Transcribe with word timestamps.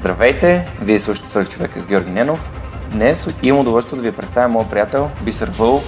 Здравейте! 0.00 0.66
Вие 0.82 0.98
слушате 0.98 1.28
Свърх 1.28 1.48
човека 1.48 1.80
с 1.80 1.86
Георги 1.86 2.10
Ненов. 2.10 2.50
Днес 2.90 3.28
имам 3.42 3.60
удоволствие 3.60 3.96
да 3.96 4.02
ви 4.02 4.16
представя 4.16 4.48
моят 4.48 4.70
приятел 4.70 5.10
Бисер 5.22 5.50
Вълов, 5.58 5.82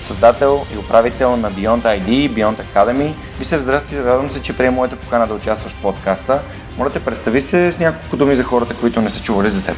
създател 0.00 0.60
и 0.74 0.78
управител 0.78 1.36
на 1.36 1.52
Beyond 1.52 1.82
ID, 1.82 2.30
Beyond 2.30 2.56
Academy. 2.62 3.12
Бисер, 3.38 3.58
здрасти, 3.58 3.98
радвам 3.98 4.30
се, 4.30 4.42
че 4.42 4.56
приема 4.56 4.76
моята 4.76 4.96
покана 4.96 5.26
да 5.26 5.34
участваш 5.34 5.72
в 5.72 5.82
подкаста. 5.82 6.40
Моля 6.78 6.90
те, 6.90 7.04
представи 7.04 7.40
се 7.40 7.72
с 7.72 7.80
няколко 7.80 8.16
думи 8.16 8.36
за 8.36 8.42
хората, 8.42 8.74
които 8.74 9.00
не 9.00 9.10
са 9.10 9.22
чували 9.22 9.50
за 9.50 9.64
теб. 9.64 9.76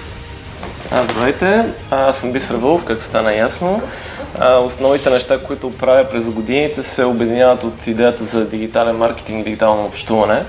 А, 0.90 1.04
здравейте, 1.04 1.64
аз 1.90 2.18
съм 2.18 2.32
Бисер 2.32 2.54
Вълов, 2.54 2.84
както 2.84 3.04
стана 3.04 3.34
ясно. 3.34 3.82
А, 4.38 4.58
основните 4.58 5.10
неща, 5.10 5.38
които 5.46 5.70
правя 5.70 6.04
през 6.10 6.30
годините 6.30 6.82
се 6.82 7.04
обединяват 7.04 7.64
от 7.64 7.86
идеята 7.86 8.24
за 8.24 8.48
дигитален 8.48 8.96
маркетинг 8.96 9.40
и 9.40 9.44
дигитално 9.44 9.84
общуване 9.84 10.42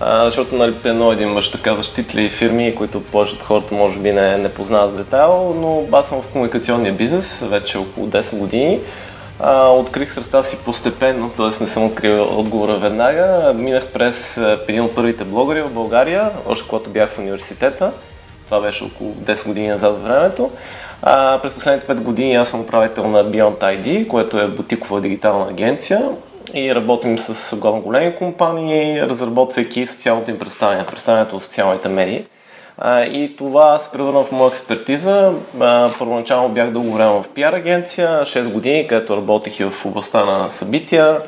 а, 0.00 0.24
защото 0.24 0.54
нали, 0.54 0.74
едно 0.84 1.12
един 1.12 1.28
мъж 1.28 1.50
така 1.50 1.74
защитли 1.74 2.30
фирми, 2.30 2.74
които 2.74 3.02
повечето 3.02 3.44
хората 3.44 3.74
може 3.74 3.98
би 3.98 4.12
не, 4.12 4.36
не 4.36 4.48
познават 4.48 4.96
детайл, 4.96 5.54
но 5.60 5.98
аз 5.98 6.08
съм 6.08 6.22
в 6.22 6.26
комуникационния 6.26 6.92
бизнес 6.92 7.40
вече 7.42 7.78
около 7.78 8.06
10 8.06 8.38
години. 8.38 8.80
А, 9.40 9.68
открих 9.68 10.12
среща 10.12 10.44
си 10.44 10.58
постепенно, 10.64 11.30
т.е. 11.30 11.62
не 11.62 11.66
съм 11.66 11.84
открил 11.84 12.38
отговора 12.38 12.76
веднага. 12.76 13.52
Минах 13.54 13.86
през 13.86 14.40
един 14.68 14.82
от 14.82 14.94
първите 14.94 15.24
блогъри 15.24 15.62
в 15.62 15.70
България, 15.70 16.30
още 16.46 16.68
когато 16.68 16.90
бях 16.90 17.10
в 17.10 17.18
университета. 17.18 17.92
Това 18.44 18.60
беше 18.60 18.84
около 18.84 19.14
10 19.14 19.46
години 19.46 19.68
назад 19.68 20.02
времето. 20.02 20.50
А, 21.02 21.38
през 21.42 21.52
последните 21.52 21.86
5 21.86 22.00
години 22.00 22.34
аз 22.34 22.48
съм 22.48 22.60
управител 22.60 23.08
на 23.08 23.24
Beyond 23.24 23.58
ID, 23.58 24.06
което 24.06 24.38
е 24.38 24.46
бутикова 24.46 25.00
дигитална 25.00 25.50
агенция 25.50 26.08
и 26.54 26.74
работим 26.74 27.18
с 27.18 27.56
главно 27.56 27.80
големи 27.80 28.16
компании, 28.16 29.02
разработвайки 29.02 29.86
социалното 29.86 30.30
им 30.30 30.38
представяне, 30.38 30.86
представянето 30.86 31.38
в 31.38 31.42
социалните 31.42 31.88
медии. 31.88 32.24
И 33.12 33.34
това 33.38 33.78
се 33.78 33.90
превърна 33.90 34.24
в 34.24 34.32
моя 34.32 34.48
експертиза. 34.48 35.32
Първоначално 35.98 36.48
бях 36.48 36.70
дълго 36.70 36.92
време 36.92 37.10
в 37.10 37.24
пиар 37.34 37.52
агенция, 37.52 38.22
6 38.22 38.52
години, 38.52 38.86
където 38.86 39.16
работих 39.16 39.60
и 39.60 39.64
в 39.64 39.86
областта 39.86 40.24
на 40.24 40.50
събития, 40.50 41.20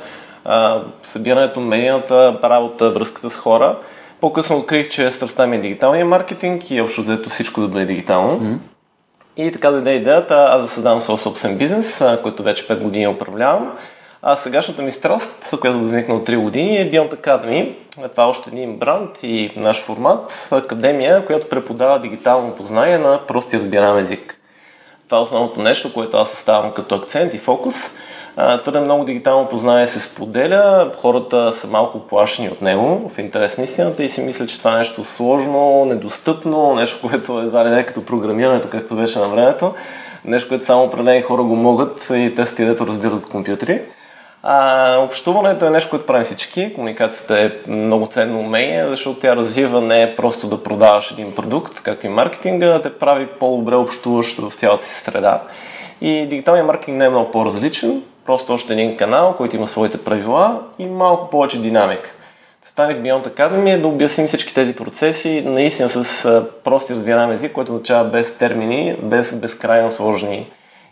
събирането, 1.02 1.60
медийната 1.60 2.38
работа, 2.44 2.90
връзката 2.90 3.30
с 3.30 3.36
хора. 3.36 3.76
По-късно 4.20 4.56
открих, 4.56 4.88
че 4.88 5.10
страстта 5.10 5.46
ми 5.46 5.56
е 5.56 5.60
дигиталния 5.60 6.04
маркетинг 6.04 6.70
и 6.70 6.80
общо 6.80 7.02
взето 7.02 7.30
всичко 7.30 7.60
да 7.60 7.68
бъде 7.68 7.84
дигитално. 7.84 8.40
Mm-hmm. 8.40 8.56
И 9.36 9.52
така 9.52 9.70
дойде 9.70 9.92
идеята 9.92 10.48
аз 10.50 10.62
да 10.62 10.68
създам 10.68 11.00
своя 11.00 11.18
собствен 11.18 11.58
бизнес, 11.58 12.04
който 12.22 12.42
вече 12.42 12.68
5 12.68 12.80
години 12.80 13.08
управлявам. 13.08 13.72
А 14.24 14.36
сегашната 14.36 14.82
ми 14.82 14.92
страст, 14.92 15.54
която 15.60 15.78
възникна 15.78 16.14
от 16.14 16.28
3 16.28 16.36
години, 16.36 16.76
е 16.76 16.90
Beyond 16.90 17.14
Academy. 17.14 17.74
Това 18.10 18.24
е 18.24 18.26
още 18.26 18.50
един 18.50 18.76
бранд 18.76 19.22
и 19.22 19.50
наш 19.56 19.82
формат, 19.82 20.48
академия, 20.50 21.26
която 21.26 21.48
преподава 21.48 21.98
дигитално 21.98 22.54
познание 22.54 22.98
на 22.98 23.20
прости 23.26 23.58
разбираем 23.58 23.98
език. 23.98 24.40
Това 25.06 25.18
е 25.18 25.20
основното 25.20 25.62
нещо, 25.62 25.92
което 25.92 26.16
аз 26.16 26.34
оставам 26.34 26.72
като 26.72 26.94
акцент 26.94 27.34
и 27.34 27.38
фокус. 27.38 27.76
Твърде 28.62 28.80
много 28.80 29.04
дигитално 29.04 29.48
познание 29.48 29.86
се 29.86 30.00
споделя, 30.00 30.92
хората 30.96 31.52
са 31.52 31.66
малко 31.66 31.98
плашени 31.98 32.48
от 32.48 32.62
него, 32.62 33.10
в 33.14 33.18
интерес 33.18 33.58
на 33.58 33.64
истината 33.64 34.04
и 34.04 34.08
си 34.08 34.20
мислят, 34.20 34.48
че 34.48 34.58
това 34.58 34.74
е 34.74 34.78
нещо 34.78 35.04
сложно, 35.04 35.84
недостъпно, 35.84 36.74
нещо, 36.74 37.08
което 37.08 37.38
едва 37.38 37.64
ли 37.64 37.70
не 37.70 37.80
е 37.80 37.86
като 37.86 38.04
програмирането, 38.04 38.68
както 38.70 38.96
беше 38.96 39.18
на 39.18 39.28
времето, 39.28 39.74
нещо, 40.24 40.48
което 40.48 40.64
само 40.64 40.84
определени 40.84 41.22
хора 41.22 41.42
го 41.42 41.56
могат 41.56 42.10
и 42.14 42.32
те 42.36 42.46
са 42.46 42.54
ти, 42.54 42.64
дето 42.64 42.86
разбират 42.86 43.28
компютри. 43.28 43.82
А, 44.44 44.96
общуването 44.98 45.66
е 45.66 45.70
нещо, 45.70 45.90
което 45.90 46.06
правим 46.06 46.24
всички. 46.24 46.74
Комуникацията 46.74 47.40
е 47.40 47.50
много 47.66 48.06
ценно 48.06 48.40
умение, 48.40 48.86
защото 48.86 49.20
тя 49.20 49.36
развива 49.36 49.80
не 49.80 50.02
е 50.02 50.16
просто 50.16 50.46
да 50.46 50.62
продаваш 50.62 51.10
един 51.10 51.34
продукт, 51.34 51.80
както 51.82 52.06
и 52.06 52.08
маркетинга, 52.08 52.66
да 52.66 52.82
те 52.82 52.92
прави 52.92 53.26
по-добре 53.26 53.74
общуващ 53.74 54.38
в 54.38 54.52
цялата 54.54 54.84
си 54.84 54.94
среда. 54.94 55.42
И 56.00 56.26
дигиталният 56.26 56.66
маркетинг 56.66 56.98
не 56.98 57.04
е 57.04 57.10
много 57.10 57.30
по-различен, 57.30 58.02
просто 58.26 58.52
още 58.52 58.72
един 58.72 58.96
канал, 58.96 59.34
който 59.36 59.56
има 59.56 59.66
своите 59.66 60.04
правила 60.04 60.60
и 60.78 60.86
малко 60.86 61.30
повече 61.30 61.60
динамика. 61.60 62.10
Целта 62.62 62.86
ни 62.86 62.94
в 62.94 63.02
Beyond 63.02 63.28
Academy 63.28 63.74
е 63.74 63.78
да 63.78 63.88
обясним 63.88 64.28
всички 64.28 64.54
тези 64.54 64.72
процеси 64.72 65.42
наистина 65.46 65.88
с 65.88 66.44
прости 66.64 66.94
разбираем 66.94 67.30
език, 67.30 67.52
който 67.52 67.72
означава 67.72 68.04
без 68.04 68.34
термини, 68.38 68.96
без 69.02 69.34
безкрайно 69.34 69.90
сложни 69.90 70.46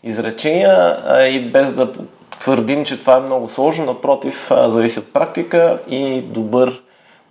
изречения 0.05 0.97
и 1.31 1.41
без 1.41 1.72
да 1.72 1.93
твърдим, 2.38 2.84
че 2.84 3.00
това 3.00 3.16
е 3.16 3.20
много 3.20 3.48
сложно, 3.48 3.84
напротив, 3.84 4.50
зависи 4.66 4.98
от 4.98 5.12
практика 5.12 5.78
и 5.88 6.20
добър 6.20 6.82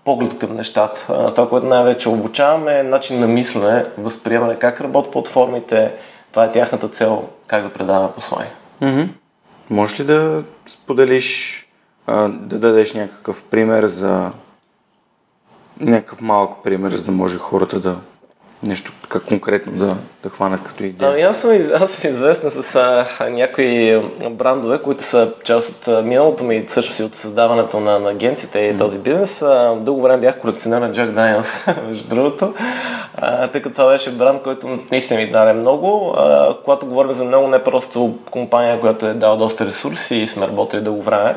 поглед 0.06 0.40
към 0.40 0.56
нещата. 0.56 1.06
Това, 1.36 1.50
което 1.50 1.68
най-вече 1.68 2.10
обучаваме 2.10 2.80
е 2.80 2.84
начин 2.84 3.20
на 3.20 3.28
мислене, 3.28 3.86
възприемане 3.98 4.56
как 4.56 4.82
работят 4.82 5.12
платформите, 5.12 5.92
това 6.32 6.46
е 6.46 6.52
тяхната 6.52 6.90
цел, 6.90 7.24
как 7.48 7.64
да 7.64 7.74
предаваме 7.74 8.12
послание. 8.16 8.52
Mm-hmm. 8.82 9.08
Можеш 9.70 10.00
ли 10.00 10.04
да 10.04 10.44
споделиш, 10.68 11.68
да 12.30 12.60
дадеш 12.60 12.94
някакъв 12.94 13.44
пример 13.44 13.86
за 13.86 14.32
някакъв 15.80 16.22
малък 16.22 16.64
пример, 16.64 16.92
за 16.92 17.04
да 17.04 17.12
може 17.12 17.38
хората 17.38 17.80
да 17.80 17.98
нещо 18.64 18.92
така 19.02 19.20
конкретно 19.20 19.72
да, 19.72 19.98
да 20.24 20.30
хванат 20.30 20.64
като 20.64 20.84
идея? 20.84 21.12
Ами 21.12 21.22
аз 21.22 21.42
съм, 21.42 21.52
аз 21.76 21.92
съм 21.92 22.12
известна 22.12 22.52
с 22.52 22.76
а, 22.76 23.30
някои 23.30 24.02
брандове, 24.32 24.82
които 24.82 25.04
са 25.04 25.34
част 25.44 25.70
от 25.70 25.88
а, 25.88 26.02
миналото 26.02 26.44
ми, 26.44 26.66
също 26.70 27.02
и 27.02 27.06
от 27.06 27.16
създаването 27.16 27.80
на, 27.80 28.00
на 28.00 28.10
агенците 28.10 28.60
и 28.60 28.74
mm. 28.74 28.78
този 28.78 29.00
бизнес. 29.00 29.42
А, 29.42 29.76
дълго 29.76 30.02
време 30.02 30.22
бях 30.22 30.40
колекционер 30.40 30.82
на 30.82 30.92
Jack 30.92 31.12
Daniels, 31.12 31.82
между 31.88 32.08
другото, 32.08 32.54
а, 33.18 33.48
тъй 33.48 33.62
като 33.62 33.76
това 33.76 33.92
беше 33.92 34.12
бранд, 34.12 34.42
който 34.44 34.80
наистина 34.92 35.20
ми 35.20 35.32
даде 35.32 35.54
много. 35.54 36.14
А, 36.18 36.56
когато 36.66 36.86
говорим 36.86 37.14
за 37.14 37.24
много, 37.24 37.48
не 37.48 37.64
просто 37.64 38.18
компания, 38.32 38.80
която 38.80 39.06
е 39.06 39.14
дала 39.14 39.38
доста 39.38 39.66
ресурси 39.66 40.16
и 40.16 40.28
сме 40.28 40.48
работили 40.48 40.82
дълго 40.82 41.02
време, 41.02 41.36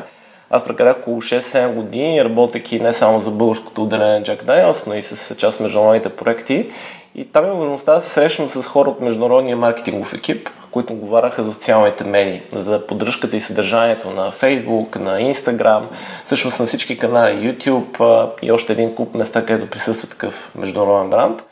аз 0.49 0.63
прекарах 0.63 0.97
около 0.97 1.21
6-7 1.21 1.73
години, 1.73 2.23
работейки 2.23 2.79
не 2.79 2.93
само 2.93 3.19
за 3.19 3.31
българското 3.31 3.83
отделение 3.83 4.19
на 4.19 4.25
Jack 4.25 4.43
Daniels, 4.43 4.87
но 4.87 4.93
и 4.93 5.01
с 5.01 5.35
част 5.35 5.55
от 5.55 5.63
международните 5.63 6.09
проекти. 6.09 6.69
И 7.15 7.31
там 7.31 7.45
има 7.45 7.53
възможността 7.53 7.93
да 7.93 8.01
се 8.01 8.09
срещам 8.09 8.49
с 8.49 8.63
хора 8.63 8.89
от 8.89 9.01
международния 9.01 9.57
маркетингов 9.57 10.13
екип, 10.13 10.49
които 10.71 10.93
говоряха 10.93 11.43
за 11.43 11.53
социалните 11.53 12.03
медии, 12.03 12.41
за 12.55 12.87
поддръжката 12.87 13.37
и 13.37 13.41
съдържанието 13.41 14.09
на 14.09 14.31
Facebook, 14.31 14.95
на 14.95 15.33
Instagram, 15.33 15.81
всъщност 16.25 16.59
на 16.59 16.65
всички 16.65 16.97
канали, 16.97 17.53
YouTube 17.53 18.29
и 18.41 18.51
още 18.51 18.73
един 18.73 18.95
куп 18.95 19.15
места, 19.15 19.45
където 19.45 19.69
присъства 19.69 20.09
такъв 20.09 20.51
международен 20.55 21.09
бранд. 21.09 21.43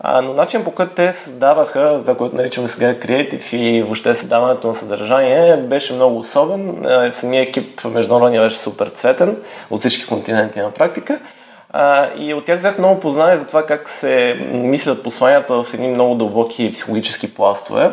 А, 0.00 0.22
но 0.22 0.34
начин 0.34 0.64
по 0.64 0.70
който 0.70 0.94
те 0.94 1.12
създаваха, 1.12 1.98
това, 2.00 2.16
което 2.16 2.36
наричаме 2.36 2.68
сега 2.68 3.00
креатив 3.00 3.52
и 3.52 3.82
въобще 3.82 4.14
създаването 4.14 4.68
на 4.68 4.74
съдържание, 4.74 5.56
беше 5.56 5.94
много 5.94 6.18
особен. 6.18 6.82
В 6.82 7.12
самия 7.14 7.42
екип 7.42 7.84
международния 7.84 8.42
беше 8.42 8.58
супер 8.58 8.88
цветен 8.88 9.36
от 9.70 9.80
всички 9.80 10.06
континенти 10.06 10.58
на 10.58 10.70
практика. 10.70 11.20
А, 11.72 12.08
и 12.16 12.34
от 12.34 12.44
тях 12.44 12.58
взех 12.58 12.78
много 12.78 13.00
познание 13.00 13.36
за 13.36 13.46
това 13.46 13.66
как 13.66 13.88
се 13.88 14.34
мислят 14.52 15.02
посланията 15.02 15.62
в 15.62 15.74
едни 15.74 15.88
много 15.88 16.14
дълбоки 16.14 16.72
психологически 16.72 17.34
пластове. 17.34 17.90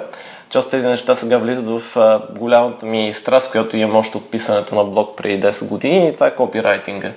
Част 0.49 0.65
от 0.65 0.71
тези 0.71 0.87
неща 0.87 1.15
сега 1.15 1.37
влизат 1.37 1.67
в 1.67 1.97
а, 1.97 2.21
голямата 2.39 2.85
ми 2.85 3.13
страст, 3.13 3.51
която 3.51 3.77
имам 3.77 3.95
още 3.95 4.17
от 4.17 4.31
писането 4.31 4.75
на 4.75 4.83
блог 4.83 5.17
преди 5.17 5.47
10 5.47 5.67
години 5.67 6.07
и 6.07 6.13
това 6.13 6.27
е 6.27 6.35
копирайтинга. 6.35 7.11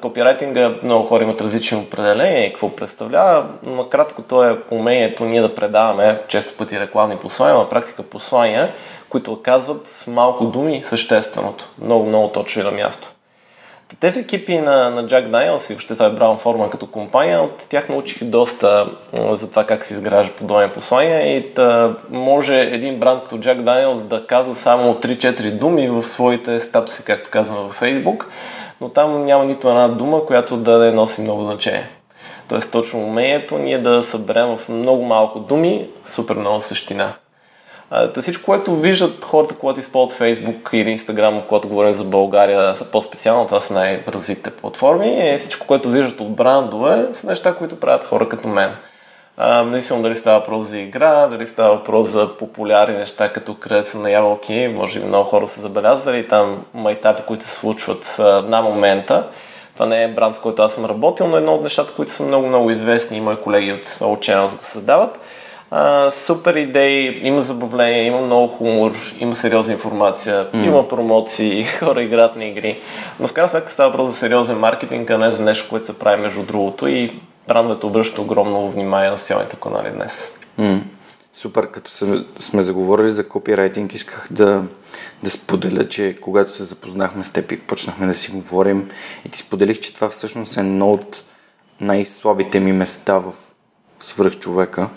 Копирайтинга 0.00 0.74
много 0.82 1.06
хора 1.06 1.24
имат 1.24 1.40
различни 1.40 1.78
определения 1.78 2.46
и 2.46 2.50
какво 2.50 2.76
представлява. 2.76 3.46
Накратко 3.66 4.22
то 4.22 4.44
е 4.44 4.58
умението 4.70 5.24
ние 5.24 5.40
да 5.40 5.54
предаваме 5.54 6.20
често 6.28 6.56
пъти 6.56 6.80
рекламни 6.80 7.16
послания, 7.16 7.58
на 7.58 7.68
практика 7.68 8.02
послания, 8.02 8.72
които 9.08 9.32
оказват 9.32 9.88
с 9.88 10.06
малко 10.06 10.44
думи 10.44 10.82
същественото. 10.86 11.68
Много, 11.82 12.06
много 12.06 12.28
точно 12.28 12.62
и 12.62 12.64
на 12.64 12.70
място. 12.70 13.12
Тези 14.00 14.20
екипи 14.20 14.58
на, 14.58 14.90
на 14.90 15.04
Jack 15.04 15.28
Daniels 15.28 15.70
и 15.70 15.74
въобще 15.74 15.94
това 15.94 16.06
е 16.06 16.10
Браун 16.10 16.38
Форма 16.38 16.70
като 16.70 16.86
компания, 16.86 17.42
от 17.42 17.66
тях 17.68 17.88
научих 17.88 18.24
доста 18.24 18.86
за 19.30 19.50
това 19.50 19.64
как 19.64 19.84
се 19.84 19.94
изгражда 19.94 20.32
подобни 20.32 20.68
послания 20.68 21.36
и 21.36 21.52
да 21.54 21.96
може 22.10 22.60
един 22.60 23.00
бранд 23.00 23.22
като 23.22 23.38
Jack 23.38 23.62
Daniels 23.62 24.02
да 24.02 24.26
казва 24.26 24.56
само 24.56 24.94
3-4 24.94 25.50
думи 25.50 25.88
в 25.88 26.02
своите 26.02 26.60
статуси, 26.60 27.04
както 27.04 27.30
казваме 27.30 27.60
във 27.60 27.80
Facebook, 27.80 28.24
но 28.80 28.88
там 28.88 29.24
няма 29.24 29.44
нито 29.44 29.68
една 29.68 29.88
дума, 29.88 30.26
която 30.26 30.56
да 30.56 30.78
не 30.78 30.90
носи 30.90 31.20
много 31.20 31.44
значение. 31.44 31.88
Тоест 32.48 32.72
точно 32.72 33.00
умението 33.00 33.58
ние 33.58 33.78
да 33.78 34.02
съберем 34.02 34.56
в 34.56 34.68
много 34.68 35.04
малко 35.04 35.38
думи 35.40 35.88
супер 36.06 36.36
много 36.36 36.60
същина. 36.60 37.12
Та 38.14 38.22
всичко, 38.22 38.44
което 38.44 38.76
виждат 38.76 39.24
хората, 39.24 39.54
когато 39.54 39.80
използват 39.80 40.20
Facebook 40.20 40.74
или 40.74 40.98
Instagram, 40.98 41.46
когато 41.46 41.68
говорим 41.68 41.92
за 41.92 42.04
България, 42.04 42.76
са 42.76 42.84
по-специално, 42.84 43.46
това 43.46 43.60
са 43.60 43.74
най-развитите 43.74 44.50
платформи, 44.50 45.28
е 45.28 45.38
всичко, 45.38 45.66
което 45.66 45.90
виждат 45.90 46.20
от 46.20 46.34
брандове, 46.34 47.08
са 47.12 47.26
неща, 47.26 47.54
които 47.54 47.80
правят 47.80 48.04
хора 48.04 48.28
като 48.28 48.48
мен. 48.48 48.70
Независимо 49.38 50.02
дали 50.02 50.16
става 50.16 50.38
въпрос 50.38 50.66
за 50.66 50.78
игра, 50.78 51.26
дали 51.26 51.46
става 51.46 51.76
въпрос 51.76 52.08
за 52.08 52.36
популярни 52.38 52.96
неща, 52.96 53.32
като 53.32 53.54
кръца 53.54 53.98
на 53.98 54.10
ябълки, 54.10 54.68
може 54.74 55.00
би 55.00 55.06
много 55.06 55.24
хора 55.24 55.48
са 55.48 55.60
забелязали 55.60 56.28
там 56.28 56.64
майтапи, 56.74 57.22
които 57.26 57.44
се 57.44 57.50
случват 57.50 58.16
на 58.44 58.62
момента. 58.62 59.26
Това 59.74 59.86
не 59.86 60.02
е 60.02 60.08
бранд, 60.08 60.36
с 60.36 60.38
който 60.38 60.62
аз 60.62 60.74
съм 60.74 60.84
работил, 60.84 61.26
но 61.26 61.36
едно 61.36 61.54
от 61.54 61.62
нещата, 61.62 61.92
които 61.92 62.12
са 62.12 62.22
много-много 62.22 62.70
известни 62.70 63.16
и 63.16 63.20
мои 63.20 63.36
колеги 63.36 63.72
от 63.72 63.84
Old 63.84 64.18
Channels 64.18 64.56
го 64.56 64.64
създават. 64.64 65.20
А, 65.74 66.10
супер 66.10 66.54
идеи, 66.54 67.20
има 67.22 67.42
забавление, 67.42 68.06
има 68.06 68.20
много 68.20 68.48
хумор, 68.48 68.92
има 69.20 69.36
сериозна 69.36 69.72
информация, 69.72 70.50
mm. 70.52 70.66
има 70.66 70.88
промоции, 70.88 71.64
хора 71.78 72.02
играят 72.02 72.36
на 72.36 72.44
игри. 72.44 72.80
Но 73.20 73.28
в 73.28 73.32
крайна 73.32 73.48
сметка 73.48 73.72
става 73.72 73.90
въпрос 73.90 74.10
за 74.10 74.16
сериозен 74.16 74.58
маркетинг, 74.58 75.10
а 75.10 75.18
не 75.18 75.30
за 75.30 75.42
нещо, 75.42 75.68
което 75.70 75.86
се 75.86 75.98
прави 75.98 76.22
между 76.22 76.42
другото 76.42 76.86
и 76.86 77.20
брандовете 77.48 77.86
обръщат 77.86 78.18
огромно 78.18 78.70
внимание 78.70 79.10
на 79.10 79.18
социалните 79.18 79.56
канали 79.56 79.90
днес. 79.90 80.32
Mm. 80.60 80.80
Супер, 81.32 81.70
като 81.70 81.90
се, 81.90 82.24
сме 82.38 82.62
заговорили 82.62 83.08
за 83.08 83.28
копирайтинг, 83.28 83.94
исках 83.94 84.28
да, 84.30 84.62
да 85.22 85.30
споделя, 85.30 85.88
че 85.88 86.16
когато 86.20 86.52
се 86.52 86.64
запознахме 86.64 87.24
с 87.24 87.30
теб 87.30 87.52
и 87.52 87.60
почнахме 87.60 88.06
да 88.06 88.14
си 88.14 88.30
говорим 88.30 88.90
и 89.24 89.28
ти 89.28 89.38
споделих, 89.38 89.80
че 89.80 89.94
това 89.94 90.08
всъщност 90.08 90.56
е 90.56 90.60
едно 90.60 90.92
от 90.92 91.24
най-слабите 91.80 92.60
ми 92.60 92.72
места 92.72 93.18
в 93.18 93.34
свръх 94.02 94.38
човека, 94.38 94.88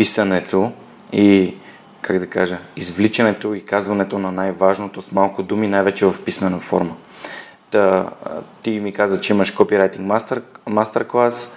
писането 0.00 0.72
и, 1.12 1.54
как 2.00 2.18
да 2.18 2.26
кажа, 2.26 2.58
извличането 2.76 3.54
и 3.54 3.64
казването 3.64 4.18
на 4.18 4.32
най-важното 4.32 5.02
с 5.02 5.12
малко 5.12 5.42
думи, 5.42 5.68
най-вече 5.68 6.06
в 6.06 6.24
писмена 6.24 6.60
форма. 6.60 6.96
Та, 7.70 8.10
ти 8.62 8.70
ми 8.70 8.92
каза, 8.92 9.20
че 9.20 9.32
имаш 9.32 9.50
копирайтинг 9.50 10.06
мастер, 10.06 10.42
мастер 10.66 11.06
клас, 11.06 11.56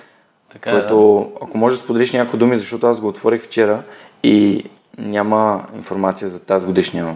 така, 0.51 0.69
е, 0.69 0.74
който, 0.74 1.31
да. 1.34 1.45
ако 1.45 1.57
можеш 1.57 1.80
да 1.80 1.84
споделиш 1.84 2.13
някои 2.13 2.40
думи, 2.40 2.57
защото 2.57 2.88
аз 2.88 3.01
го 3.01 3.07
отворих 3.07 3.42
вчера 3.42 3.84
и 4.24 4.66
няма 4.98 5.66
информация 5.75 6.30
за 6.30 6.39
тази 6.39 6.66
годишния 6.66 7.16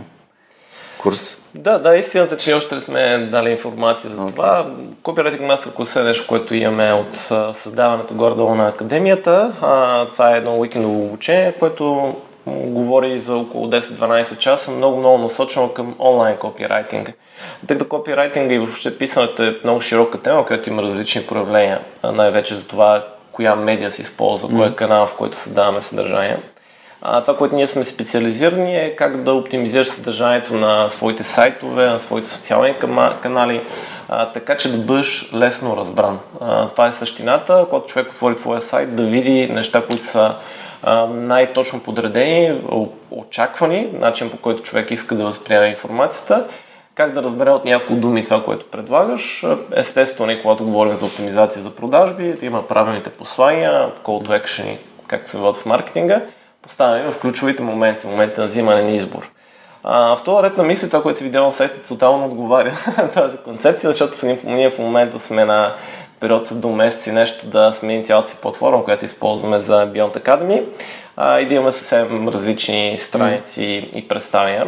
курс. 1.01 1.37
Да, 1.57 1.79
да, 1.79 1.97
истината, 1.97 2.37
че 2.37 2.53
още 2.53 2.75
не 2.75 2.81
сме 2.81 3.17
дали 3.31 3.49
информация 3.49 4.11
за 4.11 4.21
okay. 4.21 4.35
това. 4.35 4.65
Copywriting 5.03 5.41
Master 5.41 5.67
Class 5.67 6.01
е 6.01 6.03
нещо, 6.03 6.27
което 6.27 6.55
имаме 6.55 6.93
от 6.93 7.15
създаването 7.57 8.13
горе-долу 8.13 8.55
на 8.55 8.67
академията. 8.67 9.53
А, 9.61 10.05
това 10.05 10.33
е 10.33 10.37
едно 10.37 10.59
уикендово 10.59 11.05
обучение, 11.05 11.53
което 11.59 12.15
говори 12.47 13.19
за 13.19 13.37
около 13.37 13.67
10-12 13.67 14.37
часа, 14.37 14.71
много-много 14.71 15.17
насочено 15.17 15.69
към 15.69 15.95
онлайн 15.99 16.37
копирайтинг. 16.37 17.13
Тъй 17.67 17.77
като 17.77 17.89
копирайтинга 17.89 18.55
и 18.55 18.59
въобще 18.59 18.97
писането 18.97 19.43
е 19.43 19.57
много 19.63 19.81
широка 19.81 20.21
тема, 20.21 20.45
която 20.45 20.69
има 20.69 20.81
различни 20.81 21.21
проявления, 21.21 21.79
най-вече 22.03 22.55
за 22.55 22.67
това 22.67 23.03
коя 23.31 23.55
медия 23.55 23.91
се 23.91 24.01
използва, 24.01 24.49
mm. 24.49 24.57
кой 24.57 24.67
е 24.67 24.75
канал, 24.75 25.05
в 25.05 25.13
който 25.13 25.37
създаваме 25.37 25.81
съдържание. 25.81 26.39
А, 27.09 27.21
това, 27.21 27.37
което 27.37 27.55
ние 27.55 27.67
сме 27.67 27.85
специализирани 27.85 28.77
е 28.77 28.95
как 28.95 29.23
да 29.23 29.33
оптимизираш 29.33 29.87
съдържанието 29.87 30.53
на 30.53 30.89
своите 30.89 31.23
сайтове, 31.23 31.85
на 31.85 31.99
своите 31.99 32.29
социални 32.29 32.73
канали, 33.21 33.61
а, 34.09 34.25
така 34.25 34.57
че 34.57 34.71
да 34.71 34.77
бъдеш 34.77 35.29
лесно 35.33 35.77
разбран. 35.77 36.19
А, 36.41 36.69
това 36.69 36.87
е 36.87 36.93
същината, 36.93 37.65
когато 37.69 37.87
човек 37.87 38.11
отвори 38.11 38.35
твоя 38.35 38.61
сайт, 38.61 38.95
да 38.95 39.03
види 39.03 39.47
неща, 39.53 39.81
които 39.81 40.03
са 40.03 40.35
най-точно 41.09 41.83
подредени, 41.83 42.61
очаквани, 43.11 43.87
начин 43.93 44.29
по 44.29 44.37
който 44.37 44.63
човек 44.63 44.91
иска 44.91 45.15
да 45.15 45.25
възприеме 45.25 45.67
информацията, 45.67 46.45
как 46.95 47.13
да 47.13 47.23
разбере 47.23 47.49
от 47.49 47.65
няколко 47.65 48.01
думи 48.01 48.23
това, 48.23 48.43
което 48.43 48.65
предлагаш. 48.65 49.45
Естествено, 49.75 50.41
когато 50.41 50.65
говорим 50.65 50.95
за 50.95 51.05
оптимизация 51.05 51.61
за 51.61 51.75
продажби, 51.75 52.33
да 52.33 52.45
има 52.45 52.67
правилните 52.67 53.09
послания, 53.09 53.89
call 54.03 54.27
to 54.27 54.43
action, 54.43 54.77
както 55.07 55.29
се 55.29 55.37
водят 55.37 55.57
в 55.57 55.65
маркетинга– 55.65 56.21
поставяме 56.67 57.11
в 57.11 57.19
ключовите 57.19 57.63
моменти, 57.63 58.07
моменти 58.07 58.39
на 58.39 58.47
взимане 58.47 58.83
на 58.83 58.91
избор. 58.91 59.31
А, 59.83 60.15
в 60.15 60.23
този 60.23 60.43
ред 60.43 60.57
на 60.57 60.63
мисли, 60.63 60.89
това, 60.89 61.01
което 61.01 61.17
си 61.17 61.23
видял 61.23 61.45
на 61.45 61.51
сайта, 61.51 61.87
тотално 61.87 62.25
отговаря 62.25 62.73
на 62.97 63.11
тази 63.11 63.37
концепция, 63.37 63.89
защото 63.89 64.37
ние 64.43 64.69
в 64.69 64.79
момента 64.79 65.19
сме 65.19 65.45
на 65.45 65.73
период 66.19 66.49
до 66.51 66.69
месеци 66.69 67.11
нещо 67.11 67.47
да 67.47 67.71
сменим 67.73 68.05
цялата 68.05 68.29
си 68.29 68.37
платформа, 68.41 68.83
която 68.83 69.05
използваме 69.05 69.59
за 69.59 69.87
Beyond 69.87 70.23
Academy 70.23 70.63
а, 71.17 71.39
и 71.39 71.45
да 71.45 71.55
имаме 71.55 71.71
съвсем 71.71 72.29
различни 72.29 72.95
страници 72.99 73.61
mm. 73.61 73.95
и 73.97 74.07
представяния. 74.07 74.67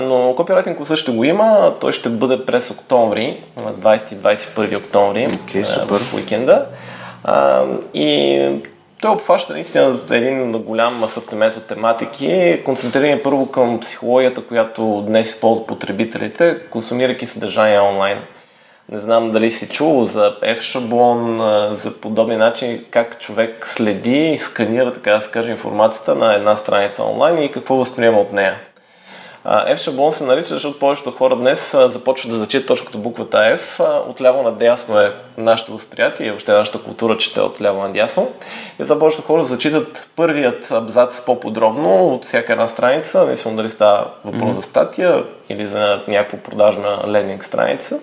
Но 0.00 0.34
копирайтинг 0.36 0.86
също 0.86 1.14
го 1.14 1.24
има. 1.24 1.74
Той 1.80 1.92
ще 1.92 2.08
бъде 2.08 2.46
през 2.46 2.70
октомври, 2.70 3.42
на 3.64 3.72
20-21 3.72 4.76
октомври, 4.76 5.28
okay, 5.28 5.62
супер. 5.62 5.98
в 5.98 6.14
уикенда. 6.14 6.66
А, 7.24 7.64
и 7.94 8.50
той 9.04 9.12
обхваща 9.12 9.52
наистина 9.52 9.98
един 10.10 10.52
голям 10.52 11.04
асортимент 11.04 11.56
от 11.56 11.66
тематики, 11.66 12.62
концентрирани 12.64 13.22
първо 13.22 13.50
към 13.50 13.80
психологията, 13.80 14.44
която 14.44 15.04
днес 15.06 15.28
използват 15.28 15.66
потребителите, 15.66 16.58
консумирайки 16.70 17.26
съдържание 17.26 17.80
онлайн. 17.80 18.18
Не 18.88 18.98
знам 18.98 19.32
дали 19.32 19.50
си 19.50 19.68
чул 19.68 20.04
за 20.04 20.36
F-шаблон, 20.42 21.38
за 21.72 22.00
подобни 22.00 22.36
начини, 22.36 22.80
как 22.90 23.20
човек 23.20 23.66
следи 23.66 24.30
и 24.30 24.38
сканира, 24.38 24.94
така 24.94 25.12
да 25.12 25.20
се 25.20 25.30
каже, 25.30 25.50
информацията 25.50 26.14
на 26.14 26.34
една 26.34 26.56
страница 26.56 27.04
онлайн 27.04 27.42
и 27.42 27.52
какво 27.52 27.76
възприема 27.76 28.20
от 28.20 28.32
нея. 28.32 28.60
F-шаблон 29.46 30.10
се 30.10 30.24
нарича, 30.24 30.54
защото 30.54 30.78
повечето 30.78 31.10
хора 31.10 31.36
днес 31.36 31.76
започват 31.88 32.32
да 32.32 32.38
зачитат 32.38 32.66
точно 32.66 32.86
като 32.86 32.98
буквата 32.98 33.36
F. 33.38 34.00
Отляво 34.10 34.42
надясно 34.42 35.00
е 35.00 35.12
нашето 35.36 35.72
възприятие, 35.72 36.30
въобще 36.30 36.52
нашата 36.52 36.82
култура 36.82 37.16
чете 37.16 37.40
отляво 37.40 37.82
надясно. 37.82 38.28
И 38.80 38.84
за 38.84 38.98
повечето 38.98 39.22
хора 39.22 39.44
зачитат 39.44 40.08
първият 40.16 40.70
абзац 40.70 41.20
по-подробно 41.20 42.08
от 42.08 42.24
всяка 42.24 42.52
една 42.52 42.66
страница, 42.66 43.18
независимо 43.18 43.56
дали 43.56 43.70
става 43.70 44.06
въпрос 44.24 44.50
mm-hmm. 44.50 44.56
за 44.56 44.62
статия 44.62 45.24
или 45.48 45.66
за 45.66 46.00
някаква 46.08 46.38
продажна 46.38 47.04
лендинг 47.08 47.44
страница. 47.44 48.00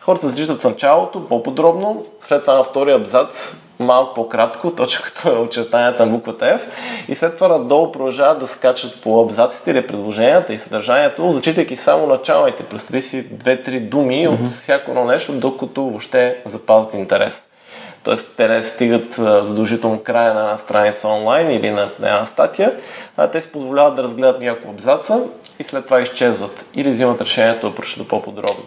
Хората 0.00 0.28
зачитат 0.28 0.64
началото 0.64 1.28
по-подробно, 1.28 2.06
след 2.20 2.40
това 2.40 2.54
на 2.54 2.64
втория 2.64 2.96
абзац 2.96 3.56
малко 3.78 4.14
по-кратко, 4.14 4.74
точно 4.74 5.04
като 5.04 5.28
е 5.28 5.38
очертанията 5.38 6.06
на 6.06 6.12
буквата 6.12 6.44
F 6.44 6.60
и 7.08 7.14
след 7.14 7.34
това 7.34 7.48
надолу 7.48 7.92
продължават 7.92 8.38
да 8.38 8.46
скачат 8.46 9.02
по 9.02 9.22
абзаците 9.22 9.70
или 9.70 9.86
предложенията 9.86 10.52
и 10.52 10.58
съдържанието, 10.58 11.32
зачитайки 11.32 11.76
само 11.76 12.06
началните. 12.06 12.64
Представи 12.64 13.02
си 13.02 13.22
две-три 13.30 13.80
думи 13.80 14.28
mm-hmm. 14.28 14.46
от 14.46 14.52
всяко 14.52 14.90
едно 14.90 15.04
нещо, 15.04 15.32
докато 15.32 15.82
въобще 15.82 16.42
запазят 16.46 16.94
интерес. 16.94 17.44
Тоест, 18.02 18.34
те 18.36 18.48
не 18.48 18.62
стигат 18.62 19.14
задължително 19.14 19.98
края 19.98 20.34
на 20.34 20.40
една 20.40 20.58
страница 20.58 21.08
онлайн 21.08 21.50
или 21.50 21.70
на 21.70 21.90
една 21.98 22.26
статия, 22.26 22.72
а 23.16 23.30
те 23.30 23.40
си 23.40 23.52
позволяват 23.52 23.96
да 23.96 24.02
разгледат 24.02 24.40
няколко 24.40 24.70
абзаца 24.70 25.22
и 25.58 25.64
след 25.64 25.84
това 25.84 26.00
изчезват 26.00 26.64
или 26.74 26.90
взимат 26.90 27.20
решението 27.20 27.68
да 27.68 27.74
прочитат 27.74 28.08
по-подробно. 28.08 28.64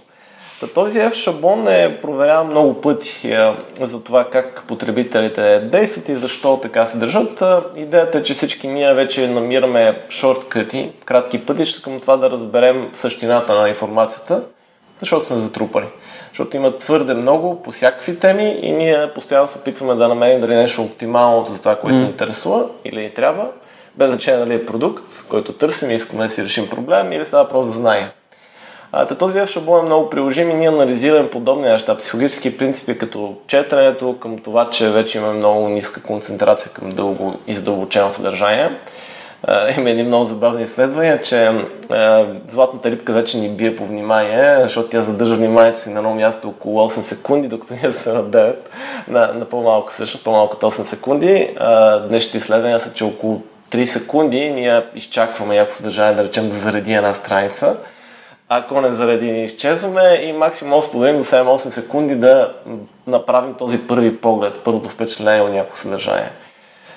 Та 0.62 0.68
този 0.68 1.00
F-шаблон 1.00 1.70
е 1.70 2.02
проверяван 2.02 2.48
много 2.48 2.82
пъти 2.82 3.32
е, 3.32 3.54
за 3.82 4.04
това 4.04 4.30
как 4.30 4.64
потребителите 4.68 5.60
действат 5.60 6.10
и 6.10 6.16
защо 6.16 6.58
така 6.58 6.86
се 6.86 6.98
държат. 6.98 7.44
Идеята 7.76 8.18
е, 8.18 8.24
че 8.24 8.34
всички 8.34 8.68
ние 8.68 8.94
вече 8.94 9.28
намираме 9.28 10.02
шорткъти, 10.10 10.92
кратки 11.06 11.46
пътища 11.46 11.82
към 11.82 12.00
това 12.00 12.18
да 12.18 12.30
разберем 12.30 12.92
същината 12.94 13.56
на 13.56 13.70
информацията, 13.70 14.44
защото 15.00 15.26
сме 15.26 15.38
затрупани. 15.38 15.88
Защото 16.30 16.58
има 16.58 16.78
твърде 16.78 17.14
много 17.14 17.64
по 17.64 17.72
всякакви 17.72 18.20
теми 18.20 18.60
и 18.62 18.72
ние 18.72 19.12
постоянно 19.16 19.48
се 19.48 19.58
опитваме 19.58 19.96
да 19.96 20.08
намерим 20.08 20.42
дали 20.42 20.56
нещо 20.56 20.82
оптималното 20.82 21.54
за 21.54 21.60
това, 21.60 21.76
което 21.76 21.98
mm. 21.98 22.00
ни 22.00 22.06
интересува 22.06 22.66
или 22.86 23.02
ни 23.02 23.10
трябва, 23.10 23.48
без 23.96 24.10
значение 24.10 24.40
дали 24.40 24.54
е 24.54 24.66
продукт, 24.66 25.04
който 25.30 25.54
търсим 25.54 25.92
и 25.92 25.96
искаме 25.96 26.24
да 26.24 26.30
си 26.30 26.44
решим 26.44 26.70
проблем 26.70 27.12
или 27.12 27.26
става 27.26 27.50
просто 27.50 27.72
за 27.72 27.80
знание. 27.80 28.12
А, 28.94 29.06
този 29.06 29.38
F 29.38 29.48
шаблон 29.48 29.80
е 29.80 29.86
много 29.86 30.10
приложим 30.10 30.50
и 30.52 30.54
ние 30.54 30.68
анализираме 30.68 31.30
подобни 31.30 31.68
неща, 31.68 31.98
психологически 31.98 32.58
принципи 32.58 32.98
като 32.98 33.36
четенето, 33.48 34.18
към 34.20 34.38
това, 34.38 34.70
че 34.70 34.90
вече 34.90 35.18
имаме 35.18 35.34
много 35.34 35.70
ниска 35.70 36.02
концентрация 36.02 36.72
към 36.72 36.90
дълго 36.90 37.40
и 37.48 37.54
задълбочено 37.54 38.14
съдържание. 38.14 38.70
Uh, 39.48 39.78
има 39.78 39.90
едни 39.90 40.04
много 40.04 40.26
забавни 40.26 40.64
изследвания, 40.64 41.22
че 41.22 41.36
uh, 41.36 42.28
златната 42.50 42.92
рибка 42.92 43.14
вече 43.14 43.38
ни 43.38 43.50
бие 43.50 43.76
по 43.76 43.86
внимание, 43.86 44.58
защото 44.64 44.90
тя 44.90 45.02
задържа 45.02 45.36
вниманието 45.36 45.80
си 45.80 45.90
на 45.90 45.98
едно 45.98 46.16
място 46.16 46.50
около 46.50 46.90
8 46.90 47.02
секунди, 47.02 47.48
докато 47.48 47.74
ние 47.84 47.94
сме 47.94 48.14
на 48.14 48.24
9, 48.24 48.56
на, 49.08 49.34
на 49.34 49.46
по-малко 49.46 49.94
също, 49.94 50.24
по-малко 50.24 50.56
от 50.56 50.74
8 50.74 50.84
секунди. 50.84 51.50
Днешните 52.08 52.38
изследвания 52.38 52.80
са, 52.80 52.94
че 52.94 53.04
около 53.04 53.42
3 53.72 53.86
секунди 53.86 54.52
ние 54.52 54.84
изчакваме 54.96 55.56
някакво 55.56 55.78
съдържание, 55.78 56.16
да 56.16 56.24
речем, 56.24 56.50
да 56.50 56.56
зареди 56.56 56.94
една 56.94 57.14
страница 57.14 57.76
ако 58.54 58.82
не 58.82 58.92
заради 58.92 59.28
изчезваме 59.28 60.22
и 60.24 60.34
максимум 60.34 60.82
споделим 60.82 61.18
до 61.18 61.24
7-8 61.24 61.70
секунди 61.70 62.16
да 62.16 62.54
направим 63.08 63.54
този 63.54 63.88
първи 63.88 64.18
поглед, 64.18 64.54
първото 64.64 64.90
впечатление 64.90 65.42
от 65.42 65.52
някакво 65.52 65.78
съдържание. 65.78 66.30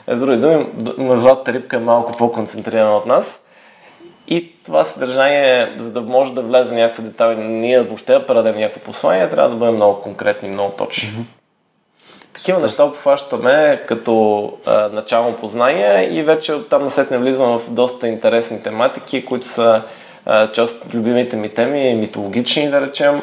Е, 0.07 0.17
с 0.17 0.21
други 0.21 0.37
думи, 0.37 0.67
златата 0.99 1.53
рибка 1.53 1.77
е 1.77 1.81
малко 1.81 2.13
по-концентрирана 2.13 2.97
от 2.97 3.07
нас 3.07 3.45
и 4.29 4.53
това 4.65 4.85
съдържание, 4.85 5.73
за 5.79 5.93
да 5.93 6.01
може 6.01 6.35
да 6.35 6.43
влезе 6.43 6.71
в 6.71 6.75
някакви 6.75 7.03
детали, 7.03 7.37
ние 7.37 7.83
въобще 7.83 8.13
да 8.13 8.27
предадем 8.27 8.57
някакво 8.57 8.81
послание, 8.81 9.31
трябва 9.31 9.51
да 9.51 9.57
бъдем 9.57 9.75
много 9.75 10.01
конкретни, 10.01 10.49
много 10.49 10.73
точни. 10.79 11.09
Mm-hmm. 11.09 11.25
Такива 12.33 12.61
неща 12.61 12.85
обхващаме 12.85 13.83
като 13.89 14.53
а, 14.67 14.89
начално 14.89 15.37
познание 15.37 16.09
и 16.13 16.23
вече 16.23 16.55
оттам 16.55 16.83
насетне 16.85 17.19
влизам 17.19 17.59
в 17.59 17.71
доста 17.71 18.09
интересни 18.09 18.63
тематики, 18.63 19.25
които 19.25 19.49
са 19.49 19.83
а, 20.27 20.53
част 20.53 20.85
от 20.85 20.95
любимите 20.95 21.37
ми 21.37 21.49
теми, 21.49 21.95
митологични 21.95 22.71
да 22.71 22.81
речем, 22.81 23.23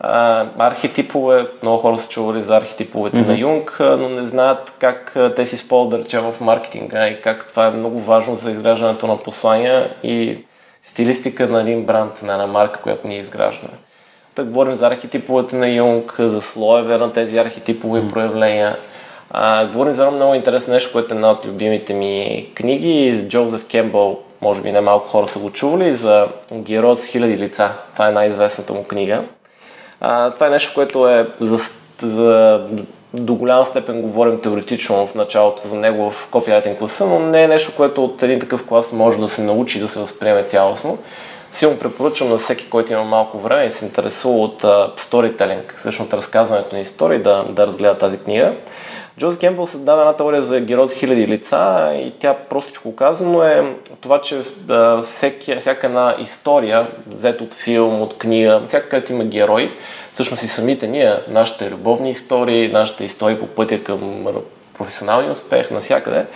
а, 0.00 0.46
архетипове, 0.58 1.46
много 1.62 1.78
хора 1.78 1.98
са 1.98 2.08
чували 2.08 2.42
за 2.42 2.56
архетиповете 2.56 3.16
mm-hmm. 3.16 3.26
на 3.26 3.38
Юнг, 3.38 3.76
но 3.80 4.08
не 4.08 4.24
знаят 4.24 4.72
как 4.78 5.16
те 5.36 5.46
си 5.46 5.54
използват, 5.54 5.90
да 5.90 6.04
речем, 6.04 6.22
в 6.22 6.40
маркетинга 6.40 7.08
и 7.08 7.20
как 7.20 7.46
това 7.48 7.66
е 7.66 7.70
много 7.70 8.00
важно 8.00 8.36
за 8.36 8.50
изграждането 8.50 9.06
на 9.06 9.16
послания 9.16 9.90
и 10.02 10.38
стилистика 10.82 11.46
на 11.46 11.60
един 11.60 11.84
бранд, 11.84 12.22
на 12.22 12.32
една 12.32 12.46
марка, 12.46 12.80
която 12.80 13.08
ние 13.08 13.18
изграждаме. 13.18 13.74
Да 14.36 14.44
говорим 14.44 14.74
за 14.74 14.86
архетиповете 14.86 15.56
на 15.56 15.68
Юнг, 15.68 16.14
за 16.18 16.40
слоеве 16.40 16.98
на 16.98 17.12
тези 17.12 17.38
архетипови 17.38 18.00
mm-hmm. 18.00 18.12
проявления. 18.12 18.76
А, 19.30 19.66
говорим 19.66 19.92
за 19.92 20.02
едно 20.02 20.16
много 20.16 20.34
интересно 20.34 20.72
нещо, 20.72 20.92
което 20.92 21.14
е 21.14 21.16
една 21.16 21.30
от 21.30 21.46
любимите 21.46 21.94
ми 21.94 22.46
книги. 22.54 23.24
Джозеф 23.28 23.66
Кембъл, 23.68 24.20
може 24.42 24.62
би 24.62 24.72
не 24.72 24.80
малко 24.80 25.08
хора 25.08 25.28
са 25.28 25.38
го 25.38 25.50
чували, 25.50 25.94
за 25.94 26.28
героят 26.52 27.00
с 27.00 27.06
хиляди 27.06 27.38
лица. 27.38 27.70
Това 27.92 28.08
е 28.08 28.12
най-известната 28.12 28.72
му 28.72 28.84
книга. 28.84 29.24
А, 30.00 30.30
това 30.30 30.46
е 30.46 30.50
нещо, 30.50 30.74
което 30.74 31.08
е 31.08 31.28
за, 31.40 31.58
за 32.02 32.60
до 33.14 33.34
голяма 33.34 33.66
степен 33.66 34.02
говорим 34.02 34.38
теоретично 34.38 35.06
в 35.06 35.14
началото 35.14 35.68
за 35.68 35.76
него 35.76 36.10
в 36.10 36.28
копирайтинг 36.30 36.78
класа, 36.78 37.06
но 37.06 37.18
не 37.18 37.42
е 37.42 37.48
нещо, 37.48 37.72
което 37.76 38.04
от 38.04 38.22
един 38.22 38.40
такъв 38.40 38.66
клас 38.66 38.92
може 38.92 39.18
да 39.18 39.28
се 39.28 39.42
научи 39.42 39.80
да 39.80 39.88
се 39.88 40.00
възприеме 40.00 40.44
цялостно. 40.44 40.98
Силно 41.50 41.78
препоръчвам 41.78 42.30
на 42.30 42.38
всеки, 42.38 42.70
който 42.70 42.92
има 42.92 43.04
малко 43.04 43.38
време 43.38 43.64
и 43.64 43.70
се 43.70 43.84
интересува 43.84 44.38
от 44.38 44.64
сторителинг, 44.96 45.74
всъщност 45.78 46.14
разказването 46.14 46.74
на 46.74 46.80
истории, 46.80 47.18
да, 47.18 47.44
да 47.48 47.66
разгледа 47.66 47.98
тази 47.98 48.18
книга. 48.18 48.54
Джоз 49.20 49.38
Кембъл 49.38 49.66
създава 49.66 50.00
една 50.00 50.16
теория 50.16 50.42
за 50.42 50.60
герой 50.60 50.88
с 50.88 50.94
хиляди 50.94 51.26
лица 51.26 51.92
и 51.94 52.12
тя 52.18 52.34
простичко 52.34 52.96
казано 52.96 53.42
е 53.42 53.76
това, 54.00 54.20
че 54.20 54.42
всеки, 55.04 55.56
всяка 55.56 55.86
една 55.86 56.16
история, 56.20 56.88
взет 57.06 57.40
от 57.40 57.54
филм, 57.54 58.02
от 58.02 58.18
книга, 58.18 58.62
всяка 58.66 58.88
където 58.88 59.12
има 59.12 59.24
герой, 59.24 59.72
всъщност 60.12 60.42
и 60.42 60.48
самите 60.48 60.86
ние, 60.86 61.14
нашите 61.28 61.70
любовни 61.70 62.10
истории, 62.10 62.72
нашите 62.72 63.04
истории 63.04 63.38
по 63.38 63.46
пътя 63.46 63.84
към 63.84 64.26
професионалния 64.78 65.32
успех, 65.32 65.70
навсякъде, 65.70 66.26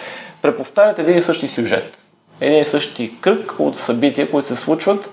преповтарят 0.43 0.99
един 0.99 1.17
и 1.17 1.23
същи 1.23 1.49
сюжет. 1.49 1.99
Един 2.41 2.59
и 2.59 2.64
същи 2.64 3.21
кръг 3.21 3.53
от 3.59 3.79
събития, 3.79 4.31
които 4.31 4.49
се 4.49 4.57
случват 4.57 5.11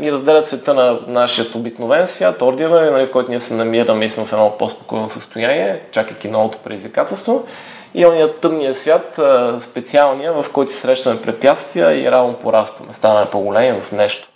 и 0.00 0.12
разделят 0.12 0.46
света 0.46 0.74
на 0.74 0.98
нашия 1.06 1.46
обикновен 1.54 2.08
свят, 2.08 2.42
ординар, 2.42 2.90
нали, 2.92 3.06
в 3.06 3.12
който 3.12 3.30
ние 3.30 3.40
се 3.40 3.54
намираме 3.54 4.04
и 4.04 4.10
сме 4.10 4.24
в 4.24 4.32
едно 4.32 4.56
по-спокойно 4.58 5.08
състояние, 5.08 5.80
чакайки 5.92 6.28
новото 6.28 6.58
предизвикателство. 6.58 7.46
И 7.94 8.06
ония 8.06 8.34
тъмния 8.34 8.74
свят, 8.74 9.18
е, 9.18 9.60
специалния, 9.60 10.32
в 10.32 10.46
който 10.52 10.72
срещаме 10.72 11.22
препятствия 11.22 12.02
и 12.02 12.10
равно 12.10 12.34
порастваме, 12.34 12.94
ставаме 12.94 13.30
по-големи 13.30 13.80
в 13.80 13.92
нещо. 13.92 14.28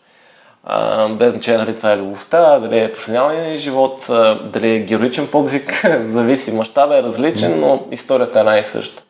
без 1.10 1.32
значение 1.32 1.64
дали 1.64 1.76
това 1.76 1.92
е 1.92 1.96
любовта, 1.96 2.58
дали 2.58 2.78
е 2.78 2.92
професионалният 2.92 3.58
живот, 3.58 4.06
дали 4.44 4.74
е 4.74 4.78
героичен 4.78 5.26
подвиг, 5.26 5.86
зависи. 6.06 6.52
Мащабът 6.52 6.98
е 6.98 7.02
различен, 7.02 7.60
но 7.60 7.82
историята 7.90 8.38
е 8.38 8.40
една 8.40 8.58
и 8.58 8.62
съща. 8.62 9.03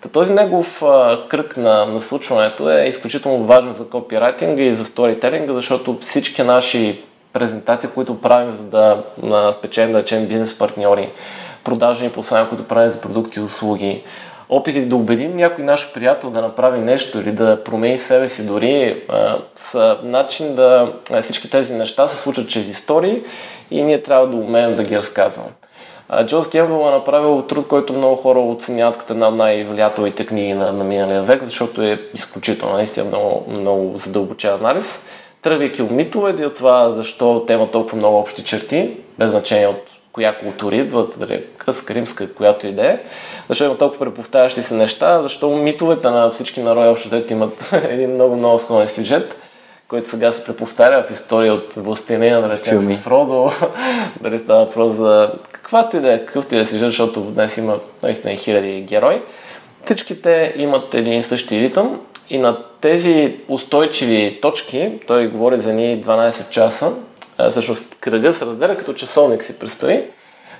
Та 0.00 0.08
този 0.08 0.32
негов 0.32 0.82
а, 0.82 1.18
кръг 1.28 1.56
на, 1.56 1.86
на 1.86 2.00
случването 2.00 2.70
е 2.70 2.84
изключително 2.84 3.44
важен 3.44 3.72
за 3.72 3.88
копирайтинга 3.88 4.62
и 4.62 4.74
за 4.74 4.84
сторителинга, 4.84 5.54
защото 5.54 5.98
всички 6.00 6.42
наши 6.42 7.02
презентации, 7.32 7.90
които 7.94 8.20
правим, 8.20 8.52
за 8.52 8.64
да 8.64 9.02
спечелим, 9.52 9.92
да 9.92 9.98
речем, 9.98 10.26
бизнес 10.26 10.58
партньори, 10.58 11.12
продажни 11.64 12.10
послания, 12.10 12.48
които 12.48 12.68
правим 12.68 12.90
за 12.90 13.00
продукти 13.00 13.38
и 13.38 13.42
услуги, 13.42 14.04
опити 14.48 14.86
да 14.86 14.96
убедим 14.96 15.36
някой 15.36 15.64
наш 15.64 15.92
приятел 15.94 16.30
да 16.30 16.42
направи 16.42 16.80
нещо 16.80 17.20
или 17.20 17.32
да 17.32 17.64
промени 17.64 17.98
себе 17.98 18.28
си 18.28 18.46
дори, 18.46 19.02
а, 19.08 19.36
са 19.56 19.98
начин 20.02 20.54
да 20.54 20.92
всички 21.22 21.50
тези 21.50 21.74
неща 21.74 22.08
се 22.08 22.16
случват 22.16 22.48
чрез 22.48 22.68
истории 22.68 23.22
и 23.70 23.82
ние 23.82 24.02
трябва 24.02 24.26
да 24.26 24.36
умеем 24.36 24.74
да 24.74 24.82
ги 24.82 24.96
разказваме. 24.96 25.50
Джоз 26.24 26.50
Кембъл 26.50 26.88
е 26.88 26.90
направил 26.90 27.42
труд, 27.42 27.68
който 27.68 27.92
много 27.92 28.16
хора 28.16 28.38
оценяват 28.38 28.98
като 28.98 29.12
една 29.12 29.28
от 29.28 29.34
най-влиятелните 29.34 30.26
книги 30.26 30.54
на, 30.54 30.72
на 30.72 30.84
миналия 30.84 31.22
век, 31.22 31.44
защото 31.44 31.82
е 31.82 32.00
изключително, 32.14 32.74
наистина 32.74 33.06
много, 33.06 33.44
много 33.50 33.98
задълбочен 33.98 34.54
анализ. 34.54 35.08
Тръгвайки 35.42 35.82
от 35.82 35.90
митовете 35.90 36.42
и 36.42 36.46
от 36.46 36.54
това 36.54 36.90
защо 36.90 37.44
те 37.46 37.52
имат 37.52 37.70
толкова 37.70 37.96
много 37.96 38.18
общи 38.18 38.44
черти, 38.44 38.90
без 39.18 39.30
значение 39.30 39.66
от 39.66 39.90
коя 40.12 40.38
култура 40.38 40.76
идват, 40.76 41.14
дали 41.18 41.34
е 41.34 41.44
кръска, 41.44 41.94
римска, 41.94 42.34
която 42.34 42.66
и 42.66 42.72
да 42.72 42.86
е, 42.86 42.98
защо 43.48 43.64
има 43.64 43.78
толкова 43.78 44.06
преповтарящи 44.06 44.62
се 44.62 44.74
неща, 44.74 45.22
защо 45.22 45.56
митовете 45.56 46.10
на 46.10 46.30
всички 46.30 46.60
народи 46.60 46.88
общо 46.88 47.22
имат 47.30 47.70
един 47.90 48.14
много 48.14 48.36
много 48.36 48.58
склонен 48.58 48.88
сюжет 48.88 49.39
който 49.90 50.08
сега 50.08 50.32
се 50.32 50.44
преповтаря 50.44 51.04
в 51.04 51.10
история 51.10 51.54
от 51.54 51.74
властелина, 51.74 52.40
да 52.40 52.48
речем 52.48 52.80
с 52.80 52.98
Фродо, 52.98 53.50
дали 54.20 54.38
става 54.44 54.64
въпрос 54.64 54.94
за 54.94 55.32
каквато 55.52 55.96
и 55.96 56.00
да 56.00 56.12
е, 56.12 56.26
какъвто 56.26 56.54
и 56.54 56.58
да 56.58 56.66
си 56.66 56.78
защото 56.78 57.20
днес 57.20 57.56
има 57.56 57.78
наистина 58.02 58.34
хиляди 58.34 58.80
герои. 58.80 59.22
Всичките 59.84 60.54
имат 60.56 60.94
един 60.94 61.18
и 61.18 61.22
същи 61.22 61.60
ритъм 61.60 62.00
и 62.30 62.38
на 62.38 62.58
тези 62.80 63.36
устойчиви 63.48 64.38
точки, 64.42 64.92
той 65.06 65.28
говори 65.28 65.58
за 65.58 65.72
ни 65.72 66.02
12 66.02 66.50
часа, 66.50 66.92
всъщност 67.50 67.96
кръга 68.00 68.34
се 68.34 68.46
разделя 68.46 68.76
като 68.76 68.94
часовник 68.94 69.44
си 69.44 69.58
представи 69.58 70.02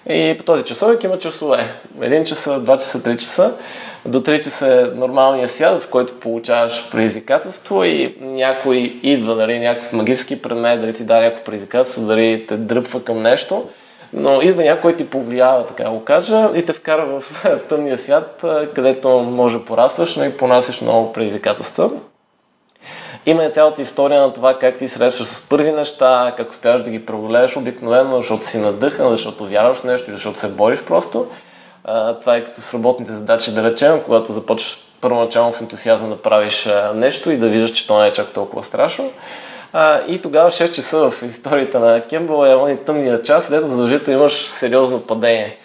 и 0.09 0.35
по 0.39 0.45
този 0.45 0.65
часовник 0.65 1.05
има 1.05 1.19
часове. 1.19 1.75
Един 2.01 2.25
часа, 2.25 2.61
два 2.61 2.79
часа, 2.79 3.03
три 3.03 3.17
часа 3.17 3.55
до 4.07 4.21
3 4.21 4.45
часа 4.45 4.67
е 4.67 4.99
нормалния 4.99 5.49
свят, 5.49 5.83
в 5.83 5.89
който 5.89 6.21
получаваш 6.21 6.91
предизвикателство 6.91 7.85
и 7.85 8.17
някой 8.21 8.77
идва, 9.03 9.35
дали 9.35 9.59
някакъв 9.59 9.93
магически 9.93 10.43
предмет, 10.43 10.81
дали 10.81 10.93
ти 10.93 11.05
даде 11.05 11.25
някакво 11.25 11.45
предизвикателство, 11.45 12.03
дали 12.03 12.47
те 12.49 12.57
дръпва 12.57 13.05
към 13.05 13.23
нещо, 13.23 13.69
но 14.13 14.43
идва 14.43 14.63
някой 14.63 14.97
ти 14.97 15.11
повлиява, 15.11 15.67
така 15.67 15.91
го 15.91 16.05
кажа, 16.05 16.51
и 16.55 16.67
те 16.67 16.73
вкара 16.73 17.07
в 17.07 17.45
тъмния 17.69 17.99
свят, 17.99 18.45
където 18.75 19.09
може 19.09 19.59
да 19.59 19.65
порастваш, 19.65 20.17
но 20.17 20.25
и 20.25 20.37
понасяш 20.37 20.81
много 20.81 21.13
предизвикателства. 21.13 21.91
Има 23.27 23.45
и 23.45 23.53
цялата 23.53 23.83
история 23.83 24.21
на 24.21 24.33
това 24.33 24.59
как 24.59 24.79
ти 24.79 24.89
срещаш 24.89 25.27
с 25.27 25.49
първи 25.49 25.73
неща, 25.73 26.35
как 26.37 26.51
успяваш 26.51 26.83
да 26.83 26.91
ги 26.91 27.07
преодолееш 27.07 27.57
обикновено, 27.57 28.17
защото 28.17 28.47
си 28.47 28.59
надъхан, 28.59 29.11
защото 29.11 29.47
вярваш 29.47 29.77
в 29.77 29.85
нещо 29.85 30.11
или 30.11 30.17
защото 30.17 30.39
се 30.39 30.49
бориш 30.49 30.83
просто. 30.83 31.27
А, 31.85 32.15
това 32.15 32.37
е 32.37 32.45
като 32.45 32.61
в 32.61 32.75
работните 32.75 33.13
задачи, 33.13 33.55
да 33.55 33.71
речем, 33.71 34.01
когато 34.05 34.33
започваш 34.33 34.79
първоначално 35.01 35.53
с 35.53 35.61
ентусиазъм 35.61 36.11
да 36.11 36.23
правиш 36.23 36.69
нещо 36.95 37.31
и 37.31 37.37
да 37.37 37.49
виждаш, 37.49 37.71
че 37.71 37.87
то 37.87 38.01
не 38.01 38.09
е 38.09 38.13
чак 38.13 38.33
толкова 38.33 38.63
страшно. 38.63 39.11
А, 39.73 40.01
и 40.09 40.23
тогава 40.23 40.51
6 40.51 40.71
часа 40.71 41.11
в 41.11 41.23
историята 41.23 41.81
на 41.81 42.01
Кембъл 42.01 42.67
е 42.67 42.77
тъмния 42.77 43.23
час, 43.23 43.47
където 43.47 43.69
задължително 43.69 44.21
имаш 44.21 44.33
сериозно 44.33 45.01
падение. 45.01 45.57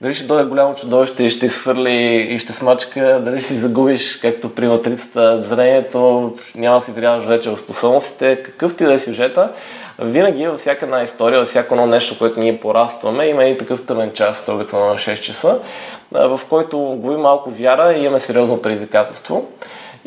Дали 0.00 0.14
ще 0.14 0.26
дойде 0.26 0.44
голямо 0.44 0.74
чудовище 0.74 1.24
и 1.24 1.30
ще 1.30 1.46
изхвърли 1.46 2.16
и 2.30 2.38
ще 2.38 2.52
смачка, 2.52 3.20
дали 3.24 3.40
ще 3.40 3.48
си 3.48 3.58
загубиш, 3.58 4.16
както 4.16 4.54
при 4.54 4.68
матрицата, 4.68 5.42
зрението, 5.42 6.34
няма 6.56 6.78
да 6.78 6.84
си 6.84 6.92
вярваш 6.92 7.24
вече 7.24 7.50
в 7.50 7.56
способностите, 7.56 8.42
какъв 8.42 8.76
ти 8.76 8.84
да 8.84 8.92
е 8.92 8.98
сюжета, 8.98 9.52
винаги 9.98 10.46
във 10.46 10.60
всяка 10.60 10.84
една 10.84 11.02
история, 11.02 11.38
във 11.38 11.48
всяко 11.48 11.74
едно 11.74 11.86
нещо, 11.86 12.18
което 12.18 12.40
ние 12.40 12.60
порастваме, 12.60 13.26
има 13.26 13.44
и 13.44 13.58
такъв 13.58 13.86
тъмен 13.86 14.12
час, 14.12 14.44
той 14.44 14.56
на 14.56 14.64
6 14.64 15.20
часа, 15.20 15.60
в 16.12 16.40
който 16.48 16.78
губи 16.78 17.16
малко 17.16 17.50
вяра 17.50 17.92
и 17.92 18.02
имаме 18.02 18.20
сериозно 18.20 18.62
предизвикателство. 18.62 19.46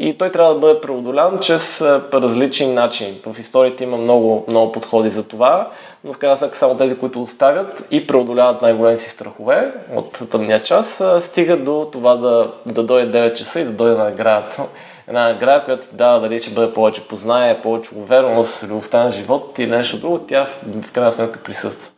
И 0.03 0.17
той 0.17 0.31
трябва 0.31 0.53
да 0.53 0.60
бъде 0.60 0.81
преодолян 0.81 1.39
чрез 1.39 1.81
различни 2.13 2.74
начини. 2.74 3.22
В 3.25 3.39
историята 3.39 3.84
има 3.84 3.98
много, 3.98 4.46
много 4.48 4.72
подходи 4.72 5.10
за 5.10 5.27
това, 5.27 5.70
но 6.03 6.13
в 6.13 6.17
крайна 6.17 6.38
сметка 6.38 6.58
само 6.58 6.77
тези, 6.77 6.98
които 6.98 7.22
оставят 7.22 7.88
и 7.91 8.08
преодоляват 8.08 8.62
най-големи 8.62 8.98
си 8.98 9.10
страхове 9.10 9.74
от 9.96 10.29
тъмния 10.31 10.63
час, 10.63 11.03
стигат 11.20 11.65
до 11.65 11.89
това 11.91 12.15
да, 12.15 12.51
да 12.65 12.84
дойде 12.84 13.17
9 13.17 13.34
часа 13.34 13.60
и 13.60 13.63
да 13.63 13.72
дойде 13.72 13.96
наградата 13.96 14.63
една 15.08 15.27
награда, 15.27 15.65
която 15.65 15.88
ти 15.88 15.96
дава 15.96 16.20
дали 16.20 16.39
ще 16.39 16.51
бъде 16.51 16.74
повече 16.74 17.08
познание, 17.08 17.62
повече 17.62 17.89
увереност, 17.96 18.63
любовта 18.63 19.03
на 19.03 19.10
живот 19.10 19.60
или 19.60 19.70
нещо 19.70 19.98
друго, 19.98 20.20
тя 20.20 20.48
в 20.84 20.91
крайна 20.91 21.12
сметка 21.12 21.39
присъства. 21.39 21.89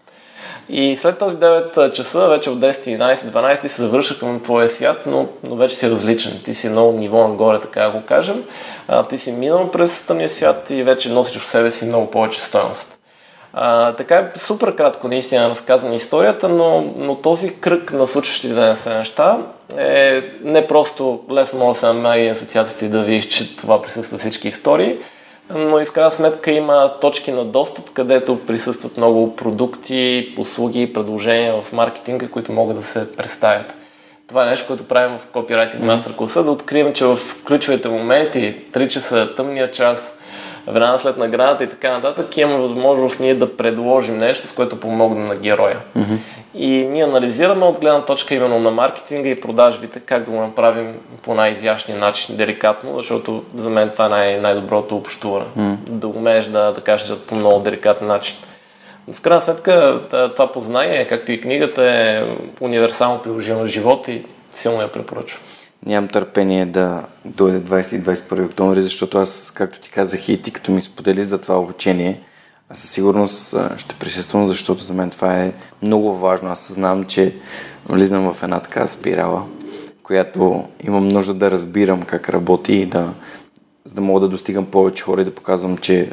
И 0.70 0.96
след 0.96 1.20
този 1.20 1.38
9 1.38 1.92
часа, 1.92 2.28
вече 2.28 2.50
в 2.50 2.58
10, 2.58 2.98
11, 2.98 3.16
12 3.16 3.62
ти 3.62 3.70
се 3.70 3.82
завърша 3.82 4.20
към 4.20 4.40
твоя 4.40 4.70
свят, 4.70 5.04
но, 5.06 5.28
но 5.44 5.56
вече 5.56 5.76
си 5.76 5.90
различен. 5.90 6.42
Ти 6.46 6.54
си 6.54 6.70
много 6.70 6.92
ниво 6.98 7.28
нагоре, 7.28 7.60
така 7.60 7.82
да 7.82 7.92
го 7.92 8.02
кажем. 8.06 8.44
А, 8.88 9.08
ти 9.08 9.18
си 9.18 9.32
минал 9.32 9.72
през 9.72 10.06
тъмния 10.06 10.30
свят 10.30 10.68
и 10.70 10.84
вече 10.84 11.10
носиш 11.10 11.42
в 11.42 11.48
себе 11.48 11.72
си 11.72 11.86
много 11.86 12.12
повече 12.12 12.42
стоеност. 12.42 13.00
А, 13.54 13.94
така 13.94 14.16
е 14.16 14.40
супер 14.40 14.76
кратко 14.76 15.08
наистина 15.08 15.50
разказана 15.50 15.96
историята, 15.96 16.50
но, 16.50 16.94
но 16.98 17.16
този 17.16 17.56
кръг 17.56 17.94
на 17.94 18.08
случващите 18.08 18.76
се 18.76 18.98
неща 18.98 19.38
е 19.78 20.24
не 20.44 20.68
просто 20.68 21.20
лесно 21.32 21.60
може 21.60 21.74
да 21.74 21.80
се 21.80 21.86
намери 21.86 22.28
асоциациите 22.28 22.88
да 22.88 23.04
видиш, 23.04 23.26
че 23.26 23.58
това 23.58 23.82
присъства 23.82 24.18
всички 24.18 24.48
истории, 24.48 24.98
но 25.56 25.80
и 25.80 25.86
в 25.86 25.92
крайна 25.92 26.12
сметка 26.12 26.52
има 26.52 26.94
точки 27.02 27.32
на 27.32 27.46
достъп, 27.46 27.90
където 27.90 28.46
присъстват 28.48 28.98
много 28.98 29.36
продукти, 29.36 30.34
услуги, 30.38 30.94
предложения 30.94 31.62
в 31.62 31.74
маркетинга, 31.74 32.28
които 32.28 32.52
могат 32.52 32.78
да 32.78 32.84
се 32.84 33.16
представят. 33.16 33.74
Това 34.28 34.44
е 34.44 34.50
нещо, 34.50 34.68
което 34.68 34.88
правим 34.88 35.20
в 35.20 35.28
Copywriting 35.34 35.82
Master 35.82 36.16
класа, 36.16 36.44
да 36.44 36.52
открием, 36.52 36.94
че 36.94 37.06
в 37.06 37.20
ключовите 37.48 37.90
моменти, 37.90 38.56
3 38.72 38.88
часа, 38.88 39.36
тъмния 39.36 39.72
час, 39.72 40.20
веднага 40.68 41.00
след 41.00 41.18
наградата 41.18 41.64
и 41.64 41.70
така 41.70 41.92
нататък, 41.92 42.38
имаме 42.38 42.60
възможност 42.60 43.20
ние 43.20 43.36
да 43.36 43.58
предложим 43.58 44.18
нещо, 44.18 44.48
с 44.48 44.52
което 44.52 44.80
помогне 44.80 45.26
на 45.26 45.36
героя. 45.36 45.80
Mm-hmm. 45.98 46.18
И 46.56 46.68
ние 46.68 47.04
анализираме 47.04 47.66
от 47.66 47.80
гледна 47.80 48.06
точка 48.06 48.36
именно 48.36 48.60
на 48.60 48.72
маркетинга 48.72 49.30
и 49.30 49.42
продажбите, 49.42 50.00
как 50.00 50.24
да 50.24 50.32
го 50.32 50.42
направим 50.42 50.96
по 51.22 51.34
най-изящния 51.34 51.98
начин, 51.98 52.36
деликатно, 52.36 52.98
защото 52.98 53.44
за 53.56 53.70
мен 53.70 53.90
това 53.90 54.06
е 54.06 54.10
най- 54.10 54.40
най-доброто 54.40 54.96
общуване. 54.96 55.46
Mm. 55.58 55.76
Да 55.76 56.08
умееш 56.08 56.46
да, 56.46 56.72
да 56.72 56.82
кажеш 56.82 57.18
по 57.18 57.36
много 57.36 57.60
деликатен 57.60 58.08
начин. 58.08 58.36
В 59.12 59.22
крайна 59.22 59.42
сметка 59.42 60.00
това 60.10 60.52
познание, 60.52 61.08
както 61.08 61.32
и 61.32 61.42
книгата, 61.42 61.90
е 61.90 62.24
универсално 62.62 63.22
приложимо 63.22 63.64
в 63.64 63.68
живота 63.68 64.12
и 64.12 64.26
силно 64.52 64.82
я 64.82 64.92
препоръчвам. 64.92 65.42
Нямам 65.86 66.08
търпение 66.08 66.66
да 66.66 67.04
дойде 67.26 67.62
20 67.62 67.96
и 67.96 68.02
21 68.02 68.46
октомври, 68.46 68.82
защото 68.82 69.18
аз, 69.18 69.52
както 69.56 69.80
ти 69.80 69.92
казах 69.92 70.30
и 70.30 70.42
ти, 70.42 70.52
като 70.52 70.72
ми 70.72 70.82
сподели 70.82 71.24
за 71.24 71.42
това 71.42 71.60
обучение, 71.60 72.22
аз 72.70 72.78
със 72.78 72.90
сигурност 72.90 73.56
ще 73.78 73.96
присъствам, 73.96 74.48
защото 74.48 74.84
за 74.84 74.94
мен 74.94 75.10
това 75.10 75.40
е 75.40 75.54
много 75.82 76.16
важно. 76.16 76.50
Аз 76.50 76.60
съзнавам, 76.60 77.04
че 77.04 77.36
влизам 77.90 78.34
в 78.34 78.44
една 78.44 78.60
така 78.60 78.88
спирала, 78.88 79.46
която 80.04 80.66
имам 80.84 81.08
нужда 81.08 81.34
да 81.34 81.52
разбирам 81.52 82.02
как 82.02 82.30
работи 82.30 82.74
и 82.74 82.86
да, 82.86 83.14
за 83.86 83.94
да 83.94 84.02
мога 84.02 84.20
да 84.20 84.30
достигам 84.30 84.66
повече 84.66 85.04
хора 85.04 85.22
и 85.22 85.26
да 85.26 85.36
показвам, 85.36 85.78
че 85.78 86.12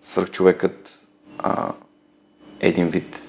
свърхчовекът 0.00 1.02
а, 1.38 1.72
е 2.60 2.68
един 2.68 2.88
вид 2.88 3.25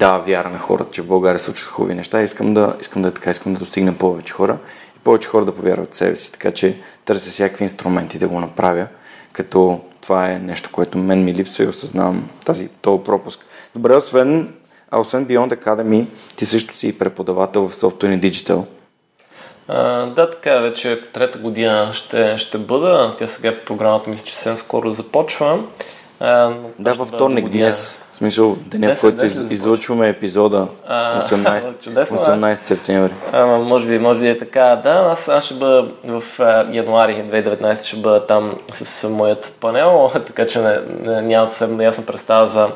дава 0.00 0.18
вяра 0.18 0.50
на 0.50 0.58
хората, 0.58 0.90
че 0.90 1.02
в 1.02 1.06
България 1.06 1.38
се 1.38 1.44
случват 1.44 1.70
хубави 1.70 1.94
неща. 1.94 2.22
Искам 2.22 2.54
да, 2.54 2.76
искам 2.80 3.02
да 3.02 3.08
е 3.08 3.10
така, 3.10 3.30
искам 3.30 3.52
да 3.52 3.58
достигна 3.58 3.94
повече 3.94 4.32
хора 4.32 4.58
и 4.96 4.98
повече 4.98 5.28
хора 5.28 5.44
да 5.44 5.54
повярват 5.54 5.92
в 5.92 5.96
себе 5.96 6.16
си. 6.16 6.32
Така 6.32 6.50
че 6.50 6.76
търся 7.04 7.30
всякакви 7.30 7.64
инструменти 7.64 8.18
да 8.18 8.28
го 8.28 8.40
направя, 8.40 8.86
като 9.32 9.80
това 10.00 10.30
е 10.30 10.38
нещо, 10.38 10.70
което 10.72 10.98
мен 10.98 11.24
ми 11.24 11.34
липсва 11.34 11.64
и 11.64 11.66
осъзнавам 11.66 12.28
тази, 12.44 12.68
този 12.68 13.02
пропуск. 13.02 13.40
Добре, 13.74 13.96
освен, 13.96 14.54
а 14.90 15.00
освен 15.00 15.26
Beyond 15.26 15.64
Academy, 15.64 16.06
ти 16.36 16.46
също 16.46 16.76
си 16.76 16.98
преподавател 16.98 17.68
в 17.68 17.74
Software 17.74 18.14
и 18.14 18.30
Digital. 18.30 18.64
А, 19.68 20.06
да, 20.06 20.30
така 20.30 20.58
вече 20.58 21.00
трета 21.12 21.38
година 21.38 21.90
ще, 21.92 22.38
ще 22.38 22.58
бъда. 22.58 23.14
Тя 23.18 23.26
сега 23.26 23.64
програмата 23.66 24.10
мисля, 24.10 24.24
че 24.24 24.34
съвсем 24.34 24.56
скоро 24.56 24.90
започва. 24.90 25.58
А, 26.20 26.54
да, 26.78 26.92
във 26.92 27.08
вторник 27.08 27.48
днес 27.48 28.02
смисъл, 28.20 28.56
деня, 28.66 28.96
в 28.96 29.00
който 29.00 29.24
из, 29.24 29.44
излъчваме 29.50 30.08
епизода 30.08 30.66
18, 30.90 31.60
18 31.94 32.54
септември. 32.62 33.12
А, 33.32 33.46
може, 33.46 33.86
би, 33.86 33.98
може 33.98 34.20
би 34.20 34.28
е 34.28 34.38
така. 34.38 34.80
Да, 34.84 35.08
аз, 35.12 35.28
аз 35.28 35.44
ще 35.44 35.54
бъда 35.54 35.88
в 36.04 36.22
а, 36.40 36.66
януари 36.72 37.14
2019 37.14 37.82
ще 37.84 37.96
бъда 37.96 38.26
там 38.26 38.54
с 38.72 39.08
моят 39.08 39.56
панел, 39.60 40.10
така 40.26 40.46
че 40.46 40.60
не, 40.60 40.78
не, 41.02 41.22
няма 41.22 41.48
съвсем 41.48 41.80
ясна 41.80 42.06
представа 42.06 42.48
за 42.48 42.68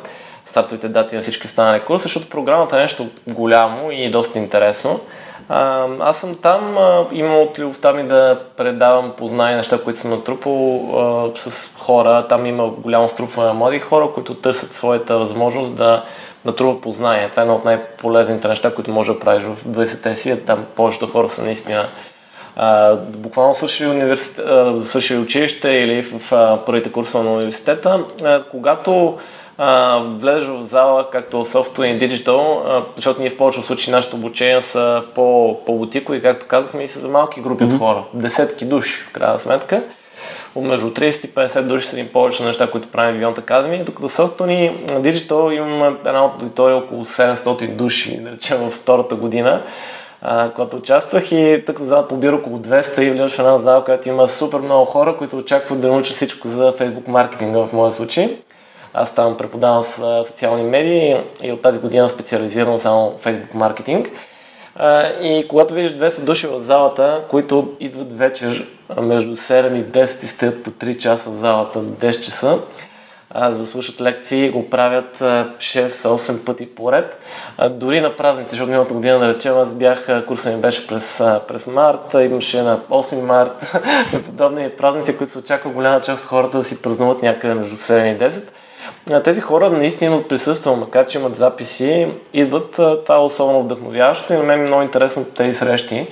стартовите 0.47 0.89
дати 0.89 1.17
на 1.17 1.23
всички 1.23 1.47
останали 1.47 1.81
курси, 1.81 2.03
защото 2.03 2.29
програмата 2.29 2.77
е 2.77 2.81
нещо 2.81 3.09
голямо 3.27 3.91
и 3.91 4.11
доста 4.11 4.39
интересно. 4.39 5.01
А, 5.49 5.87
аз 6.01 6.21
съм 6.21 6.35
там, 6.35 6.79
а, 6.79 7.05
имам 7.13 7.41
от 7.41 7.59
любовта 7.59 7.93
ми 7.93 8.03
да 8.09 8.41
предавам 8.57 9.13
познания, 9.17 9.57
неща, 9.57 9.79
които 9.85 10.01
съм 10.01 10.11
натрупал 10.11 10.77
а, 11.37 11.51
с 11.51 11.75
хора. 11.79 12.27
Там 12.29 12.47
има 12.47 12.69
голямо 12.69 13.09
струпване 13.09 13.49
на 13.49 13.55
млади 13.55 13.79
хора, 13.79 14.09
които 14.15 14.35
търсят 14.35 14.73
своята 14.73 15.19
възможност 15.19 15.75
да 15.75 16.05
натрупат 16.45 16.83
познания. 16.83 17.31
Това 17.31 17.43
е 17.43 17.45
едно 17.45 17.55
от 17.55 17.65
най-полезните 17.65 18.49
неща, 18.49 18.75
които 18.75 18.91
може 18.91 19.13
да 19.13 19.21
правиш 19.21 19.45
в 19.45 19.65
20-те 19.65 20.15
си. 20.15 20.41
Там 20.47 20.65
повечето 20.77 21.07
хора 21.07 21.29
са 21.29 21.43
наистина 21.45 21.87
а, 22.57 22.97
буквално 22.97 23.55
свършили, 23.55 23.89
университет, 23.89 24.47
свършили 24.85 25.19
училище 25.19 25.69
или 25.71 26.03
в 26.03 26.33
а, 26.33 26.59
първите 26.67 26.93
курсове 26.93 27.25
на 27.25 27.33
университета. 27.33 28.05
А, 28.25 28.43
когато 28.51 29.19
а, 29.59 29.99
влезеш 30.19 30.49
в 30.49 30.63
зала, 30.63 31.11
както 31.11 31.45
Software 31.45 31.85
и 31.85 32.09
Digital, 32.09 32.63
а, 32.67 32.85
защото 32.97 33.21
ние 33.21 33.31
в 33.31 33.37
повечето 33.37 33.67
случаи 33.67 33.93
нашите 33.93 34.17
обучения 34.17 34.63
са 34.63 35.03
по, 35.15 35.59
по-бутико 35.67 36.15
и 36.15 36.23
както 36.23 36.47
казахме 36.47 36.85
и 36.85 36.89
са 36.89 37.01
за 37.01 37.09
малки 37.09 37.41
групи 37.41 37.65
mm-hmm. 37.65 37.75
от 37.75 37.79
хора. 37.79 38.05
Десетки 38.15 38.65
души, 38.65 39.01
в 39.01 39.13
крайна 39.13 39.39
сметка. 39.39 39.83
Между 40.57 40.91
30 40.91 41.27
и 41.27 41.29
50 41.29 41.63
души 41.63 41.87
са 41.87 41.97
ни 41.97 42.07
повече 42.07 42.45
неща, 42.45 42.71
които 42.71 42.89
правим 42.89 43.21
в 43.21 43.25
Beyond 43.25 43.41
Academy, 43.41 43.85
докато 43.85 44.09
Software 44.09 44.87
Digital 44.87 45.53
имаме 45.53 45.97
една 46.07 46.19
аудитория 46.19 46.77
около 46.77 47.05
700 47.05 47.77
души, 47.77 48.21
да 48.21 48.31
речем 48.31 48.59
във 48.59 48.75
втората 48.75 49.15
година 49.15 49.63
когато 50.55 50.77
участвах 50.77 51.33
и 51.33 51.63
тък 51.67 51.81
зала 51.81 52.09
побира 52.09 52.37
около 52.37 52.59
200 52.59 53.01
и 53.01 53.11
влизаш 53.11 53.33
в 53.33 53.39
една 53.39 53.59
зала, 53.59 53.85
която 53.85 54.09
има 54.09 54.29
супер 54.29 54.59
много 54.59 54.85
хора, 54.85 55.17
които 55.17 55.37
очакват 55.37 55.81
да 55.81 55.89
научат 55.89 56.17
всичко 56.17 56.49
за 56.49 56.73
Facebook 56.73 57.09
маркетинга 57.09 57.59
в 57.59 57.73
моя 57.73 57.93
случай. 57.93 58.37
Аз 58.95 59.15
там 59.15 59.37
преподавам 59.37 59.83
с 59.83 60.25
социални 60.25 60.63
медии 60.63 61.17
и 61.43 61.53
от 61.53 61.63
тази 61.63 61.79
година 61.79 62.09
специализирам 62.09 62.79
само 62.79 63.19
Facebook 63.25 63.55
маркетинг. 63.55 64.09
И 65.23 65.47
когато 65.49 65.75
видиш 65.75 65.93
200 65.93 66.21
души 66.21 66.47
в 66.47 66.61
залата, 66.61 67.25
които 67.31 67.73
идват 67.81 68.19
вечер 68.19 68.67
между 69.01 69.37
7 69.37 69.81
и 69.81 69.85
10 69.85 70.25
и 70.25 70.27
стоят 70.27 70.65
по 70.65 70.71
3 70.71 70.99
часа 70.99 71.31
в 71.31 71.35
залата, 71.35 71.79
10 71.79 72.21
часа, 72.21 72.59
за 73.35 73.59
да 73.59 73.67
слушат 73.67 74.01
лекции, 74.01 74.51
го 74.51 74.71
правят 74.71 75.19
6-8 75.19 76.45
пъти 76.45 76.75
поред. 76.75 77.19
Дори 77.71 78.01
на 78.01 78.17
празници, 78.17 78.51
защото 78.51 78.71
миналата 78.71 78.95
година, 78.95 79.19
да 79.19 79.29
речем, 79.29 79.55
аз 79.57 79.73
бях, 79.73 80.27
курса 80.27 80.51
ми 80.51 80.61
беше 80.61 80.87
през, 80.87 81.23
през 81.49 81.67
март, 81.67 82.15
имаше 82.15 82.63
на 82.63 82.79
8 82.79 83.21
март 83.21 83.77
подобни 84.27 84.71
празници, 84.71 85.17
които 85.17 85.33
се 85.33 85.39
очаква 85.39 85.71
голяма 85.71 86.01
част 86.01 86.23
от 86.23 86.29
хората 86.29 86.59
да 86.59 86.65
си 86.65 86.83
празнуват 86.83 87.23
някъде 87.23 87.55
между 87.55 87.77
7 87.77 88.15
и 88.15 88.19
10 88.19 88.43
тези 89.25 89.41
хора 89.41 89.71
наистина 89.71 90.23
присъстват, 90.29 90.79
макар 90.79 91.07
че 91.07 91.19
имат 91.19 91.37
записи, 91.37 92.09
идват. 92.33 92.71
Това 93.05 93.15
е 93.15 93.19
особено 93.19 93.63
вдъхновяващо 93.63 94.33
и 94.33 94.37
на 94.37 94.43
мен 94.43 94.61
е 94.61 94.67
много 94.67 94.83
интересно 94.83 95.25
тези 95.25 95.55
срещи. 95.55 96.07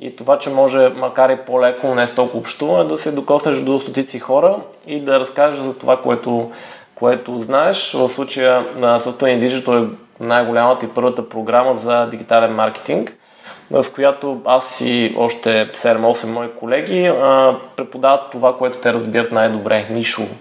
И 0.00 0.16
това, 0.16 0.38
че 0.38 0.50
може, 0.50 0.88
макар 0.88 1.30
и 1.30 1.36
по-леко, 1.46 1.94
не 1.94 2.06
с 2.06 2.14
толкова 2.14 2.38
общуване, 2.38 2.84
да 2.84 2.98
се 2.98 3.12
докоснеш 3.12 3.56
до 3.56 3.80
стотици 3.80 4.18
хора 4.18 4.56
и 4.86 5.00
да 5.00 5.20
разкажеш 5.20 5.60
за 5.60 5.78
това, 5.78 5.96
което, 5.96 6.50
което 6.94 7.38
знаеш. 7.38 7.92
В 7.92 8.08
случая 8.08 8.66
на 8.76 9.00
Software 9.00 9.48
Digital 9.48 9.84
е 9.84 9.96
най-голямата 10.20 10.86
и 10.86 10.88
първата 10.88 11.28
програма 11.28 11.74
за 11.74 12.06
дигитален 12.06 12.54
маркетинг, 12.54 13.16
в 13.70 13.86
която 13.94 14.40
аз 14.44 14.80
и 14.80 15.14
още 15.18 15.72
7-8 15.74 16.26
мои 16.26 16.48
колеги 16.50 17.12
преподават 17.76 18.30
това, 18.32 18.56
което 18.56 18.78
те 18.78 18.92
разбират 18.92 19.32
най-добре, 19.32 19.86
нишово. 19.90 20.34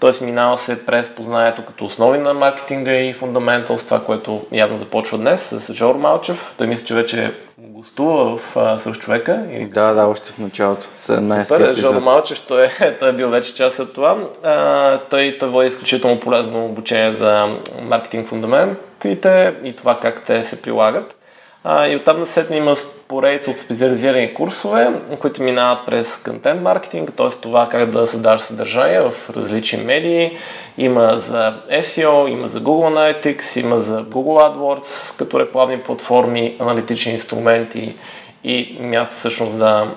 Т.е. 0.00 0.24
минава 0.24 0.58
се 0.58 0.86
през 0.86 1.14
познанието 1.14 1.64
като 1.64 1.84
основи 1.84 2.18
на 2.18 2.34
маркетинга 2.34 2.92
и 2.92 3.12
фундаментал, 3.12 3.76
това, 3.76 4.04
което 4.04 4.46
явно 4.52 4.78
започва 4.78 5.18
днес 5.18 5.40
с 5.40 5.74
Жор 5.74 5.94
Малчев. 5.94 6.54
Той 6.58 6.66
мисля, 6.66 6.84
че 6.84 6.94
вече 6.94 7.32
гостува 7.58 8.36
в 8.36 8.78
Сръх 8.78 8.98
човека. 8.98 9.46
Или... 9.52 9.64
Да, 9.64 9.92
да, 9.92 10.06
още 10.06 10.32
в 10.32 10.38
началото. 10.38 10.86
17 10.86 11.70
епизод. 11.70 11.92
Жор 11.92 12.02
Малчев, 12.02 12.42
той 12.48 12.64
е, 12.64 12.96
той 13.00 13.08
е 13.08 13.12
бил 13.12 13.30
вече 13.30 13.54
част 13.54 13.78
от 13.78 13.94
това. 13.94 14.18
А, 14.42 14.98
той, 14.98 15.36
той 15.40 15.48
води 15.48 15.68
изключително 15.68 16.20
полезно 16.20 16.64
обучение 16.64 17.14
за 17.14 17.58
маркетинг 17.82 18.28
фундаментите 18.28 19.54
и 19.64 19.76
това 19.76 20.00
как 20.00 20.22
те 20.22 20.44
се 20.44 20.62
прилагат. 20.62 21.17
А, 21.64 21.86
и 21.86 21.96
оттам 21.96 22.20
насетне 22.20 22.56
има 22.56 22.74
поредица 23.08 23.50
от 23.50 23.56
специализирани 23.56 24.34
курсове, 24.34 24.92
които 25.20 25.42
минават 25.42 25.86
през 25.86 26.16
контент 26.16 26.62
маркетинг, 26.62 27.12
т.е. 27.16 27.28
това 27.28 27.68
как 27.68 27.90
да 27.90 28.06
създаваш 28.06 28.40
съдържание 28.40 29.00
в 29.00 29.30
различни 29.30 29.84
медии. 29.84 30.36
Има 30.78 31.14
за 31.18 31.54
SEO, 31.70 32.28
има 32.28 32.48
за 32.48 32.60
Google 32.60 33.22
Analytics, 33.22 33.60
има 33.60 33.80
за 33.80 34.04
Google 34.04 34.52
AdWords 34.52 35.18
като 35.18 35.40
рекламни 35.40 35.80
платформи, 35.80 36.56
аналитични 36.58 37.12
инструменти 37.12 37.96
и 38.44 38.76
място 38.80 39.14
всъщност 39.14 39.58
да, 39.58 39.94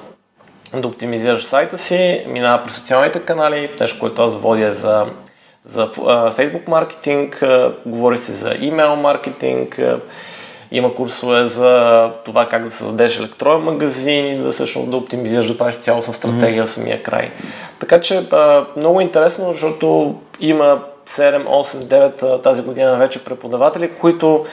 да 0.74 0.88
оптимизираш 0.88 1.44
сайта 1.44 1.78
си. 1.78 2.24
Минава 2.28 2.64
през 2.64 2.76
социалните 2.76 3.20
канали, 3.20 3.70
нещо, 3.80 4.00
което 4.00 4.22
аз 4.22 4.36
водя 4.36 4.74
за 4.74 5.06
за 5.66 5.88
Facebook 6.38 6.68
маркетинг, 6.68 7.44
говори 7.86 8.18
се 8.18 8.34
за 8.34 8.56
имейл 8.62 8.96
маркетинг, 8.96 9.80
има 10.72 10.96
курсове 10.96 11.48
за 11.48 12.10
това 12.26 12.50
как 12.50 12.64
да 12.64 12.72
създадеш 12.72 13.20
електронен 13.20 13.62
магазин 13.62 14.28
и 14.28 14.36
да 14.38 14.52
всъщност 14.52 14.92
да 14.92 14.98
оптимизираш, 14.98 15.48
да 15.48 15.58
правиш 15.58 15.76
цялостна 15.76 16.14
стратегия 16.14 16.64
mm-hmm. 16.64 16.68
в 16.68 16.72
самия 16.72 17.04
край. 17.04 17.32
Така 17.80 18.02
че 18.02 18.24
много 18.78 19.02
интересно, 19.02 19.52
защото 19.52 20.16
има 20.40 20.80
7, 21.10 21.46
8, 21.46 22.12
9 22.22 22.44
тази 22.44 22.62
година 22.62 22.96
вече 22.96 23.24
преподаватели, 23.24 23.92
които 23.92 24.46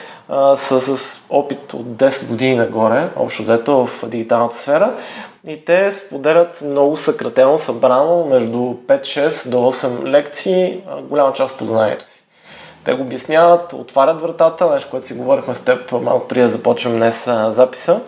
са 0.55 0.81
с 0.81 1.19
опит 1.29 1.73
от 1.73 1.85
10 1.85 2.27
години 2.27 2.55
нагоре, 2.55 3.09
общо 3.15 3.43
взето 3.43 3.87
в 3.87 4.07
дигиталната 4.07 4.57
сфера. 4.57 4.93
И 5.47 5.65
те 5.65 5.93
споделят 5.93 6.61
много 6.61 6.97
съкратено, 6.97 7.59
събрано 7.59 8.25
между 8.25 8.57
5-6 8.57 9.49
до 9.49 9.57
8 9.57 10.07
лекции, 10.07 10.81
голяма 11.01 11.33
част 11.33 11.53
от 11.53 11.59
познанието 11.59 12.05
си. 12.05 12.18
Те 12.89 12.95
го 12.95 13.01
обясняват, 13.01 13.73
отварят 13.73 14.21
вратата, 14.21 14.69
нещо, 14.69 14.89
което 14.89 15.07
си 15.07 15.13
говорихме 15.13 15.55
с 15.55 15.59
теб 15.59 15.91
малко 15.91 16.27
преди 16.27 16.41
да 16.41 16.49
започнем 16.49 16.95
днес 16.95 17.27
а, 17.27 17.51
записа. 17.51 17.99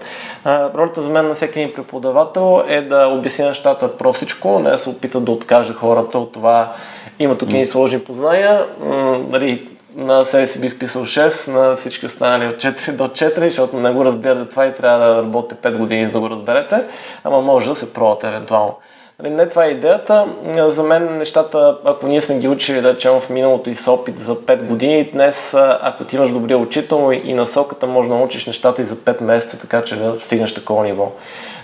А, 0.44 0.70
ролята 0.74 1.02
за 1.02 1.10
мен 1.10 1.28
на 1.28 1.34
всеки 1.34 1.60
един 1.60 1.74
преподавател 1.74 2.64
е 2.68 2.82
да 2.82 3.08
обясня 3.08 3.48
нещата 3.48 3.98
простичко, 3.98 4.60
не 4.60 4.70
да 4.70 4.78
се 4.78 4.90
опита 4.90 5.20
да 5.20 5.32
откаже 5.32 5.74
хората 5.74 6.20
от 6.20 6.34
това. 6.34 6.74
Има 7.20 7.38
тук 7.38 7.54
и 7.54 7.66
сложни 7.66 8.00
познания. 8.00 8.66
М- 8.80 9.20
нали, 9.30 9.70
на 9.96 10.26
себе 10.26 10.48
си 10.48 10.62
бих 10.62 10.80
писал 10.80 11.06
6, 11.06 11.52
на 11.52 11.76
всички 11.76 12.06
останали 12.06 12.48
от 12.48 12.56
4 12.56 12.92
до 12.92 13.08
4, 13.08 13.48
защото 13.48 13.80
не 13.80 13.92
го 13.92 14.06
разбирате 14.06 14.50
това 14.50 14.66
и 14.66 14.74
трябва 14.74 15.06
да 15.06 15.22
работите 15.22 15.70
5 15.70 15.78
години 15.78 16.06
за 16.06 16.12
да 16.12 16.20
го 16.20 16.30
разберете, 16.30 16.84
ама 17.24 17.42
може 17.42 17.70
да 17.70 17.76
се 17.76 17.94
пробвате 17.94 18.28
евентуално. 18.28 18.78
Нали, 19.24 19.34
не 19.34 19.50
това 19.50 19.66
е 19.66 19.70
идеята. 19.70 20.26
За 20.68 20.84
мен 20.84 21.18
нещата, 21.18 21.78
ако 21.86 22.08
ние 22.08 22.22
сме 22.22 22.38
ги 22.38 22.48
учили, 22.48 22.82
да 22.82 22.94
речем 22.94 23.20
в 23.20 23.30
миналото 23.30 23.70
и 23.70 23.76
с 23.76 23.92
опит 23.92 24.20
за 24.20 24.36
5 24.36 24.64
години, 24.64 25.10
днес, 25.14 25.54
ако 25.82 26.04
ти 26.04 26.16
имаш 26.16 26.30
добрия 26.30 26.58
учител 26.58 27.12
и 27.24 27.34
насоката, 27.34 27.88
може 27.88 28.10
да 28.10 28.16
научиш 28.16 28.46
нещата 28.46 28.82
и 28.82 28.86
за 28.86 28.96
5 28.96 29.22
месеца, 29.22 29.60
така 29.60 29.84
че 29.84 29.96
да 29.96 30.20
стигнеш 30.24 30.54
такова 30.54 30.84
ниво. 30.84 31.12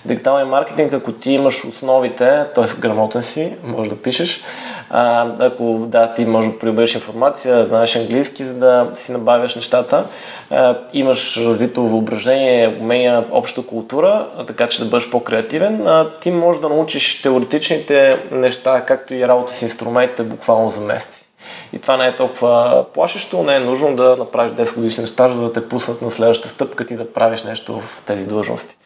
Дигитален 0.05 0.47
маркетинг, 0.47 0.93
ако 0.93 1.11
ти 1.11 1.31
имаш 1.31 1.65
основите, 1.65 2.45
т.е. 2.55 2.79
грамотен 2.79 3.21
си, 3.21 3.55
може 3.63 3.89
да 3.89 4.01
пишеш, 4.01 4.43
а, 4.89 5.27
ако 5.39 5.85
да, 5.87 6.13
ти 6.13 6.25
може 6.25 6.49
да 6.49 6.59
прибереш 6.59 6.95
информация, 6.95 7.65
знаеш 7.65 7.95
английски, 7.95 8.45
за 8.45 8.53
да 8.53 8.91
си 8.93 9.11
набавяш 9.11 9.55
нещата, 9.55 10.05
а, 10.49 10.75
имаш 10.93 11.37
развито 11.37 11.83
въображение, 11.83 12.77
умения, 12.81 13.25
обща 13.31 13.61
култура, 13.61 14.27
а, 14.37 14.45
така 14.45 14.67
че 14.67 14.83
да 14.83 14.89
бъдеш 14.89 15.09
по-креативен, 15.09 15.87
а, 15.87 16.09
ти 16.21 16.31
можеш 16.31 16.61
да 16.61 16.69
научиш 16.69 17.21
теоретичните 17.21 18.19
неща, 18.31 18.85
както 18.87 19.13
и 19.13 19.27
работа 19.27 19.53
с 19.53 19.61
инструментите 19.61 20.23
буквално 20.23 20.69
за 20.69 20.81
месеци. 20.81 21.27
И 21.73 21.79
това 21.79 21.97
не 21.97 22.07
е 22.07 22.15
толкова 22.15 22.85
плашещо, 22.93 23.43
не 23.43 23.55
е 23.55 23.59
нужно 23.59 23.95
да 23.95 24.15
направиш 24.19 24.51
10 24.51 24.75
годишен 24.75 25.07
стаж, 25.07 25.31
за 25.31 25.41
да 25.41 25.53
те 25.53 25.69
пуснат 25.69 26.01
на 26.01 26.11
следващата 26.11 26.49
стъпка 26.49 26.85
ти 26.85 26.95
да 26.95 27.13
правиш 27.13 27.43
нещо 27.43 27.79
в 27.79 28.03
тези 28.05 28.27
длъжности. 28.27 28.77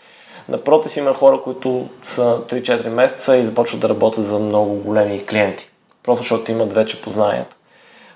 Напротив, 0.52 0.98
има 0.98 1.14
хора, 1.14 1.42
които 1.44 1.90
са 2.06 2.38
3-4 2.50 2.88
месеца 2.88 3.38
и 3.38 3.46
започват 3.46 3.82
да 3.82 3.90
работят 3.90 4.26
за 4.26 4.40
много 4.40 4.76
големи 4.76 5.26
клиенти 5.26 5.72
просто 6.04 6.24
защото 6.24 6.52
имат 6.52 6.74
вече 6.74 7.02
познанието. 7.02 7.56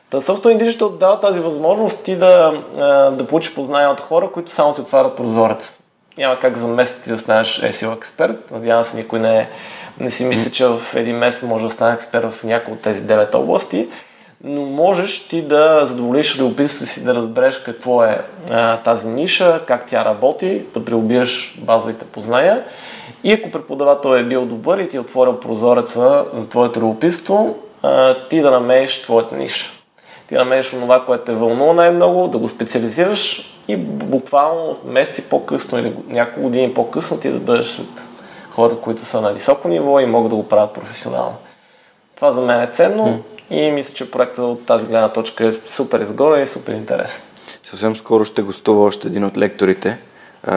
Та 0.10 0.22
Software 0.22 0.64
Digital 0.64 0.98
дава 0.98 1.20
тази 1.20 1.40
възможност 1.40 2.04
ти 2.04 2.16
да, 2.16 2.62
да 3.12 3.28
получиш 3.28 3.54
познания 3.54 3.90
от 3.90 4.00
хора, 4.00 4.32
които 4.32 4.52
само 4.52 4.74
ти 4.74 4.82
отварят 4.82 5.16
прозорец. 5.16 5.80
Няма 6.18 6.40
как 6.40 6.58
за 6.58 6.68
месец 6.68 7.04
ти 7.04 7.10
да 7.10 7.20
станеш 7.20 7.62
SEO 7.62 7.98
експерт. 7.98 8.52
Надявам 8.52 8.84
се 8.84 8.98
никой 8.98 9.20
не, 9.20 9.50
не 10.00 10.12
си 10.12 10.26
мисли, 10.26 10.52
че 10.52 10.66
в 10.66 10.82
един 10.96 11.18
месец 11.18 11.44
може 11.44 11.66
да 11.66 11.72
стане 11.72 11.94
експерт 11.94 12.32
в 12.32 12.44
някои 12.44 12.74
от 12.74 12.82
тези 12.82 13.04
9 13.04 13.36
области, 13.36 13.90
но 14.44 14.66
можеш 14.66 15.28
ти 15.28 15.42
да 15.42 15.82
задоволиш 15.84 16.40
любопитството 16.40 16.92
си 16.92 17.04
да 17.04 17.16
разбереш 17.16 17.58
какво 17.60 18.04
е 18.04 18.22
а, 18.50 18.78
тази 18.78 19.08
ниша, 19.08 19.62
как 19.68 19.86
тя 19.86 20.06
работи, 20.06 20.62
да 20.74 20.86
приобиеш 20.86 21.60
базовите 21.62 22.06
познания 22.06 22.64
и 23.24 23.34
ако 23.34 23.52
преподавател 23.52 24.10
е 24.10 24.24
бил 24.24 24.46
добър 24.46 24.78
и 24.78 24.90
ти 24.90 24.98
е 24.98 25.00
отворил 25.00 25.40
прозореца 25.40 26.26
за 26.34 26.50
твоето 26.50 26.80
любопитство, 26.80 27.56
ти 28.30 28.42
да 28.42 28.52
намериш 28.52 29.02
твоята 29.02 29.36
ниша. 29.36 29.72
Ти 30.28 30.36
намериш 30.36 30.70
това, 30.70 31.06
което 31.06 31.24
те 31.24 31.34
вълнува 31.34 31.74
най-много, 31.74 32.28
да 32.28 32.38
го 32.38 32.48
специализираш 32.48 33.52
и 33.68 33.78
буквално 33.78 34.78
месеци 34.86 35.30
по-късно 35.30 35.80
или 35.80 35.94
няколко 36.08 36.42
години 36.42 36.74
по-късно 36.74 37.18
ти 37.18 37.30
да 37.30 37.40
бъдеш 37.40 37.80
от 37.80 38.02
хора, 38.52 38.76
които 38.76 39.06
са 39.06 39.22
на 39.22 39.34
високо 39.34 39.68
ниво 39.68 40.00
и 40.00 40.06
могат 40.06 40.30
да 40.30 40.36
го 40.36 40.48
правят 40.48 40.74
професионално. 40.74 41.36
Това 42.16 42.32
за 42.32 42.42
мен 42.42 42.62
е 42.62 42.68
ценно. 42.68 43.24
И 43.50 43.72
мисля, 43.72 43.94
че 43.94 44.12
проектът 44.12 44.40
от 44.40 44.66
тази 44.66 44.86
гледна 44.86 45.14
точка 45.14 45.48
е 45.48 45.54
супер 45.70 46.00
изгоден 46.00 46.44
и 46.44 46.48
супер 46.48 46.74
интересен. 46.74 47.24
Съвсем 47.64 47.96
скоро 47.96 48.26
ще 48.26 48.42
гостува 48.42 48.84
още 48.84 49.08
един 49.08 49.24
от 49.24 49.38
лекторите, 49.38 49.98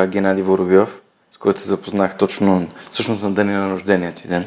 Геннади 0.06 0.42
Воробьов, 0.42 1.00
с 1.30 1.36
който 1.38 1.60
се 1.60 1.68
запознах 1.68 2.16
точно 2.16 2.66
всъщност 2.90 3.22
на 3.22 3.30
деня 3.30 3.58
на 3.58 3.72
рождения 3.72 4.12
ти 4.12 4.28
ден. 4.28 4.46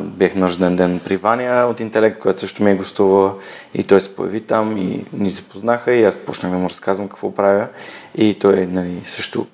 Бех 0.00 0.34
на 0.34 0.46
рожден 0.46 0.76
ден 0.76 1.00
при 1.04 1.16
Ваня 1.16 1.66
от 1.70 1.80
Интелект, 1.80 2.18
която 2.18 2.40
също 2.40 2.62
ми 2.62 2.70
е 2.70 2.74
гостувала 2.74 3.34
и 3.74 3.84
той 3.84 4.00
се 4.00 4.16
появи 4.16 4.40
там 4.40 4.76
и 4.76 5.04
ни 5.12 5.30
се 5.30 5.48
познаха 5.48 5.92
и 5.92 6.04
аз 6.04 6.18
почнах 6.18 6.52
да 6.52 6.58
му 6.58 6.68
разказвам 6.68 7.08
какво 7.08 7.34
правя. 7.34 7.68
И 8.14 8.38
той 8.38 8.66
нали, 8.66 9.02
също 9.04 9.46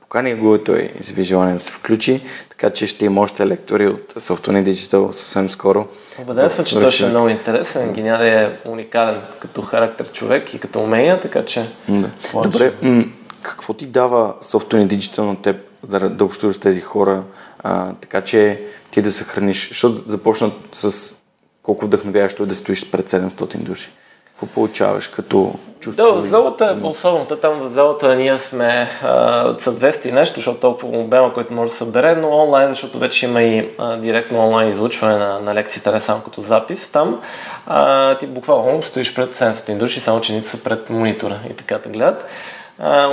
покани 0.00 0.34
го, 0.34 0.58
той 0.58 0.92
изяви 1.00 1.22
желание 1.22 1.54
да 1.54 1.60
се 1.60 1.72
включи, 1.72 2.20
така 2.60 2.74
че 2.74 2.86
ще 2.86 3.04
има 3.04 3.20
още 3.20 3.46
лектори 3.46 3.86
от 3.86 4.14
Software 4.14 4.70
Digital 4.70 5.10
съвсем 5.10 5.50
скоро. 5.50 5.88
Съм, 6.50 6.64
че 6.64 6.74
той 6.74 6.90
ще 6.90 7.06
е 7.06 7.08
много 7.08 7.28
интересен. 7.28 7.92
Геняли 7.92 8.28
е 8.28 8.50
уникален 8.64 9.20
като 9.40 9.62
характер 9.62 10.12
човек 10.12 10.54
и 10.54 10.58
като 10.58 10.80
умения, 10.80 11.20
така 11.20 11.44
че... 11.44 11.66
Да. 11.88 12.10
Добре, 12.42 12.72
м- 12.82 13.04
какво 13.42 13.74
ти 13.74 13.86
дава 13.86 14.34
Software 14.42 14.86
Digital 14.86 15.18
на 15.18 15.42
теб 15.42 15.56
да, 15.88 16.10
да 16.10 16.24
общуваш 16.24 16.56
с 16.56 16.58
тези 16.58 16.80
хора, 16.80 17.22
а, 17.58 17.92
така 18.00 18.20
че 18.20 18.62
ти 18.90 19.02
да 19.02 19.12
съхраниш, 19.12 19.68
защото 19.68 19.94
започнат 20.06 20.52
с 20.72 21.14
колко 21.62 21.84
вдъхновяващо 21.84 22.42
е 22.42 22.46
да 22.46 22.54
стоиш 22.54 22.90
пред 22.90 23.10
700 23.10 23.56
души. 23.56 23.90
Какво 24.40 24.54
получаваш 24.54 25.08
като 25.08 25.54
чувство? 25.80 26.04
Да, 26.04 26.12
в 26.12 26.24
залата 26.24 26.78
особено. 26.82 27.24
Там 27.24 27.60
в 27.60 27.70
залата 27.70 28.16
ние 28.16 28.38
сме 28.38 28.88
а, 29.02 29.54
са 29.58 29.72
200 29.72 30.06
и 30.06 30.12
нещо, 30.12 30.34
защото 30.36 30.60
толкова 30.60 30.98
обема, 30.98 31.34
който 31.34 31.52
може 31.52 31.70
да 31.70 31.76
събере, 31.76 32.14
но 32.14 32.28
онлайн, 32.28 32.68
защото 32.68 32.98
вече 32.98 33.26
има 33.26 33.42
и 33.42 33.68
а, 33.78 33.96
директно 33.96 34.38
онлайн 34.38 34.68
излучване 34.68 35.18
на, 35.18 35.40
на 35.40 35.54
лекцията, 35.54 35.92
не 35.92 36.00
само 36.00 36.20
като 36.20 36.42
запис. 36.42 36.88
Там 36.88 37.20
а, 37.66 38.14
ти 38.14 38.26
буквално 38.26 38.82
стоиш 38.82 39.14
пред 39.14 39.34
700 39.34 39.76
души, 39.76 40.00
само 40.00 40.20
че 40.20 40.42
са 40.42 40.64
пред 40.64 40.90
монитора 40.90 41.38
и 41.50 41.54
така 41.54 41.78
да 41.78 41.88
гледат. 41.88 42.26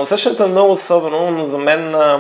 Усещането 0.02 0.44
е 0.44 0.48
много 0.48 0.72
особено, 0.72 1.32
но 1.32 1.46
за 1.46 1.58
мен 1.58 1.96
а, 1.96 2.20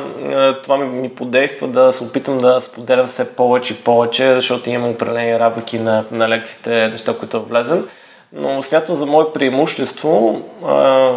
това 0.64 0.78
ми, 0.78 0.86
ми 0.86 1.10
подейства 1.10 1.68
да 1.68 1.94
се 1.94 2.04
опитам 2.04 2.38
да 2.38 2.62
споделям 2.62 3.08
все 3.08 3.36
повече 3.36 3.74
и 3.74 3.78
повече, 3.78 4.34
защото 4.34 4.70
имам 4.70 4.90
определени 4.90 5.40
рамки 5.40 5.80
на, 5.80 6.06
на 6.12 6.30
лекциите, 6.30 6.88
неща, 6.88 7.14
които 7.18 7.44
влезем. 7.44 7.88
Но 8.34 8.64
смятам 8.64 8.96
за 8.96 9.06
мое 9.06 9.34
преимущество, 9.34 10.42
а, 10.66 11.12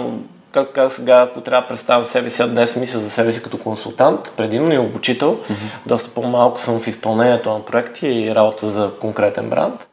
както 0.53 0.73
казах 0.73 0.93
сега, 0.93 1.21
ако 1.21 1.41
трябва 1.41 1.63
да 1.63 1.69
представям 1.69 2.05
себе 2.05 2.31
си, 2.31 2.49
днес 2.49 2.77
мисля 2.77 2.99
за 2.99 3.11
себе 3.11 3.33
си 3.33 3.43
като 3.43 3.59
консултант, 3.59 4.33
предимно 4.37 4.75
и 4.75 4.79
обучител. 4.79 5.37
Mm-hmm. 5.37 5.87
Доста 5.87 6.11
по-малко 6.11 6.61
съм 6.61 6.81
в 6.81 6.87
изпълнението 6.87 7.51
на 7.51 7.65
проекти 7.65 8.09
и 8.09 8.35
работа 8.35 8.69
за 8.69 8.91
конкретен 9.01 9.51
бранд. 9.51 9.87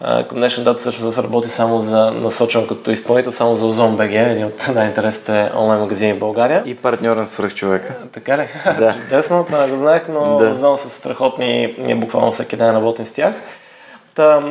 Към 0.00 0.38
днешна 0.38 0.64
дата 0.64 0.82
също 0.82 1.04
да 1.04 1.12
се 1.12 1.22
работи 1.22 1.48
само 1.48 1.80
за 1.80 2.10
насочен 2.10 2.66
като 2.66 2.90
изпълнител, 2.90 3.32
само 3.32 3.56
за 3.56 3.66
Озон 3.66 3.96
БГ, 3.96 4.12
един 4.12 4.44
от 4.44 4.68
най-интересните 4.74 5.50
онлайн 5.56 5.80
магазини 5.80 6.12
в 6.12 6.18
България. 6.18 6.62
И 6.66 6.74
партньор 6.74 7.16
на 7.16 7.26
свръхчовека. 7.26 7.94
Така 8.12 8.38
ли? 8.38 8.48
Да. 8.78 8.94
Чудесно, 9.02 9.44
това 9.44 9.66
не 9.66 9.70
го 9.70 9.76
знаех, 9.76 10.02
но 10.08 10.36
да. 10.36 10.48
Озон 10.48 10.78
са 10.78 10.90
страхотни, 10.90 11.74
ние 11.78 11.94
буквално 11.94 12.32
всеки 12.32 12.56
ден 12.56 12.76
работим 12.76 13.06
с 13.06 13.12
тях. 13.12 13.34
Та, 14.18 14.42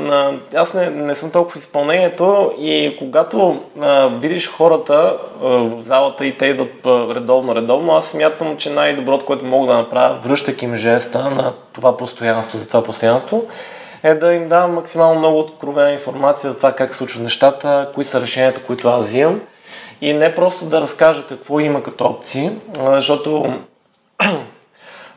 аз 0.55 0.73
не, 0.73 0.89
не 0.89 1.15
съм 1.15 1.31
толкова 1.31 1.53
в 1.53 1.63
изпълнението 1.63 2.51
и 2.59 2.95
когато 2.99 3.59
а, 3.81 4.07
видиш 4.07 4.51
хората 4.51 5.17
а, 5.43 5.47
в 5.47 5.83
залата 5.83 6.25
и 6.25 6.37
те 6.37 6.45
идват 6.45 6.85
редовно, 7.15 7.55
редовно, 7.55 7.93
аз 7.93 8.07
смятам, 8.07 8.57
че 8.57 8.69
най-доброто, 8.69 9.25
което 9.25 9.45
мога 9.45 9.67
да 9.67 9.77
направя, 9.77 10.15
връщайки 10.23 10.65
им 10.65 10.75
жеста 10.75 11.29
на 11.29 11.53
това 11.73 11.97
постоянство, 11.97 12.57
за 12.57 12.67
това 12.67 12.83
постоянство, 12.83 13.45
е 14.03 14.13
да 14.13 14.33
им 14.33 14.49
давам 14.49 14.73
максимално 14.73 15.19
много 15.19 15.39
откровена 15.39 15.91
информация 15.91 16.51
за 16.51 16.57
това 16.57 16.71
как 16.71 16.91
се 16.91 16.97
случват 16.97 17.23
нещата, 17.23 17.91
кои 17.93 18.03
са 18.03 18.21
решенията, 18.21 18.63
които 18.63 18.87
аз 18.87 19.05
взимам. 19.05 19.41
И 20.01 20.13
не 20.13 20.35
просто 20.35 20.65
да 20.65 20.81
разкажа 20.81 21.27
какво 21.29 21.59
има 21.59 21.83
като 21.83 22.05
опции, 22.05 22.51
защото 22.79 23.53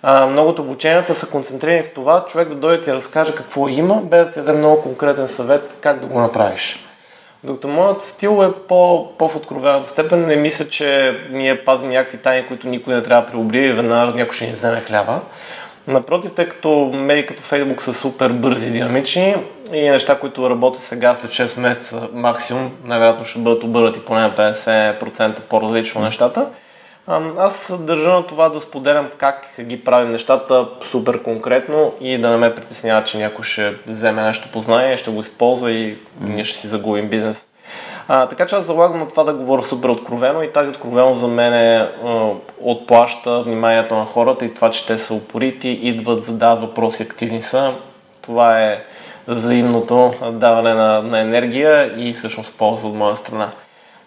много 0.03 0.49
от 0.49 0.59
обученията 0.59 1.15
са 1.15 1.27
концентрирани 1.27 1.83
в 1.83 1.95
това 1.95 2.25
човек 2.29 2.49
да 2.49 2.55
дойде 2.55 2.83
и 2.83 2.85
да 2.85 2.95
разкаже 2.95 3.35
какво 3.35 3.69
има, 3.69 4.01
без 4.03 4.27
да 4.27 4.33
ти 4.33 4.39
даде 4.39 4.53
много 4.53 4.83
конкретен 4.83 5.29
съвет 5.29 5.77
как 5.81 6.01
да 6.01 6.07
го 6.07 6.21
направиш. 6.21 6.87
Докато 7.45 7.69
моят 7.69 8.03
стил 8.03 8.45
е 8.45 8.67
по, 8.69 9.09
по-в 9.19 9.37
откровената 9.37 9.89
степен, 9.89 10.27
не 10.27 10.37
мисля, 10.37 10.69
че 10.69 11.19
ние 11.31 11.65
пазим 11.65 11.89
някакви 11.89 12.19
тайни, 12.19 12.47
които 12.47 12.69
никой 12.69 12.95
не 12.95 13.03
трябва 13.03 13.23
да 13.23 13.33
приобри 13.33 13.65
и 13.65 13.73
веднага 13.73 14.15
някой 14.15 14.37
ще 14.37 14.47
ни 14.47 14.53
вземе 14.53 14.81
хляба. 14.81 15.21
Напротив, 15.87 16.35
тъй 16.35 16.49
като 16.49 16.91
медии 16.95 17.27
като 17.27 17.43
Facebook 17.43 17.81
са 17.81 17.95
супер 17.95 18.29
бързи 18.29 18.69
и 18.69 18.71
динамични, 18.71 19.37
и 19.73 19.91
неща, 19.91 20.19
които 20.19 20.51
работят 20.51 20.83
сега 20.83 21.15
след 21.15 21.31
6 21.31 21.61
месеца 21.61 22.09
максимум, 22.13 22.71
най-вероятно 22.85 23.25
ще 23.25 23.39
бъдат 23.39 23.65
обърнати 23.65 24.01
поне 24.01 24.21
на 24.21 24.35
50% 24.35 25.41
по-различно 25.41 26.01
нещата. 26.01 26.47
Аз 27.39 27.73
държа 27.81 28.11
на 28.11 28.27
това 28.27 28.49
да 28.49 28.61
споделям 28.61 29.11
как 29.19 29.55
ги 29.61 29.85
правим 29.85 30.13
нещата 30.13 30.69
супер 30.91 31.23
конкретно 31.23 31.93
и 32.01 32.19
да 32.19 32.31
не 32.31 32.37
ме 32.37 32.55
притеснява, 32.55 33.05
че 33.05 33.19
някой 33.19 33.45
ще 33.45 33.75
вземе 33.87 34.23
нещо 34.23 34.49
познание, 34.53 34.97
ще 34.97 35.11
го 35.11 35.21
използва 35.21 35.71
и 35.71 35.99
ние 36.21 36.45
ще 36.45 36.59
си 36.59 36.69
загубим 36.69 37.09
бизнес. 37.09 37.47
А, 38.09 38.27
така 38.27 38.47
че 38.47 38.55
аз 38.57 38.65
залагам 38.65 38.99
на 38.99 39.09
това 39.09 39.25
да 39.25 39.35
говоря 39.35 39.63
супер 39.63 39.89
откровено 39.89 40.43
и 40.43 40.53
тази 40.53 40.71
откровеност 40.71 41.21
за 41.21 41.29
мен 41.29 41.55
е, 41.55 41.77
а, 42.05 42.31
отплаща 42.61 43.43
вниманието 43.43 43.97
на 43.97 44.05
хората 44.05 44.45
и 44.45 44.55
това, 44.55 44.71
че 44.71 44.87
те 44.87 44.99
са 44.99 45.15
упорити, 45.15 45.69
идват, 45.69 46.25
задават 46.25 46.61
въпроси, 46.61 47.03
активни 47.03 47.43
са. 47.43 47.73
Това 48.23 48.61
е 48.63 48.83
взаимното 49.29 50.15
даване 50.33 50.75
на, 50.75 51.03
на 51.03 51.21
енергия 51.21 51.95
и 51.97 52.13
всъщност 52.13 52.59
полза 52.59 52.89
от 52.89 52.95
моя 52.95 53.17
страна. 53.17 53.51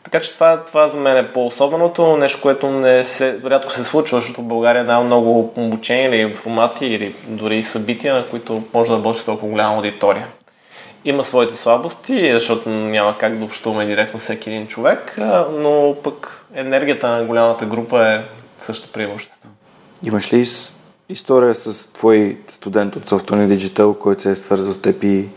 Така 0.04 0.20
че 0.20 0.34
това, 0.34 0.64
това 0.66 0.88
за 0.88 0.98
мен 0.98 1.18
е 1.18 1.34
по-особеното, 1.34 2.18
нещо, 2.18 2.42
което 2.42 2.70
не 2.70 3.04
се, 3.06 3.40
рядко 3.46 3.74
се 3.74 3.84
случва, 3.84 4.20
защото 4.20 4.42
в 4.42 4.48
България 4.48 4.84
няма 4.84 5.04
много 5.04 5.54
обучение 5.58 6.08
или 6.08 6.16
информати 6.18 6.86
или 6.86 7.16
дори 7.28 7.64
събития, 7.64 8.16
на 8.16 8.28
които 8.28 8.64
може 8.74 8.92
да 8.92 8.98
работи 8.98 9.26
толкова 9.26 9.50
голяма 9.50 9.76
аудитория. 9.76 10.28
Има 11.06 11.24
своите 11.24 11.56
слабости, 11.56 12.34
защото 12.34 12.70
няма 12.70 13.18
как 13.18 13.38
да 13.38 13.46
общуваме 13.46 13.86
директно 13.86 14.20
всеки 14.20 14.50
един 14.50 14.68
човек, 14.68 15.18
но 15.52 15.96
пък 16.04 16.46
енергията 16.56 17.08
на 17.08 17.24
голямата 17.24 17.66
група 17.66 18.08
е 18.08 18.22
също 18.60 18.92
преимущество. 18.92 19.50
Имаш 20.04 20.34
ли 20.34 20.46
история 21.10 21.56
с 21.56 21.94
твой 21.94 22.38
студент 22.48 22.96
от 22.96 23.10
Software 23.10 23.58
Digital, 23.58 23.98
който 23.98 24.22
се 24.22 24.32
е 24.32 24.36
свързал 24.36 24.74
с 24.74 24.82
теб 24.82 25.04
и, 25.04 25.30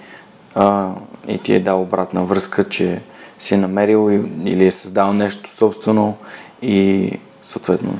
а, 0.54 0.90
и 1.28 1.38
ти 1.38 1.54
е 1.54 1.60
дал 1.60 1.82
обратна 1.82 2.24
връзка, 2.24 2.68
че 2.68 3.00
си 3.38 3.54
е 3.54 3.58
намерил 3.58 4.10
или 4.44 4.66
е 4.66 4.72
създал 4.72 5.12
нещо 5.12 5.50
собствено 5.50 6.16
и 6.62 7.10
съответно 7.42 7.98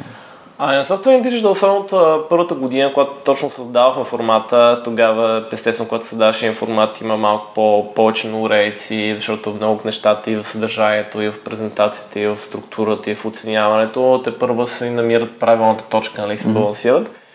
а 0.59 0.77
на 0.77 0.85
Software 0.85 1.29
Digital, 1.29 1.51
особено 1.51 1.87
от 1.91 2.29
първата 2.29 2.55
година, 2.55 2.93
когато 2.95 3.13
точно 3.25 3.51
създавахме 3.51 4.05
формата, 4.05 4.81
тогава, 4.85 5.45
естествено, 5.53 5.89
когато 5.89 6.07
създаваше 6.07 6.53
формат, 6.53 7.01
има 7.01 7.17
малко 7.17 7.47
по- 7.55 7.95
повече 7.95 8.29
наурейци, 8.29 9.15
защото 9.15 9.51
много 9.51 9.81
нещата 9.85 10.31
и 10.31 10.37
в 10.37 10.45
съдържанието, 10.45 11.21
и 11.21 11.29
в 11.29 11.41
презентациите, 11.45 12.21
и 12.21 12.27
в 12.27 12.37
структурата, 12.37 13.11
и 13.11 13.15
в 13.15 13.25
оценяването, 13.25 14.21
те 14.25 14.39
първо 14.39 14.67
се 14.67 14.91
намират 14.91 15.39
правилната 15.39 15.85
точка, 15.85 16.23
нали, 16.23 16.39
се 16.39 16.49
балансират. 16.49 17.09
Mm-hmm. 17.09 17.26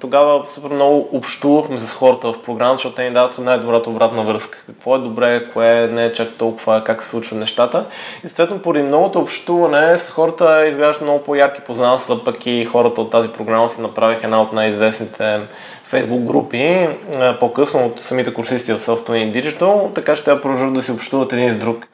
Тогава 0.00 0.44
супер 0.54 0.70
много 0.70 1.08
общувахме 1.12 1.78
с 1.78 1.94
хората 1.94 2.32
в 2.32 2.42
програмата, 2.42 2.76
защото 2.76 2.94
те 2.94 3.02
ни 3.02 3.12
дават 3.12 3.38
най-добрата 3.38 3.90
обратна 3.90 4.24
връзка. 4.24 4.62
Какво 4.66 4.96
е 4.96 4.98
добре, 4.98 5.50
кое 5.52 5.86
не 5.92 6.04
е 6.04 6.12
чак 6.12 6.28
толкова, 6.38 6.84
как 6.84 7.02
се 7.02 7.08
случват 7.08 7.38
нещата. 7.38 7.84
И 8.24 8.28
следно, 8.28 8.58
поради 8.58 8.82
многото 8.84 9.18
общуване 9.18 9.98
с 9.98 10.10
хората 10.10 10.66
изграждат 10.66 11.02
много 11.02 11.24
по-ярки 11.24 11.60
познанства, 11.60 12.24
пък 12.24 12.46
и 12.46 12.64
хората 12.64 13.00
от 13.00 13.10
тази 13.10 13.28
програма 13.28 13.68
си 13.68 13.80
направиха 13.80 14.26
една 14.26 14.42
от 14.42 14.52
най-известните 14.52 15.40
Facebook 15.92 16.24
групи, 16.24 16.88
по-късно 17.40 17.86
от 17.86 18.00
самите 18.00 18.34
курсисти 18.34 18.72
в 18.72 18.78
Software 18.78 19.14
и 19.14 19.32
Digital, 19.32 19.94
така 19.94 20.16
ще 20.16 20.24
те 20.24 20.40
продължат 20.40 20.74
да 20.74 20.82
си 20.82 20.92
общуват 20.92 21.32
един 21.32 21.52
с 21.52 21.56
друг, 21.56 21.86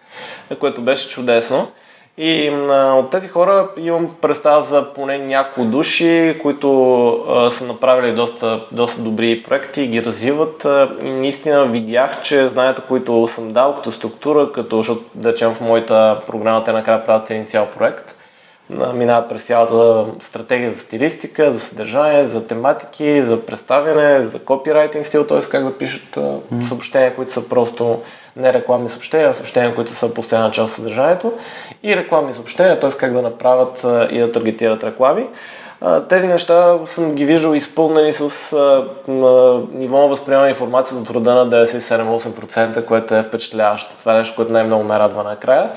което 0.61 0.83
беше 0.83 1.09
чудесно. 1.09 1.68
И 2.18 2.48
а, 2.48 2.94
от 2.94 3.11
тези 3.11 3.29
хора 3.29 3.68
имам 3.76 4.16
представа 4.20 4.62
за 4.62 4.94
поне 4.94 5.18
няколко 5.18 5.70
души, 5.70 6.38
които 6.42 7.09
а, 7.11 7.50
са 7.50 7.66
направили 7.66 8.14
доста, 8.14 8.61
доста 8.72 9.02
добри 9.02 9.42
проекти 9.42 9.87
ги 9.87 10.05
развиват. 10.05 10.64
А, 10.64 10.88
и 11.02 11.11
наистина 11.11 11.66
видях, 11.66 12.22
че 12.22 12.48
знанията, 12.48 12.83
които 12.83 13.29
съм 13.29 13.52
дал 13.52 13.74
като 13.74 13.92
структура, 13.92 14.52
като, 14.52 14.76
защото 14.76 15.05
да 15.14 15.33
речем 15.33 15.55
в 15.55 15.61
моята 15.61 16.20
програма 16.26 16.64
те 16.64 16.72
накрая 16.72 17.05
правят 17.07 17.31
един 17.31 17.46
цял 17.46 17.66
проект, 17.66 18.16
минават 18.94 19.29
през 19.29 19.44
цялата 19.44 20.07
стратегия 20.20 20.70
за 20.70 20.81
стилистика, 20.81 21.52
за 21.52 21.61
съдържание, 21.61 22.29
за 22.29 22.46
тематики, 22.46 23.22
за 23.22 23.46
представяне, 23.46 24.22
за 24.22 24.38
копирайтинг 24.38 25.07
стил, 25.07 25.26
т.е. 25.26 25.40
как 25.40 25.64
да 25.64 25.79
пишат 25.79 26.18
съобщения, 26.68 27.16
които 27.16 27.33
са 27.33 27.48
просто 27.48 28.02
не 28.37 28.53
рекламни 28.53 28.88
съобщения, 28.88 29.29
а 29.29 29.35
съобщения, 29.35 29.75
които 29.75 29.94
са 29.94 30.14
постоянна 30.14 30.51
част 30.51 30.68
от 30.68 30.77
съдържанието 30.77 31.33
и 31.83 31.96
рекламни 31.96 32.35
съобщения, 32.35 32.81
т.е. 32.81 32.90
как 32.90 33.12
да 33.12 33.22
направят 33.22 33.87
и 34.12 34.18
да 34.18 34.33
таргетират 34.33 34.85
реклами. 34.85 35.27
Тези 36.09 36.27
неща 36.27 36.79
съм 36.87 37.14
ги 37.14 37.25
виждал 37.25 37.55
изпълнени 37.55 38.12
с 38.12 38.57
ниво 39.72 40.01
на 40.01 40.07
възприемане 40.07 40.49
информация 40.49 40.99
за 40.99 41.05
труда 41.05 41.35
на 41.35 41.49
97-8%, 41.49 42.85
което 42.85 43.14
е 43.14 43.22
впечатляващо. 43.22 43.94
Това 44.01 44.14
е 44.14 44.18
нещо, 44.18 44.37
което 44.37 44.53
най-много 44.53 44.85
ме 44.85 44.99
радва 44.99 45.22
накрая. 45.22 45.70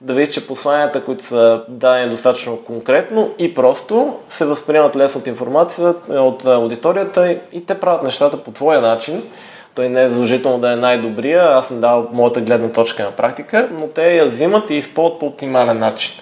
Да 0.00 0.14
видиш, 0.14 0.34
че 0.34 0.46
посланията, 0.46 1.04
които 1.04 1.24
са 1.24 1.62
дадени 1.68 2.10
достатъчно 2.10 2.56
конкретно 2.56 3.30
и 3.38 3.54
просто, 3.54 4.16
се 4.28 4.44
възприемат 4.44 4.96
лесно 4.96 5.20
от 5.20 5.26
информацията, 5.26 6.20
от 6.20 6.46
аудиторията 6.46 7.36
и 7.52 7.66
те 7.66 7.80
правят 7.80 8.02
нещата 8.02 8.36
по 8.36 8.50
твоя 8.50 8.80
начин 8.80 9.22
той 9.80 9.88
не 9.88 10.02
е 10.02 10.10
задължително 10.10 10.58
да 10.58 10.72
е 10.72 10.76
най-добрия, 10.76 11.42
аз 11.44 11.68
съм 11.68 11.80
дал 11.80 12.08
моята 12.12 12.40
гледна 12.40 12.68
точка 12.68 13.04
на 13.04 13.10
практика, 13.10 13.68
но 13.72 13.86
те 13.86 14.16
я 14.16 14.26
взимат 14.26 14.70
и 14.70 14.74
използват 14.74 15.20
по 15.20 15.26
оптимален 15.26 15.78
начин. 15.78 16.12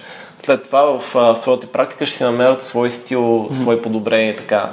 След 0.44 0.62
това 0.62 0.82
в, 0.82 1.14
в 1.14 1.38
своята 1.42 1.66
практика 1.66 2.06
ще 2.06 2.16
си 2.16 2.24
намерят 2.24 2.64
свой 2.64 2.90
стил, 2.90 3.20
mm-hmm. 3.20 3.52
свои 3.52 3.82
подобрения 3.82 4.32
и 4.32 4.36
така. 4.36 4.70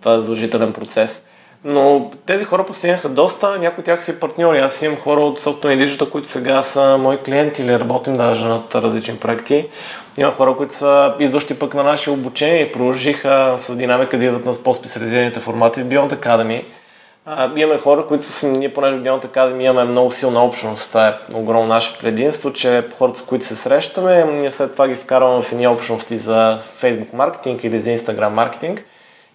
Това 0.00 0.14
е 0.14 0.18
задължителен 0.18 0.72
процес. 0.72 1.24
Но 1.64 2.10
тези 2.26 2.44
хора 2.44 2.66
постигнаха 2.66 3.08
доста, 3.08 3.58
някои 3.58 3.80
от 3.80 3.84
тях 3.84 4.04
си 4.04 4.20
партньори. 4.20 4.58
Аз 4.58 4.82
имам 4.82 4.98
хора 4.98 5.20
от 5.20 5.40
Software 5.40 5.86
Digital, 5.86 6.10
които 6.10 6.28
сега 6.28 6.62
са 6.62 6.98
мои 6.98 7.16
клиенти 7.16 7.62
или 7.62 7.80
работим 7.80 8.16
даже 8.16 8.48
над 8.48 8.74
различни 8.74 9.16
проекти. 9.16 9.68
Има 10.18 10.32
хора, 10.32 10.56
които 10.56 10.74
са 10.74 11.14
идващи 11.18 11.58
пък 11.58 11.74
на 11.74 11.82
наши 11.82 12.10
обучения 12.10 12.62
и 12.62 12.72
продължиха 12.72 13.56
с 13.58 13.76
динамика 13.76 14.18
да 14.18 14.24
идват 14.24 14.44
на 14.44 14.54
по-специализираните 14.54 15.40
формати 15.40 15.82
в 15.82 15.86
Beyond 15.86 16.14
Academy 16.14 16.62
а, 17.26 17.50
имаме 17.56 17.78
хора, 17.78 18.06
които 18.06 18.24
са, 18.24 18.46
ние 18.46 18.74
понеже 18.74 18.96
в 18.96 19.02
Beyond 19.02 19.26
Academy 19.26 19.62
имаме 19.62 19.90
много 19.90 20.12
силна 20.12 20.44
общност. 20.44 20.88
Това 20.88 21.08
е 21.08 21.14
огромно 21.34 21.66
наше 21.66 21.98
предимство, 21.98 22.52
че 22.52 22.84
хората, 22.98 23.18
с 23.18 23.22
които 23.22 23.44
се 23.46 23.56
срещаме, 23.56 24.24
ние 24.24 24.50
след 24.50 24.72
това 24.72 24.88
ги 24.88 24.94
вкарваме 24.94 25.42
в 25.42 25.52
едни 25.52 25.66
общности 25.66 26.18
за 26.18 26.58
Facebook 26.82 27.14
маркетинг 27.14 27.64
или 27.64 27.80
за 27.80 27.90
Instagram 27.90 28.28
маркетинг. 28.28 28.84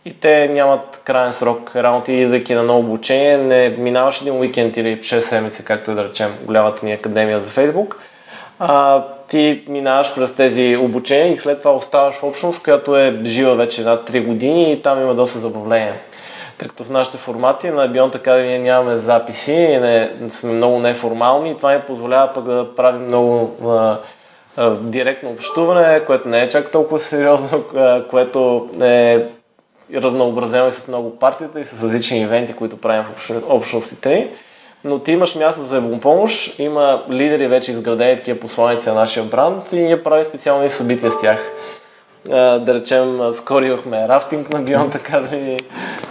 И 0.05 0.13
те 0.13 0.47
нямат 0.47 1.01
крайен 1.03 1.33
срок. 1.33 1.75
Рано 1.75 2.01
ти 2.01 2.13
идвайки 2.13 2.53
на 2.53 2.63
ново 2.63 2.79
обучение, 2.79 3.37
не 3.37 3.69
минаваш 3.69 4.21
един 4.21 4.39
уикенд 4.39 4.77
или 4.77 4.97
6 4.97 5.19
седмици, 5.19 5.65
както 5.65 5.91
е 5.91 5.95
да 5.95 6.03
речем 6.03 6.33
голямата 6.43 6.85
ни 6.85 6.91
академия 6.91 7.41
за 7.41 7.49
Facebook. 7.49 7.95
А, 8.59 9.03
ти 9.29 9.63
минаваш 9.67 10.15
през 10.15 10.35
тези 10.35 10.77
обучения 10.77 11.31
и 11.31 11.37
след 11.37 11.59
това 11.59 11.75
оставаш 11.75 12.15
в 12.15 12.23
общност, 12.23 12.63
която 12.63 12.97
е 12.97 13.21
жива 13.25 13.55
вече 13.55 13.83
над 13.83 14.09
3 14.09 14.25
години 14.25 14.71
и 14.71 14.81
там 14.81 15.01
има 15.01 15.15
доста 15.15 15.39
забавления 15.39 15.95
като 16.57 16.83
в 16.83 16.89
нашите 16.89 17.17
формати 17.17 17.69
на 17.69 17.89
Beyond 17.89 18.17
Academy 18.17 18.57
нямаме 18.57 18.97
записи 18.97 19.55
не, 19.55 20.11
сме 20.29 20.51
много 20.51 20.79
неформални. 20.79 21.49
И 21.51 21.57
това 21.57 21.73
ни 21.73 21.81
позволява 21.81 22.33
пък 22.33 22.43
да 22.43 22.75
правим 22.75 23.05
много 23.05 23.69
а, 23.69 23.99
а, 24.57 24.71
директно 24.71 25.29
общуване, 25.29 26.05
което 26.05 26.27
не 26.27 26.41
е 26.41 26.49
чак 26.49 26.71
толкова 26.71 26.99
сериозно, 26.99 27.63
а, 27.75 28.03
което 28.09 28.69
е 28.81 29.25
разнообразено 29.95 30.67
и 30.67 30.71
с 30.71 30.87
много 30.87 31.19
партията 31.19 31.59
и 31.59 31.65
с 31.65 31.83
различни 31.83 32.21
ивенти, 32.21 32.53
които 32.53 32.77
правим 32.77 33.03
в 33.03 33.41
общностите. 33.49 34.29
Но 34.83 34.99
ти 34.99 35.11
имаш 35.11 35.35
място 35.35 35.61
за 35.61 35.99
помощ, 36.01 36.59
има 36.59 37.03
лидери 37.09 37.47
вече 37.47 37.71
изградени 37.71 38.15
такива 38.15 38.39
посланици 38.39 38.89
на 38.89 38.95
нашия 38.95 39.23
бранд 39.23 39.73
и 39.73 39.79
ние 39.79 40.03
правим 40.03 40.23
специални 40.23 40.69
събития 40.69 41.11
с 41.11 41.21
тях 41.21 41.51
да 42.29 42.73
речем, 42.73 43.19
скоро 43.33 43.65
имахме 43.65 44.07
рафтинг 44.07 44.53
на 44.53 44.61
Бион, 44.61 44.91
така 44.91 45.19
да 45.19 45.35
и 45.35 45.57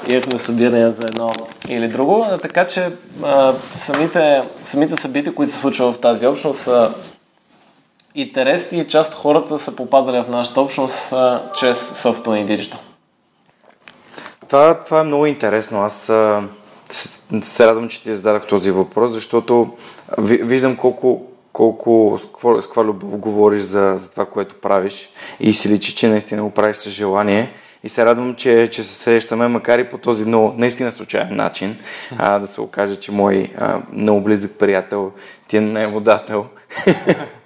имахме 0.09 0.39
събирания 0.39 0.91
за 0.91 1.03
едно 1.03 1.33
или 1.69 1.89
друго. 1.89 2.27
Така 2.43 2.67
че 2.67 2.93
самите, 3.73 4.43
самите 4.65 4.97
събития, 4.97 5.35
които 5.35 5.53
се 5.53 5.59
случват 5.59 5.97
в 5.97 6.01
тази 6.01 6.27
общност, 6.27 6.61
са 6.61 6.95
интересни 8.15 8.79
и 8.79 8.87
част 8.87 9.13
от 9.13 9.19
хората 9.19 9.59
са 9.59 9.77
попадали 9.77 10.23
в 10.23 10.29
нашата 10.29 10.61
общност 10.61 11.15
чрез 11.55 11.79
Software 11.79 12.37
и 12.37 12.59
Digital. 12.59 12.77
Това, 14.49 14.85
това 14.85 15.01
е 15.01 15.05
много 15.05 15.27
интересно. 15.27 15.83
Аз 15.83 15.95
се 17.43 17.67
радвам, 17.67 17.89
че 17.89 18.03
ти 18.03 18.15
зададах 18.15 18.47
този 18.47 18.71
въпрос, 18.71 19.11
защото 19.11 19.73
виждам 20.19 20.77
колко, 20.77 21.23
колко, 21.55 22.19
с 22.61 22.67
каква 22.67 22.85
любов 22.85 23.19
говориш 23.19 23.63
за, 23.63 23.95
за 23.97 24.11
това, 24.11 24.27
което 24.27 24.55
правиш 24.55 25.11
и 25.41 25.53
си 25.53 25.69
личи, 25.69 25.95
че 25.95 26.09
наистина 26.09 26.43
го 26.43 26.51
правиш 26.51 26.77
с 26.77 26.91
желание. 26.91 27.53
И 27.85 27.89
се 27.89 28.05
радвам, 28.05 28.35
че, 28.35 28.69
че 28.73 28.83
се 28.83 28.95
срещаме, 28.95 29.49
макар 29.49 29.79
и 29.79 29.91
по 29.91 29.99
този 29.99 30.27
много, 30.27 30.55
наистина 30.57 30.91
случайен 30.91 31.37
начин, 31.37 31.77
а, 32.19 32.39
да 32.39 32.47
се 32.47 32.61
окаже, 32.61 32.97
че 32.97 33.13
мой 33.13 33.53
а, 33.59 33.83
много 33.93 34.21
близък 34.21 34.53
приятел 34.59 35.13
ти 35.49 35.57
е 35.57 35.61
наемодател. 35.61 36.47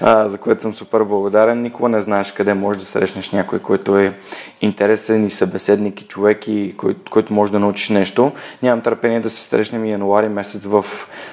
а, 0.00 0.28
за 0.28 0.38
което 0.38 0.62
съм 0.62 0.74
супер 0.74 1.02
благодарен. 1.02 1.62
Никога 1.62 1.88
не 1.88 2.00
знаеш 2.00 2.32
къде 2.32 2.54
можеш 2.54 2.82
да 2.82 2.86
срещнеш 2.86 3.30
някой, 3.30 3.58
който 3.58 3.98
е 3.98 4.14
интересен 4.60 5.26
и 5.26 5.30
събеседник 5.30 6.00
и 6.00 6.04
човек, 6.04 6.48
и 6.48 6.74
кой, 6.76 6.96
който 7.10 7.32
може 7.32 7.52
да 7.52 7.58
научиш 7.58 7.88
нещо. 7.88 8.32
Нямам 8.62 8.82
търпение 8.82 9.20
да 9.20 9.30
се 9.30 9.42
срещнем 9.42 9.84
и 9.84 9.90
януари 9.90 10.28
месец 10.28 10.64
в, 10.64 10.84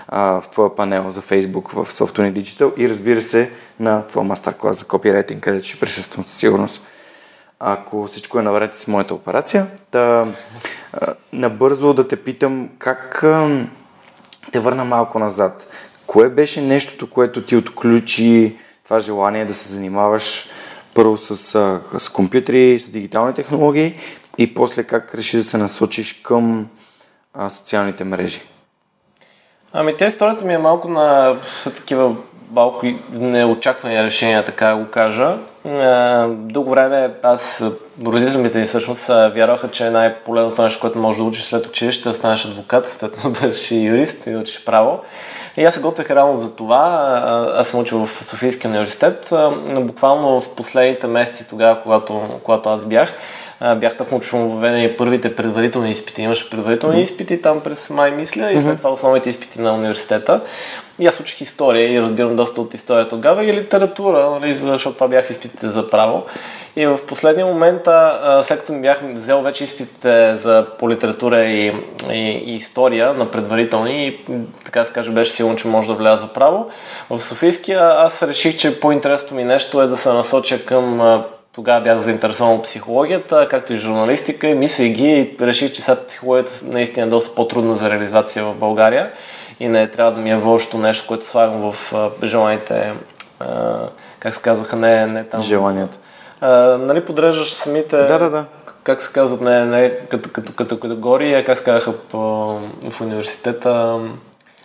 а, 0.08 0.41
в 0.41 0.49
твоя 0.49 0.75
панел 0.75 1.12
за 1.12 1.21
Facebook 1.21 1.71
в 1.71 1.91
Software 1.91 2.41
Digital 2.41 2.78
и 2.78 2.89
разбира 2.89 3.21
се 3.21 3.51
на 3.80 4.08
твоя 4.08 4.25
мастер-клас 4.25 4.80
за 4.80 4.86
копирайтинг, 4.86 5.43
където 5.43 5.67
ще 5.67 5.80
присъствам 5.80 6.25
със 6.25 6.38
сигурност 6.38 6.86
ако 7.60 8.08
всичко 8.08 8.39
е 8.39 8.41
наред 8.41 8.75
с 8.75 8.88
моята 8.88 9.13
операция. 9.13 9.67
Да, 9.91 10.28
набързо 11.34 11.93
да 11.93 12.08
те 12.08 12.15
питам 12.15 12.69
как 12.80 13.25
те 14.51 14.60
върна 14.60 14.86
малко 14.86 15.19
назад. 15.19 15.67
Кое 16.08 16.30
беше 16.30 16.62
нещото, 16.62 17.10
което 17.10 17.41
ти 17.41 17.56
отключи 17.56 18.58
това 18.84 19.00
желание 19.00 19.46
да 19.46 19.54
се 19.54 19.74
занимаваш 19.74 20.50
първо 20.94 21.18
с, 21.18 21.36
с 22.00 22.10
компютри, 22.10 22.80
с 22.80 22.89
дигитални 22.89 23.34
технологии 23.34 23.98
и 24.38 24.54
после 24.54 24.84
как 24.84 25.15
реши 25.15 25.38
да 25.38 25.44
се 25.44 25.58
насочиш 25.58 26.13
към 26.13 26.68
а, 27.34 27.50
социалните 27.50 28.04
мрежи? 28.04 28.41
Ами, 29.74 29.98
те 29.98 30.06
историята 30.06 30.46
ми 30.46 30.54
е 30.54 30.58
малко 30.58 30.88
на 30.88 31.38
такива 31.63 32.15
малко 32.52 32.86
неочаквани 33.12 34.04
решения, 34.04 34.46
така 34.46 34.68
да 34.68 34.76
го 34.76 34.91
кажа. 34.91 35.38
Дълго 36.28 36.70
време 36.70 37.13
аз, 37.24 37.63
родителите 38.06 38.58
ми 38.58 38.65
всъщност 38.65 39.08
вярваха, 39.08 39.72
че 39.72 39.89
най-полезното 39.89 40.63
нещо, 40.63 40.80
което 40.80 41.00
може 41.00 41.18
да 41.18 41.24
учиш 41.24 41.44
след 41.44 41.68
училище, 41.68 42.10
да 42.10 42.15
станеш 42.15 42.46
адвокат, 42.46 42.89
след 42.89 43.24
бъдеш 43.41 43.72
юрист 43.72 44.28
и 44.28 44.32
да 44.32 44.39
учиш 44.39 44.65
право. 44.65 45.00
И 45.58 45.65
аз 45.65 45.74
се 45.74 45.82
готвех 45.82 46.10
реално 46.10 46.41
за 46.41 46.56
това. 46.56 46.82
Аз 47.56 47.68
съм 47.68 47.80
учил 47.80 48.06
в 48.06 48.26
Софийския 48.26 48.70
университет, 48.70 49.28
но 49.65 49.82
буквално 49.82 50.41
в 50.41 50.50
последните 50.56 51.08
месеци 51.08 51.48
тогава, 51.50 51.82
когато, 51.84 52.22
когато 52.44 52.70
аз 52.70 52.86
бях, 52.86 53.13
бях 53.76 53.98
точно 53.98 54.50
въведени 54.50 54.98
първите 54.98 55.36
предварителни 55.36 55.91
изпити. 55.91 56.22
Имаше 56.22 56.50
предварителни 56.50 57.02
изпити 57.02 57.41
там 57.41 57.62
през 57.62 57.89
май, 57.89 58.12
мисля, 58.12 58.52
и 58.52 58.62
след 58.62 58.78
това 58.78 58.89
основните 58.89 59.30
изпити 59.30 59.62
на 59.62 59.74
университета. 59.74 60.41
И 60.99 61.08
аз 61.08 61.19
учих 61.19 61.41
история 61.41 61.93
и 61.93 62.01
разбирам 62.01 62.36
доста 62.36 62.62
от 62.62 62.73
историята 62.73 63.10
тогава 63.10 63.45
и 63.45 63.53
литература, 63.53 64.29
нали, 64.29 64.53
защото 64.53 64.95
това 64.95 65.08
бях 65.08 65.29
изпитите 65.29 65.69
за 65.69 65.89
право. 65.89 66.25
И 66.75 66.86
в 66.86 66.99
последния 67.08 67.45
момент, 67.45 67.81
след 68.43 68.60
като 68.60 68.73
ми 68.73 68.81
бях 68.81 69.01
взел 69.13 69.41
вече 69.41 69.63
изпитите 69.63 70.36
за 70.36 70.67
по 70.79 70.89
литература 70.89 71.43
и, 71.43 71.73
и, 72.12 72.43
и 72.45 72.55
история 72.55 73.13
на 73.13 73.31
предварителни 73.31 74.08
и 74.08 74.19
така 74.65 74.86
се 74.86 74.93
каже 74.93 75.12
беше 75.12 75.31
сигурно, 75.31 75.55
че 75.55 75.67
може 75.67 75.88
да 75.88 75.93
вляза 75.93 76.34
право, 76.34 76.69
в 77.10 77.19
Софийския 77.19 77.81
аз 77.97 78.23
реших, 78.23 78.58
че 78.58 78.79
по-интересното 78.79 79.36
ми 79.36 79.43
нещо 79.43 79.81
е 79.81 79.88
да 79.88 79.97
се 79.97 80.10
насоча 80.10 80.65
към 80.65 81.23
тогава 81.53 81.81
бях 81.81 81.99
заинтересован 81.99 82.55
от 82.55 82.63
психологията, 82.63 83.47
както 83.49 83.73
и 83.73 83.77
журналистика, 83.77 84.47
и 84.47 84.55
мислех 84.55 84.93
ги 84.93 85.08
и 85.08 85.45
реших, 85.45 85.71
че 85.71 85.81
сега 85.81 85.97
психологията 86.08 86.51
наистина 86.63 87.05
е 87.05 87.10
доста 87.10 87.36
по-трудна 87.36 87.75
за 87.75 87.89
реализация 87.89 88.45
в 88.45 88.55
България 88.55 89.12
и 89.60 89.68
не 89.68 89.91
трябва 89.91 90.12
да 90.12 90.22
ми 90.22 90.32
е 90.32 90.38
вълщо 90.38 90.78
нещо, 90.78 91.08
което 91.08 91.26
слагам 91.26 91.72
в 91.72 91.94
желаните, 92.24 92.94
как 94.20 94.36
се 94.36 94.41
казаха, 94.41 94.76
не, 94.76 95.08
не 95.08 95.24
там. 95.24 95.41
Желанията. 95.41 95.98
А, 96.41 96.78
нали 96.78 97.06
подреждаш 97.06 97.54
самите... 97.54 97.98
Да, 97.98 98.18
да, 98.18 98.30
да. 98.30 98.46
Как 98.84 99.02
се 99.02 99.13
казват, 99.13 99.41
не, 99.41 99.65
не 99.65 99.89
като, 100.10 100.30
като, 100.30 100.54
като 100.54 100.80
категория, 100.80 101.46
как 101.46 101.58
се 101.58 101.63
казаха 101.63 101.98
по, 101.98 102.18
в 102.89 103.02
университета. 103.02 104.00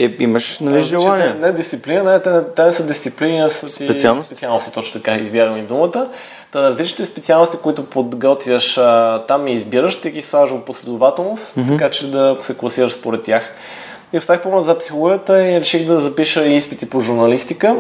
Е, 0.01 0.17
имаш 0.19 0.59
нали, 0.59 0.81
желание. 0.81 1.27
Не, 1.27 1.35
не 1.35 1.53
дисциплина, 1.53 2.13
не, 2.13 2.23
те, 2.23 2.43
те 2.57 2.65
не 2.65 2.73
са 2.73 2.87
дисциплини, 2.87 3.41
а 3.41 3.51
са 3.51 3.69
специалности. 3.69 4.35
Специалности, 4.35 4.73
точно 4.73 5.01
така, 5.01 5.17
избягам 5.17 5.57
и 5.57 5.63
думата. 5.63 6.09
Та, 6.53 6.63
различните 6.63 7.05
специалности, 7.05 7.57
които 7.63 7.87
подготвяш 7.87 8.79
а, 8.79 9.25
там 9.29 9.49
и 9.49 9.55
избираш, 9.55 10.01
ти 10.01 10.11
ги 10.11 10.23
слагаш 10.23 10.51
в 10.51 10.65
последователност, 10.65 11.55
mm-hmm. 11.57 11.69
така 11.69 11.91
че 11.91 12.11
да 12.11 12.37
се 12.41 12.57
класираш 12.57 12.93
според 12.93 13.23
тях. 13.23 13.55
И 14.13 14.19
оставих 14.19 14.43
помощ 14.43 14.65
за 14.65 14.79
психологията 14.79 15.49
и 15.49 15.61
реших 15.61 15.87
да 15.87 16.01
запиша 16.01 16.47
изпити 16.47 16.91
по 16.91 17.01
журналистика, 17.01 17.77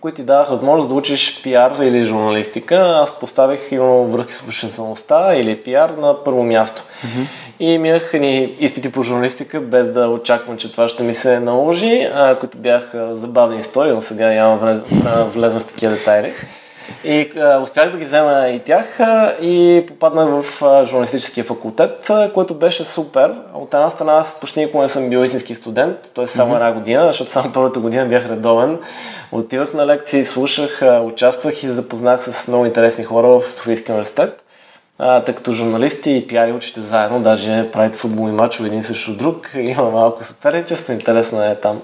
които 0.00 0.16
ти 0.16 0.22
даваха 0.22 0.54
възможност 0.54 0.88
да 0.88 0.94
учиш 0.94 1.42
пиар 1.42 1.76
или 1.80 2.04
журналистика. 2.04 2.76
Аз 2.76 3.20
поставих 3.20 3.72
именно 3.72 4.06
връзки 4.06 4.32
с 4.32 4.42
обществеността 4.42 5.34
или 5.34 5.56
пиар 5.56 5.90
на 5.90 6.24
първо 6.24 6.42
място. 6.42 6.82
Mm-hmm. 6.82 7.26
И 7.60 7.78
минах 7.78 8.12
ни 8.12 8.42
изпити 8.60 8.92
по 8.92 9.02
журналистика, 9.02 9.60
без 9.60 9.92
да 9.92 10.08
очаквам, 10.08 10.56
че 10.56 10.72
това 10.72 10.88
ще 10.88 11.02
ми 11.02 11.14
се 11.14 11.40
наложи, 11.40 12.08
а, 12.14 12.34
които 12.34 12.58
бяха 12.58 13.16
забавни 13.16 13.58
истории, 13.58 13.92
но 13.92 14.00
сега 14.00 14.28
няма 14.28 14.56
влез, 14.56 14.80
влезна 15.34 15.60
в 15.60 15.66
такива 15.66 15.92
детайли. 15.92 16.32
И 17.04 17.32
а, 17.38 17.58
успях 17.58 17.92
да 17.92 17.98
ги 17.98 18.04
взема 18.04 18.48
и 18.48 18.58
тях 18.58 19.00
а, 19.00 19.34
и 19.42 19.84
попаднах 19.88 20.42
в 20.42 20.62
а, 20.62 20.84
журналистическия 20.84 21.44
факултет, 21.44 22.10
а, 22.10 22.32
което 22.32 22.54
беше 22.54 22.84
супер. 22.84 23.34
От 23.54 23.74
една 23.74 23.90
страна 23.90 24.12
аз 24.12 24.40
почти 24.40 24.60
никога 24.60 24.82
не 24.82 24.88
съм 24.88 25.10
бил 25.10 25.24
истински 25.24 25.54
студент, 25.54 25.96
т.е. 26.14 26.26
само 26.26 26.52
mm-hmm. 26.52 26.56
една 26.56 26.72
година, 26.72 27.06
защото 27.06 27.30
само 27.30 27.52
първата 27.52 27.80
година 27.80 28.06
бях 28.06 28.28
редовен. 28.28 28.78
Отивах 29.32 29.74
на 29.74 29.86
лекции, 29.86 30.24
слушах, 30.24 30.82
а, 30.82 31.00
участвах 31.00 31.62
и 31.62 31.68
запознах 31.68 32.20
с 32.22 32.48
много 32.48 32.66
интересни 32.66 33.04
хора 33.04 33.28
в 33.28 33.52
Софийския 33.52 33.94
университет. 33.94 34.42
А, 34.98 35.20
тъй 35.20 35.34
като 35.34 35.52
журналисти 35.52 36.16
и 36.16 36.26
пиари 36.26 36.52
учите 36.52 36.80
заедно, 36.80 37.20
даже 37.22 37.70
правите 37.72 37.98
футболни 37.98 38.32
мачове 38.32 38.68
един 38.68 38.84
срещу 38.84 39.12
друг, 39.16 39.50
има 39.54 39.90
малко 39.90 40.24
съперничество, 40.24 40.92
интересно 40.92 41.44
е 41.44 41.54
там 41.54 41.80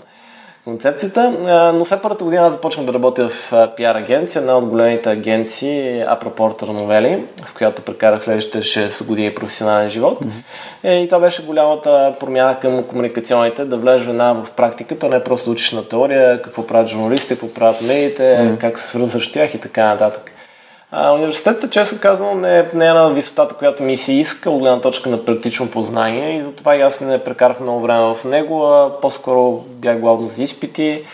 концепцията. 0.66 1.30
Но 1.74 1.84
след 1.84 2.02
първата 2.02 2.24
година 2.24 2.46
аз 2.46 2.52
започнах 2.52 2.86
да 2.86 2.92
работя 2.92 3.28
в 3.28 3.68
пиар 3.76 3.94
агенция, 3.94 4.40
една 4.40 4.58
от 4.58 4.66
големите 4.66 5.10
агенции, 5.10 6.04
Апропортер 6.08 6.66
Новели, 6.66 7.24
в 7.44 7.54
която 7.54 7.82
прекарах 7.82 8.24
следващите 8.24 8.58
6 8.58 9.06
години 9.06 9.34
професионален 9.34 9.90
живот. 9.90 10.18
Mm-hmm. 10.20 10.88
И 10.88 11.08
това 11.08 11.20
беше 11.20 11.46
голямата 11.46 12.14
промяна 12.20 12.58
към 12.60 12.82
комуникационните, 12.82 13.64
да 13.64 13.76
влезеш 13.76 14.06
една 14.06 14.32
в 14.32 14.46
практиката, 14.56 15.08
не 15.08 15.24
просто 15.24 15.44
да 15.44 15.52
учиш 15.52 15.72
на 15.72 15.88
теория, 15.88 16.42
какво 16.42 16.66
правят 16.66 16.88
журналистите, 16.88 17.34
какво 17.34 17.54
правят 17.54 17.82
медиите, 17.82 18.22
mm-hmm. 18.22 18.58
как 18.58 18.78
се 18.78 18.88
свързваш 18.88 19.32
тях 19.32 19.54
и 19.54 19.60
така 19.60 19.86
нататък. 19.86 20.32
А, 20.90 21.12
университетът, 21.12 21.72
често 21.72 22.00
казвам, 22.00 22.40
не 22.40 22.58
е, 22.58 22.66
не 22.74 22.86
е 22.86 22.92
на 22.92 23.10
висотата, 23.10 23.54
която 23.54 23.82
ми 23.82 23.96
се 23.96 24.12
иска 24.12 24.50
от 24.50 24.60
гледна 24.60 24.80
точка 24.80 25.10
на 25.10 25.24
практично 25.24 25.70
познание 25.70 26.36
и 26.36 26.42
затова 26.42 26.76
и 26.76 26.80
аз 26.80 27.00
не 27.00 27.24
прекарах 27.24 27.60
много 27.60 27.80
време 27.80 28.14
в 28.14 28.24
него, 28.24 28.64
а 28.64 29.00
по-скоро 29.00 29.52
бях 29.68 29.98
главно 29.98 30.26
за 30.26 30.42
изпити 30.42 31.04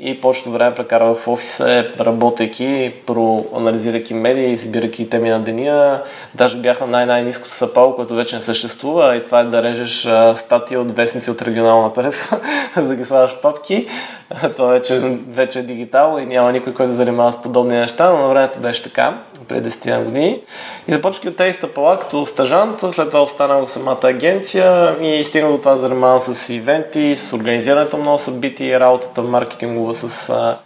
и 0.00 0.20
повечето 0.20 0.50
време 0.50 0.74
прекарах 0.74 1.16
в 1.16 1.28
офиса, 1.28 1.86
работейки, 2.00 2.92
проанализирайки 3.06 4.14
медии, 4.14 4.58
събирайки 4.58 5.10
теми 5.10 5.30
на 5.30 5.40
деня. 5.40 6.02
Даже 6.34 6.56
бях 6.56 6.80
на 6.80 6.86
най-най-низкото 6.86 7.54
сапало, 7.54 7.96
което 7.96 8.14
вече 8.14 8.36
не 8.36 8.42
съществува 8.42 9.16
и 9.16 9.24
това 9.24 9.40
е 9.40 9.44
да 9.44 9.62
режеш 9.62 10.08
статии 10.34 10.76
от 10.76 10.96
вестници 10.96 11.30
от 11.30 11.42
регионална 11.42 11.94
преса, 11.94 12.40
за 12.76 12.88
да 12.88 12.96
ги 12.96 13.04
слагаш 13.04 13.30
в 13.30 13.40
папки. 13.40 13.88
То 14.56 14.66
вече, 14.66 15.18
вече 15.30 15.58
е 15.58 15.62
дигитално 15.62 16.18
и 16.18 16.26
няма 16.26 16.52
никой, 16.52 16.74
който 16.74 16.90
да 16.90 16.96
занимава 16.96 17.32
с 17.32 17.42
подобни 17.42 17.76
неща, 17.76 18.10
но 18.12 18.18
на 18.18 18.28
времето 18.28 18.58
беше 18.58 18.82
така, 18.82 19.18
преди 19.48 19.70
10 19.70 20.04
години. 20.04 20.40
И 20.88 20.92
започвах 20.92 21.24
от 21.24 21.36
тези 21.36 21.58
стъпала 21.58 21.98
като 21.98 22.26
стажант, 22.26 22.80
след 22.90 23.08
това 23.08 23.22
останах 23.22 23.64
в 23.64 23.70
самата 23.70 23.98
агенция 24.02 24.96
и 25.00 25.24
стигнах 25.24 25.52
до 25.52 25.58
това 25.58 25.72
да 25.72 25.78
занимавам 25.78 26.20
с 26.20 26.48
ивенти, 26.48 27.16
с 27.16 27.32
организирането 27.32 27.96
на 27.96 28.18
събития, 28.18 28.80
работата 28.80 29.22
маркетингова 29.88 29.94
с 29.94 30.56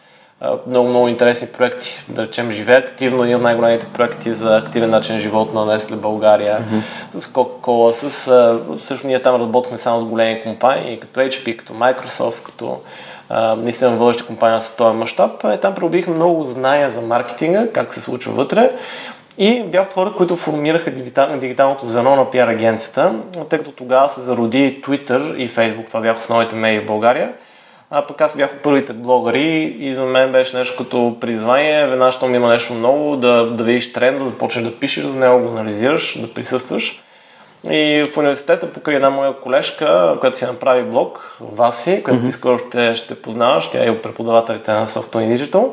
много, 0.67 0.89
много 0.89 1.09
интересни 1.09 1.49
проекти. 1.49 2.05
Да 2.09 2.23
речем, 2.23 2.51
живее 2.51 2.77
активно, 2.77 3.25
един 3.25 3.37
от 3.37 3.43
най-големите 3.43 3.87
проекти 3.87 4.35
за 4.35 4.57
активен 4.57 4.91
начин 4.91 5.19
живот 5.19 5.55
на 5.55 5.61
Nestle 5.61 5.95
България, 5.95 6.59
mm-hmm. 6.59 7.19
с 7.19 7.27
Coca-Cola, 7.27 7.93
с... 7.93 8.81
Също 8.87 9.07
ние 9.07 9.23
там 9.23 9.43
работихме 9.43 9.79
само 9.79 10.01
с 10.01 10.05
големи 10.05 10.43
компании, 10.43 11.01
като 11.01 11.21
HP, 11.21 11.57
като 11.57 11.73
Microsoft, 11.73 12.45
като 12.45 12.81
наистина 13.57 13.91
водеща 13.91 14.27
компания 14.27 14.61
с 14.61 14.77
този 14.77 14.97
мащаб. 14.97 15.45
Е, 15.45 15.57
там 15.57 15.75
придобих 15.75 16.09
много 16.09 16.45
знания 16.45 16.91
за 16.91 17.01
маркетинга, 17.01 17.69
как 17.73 17.95
се 17.95 18.01
случва 18.01 18.33
вътре. 18.33 18.71
И 19.39 19.63
бях 19.63 19.87
от 19.87 19.95
хората, 19.95 20.17
които 20.17 20.37
формираха 20.37 20.91
дигиталното 21.39 21.87
звено 21.87 22.17
на 22.17 22.31
пиар 22.31 22.49
агенцията, 22.49 23.15
тъй 23.51 23.59
като 23.59 23.73
тогава 23.73 24.09
се 24.09 24.21
зароди 24.21 24.83
Twitter 24.83 25.35
и 25.37 25.49
Facebook, 25.49 25.87
това 25.87 26.01
бяха 26.01 26.21
основните 26.21 26.57
медии 26.57 26.81
в 26.81 26.87
България. 26.87 27.33
А 27.95 28.07
пък 28.07 28.21
аз 28.21 28.37
бях 28.37 28.59
първите 28.63 28.93
блогъри 28.93 29.77
и 29.79 29.95
за 29.95 30.05
мен 30.05 30.33
беше 30.33 30.57
нещо 30.57 30.85
като 30.85 31.17
призвание, 31.21 31.87
веднъж, 31.87 32.15
щом 32.15 32.35
има 32.35 32.49
нещо 32.49 32.75
ново, 32.75 33.17
да, 33.17 33.47
да 33.47 33.65
видиш 33.65 33.93
тренд, 33.93 34.19
да 34.19 34.27
започнеш 34.27 34.65
да 34.65 34.79
пишеш 34.79 35.05
за 35.05 35.19
него, 35.19 35.41
го 35.41 35.49
анализираш, 35.49 36.19
да 36.21 36.35
присъстваш. 36.35 37.03
И 37.71 38.05
в 38.13 38.17
университета 38.17 38.73
покрай 38.73 38.97
една 38.97 39.11
моя 39.11 39.33
колежка, 39.41 40.17
която 40.21 40.39
си 40.39 40.45
направи 40.45 40.83
блог, 40.83 41.37
Васи, 41.41 42.03
която 42.03 42.21
mm-hmm. 42.21 42.27
ти 42.27 42.33
скоро 42.33 42.59
ще, 42.59 42.95
ще 42.95 43.23
познаваш, 43.23 43.71
тя 43.71 43.87
е 43.87 43.91
от 43.91 44.03
преподавателите 44.03 44.73
на 44.73 44.87
Software 44.87 45.37
Digital. 45.37 45.69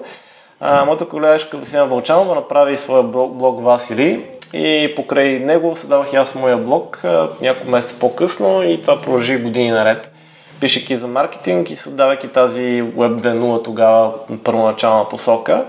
А, 0.60 0.86
моята 0.86 1.06
колежка 1.06 1.58
Василина 1.58 1.86
Вълчанова 1.86 2.36
направи 2.36 2.78
своя 2.78 3.04
блог, 3.04 3.34
блог 3.34 3.63
Васили 3.63 4.26
и 4.54 4.94
покрай 4.96 5.40
него 5.40 5.76
създавах 5.76 6.13
и 6.13 6.15
аз 6.15 6.36
моя 6.36 6.58
блог 6.58 7.02
няколко 7.42 7.72
месеца 7.72 7.96
по-късно 8.00 8.63
и 8.63 8.82
това 8.82 9.02
продължи 9.02 9.38
години 9.38 9.72
наред. 9.72 10.12
Пишеки 10.60 10.98
за 10.98 11.08
маркетинг 11.08 11.70
и 11.70 11.76
създавайки 11.76 12.28
тази 12.28 12.84
Web 12.84 13.22
2.0 13.22 13.64
тогава 13.64 14.12
първоначална 14.44 15.10
посока. 15.10 15.66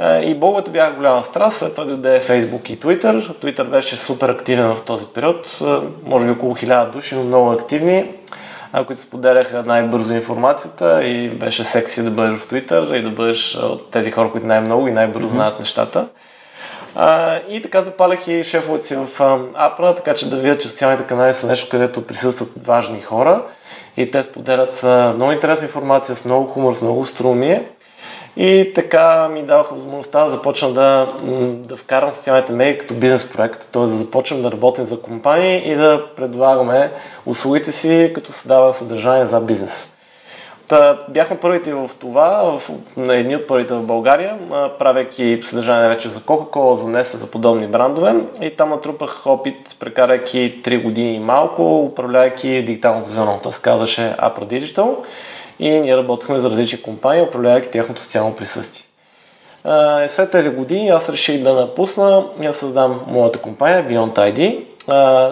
И 0.00 0.34
блоговете 0.34 0.70
бяха 0.70 0.92
голяма 0.92 1.22
страст, 1.22 1.58
след 1.58 1.74
това 1.74 1.84
дойде 1.84 2.22
Facebook 2.28 2.70
и 2.70 2.80
Twitter. 2.80 3.34
Twitter 3.42 3.64
беше 3.64 3.96
супер 3.96 4.28
активен 4.28 4.74
в 4.74 4.84
този 4.84 5.06
период, 5.06 5.58
може 6.04 6.24
би 6.24 6.30
около 6.30 6.54
1000 6.54 6.90
души, 6.90 7.14
но 7.14 7.24
много 7.24 7.50
активни, 7.50 8.10
които 8.86 9.02
споделяха 9.02 9.62
най-бързо 9.62 10.14
информацията 10.14 11.04
и 11.04 11.28
беше 11.28 11.64
секси 11.64 12.02
да 12.02 12.10
бъдеш 12.10 12.40
в 12.40 12.48
Twitter 12.48 12.94
и 12.94 13.02
да 13.02 13.10
бъдеш 13.10 13.56
от 13.56 13.90
тези 13.90 14.10
хора, 14.10 14.30
които 14.30 14.46
най-много 14.46 14.88
и 14.88 14.92
най-бързо 14.92 15.28
знаят 15.28 15.58
нещата. 15.58 16.06
А, 16.94 17.38
и 17.48 17.62
така 17.62 17.82
запалях 17.82 18.28
и 18.28 18.44
шефовете 18.44 18.86
си 18.86 18.96
в 18.96 19.08
Апра, 19.54 19.94
така 19.94 20.14
че 20.14 20.30
да 20.30 20.36
видят, 20.36 20.60
че 20.60 20.68
социалните 20.68 21.04
канали 21.04 21.34
са 21.34 21.46
нещо, 21.46 21.68
където 21.70 22.06
присъстват 22.06 22.66
важни 22.66 23.00
хора 23.00 23.42
и 23.96 24.10
те 24.10 24.22
споделят 24.22 24.82
много 25.14 25.32
интересна 25.32 25.66
информация, 25.66 26.16
с 26.16 26.24
много 26.24 26.46
хумор, 26.46 26.74
с 26.74 26.82
много 26.82 27.06
струмие. 27.06 27.68
И 28.36 28.72
така 28.74 29.28
ми 29.28 29.42
даваха 29.42 29.74
възможността 29.74 30.24
да 30.24 30.30
започна 30.30 30.72
да, 30.72 31.12
да 31.46 31.76
вкарам 31.76 32.14
социалните 32.14 32.52
медии 32.52 32.78
като 32.78 32.94
бизнес 32.94 33.32
проект, 33.32 33.68
т.е. 33.72 33.82
да 33.82 33.88
започнем 33.88 34.42
да 34.42 34.52
работим 34.52 34.86
за 34.86 35.02
компании 35.02 35.72
и 35.72 35.74
да 35.74 36.06
предлагаме 36.16 36.92
услугите 37.26 37.72
си 37.72 38.12
като 38.14 38.32
създава 38.32 38.74
съдържание 38.74 39.26
за 39.26 39.40
бизнес. 39.40 39.91
Та, 40.72 40.98
бяхме 41.08 41.36
първите 41.36 41.74
в 41.74 41.90
това, 42.00 42.58
в, 42.58 42.70
на 42.96 43.16
едни 43.16 43.36
от 43.36 43.46
първите 43.46 43.74
в 43.74 43.82
България, 43.82 44.38
правейки 44.78 45.42
съдържание 45.44 45.88
вече 45.88 46.08
за 46.08 46.20
Coca-Cola, 46.20 46.74
за 46.74 46.86
Nestle, 46.86 47.16
за 47.16 47.26
подобни 47.26 47.66
брандове. 47.66 48.14
И 48.42 48.56
там 48.56 48.70
натрупах 48.70 49.26
опит, 49.26 49.76
прекарайки 49.80 50.62
3 50.64 50.82
години 50.82 51.14
и 51.14 51.20
малко, 51.20 51.80
управлявайки 51.80 52.62
дигиталното 52.62 53.08
звено. 53.08 53.40
То 53.42 53.52
се 53.52 53.62
казваше 53.62 54.00
Apra 54.00 54.44
Digital 54.44 54.94
и 55.58 55.70
ние 55.70 55.96
работихме 55.96 56.38
за 56.38 56.50
различни 56.50 56.82
компании, 56.82 57.22
управлявайки 57.22 57.70
тяхното 57.70 58.00
социално 58.00 58.36
присъствие. 58.36 58.86
След 60.08 60.30
тези 60.30 60.50
години 60.50 60.88
аз 60.88 61.08
реших 61.08 61.42
да 61.42 61.54
напусна 61.54 62.24
и 62.40 62.46
да 62.46 62.54
създам 62.54 63.00
моята 63.06 63.38
компания 63.38 63.88
Beyond 63.88 64.34
ID, 64.34 64.64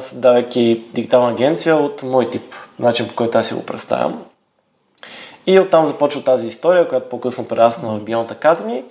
създавайки 0.00 0.82
дигитална 0.94 1.30
агенция 1.30 1.76
от 1.76 2.02
мой 2.02 2.30
тип, 2.30 2.54
начин 2.78 3.08
по 3.08 3.14
който 3.14 3.38
аз 3.38 3.46
си 3.46 3.54
го 3.54 3.66
представям. 3.66 4.22
И 5.50 5.60
оттам 5.60 5.86
започва 5.86 6.22
тази 6.22 6.46
история, 6.46 6.88
която 6.88 7.08
по-късно 7.08 7.48
прерасна 7.48 7.88
в 7.88 8.00
Beyond 8.00 8.34
Academy. 8.34 8.82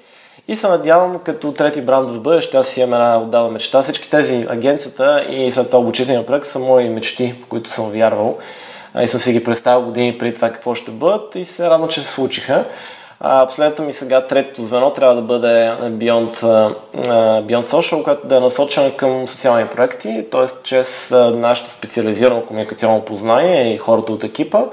И 0.47 0.55
се 0.55 0.67
надявам, 0.67 1.19
като 1.19 1.51
трети 1.51 1.81
бранд 1.81 2.09
в 2.09 2.19
бъдеще, 2.19 2.57
аз 2.57 2.67
си 2.67 2.81
имам 2.81 2.93
една 2.93 3.21
отдава 3.21 3.51
мечта. 3.51 3.83
Всички 3.83 4.09
тези 4.09 4.45
агенцията 4.49 5.25
и 5.29 5.51
след 5.51 5.67
това 5.67 5.79
обучителния 5.79 6.25
проект 6.25 6.47
са 6.47 6.59
мои 6.59 6.89
мечти, 6.89 7.35
по 7.41 7.47
които 7.47 7.71
съм 7.71 7.91
вярвал. 7.91 8.37
И 9.01 9.07
съм 9.07 9.19
си 9.19 9.33
ги 9.33 9.43
представил 9.43 9.81
години 9.81 10.17
преди 10.17 10.33
това 10.33 10.49
какво 10.49 10.75
ще 10.75 10.91
бъдат 10.91 11.35
и 11.35 11.45
се 11.45 11.69
радвам, 11.69 11.89
че 11.89 12.01
се 12.01 12.11
случиха. 12.11 12.65
А, 13.19 13.47
последното 13.47 13.83
ми 13.83 13.93
сега 13.93 14.27
третото 14.27 14.63
звено 14.63 14.93
трябва 14.93 15.15
да 15.15 15.21
бъде 15.21 15.71
Beyond, 15.81 16.39
Beyond 17.45 17.65
Social, 17.65 18.03
което 18.03 18.27
да 18.27 18.37
е 18.37 18.39
насочено 18.39 18.91
към 18.97 19.27
социални 19.27 19.67
проекти, 19.67 20.25
т.е. 20.31 20.47
чрез 20.63 21.11
нашето 21.33 21.71
специализирано 21.71 22.41
комуникационно 22.41 23.05
познание 23.05 23.73
и 23.73 23.77
хората 23.77 24.13
от 24.13 24.23
екипа 24.23 24.63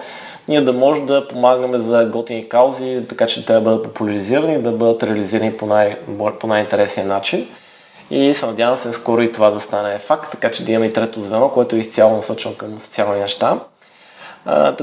ние 0.48 0.60
да 0.60 0.72
може 0.72 1.00
да 1.00 1.28
помагаме 1.28 1.78
за 1.78 2.04
готини 2.04 2.48
каузи, 2.48 3.02
така 3.08 3.26
че 3.26 3.46
те 3.46 3.52
да 3.52 3.60
бъдат 3.60 3.82
популяризирани, 3.82 4.62
да 4.62 4.72
бъдат 4.72 5.02
реализирани 5.02 5.52
по, 5.52 5.66
най- 5.66 5.96
по 6.40 6.46
най-интересния 6.46 7.06
начин. 7.06 7.46
И 8.10 8.34
се 8.34 8.46
надявам 8.46 8.76
се 8.76 8.92
скоро 8.92 9.22
и 9.22 9.32
това 9.32 9.50
да 9.50 9.60
стане 9.60 9.98
факт, 9.98 10.30
така 10.30 10.50
че 10.50 10.64
да 10.64 10.72
имаме 10.72 10.86
и 10.86 10.92
трето 10.92 11.20
звено, 11.20 11.48
което 11.48 11.76
е 11.76 11.78
изцяло 11.78 12.16
насочено 12.16 12.54
към 12.54 12.80
социални 12.80 13.20
неща. 13.20 13.58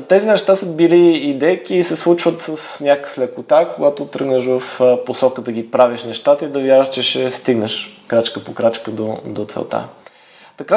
Тези 0.08 0.28
неща 0.28 0.56
са 0.56 0.66
били 0.66 1.18
идейки 1.30 1.76
и 1.76 1.84
се 1.84 1.96
случват 1.96 2.42
с 2.42 2.80
някакъв 2.80 3.18
лекота, 3.18 3.70
когато 3.76 4.06
тръгнеш 4.06 4.46
в 4.46 4.62
посока 5.06 5.42
да 5.42 5.52
ги 5.52 5.72
правиш 5.72 6.04
нещата 6.04 6.46
и 6.46 6.50
да 6.50 6.62
вярваш, 6.62 6.90
че 6.90 7.04
ще 7.04 7.32
стигнеш 7.32 8.02
крачка 8.08 8.44
по 8.44 8.54
крачка 8.54 8.92
до, 8.92 9.18
до 9.26 9.46
целта. 9.46 9.84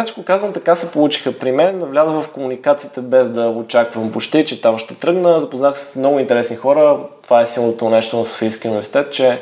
Че, 0.07 0.25
казвам, 0.25 0.53
така 0.53 0.75
се 0.75 0.93
получиха 0.93 1.39
при 1.39 1.53
мен. 1.53 1.85
Влязах 1.85 2.15
в 2.15 2.29
комуникациите 2.29 3.01
без 3.01 3.29
да 3.29 3.49
очаквам 3.49 4.13
почти, 4.13 4.47
че 4.47 4.61
там 4.61 4.79
ще 4.79 4.95
тръгна. 4.95 5.41
Запознах 5.41 5.79
се 5.79 5.85
с 5.85 5.97
много 5.97 6.19
интересни 6.19 6.57
хора. 6.57 6.99
Това 7.23 7.41
е 7.41 7.47
силното 7.47 7.91
нещо 7.91 8.17
на 8.17 8.25
Софийския 8.25 8.71
университет, 8.71 9.13
че 9.13 9.41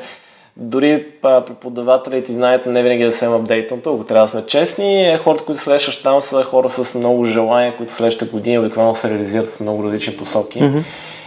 дори 0.57 1.07
преподавателите 1.22 2.32
знаете 2.32 2.68
не 2.68 2.82
винаги 2.82 3.05
да 3.05 3.12
се 3.12 3.26
апдейтното, 3.26 3.95
ако 3.95 4.05
трябва 4.05 4.26
да 4.26 4.30
сме 4.30 4.47
честни. 4.47 5.12
Е, 5.12 5.18
хората, 5.18 5.45
които 5.45 5.62
срещаш 5.62 6.03
там 6.03 6.22
са 6.22 6.42
хора 6.42 6.70
с 6.70 6.99
много 6.99 7.24
желания, 7.24 7.76
които 7.76 7.92
следващата 7.92 8.32
година 8.32 8.61
обикновено 8.61 8.95
се 8.95 9.11
реализират 9.11 9.51
в 9.51 9.61
много 9.61 9.84
различни 9.84 10.16
посоки. 10.16 10.61
Mm-hmm. 10.61 10.82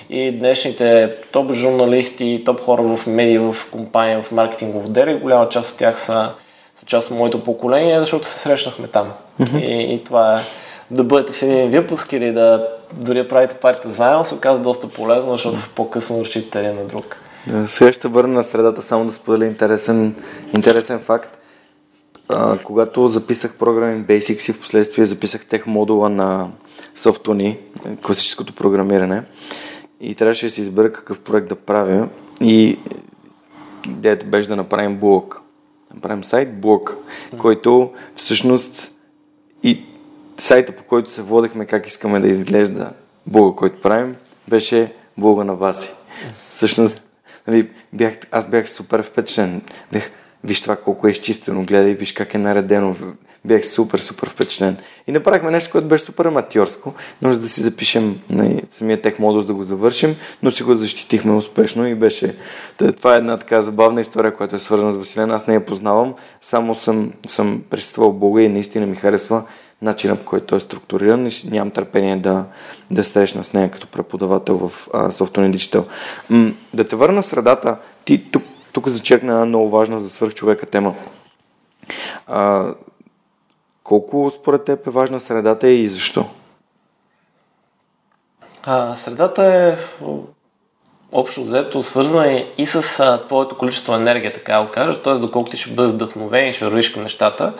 И 0.09 0.31
днешните 0.31 1.13
топ 1.31 1.53
журналисти, 1.53 2.41
топ 2.45 2.61
хора 2.61 2.81
в 2.81 3.07
медии, 3.07 3.37
в 3.37 3.55
компания, 3.71 4.23
в 4.23 4.31
маркетингово 4.31 4.85
отдели, 4.85 5.15
голяма 5.15 5.49
част 5.49 5.71
от 5.71 5.77
тях 5.77 5.99
са 5.99 6.31
част 6.87 7.11
от 7.11 7.17
моето 7.17 7.43
поколение, 7.43 7.99
защото 7.99 8.27
се 8.27 8.39
срещнахме 8.39 8.87
там. 8.87 9.11
Mm-hmm. 9.41 9.65
И, 9.65 9.93
и 9.93 10.03
това 10.03 10.39
е 10.39 10.43
да 10.91 11.03
бъдете 11.03 11.33
в 11.33 11.43
един 11.43 11.69
випуск 11.69 12.13
или 12.13 12.31
да 12.31 12.67
дори 12.93 13.27
правите 13.27 13.55
партията 13.55 13.89
заедно, 13.89 14.25
се 14.25 14.35
оказа 14.35 14.61
доста 14.61 14.89
полезно, 14.89 15.31
защото 15.31 15.57
по-късно 15.75 16.19
разчитате 16.19 16.59
един 16.59 16.79
на 16.79 16.85
друг. 16.85 17.17
Сега 17.65 17.91
ще 17.91 18.07
върна 18.07 18.33
на 18.33 18.43
средата, 18.43 18.81
само 18.81 19.05
да 19.05 19.11
споделя 19.11 19.45
интересен, 19.45 20.15
интересен 20.53 20.99
факт. 20.99 21.37
А, 22.29 22.57
когато 22.63 23.07
записах 23.07 23.53
Programming 23.53 24.05
Basics 24.05 24.49
и 24.49 24.53
в 24.53 24.59
последствие 24.59 25.05
записах 25.05 25.45
тех 25.45 25.65
модула 25.65 26.09
на 26.09 26.47
Softuni, 26.95 27.57
класическото 28.01 28.53
програмиране, 28.53 29.23
и 30.01 30.15
трябваше 30.15 30.45
да 30.45 30.49
си 30.49 30.61
избера 30.61 30.91
какъв 30.91 31.19
проект 31.19 31.47
да 31.47 31.55
правя. 31.55 32.07
И 32.41 32.79
идеята 33.87 34.25
беше 34.25 34.49
да 34.49 34.55
направим 34.55 34.97
блок 34.97 35.41
направим 35.93 36.23
сайт, 36.23 36.61
блог, 36.61 36.97
който 37.37 37.93
всъщност 38.15 38.91
и 39.63 39.85
сайта, 40.37 40.75
по 40.75 40.83
който 40.83 41.11
се 41.11 41.21
водехме 41.21 41.65
как 41.65 41.87
искаме 41.87 42.19
да 42.19 42.27
изглежда 42.27 42.91
блога, 43.27 43.55
който 43.55 43.81
правим, 43.81 44.15
беше 44.47 44.93
блога 45.17 45.43
на 45.43 45.55
Васи. 45.55 45.91
Всъщност, 46.49 47.01
нали, 47.47 47.69
бях, 47.93 48.13
аз 48.31 48.49
бях 48.49 48.69
супер 48.69 49.03
впечатлен. 49.03 49.61
Бях, 49.91 50.11
виж 50.47 50.61
това 50.61 50.75
колко 50.75 51.07
е 51.07 51.11
изчистено, 51.11 51.63
гледай, 51.63 51.93
виж 51.93 52.13
как 52.13 52.33
е 52.33 52.37
наредено. 52.37 52.95
Бях 53.45 53.65
супер, 53.65 53.99
супер 53.99 54.29
впечатлен. 54.29 54.77
И 55.07 55.11
направихме 55.11 55.51
нещо, 55.51 55.71
което 55.71 55.87
беше 55.87 56.05
супер 56.05 56.25
аматьорско. 56.25 56.93
Може 57.21 57.39
да 57.39 57.49
си 57.49 57.61
запишем 57.61 58.21
на 58.31 58.43
нали, 58.43 58.61
самия 58.69 59.01
тех 59.01 59.19
модус 59.19 59.45
да 59.45 59.53
го 59.53 59.63
завършим, 59.63 60.15
но 60.43 60.51
си 60.51 60.63
го 60.63 60.75
защитихме 60.75 61.33
успешно 61.33 61.87
и 61.87 61.95
беше... 61.95 62.35
Това 62.97 63.15
е 63.15 63.17
една 63.17 63.37
така 63.37 63.61
забавна 63.61 64.01
история, 64.01 64.35
която 64.35 64.55
е 64.55 64.59
свързана 64.59 64.91
с 64.91 64.97
Василена. 64.97 65.35
Аз 65.35 65.47
не 65.47 65.53
я 65.53 65.65
познавам, 65.65 66.13
само 66.41 66.75
съм, 66.75 67.13
съм 67.27 67.61
присъствал 67.69 68.13
Бога 68.13 68.41
и 68.41 68.49
наистина 68.49 68.85
ми 68.85 68.95
харесва 68.95 69.43
начина 69.81 70.15
по 70.15 70.25
който 70.25 70.55
е 70.55 70.59
структуриран 70.59 71.27
и 71.27 71.31
нямам 71.49 71.71
търпение 71.71 72.15
да, 72.15 72.45
да 72.91 73.03
срещна 73.03 73.43
с 73.43 73.53
нея 73.53 73.71
като 73.71 73.87
преподавател 73.87 74.57
в 74.57 74.87
Software 74.93 75.55
Digital. 75.55 75.83
М- 76.29 76.53
да 76.73 76.83
те 76.83 76.95
върна 76.95 77.23
средата, 77.23 77.77
ти 78.05 78.31
тук 78.31 78.43
тук 78.77 78.87
зачекна 78.87 79.33
една 79.33 79.45
много 79.45 79.69
важна 79.69 79.99
за 79.99 80.09
свърхчовека 80.09 80.65
тема. 80.65 80.95
А, 82.27 82.73
колко 83.83 84.29
според 84.29 84.63
теб 84.63 84.87
е 84.87 84.89
важна 84.89 85.19
средата 85.19 85.69
и 85.69 85.87
защо? 85.87 86.25
А, 88.63 88.95
средата 88.95 89.45
е 89.45 89.77
общо 91.11 91.43
взето 91.43 91.83
свързана 91.83 92.45
и 92.57 92.65
с 92.65 92.99
а, 92.99 93.21
твоето 93.21 93.57
количество 93.57 93.95
енергия, 93.95 94.33
така 94.33 94.63
го 94.63 94.71
кажа, 94.71 95.01
т.е. 95.01 95.13
доколко 95.13 95.49
ти 95.49 95.57
ще 95.57 95.71
бъдеш 95.71 95.93
вдъхновен 95.93 96.49
и 96.49 96.53
ще 96.53 96.65
вървиш 96.65 96.89
към 96.89 97.03
нещата. 97.03 97.53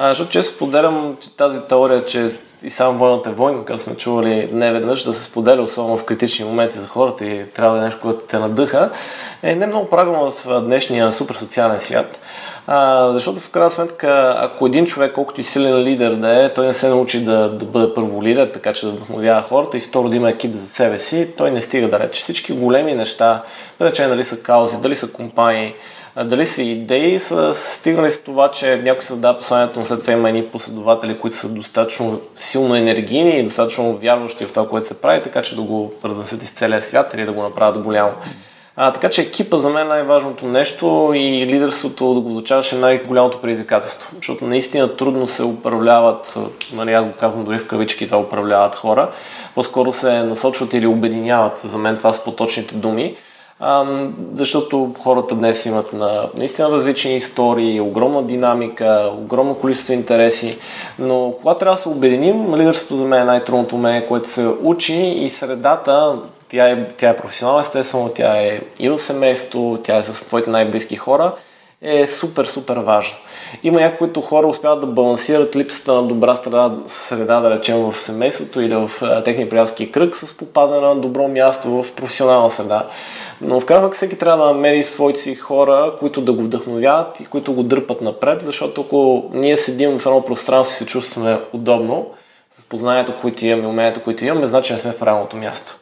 А, 0.00 0.08
защото 0.08 0.30
често 0.30 0.54
споделям 0.54 1.16
тази 1.36 1.60
теория, 1.68 2.04
че 2.04 2.30
и 2.62 2.70
само 2.70 2.98
войната 2.98 3.30
е 3.30 3.32
война, 3.32 3.64
като 3.64 3.82
сме 3.82 3.96
чували 3.96 4.48
не 4.52 4.72
веднъж, 4.72 5.04
да 5.04 5.14
се 5.14 5.24
споделя, 5.24 5.62
особено 5.62 5.98
в 5.98 6.04
критични 6.04 6.44
моменти 6.44 6.78
за 6.78 6.86
хората 6.86 7.24
и 7.24 7.50
трябва 7.50 7.76
да 7.76 7.82
е 7.82 7.84
нещо, 7.84 8.00
което 8.02 8.20
те 8.20 8.38
надъха, 8.38 8.90
е 9.42 9.54
не 9.54 9.66
много 9.66 9.90
правилно 9.90 10.30
в 10.30 10.60
днешния 10.60 11.12
супер 11.12 11.34
социален 11.34 11.80
свят. 11.80 12.18
А, 12.66 13.10
защото 13.12 13.40
в 13.40 13.50
крайна 13.50 13.70
сметка, 13.70 14.34
ако 14.38 14.66
един 14.66 14.86
човек, 14.86 15.12
колкото 15.14 15.40
и 15.40 15.44
силен 15.44 15.78
лидер 15.78 16.12
да 16.12 16.44
е, 16.44 16.54
той 16.54 16.66
не 16.66 16.74
се 16.74 16.88
научи 16.88 17.24
да, 17.24 17.48
да 17.48 17.64
бъде 17.64 17.94
първо 17.94 18.22
лидер, 18.22 18.48
така 18.48 18.72
че 18.72 18.86
да 18.86 18.92
вдъхновява 18.92 19.42
хората 19.42 19.76
и 19.76 19.80
второ 19.80 20.08
да 20.08 20.16
има 20.16 20.30
екип 20.30 20.54
за 20.54 20.68
себе 20.68 20.98
си, 20.98 21.28
той 21.36 21.50
не 21.50 21.60
стига 21.60 21.88
да 21.88 21.98
рече. 21.98 22.22
Всички 22.22 22.52
големи 22.52 22.94
неща, 22.94 23.42
да 23.78 23.90
рече 23.90 24.06
дали 24.06 24.24
са 24.24 24.42
каузи, 24.42 24.80
дали 24.82 24.96
са 24.96 25.12
компании, 25.12 25.74
дали 26.24 26.46
са 26.46 26.62
идеи, 26.62 27.20
са 27.20 27.54
стигнали 27.54 28.12
с 28.12 28.24
това, 28.24 28.50
че 28.50 28.80
някой 28.84 29.04
създава 29.04 29.38
посланието, 29.38 29.78
но 29.78 29.86
след 29.86 30.00
това 30.00 30.12
има 30.12 30.28
едни 30.28 30.44
последователи, 30.44 31.18
които 31.18 31.36
са 31.36 31.48
достатъчно 31.48 32.20
силно 32.38 32.74
енергийни 32.74 33.38
и 33.38 33.42
достатъчно 33.42 33.96
вярващи 33.96 34.44
в 34.44 34.52
това, 34.52 34.68
което 34.68 34.86
се 34.86 35.00
прави, 35.00 35.22
така 35.22 35.42
че 35.42 35.56
да 35.56 35.62
го 35.62 35.92
разнесат 36.04 36.42
из 36.42 36.50
целия 36.50 36.82
свят 36.82 37.14
или 37.14 37.24
да 37.24 37.32
го 37.32 37.42
направят 37.42 37.82
голямо. 37.82 38.12
А, 38.80 38.92
така 38.92 39.10
че 39.10 39.22
екипа 39.22 39.58
за 39.58 39.70
мен 39.70 39.86
е 39.86 39.88
най-важното 39.88 40.46
нещо 40.46 41.12
и 41.14 41.46
лидерството 41.46 42.14
да 42.14 42.20
го 42.20 42.30
означаваше 42.30 42.76
най-голямото 42.76 43.40
предизвикателство. 43.40 44.10
Защото 44.16 44.46
наистина 44.46 44.96
трудно 44.96 45.28
се 45.28 45.42
управляват, 45.44 46.34
нали, 46.72 46.92
аз 46.92 47.04
го 47.04 47.12
казвам 47.12 47.44
дори 47.44 47.58
в 47.58 47.66
кавички, 47.66 48.06
това 48.06 48.18
управляват 48.18 48.74
хора. 48.74 49.10
По-скоро 49.54 49.92
се 49.92 50.22
насочват 50.22 50.72
или 50.72 50.86
обединяват. 50.86 51.60
За 51.64 51.78
мен 51.78 51.96
това 51.96 52.12
са 52.12 52.24
поточните 52.24 52.74
думи. 52.74 53.16
Защото 54.34 54.94
хората 55.02 55.34
днес 55.34 55.66
имат 55.66 55.92
на, 55.92 56.28
наистина 56.36 56.70
различни 56.70 57.16
истории, 57.16 57.80
огромна 57.80 58.22
динамика, 58.22 59.10
огромно 59.14 59.54
количество 59.54 59.92
интереси, 59.92 60.58
но 60.98 61.34
когато 61.42 61.60
трябва 61.60 61.76
да 61.76 61.82
се 61.82 61.88
обединим, 61.88 62.54
лидерството 62.54 62.96
за 62.96 63.04
мен 63.04 63.22
е 63.22 63.24
най-трудното 63.24 63.76
умение, 63.76 64.06
което 64.06 64.28
се 64.28 64.46
учи 64.62 64.94
и 64.94 65.30
средата, 65.30 66.18
тя 66.48 66.68
е, 66.68 66.88
тя 66.88 67.08
е 67.08 67.16
професионална, 67.16 67.60
естествено, 67.60 68.08
тя 68.14 68.36
е 68.36 68.60
и 68.78 68.88
в 68.88 68.98
семейство, 68.98 69.78
тя 69.84 69.96
е 69.96 70.02
с 70.02 70.26
твоите 70.26 70.50
най-близки 70.50 70.96
хора, 70.96 71.34
е 71.82 72.06
супер, 72.06 72.44
супер 72.44 72.76
важно. 72.76 73.16
Има 73.62 73.80
някои, 73.80 73.98
които 73.98 74.20
хора 74.20 74.46
успяват 74.46 74.80
да 74.80 74.86
балансират 74.86 75.56
липсата 75.56 75.92
на 75.92 76.02
добра 76.02 76.36
среда, 76.36 76.72
среда 76.86 77.40
да 77.40 77.50
речем 77.50 77.76
в 77.76 78.00
семейството 78.00 78.60
или 78.60 78.74
в 78.74 78.90
техния 79.24 79.50
приятелски 79.50 79.92
кръг 79.92 80.16
с 80.16 80.36
попадане 80.36 80.80
на 80.80 80.96
добро 80.96 81.28
място 81.28 81.82
в 81.82 81.92
професионална 81.92 82.50
среда. 82.50 82.86
Но 83.40 83.60
в 83.60 83.66
крайна 83.66 83.90
всеки 83.90 84.18
трябва 84.18 84.46
да 84.46 84.52
намери 84.52 84.84
своите 84.84 85.20
си 85.20 85.34
хора, 85.34 85.92
които 85.98 86.20
да 86.20 86.32
го 86.32 86.42
вдъхновяват 86.42 87.20
и 87.20 87.26
които 87.26 87.52
го 87.52 87.62
дърпат 87.62 88.00
напред, 88.00 88.42
защото 88.44 88.80
ако 88.80 89.30
ние 89.34 89.56
седим 89.56 89.98
в 89.98 90.06
едно 90.06 90.24
пространство 90.24 90.74
и 90.74 90.76
се 90.76 90.86
чувстваме 90.86 91.40
удобно, 91.52 92.06
с 92.58 92.64
познанието, 92.64 93.12
които 93.20 93.46
имаме, 93.46 93.68
умението, 93.68 94.02
които 94.04 94.24
имаме, 94.24 94.46
значи 94.46 94.72
не 94.72 94.78
сме 94.78 94.92
в 94.92 94.98
правилното 94.98 95.36
място. 95.36 95.78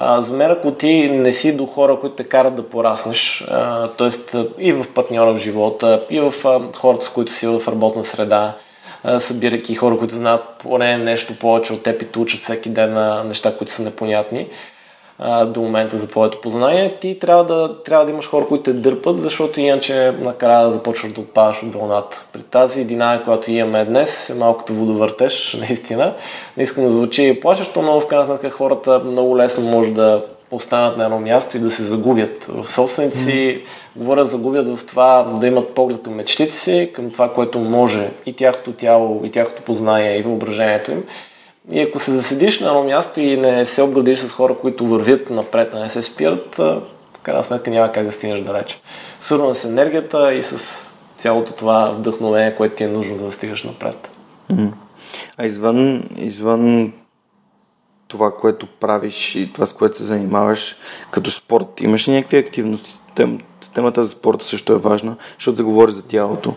За 0.00 0.36
мен, 0.36 0.50
ако 0.50 0.70
ти 0.70 1.08
не 1.08 1.32
си 1.32 1.56
до 1.56 1.66
хора, 1.66 2.00
които 2.00 2.16
те 2.16 2.24
карат 2.24 2.56
да 2.56 2.68
пораснеш, 2.68 3.44
т.е. 3.98 4.38
и 4.58 4.72
в 4.72 4.86
партньора 4.94 5.34
в 5.34 5.38
живота, 5.38 6.02
и 6.10 6.20
в 6.20 6.34
хората, 6.76 7.04
с 7.04 7.08
които 7.08 7.32
си 7.32 7.46
в 7.46 7.62
работна 7.68 8.04
среда, 8.04 8.56
събирайки 9.18 9.74
хора, 9.74 9.98
които 9.98 10.14
знаят 10.14 10.44
поне 10.58 10.98
нещо 10.98 11.38
повече 11.38 11.72
от 11.72 11.82
теб 11.82 12.02
и 12.02 12.06
те 12.06 12.18
учат 12.18 12.40
всеки 12.40 12.68
ден 12.68 12.92
на 12.92 13.24
неща, 13.24 13.56
които 13.56 13.72
са 13.72 13.82
непонятни, 13.82 14.46
а, 15.18 15.44
до 15.44 15.60
момента 15.60 15.98
за 15.98 16.08
твоето 16.08 16.40
познание, 16.40 16.96
ти 17.00 17.18
трябва 17.18 17.44
да, 17.44 17.82
трябва 17.82 18.04
да 18.04 18.10
имаш 18.10 18.28
хора, 18.28 18.46
които 18.46 18.64
те 18.64 18.72
дърпат, 18.72 19.22
защото 19.22 19.60
иначе 19.60 20.12
накрая 20.20 20.66
да 20.66 20.72
започваш 20.72 21.12
да 21.12 21.20
отпадаш 21.20 21.62
от 21.62 21.74
вълната. 21.74 22.24
При 22.32 22.42
тази 22.42 22.84
динамика, 22.84 23.24
която 23.24 23.50
имаме 23.50 23.84
днес, 23.84 24.30
е 24.30 24.34
малко 24.34 24.58
като 24.58 24.74
водовъртеж, 24.74 25.54
наистина. 25.60 26.14
Не 26.56 26.62
искам 26.62 26.84
да 26.84 26.90
звучи 26.90 27.38
плашещо, 27.42 27.82
но 27.82 28.00
в 28.00 28.06
крайна 28.06 28.26
сметка 28.26 28.50
хората 28.50 28.98
много 28.98 29.38
лесно 29.38 29.64
може 29.64 29.92
да 29.92 30.24
останат 30.50 30.96
на 30.96 31.04
едно 31.04 31.20
място 31.20 31.56
и 31.56 31.60
да 31.60 31.70
се 31.70 31.82
загубят 31.82 32.44
в 32.44 32.72
собствените 32.72 33.18
си. 33.18 33.30
Mm. 33.30 33.60
Говоря 33.96 34.26
загубят 34.26 34.78
в 34.78 34.86
това 34.86 35.32
да 35.40 35.46
имат 35.46 35.74
поглед 35.74 36.02
към 36.02 36.14
мечтите 36.14 36.52
си, 36.52 36.90
към 36.94 37.10
това, 37.10 37.32
което 37.32 37.58
може 37.58 38.10
и 38.26 38.32
тяхното 38.32 38.72
тяло, 38.72 39.20
и 39.24 39.30
тяхното 39.30 39.62
познание, 39.62 40.18
и 40.18 40.22
въображението 40.22 40.90
им. 40.90 41.04
И 41.72 41.80
ако 41.80 41.98
се 41.98 42.10
заседиш 42.10 42.60
на 42.60 42.68
едно 42.68 42.84
място 42.84 43.20
и 43.20 43.36
не 43.36 43.66
се 43.66 43.82
обградиш 43.82 44.20
с 44.20 44.32
хора, 44.32 44.54
които 44.60 44.86
вървят 44.86 45.30
напред, 45.30 45.70
а 45.74 45.78
не 45.78 45.88
се 45.88 46.02
спират, 46.02 46.54
в 46.56 46.82
крайна 47.22 47.42
сметка 47.42 47.70
няма 47.70 47.92
как 47.92 48.06
да 48.06 48.12
стигнеш 48.12 48.40
далеч. 48.40 48.80
Свързана 49.20 49.54
с 49.54 49.64
енергията 49.64 50.34
и 50.34 50.42
с 50.42 50.86
цялото 51.16 51.52
това 51.52 51.90
вдъхновение, 51.90 52.56
което 52.56 52.74
ти 52.74 52.84
е 52.84 52.88
нужно 52.88 53.16
за 53.16 53.24
да 53.24 53.32
стигаш 53.32 53.64
напред. 53.64 54.10
А 55.36 55.46
извън, 55.46 56.04
извън 56.16 56.92
това, 58.08 58.36
което 58.36 58.66
правиш 58.66 59.36
и 59.36 59.52
това, 59.52 59.66
с 59.66 59.72
което 59.72 59.96
се 59.96 60.04
занимаваш 60.04 60.76
като 61.10 61.30
спорт, 61.30 61.80
имаш 61.80 62.08
ли 62.08 62.12
някакви 62.12 62.36
активности? 62.36 63.00
Тем, 63.14 63.38
темата 63.74 64.04
за 64.04 64.10
спорта 64.10 64.44
също 64.44 64.72
е 64.72 64.78
важна, 64.78 65.16
защото 65.38 65.56
заговори 65.56 65.92
за 65.92 66.02
тялото. 66.02 66.54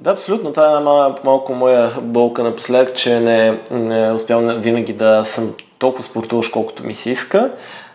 Да, 0.00 0.10
абсолютно. 0.10 0.52
Това 0.52 0.64
е 0.64 0.76
една 0.76 1.14
малко, 1.24 1.54
моя 1.54 1.90
болка 2.00 2.42
напоследък, 2.42 2.94
че 2.94 3.20
не, 3.20 3.60
не 3.70 4.12
успявам 4.12 4.60
винаги 4.60 4.92
да 4.92 5.24
съм 5.24 5.54
толкова 5.78 6.04
спортуваш, 6.04 6.48
колкото 6.48 6.86
ми 6.86 6.94
се 6.94 7.10
иска. 7.10 7.50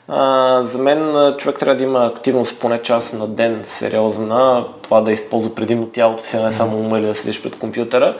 А, 0.08 0.64
за 0.64 0.78
мен 0.78 1.34
човек 1.38 1.60
трябва 1.60 1.76
да 1.76 1.84
има 1.84 2.06
активност 2.06 2.60
поне 2.60 2.82
час 2.82 3.14
на 3.14 3.28
ден, 3.28 3.62
сериозна. 3.66 4.66
Това 4.82 5.02
да 5.02 5.12
използва 5.12 5.56
предимно 5.56 5.86
тялото 5.86 6.24
си, 6.24 6.38
а 6.38 6.42
не 6.42 6.52
само 6.52 6.78
ума 6.78 7.00
или 7.00 7.06
да 7.06 7.16
седиш 7.16 7.42
пред 7.44 7.60
компютъра. 7.60 8.14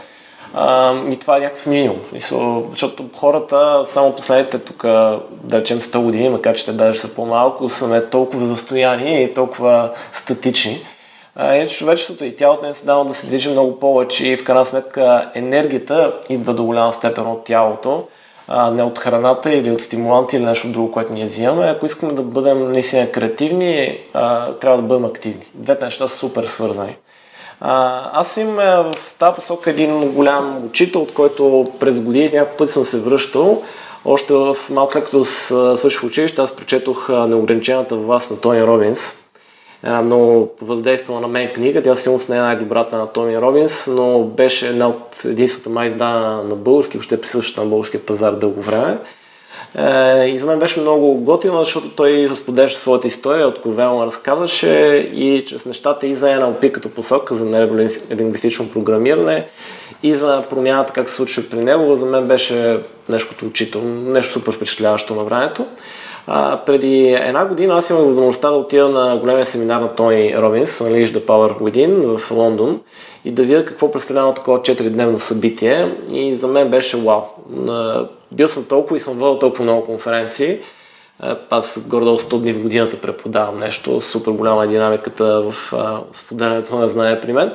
А, 0.54 0.96
и 1.12 1.20
това 1.20 1.38
е 1.38 1.40
някакъв 1.40 1.66
минимум. 1.66 2.00
Защото 2.72 3.06
хората 3.16 3.84
само 3.86 4.16
последните 4.16 4.60
тук, 4.60 4.84
да 4.84 5.22
речем 5.52 5.82
100 5.82 6.00
години, 6.00 6.30
макар 6.30 6.56
че 6.56 6.66
те 6.66 6.72
даже 6.72 7.00
са 7.00 7.16
по-малко, 7.16 7.70
са 7.70 7.88
не 7.88 8.06
толкова 8.06 8.46
застояни 8.46 9.24
и 9.24 9.34
толкова 9.34 9.92
статични. 10.14 10.82
Е, 11.40 11.68
човечеството 11.68 12.26
и 12.26 12.36
тялото 12.36 12.66
не 12.66 12.74
се 12.74 12.86
дава 12.86 13.06
да 13.06 13.14
се 13.14 13.28
движи 13.28 13.50
много 13.50 13.80
повече 13.80 14.28
и 14.28 14.38
в 14.38 14.44
крайна 14.44 14.66
сметка 14.66 15.32
енергията 15.36 16.14
идва 16.30 16.54
до 16.54 16.64
голяма 16.64 16.94
степен 16.94 17.28
от 17.28 17.44
тялото, 17.44 18.08
а 18.48 18.72
не 18.72 18.84
от 18.84 19.00
храната 19.00 19.54
или 19.54 19.72
от 19.72 19.82
стимуланти 19.82 20.36
или 20.36 20.46
нещо 20.46 20.72
друго, 20.72 20.92
което 20.92 21.14
ние 21.14 21.26
взимаме. 21.26 21.66
Ако 21.66 21.86
искаме 21.86 22.14
да 22.14 22.22
бъдем 22.22 22.72
наистина 22.72 23.12
креативни, 23.12 24.00
а, 24.14 24.54
трябва 24.54 24.78
да 24.78 24.88
бъдем 24.88 25.06
активни. 25.06 25.46
Двете 25.54 25.86
неща 25.86 26.08
са 26.08 26.18
супер 26.18 26.46
свързани. 26.48 26.96
А, 27.62 28.04
аз 28.14 28.38
имам 28.38 28.56
в 28.92 29.16
тази 29.20 29.36
посока 29.36 29.70
един 29.70 30.12
голям 30.12 30.66
учител, 30.66 31.02
от 31.02 31.14
който 31.14 31.72
през 31.80 32.02
годините 32.02 32.38
няколко 32.38 32.58
пъти 32.58 32.72
съм 32.72 32.86
се 32.86 33.00
връщал. 33.00 33.64
Още 34.06 34.34
в 34.34 34.58
малко 34.70 34.94
след 34.94 35.06
като 35.06 35.26
свърших 35.26 36.04
училище, 36.04 36.42
аз 36.42 36.56
прочетох 36.56 37.10
неограничената 37.10 37.96
власт 37.96 38.32
на 38.32 38.42
Тони 38.42 38.64
Робинс 38.64 39.25
една 39.86 40.02
много 40.02 40.52
въздействала 40.62 41.22
на 41.22 41.28
мен 41.28 41.54
книга. 41.54 41.84
Тя 41.84 41.96
сигурно 41.96 42.22
не 42.30 42.38
е 42.38 42.40
най-добрата 42.40 42.98
на 42.98 43.08
Тони 43.08 43.42
Робинс, 43.42 43.88
но 43.88 44.24
беше 44.24 44.68
една 44.68 44.88
от 44.88 45.26
единствата 45.26 45.70
май 45.70 45.88
издана 45.88 46.44
на 46.44 46.56
български, 46.56 46.98
въобще 46.98 47.22
присъща 47.22 47.62
на 47.62 47.68
българския 47.68 48.06
пазар 48.06 48.34
дълго 48.34 48.62
време. 48.62 48.98
Е, 49.78 50.28
и 50.28 50.38
за 50.38 50.46
мен 50.46 50.60
беше 50.60 50.80
много 50.80 51.14
готино, 51.14 51.60
защото 51.60 51.90
той 51.90 52.28
разподеляше 52.30 52.78
своята 52.78 53.08
история, 53.08 53.48
откровено 53.48 54.06
разказваше 54.06 54.70
и 55.14 55.46
чрез 55.48 55.66
нещата 55.66 56.08
и 56.08 56.16
за 56.16 56.28
NLP 56.28 56.72
като 56.72 56.90
посока 56.90 57.36
за 57.36 57.46
нелингвистично 57.46 58.72
програмиране 58.72 59.48
и 60.04 60.14
за 60.14 60.44
промяната 60.50 60.94
как 60.94 61.10
се 61.10 61.16
случва 61.16 61.44
при 61.52 61.64
него, 61.64 61.96
за 61.96 62.06
мен 62.06 62.28
беше 62.28 62.78
нещо 63.10 63.30
като 63.30 63.46
учител, 63.46 63.82
нещо 63.84 64.34
супер 64.34 64.54
впечатляващо 64.54 65.16
на 65.16 65.24
времето. 65.24 65.66
А, 66.28 66.58
преди 66.66 67.08
една 67.12 67.46
година 67.46 67.74
аз 67.74 67.90
имах 67.90 68.04
възможността 68.04 68.50
да 68.50 68.56
отида 68.56 68.90
на 68.90 69.18
големия 69.18 69.46
семинар 69.46 69.82
на 69.82 69.96
Тони 69.96 70.38
Робинс, 70.38 70.80
Unleash 70.80 71.06
the 71.06 71.26
Power 71.26 71.60
Within 71.60 72.18
в 72.18 72.32
Лондон 72.32 72.82
и 73.26 73.32
да 73.32 73.44
видя 73.44 73.66
какво 73.66 73.92
представлява 73.92 74.34
такова 74.34 74.60
4-дневно 74.60 75.18
събитие 75.18 75.96
и 76.14 76.36
за 76.36 76.48
мен 76.48 76.70
беше 76.70 76.98
вау. 76.98 77.22
Бил 78.32 78.48
съм 78.48 78.66
толкова 78.66 78.98
и 78.98 79.00
съм 79.00 79.14
водил 79.14 79.40
толкова 79.40 79.64
много 79.64 79.86
конференции. 79.86 80.58
Аз 81.50 81.88
горе-долу 81.88 82.18
100 82.18 82.38
дни 82.38 82.54
в 82.54 82.62
годината 82.62 83.02
преподавам 83.02 83.60
нещо, 83.60 84.02
супер 84.02 84.32
голяма 84.32 84.64
е 84.64 84.68
динамиката 84.68 85.42
в 85.42 85.54
споделянето 86.14 86.76
на 86.76 86.90
знание 86.90 87.22
при 87.22 87.34
мен. 87.34 87.52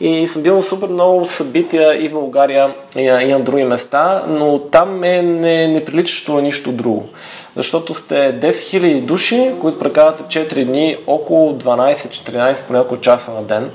И 0.00 0.28
съм 0.28 0.42
бил 0.42 0.56
на 0.56 0.62
супер 0.62 0.88
много 0.88 1.26
събития 1.26 2.04
и 2.04 2.08
в 2.08 2.12
България, 2.12 2.74
и, 2.96 3.06
на 3.06 3.40
други 3.40 3.64
места, 3.64 4.24
но 4.28 4.58
там 4.58 5.04
е 5.04 5.22
не, 5.22 5.82
на 6.28 6.42
нищо 6.42 6.72
друго 6.72 7.08
защото 7.56 7.94
сте 7.94 8.14
10 8.14 8.50
000 8.50 9.00
души, 9.04 9.54
които 9.60 9.78
прекарате 9.78 10.22
4 10.22 10.64
дни 10.64 10.96
около 11.06 11.52
12-14 11.52 12.66
по 12.66 12.72
няколко 12.72 13.02
часа 13.02 13.30
на 13.30 13.42
ден 13.42 13.70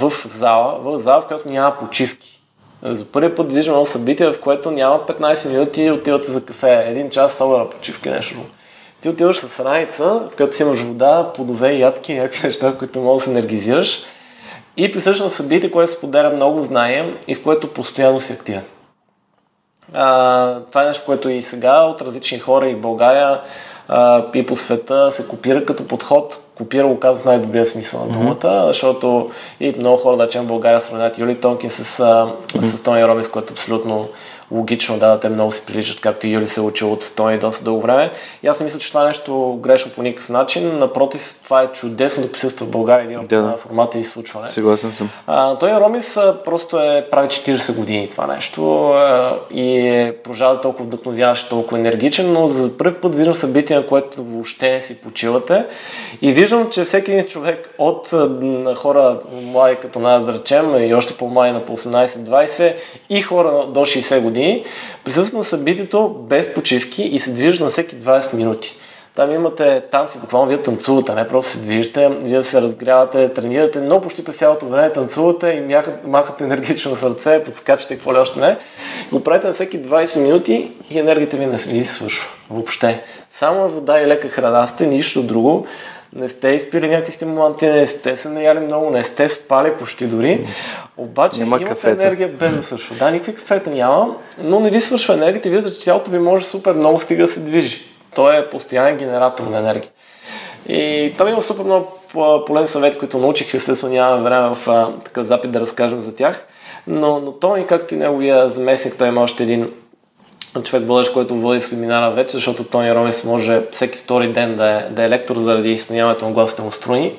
в 0.00 0.12
зала, 0.24 0.78
в 0.82 0.98
зала, 0.98 1.20
в 1.20 1.26
която 1.26 1.48
няма 1.48 1.76
почивки. 1.76 2.40
За 2.82 3.04
първи 3.04 3.34
път 3.34 3.52
виждам 3.52 3.74
едно 3.74 3.84
събитие, 3.84 4.30
в 4.30 4.40
което 4.40 4.70
няма 4.70 5.00
15 5.08 5.48
минути 5.48 5.82
и 5.82 5.90
отивате 5.90 6.32
за 6.32 6.44
кафе. 6.44 6.84
Един 6.86 7.10
час 7.10 7.36
собера 7.36 7.70
почивка 7.70 8.10
нещо. 8.10 8.36
Ти 9.00 9.08
отиваш 9.08 9.38
с 9.38 9.64
раница, 9.64 10.04
в 10.04 10.36
която 10.36 10.56
си 10.56 10.62
имаш 10.62 10.80
вода, 10.80 11.32
плодове, 11.34 11.72
ядки, 11.72 12.14
някакви 12.14 12.46
неща, 12.46 12.74
които 12.78 13.00
може 13.00 13.18
да 13.18 13.24
се 13.24 13.30
енергизираш. 13.30 14.02
И 14.76 14.92
присъща 14.92 15.24
на 15.24 15.30
събитие, 15.30 15.70
което 15.70 15.92
споделя 15.92 16.30
много 16.30 16.62
знание 16.62 17.14
и 17.28 17.34
в 17.34 17.42
което 17.42 17.72
постоянно 17.74 18.20
си 18.20 18.32
активен. 18.32 18.62
А, 19.92 20.54
това 20.68 20.82
е 20.82 20.86
нещо, 20.86 21.02
което 21.06 21.28
и 21.28 21.42
сега 21.42 21.82
от 21.82 22.02
различни 22.02 22.38
хора 22.38 22.68
и 22.68 22.74
в 22.74 22.80
България 22.80 23.40
а, 23.88 24.24
и 24.34 24.46
по 24.46 24.56
света 24.56 25.12
се 25.12 25.28
копира 25.28 25.64
като 25.64 25.86
подход. 25.86 26.40
Копира 26.56 26.86
го 26.86 27.00
казва 27.00 27.22
в 27.22 27.24
най-добрия 27.24 27.66
смисъл 27.66 28.06
на 28.06 28.12
думата, 28.12 28.34
mm-hmm. 28.34 28.66
защото 28.66 29.30
и 29.60 29.74
много 29.78 29.96
хора, 29.96 30.16
да 30.16 30.26
речем 30.26 30.44
в 30.44 30.48
България, 30.48 30.80
сравнят 30.80 31.18
Юли 31.18 31.40
Тонкин 31.40 31.70
с, 31.70 31.98
mm-hmm. 31.98 32.60
с 32.60 32.82
Тони 32.82 33.04
Робис, 33.04 33.30
което 33.30 33.52
е 33.52 33.56
абсолютно 33.56 34.08
логично, 34.50 34.98
да, 34.98 35.20
те 35.20 35.28
много 35.28 35.52
си 35.52 35.66
приличат, 35.66 36.00
както 36.00 36.26
и 36.26 36.30
Юли 36.30 36.48
се 36.48 36.60
е 36.60 36.62
учил 36.62 36.92
от 36.92 37.12
Тони 37.16 37.38
доста 37.38 37.64
дълго 37.64 37.80
време. 37.80 38.10
И 38.42 38.46
аз 38.46 38.60
не 38.60 38.64
мисля, 38.64 38.78
че 38.78 38.88
това 38.88 39.04
е 39.04 39.06
нещо 39.06 39.58
грешно 39.62 39.92
по 39.92 40.02
никакъв 40.02 40.28
начин. 40.28 40.78
Напротив, 40.78 41.36
това 41.44 41.62
е 41.62 41.72
чудесно 41.72 42.22
да 42.22 42.32
присъства 42.32 42.66
в 42.66 42.70
България 42.70 43.04
един 43.04 43.18
от 43.18 43.28
да. 43.28 43.56
формата 43.62 43.98
и 43.98 44.00
изслучване. 44.00 44.46
Съгласен 44.46 44.92
съм. 44.92 45.10
А, 45.26 45.54
Тони 45.54 45.80
Ромис 45.80 46.18
просто 46.44 46.78
е 46.78 47.06
прави 47.10 47.28
40 47.28 47.76
години 47.76 48.10
това 48.10 48.26
нещо 48.26 48.90
а, 48.90 49.38
и 49.50 49.78
е 49.78 50.16
продължава 50.24 50.54
да 50.54 50.60
толкова 50.60 50.84
вдъхновяваш, 50.84 51.48
толкова 51.48 51.78
енергичен, 51.78 52.32
но 52.32 52.48
за 52.48 52.78
първи 52.78 52.94
път 52.94 53.14
виждам 53.14 53.34
събитие, 53.34 53.76
на 53.76 53.86
което 53.86 54.24
въобще 54.24 54.70
не 54.70 54.80
си 54.80 55.00
почивате. 55.00 55.64
И 56.22 56.32
виждам, 56.32 56.70
че 56.70 56.84
всеки 56.84 57.12
един 57.12 57.26
човек 57.26 57.74
от 57.78 58.10
хора 58.76 59.18
млади 59.42 59.76
като 59.76 59.98
нас, 59.98 60.24
да 60.24 60.32
речем, 60.32 60.88
и 60.88 60.94
още 60.94 61.14
по-млади 61.14 61.52
на 61.52 61.66
по 61.66 61.76
18-20 61.76 62.74
и 63.10 63.22
хора 63.22 63.66
до 63.68 63.80
60 63.80 64.20
години, 64.20 64.37
присъстват 65.04 65.38
на 65.38 65.44
събитието 65.44 66.08
без 66.08 66.54
почивки 66.54 67.02
и 67.02 67.18
се 67.18 67.30
движат 67.30 67.60
на 67.60 67.70
всеки 67.70 67.96
20 67.96 68.34
минути. 68.34 68.76
Там 69.18 69.32
имате 69.34 69.82
танци, 69.92 70.18
буквално 70.18 70.48
вие 70.48 70.62
танцувате, 70.62 71.14
не 71.14 71.28
просто 71.28 71.52
се 71.52 71.58
движите, 71.58 72.08
вие 72.08 72.42
се 72.42 72.62
разгрявате, 72.62 73.28
тренирате, 73.28 73.80
но 73.80 74.00
почти 74.00 74.24
през 74.24 74.36
цялото 74.36 74.68
време 74.68 74.92
танцувате 74.92 75.48
и 75.48 75.76
махате, 76.08 76.44
енергично 76.44 76.96
сърце, 76.96 77.44
подскачате 77.44 77.94
какво 77.94 78.14
ли 78.14 78.18
още 78.18 78.40
не. 78.40 78.56
Го 79.12 79.24
правите 79.24 79.46
на 79.46 79.52
всеки 79.52 79.78
20 79.78 80.20
минути 80.20 80.70
и 80.90 80.98
енергията 80.98 81.36
ви 81.36 81.46
не 81.46 81.56
ви 81.56 81.84
свършва. 81.84 82.28
Въобще. 82.50 83.02
Само 83.30 83.68
вода 83.68 84.00
и 84.00 84.06
лека 84.06 84.28
храна 84.28 84.66
сте, 84.66 84.86
нищо 84.86 85.22
друго. 85.22 85.66
Не 86.12 86.28
сте 86.28 86.48
изпили 86.48 86.88
някакви 86.88 87.12
стимуланти, 87.12 87.66
не 87.66 87.86
сте 87.86 88.16
се 88.16 88.28
наяли 88.28 88.58
много, 88.58 88.90
не 88.90 89.04
сте 89.04 89.28
спали 89.28 89.72
почти 89.78 90.06
дори. 90.06 90.48
Обаче 90.96 91.38
Няма 91.38 91.56
имате 91.56 91.64
кафета. 91.64 92.02
енергия 92.02 92.28
без 92.28 92.56
да 92.56 92.62
свършва. 92.62 92.96
Да, 92.96 93.10
никакви 93.10 93.34
кафета 93.34 93.70
няма, 93.70 94.16
но 94.42 94.60
не 94.60 94.70
ви 94.70 94.80
свършва 94.80 95.14
енергията 95.14 95.48
и 95.48 95.50
виждате, 95.50 95.76
че 95.78 95.84
тялото 95.84 96.10
ви 96.10 96.18
може 96.18 96.44
супер 96.44 96.72
много 96.72 97.00
стига 97.00 97.26
да 97.26 97.32
се 97.32 97.40
движи. 97.40 97.80
Той 98.14 98.38
е 98.38 98.50
постоянен 98.50 98.96
генератор 98.96 99.44
на 99.44 99.58
енергия. 99.58 99.90
И 100.68 101.12
там 101.18 101.28
има 101.28 101.42
супер 101.42 101.64
много 101.64 101.86
полезен 102.46 102.68
съвет, 102.68 102.98
който 102.98 103.18
научих, 103.18 103.54
естествено 103.54 103.92
нямаме 103.94 104.22
време 104.22 104.54
в 104.54 104.68
а, 104.68 104.92
такъв 105.04 105.26
запит 105.26 105.52
да 105.52 105.60
разкажем 105.60 106.00
за 106.00 106.16
тях. 106.16 106.46
Но, 106.86 107.20
но 107.20 107.32
Тони, 107.32 107.66
както 107.66 107.94
и 107.94 107.98
неговия 107.98 108.48
заместник, 108.48 108.94
той 108.98 109.08
има 109.08 109.22
още 109.22 109.42
един 109.42 109.72
човек 110.64 110.86
водещ, 110.88 111.12
който 111.12 111.34
води 111.34 111.60
семинара 111.60 112.10
вече, 112.10 112.32
защото 112.32 112.64
Тони 112.64 112.94
Ромис 112.94 113.24
може 113.24 113.62
всеки 113.72 113.98
втори 113.98 114.32
ден 114.32 114.56
да 114.56 114.70
е, 114.70 114.90
да 114.90 115.04
е 115.04 115.08
лектор 115.08 115.38
заради 115.38 115.70
изтъняването 115.70 116.24
на 116.24 116.32
гласите 116.32 116.62
му 116.62 116.72
струни. 116.72 117.14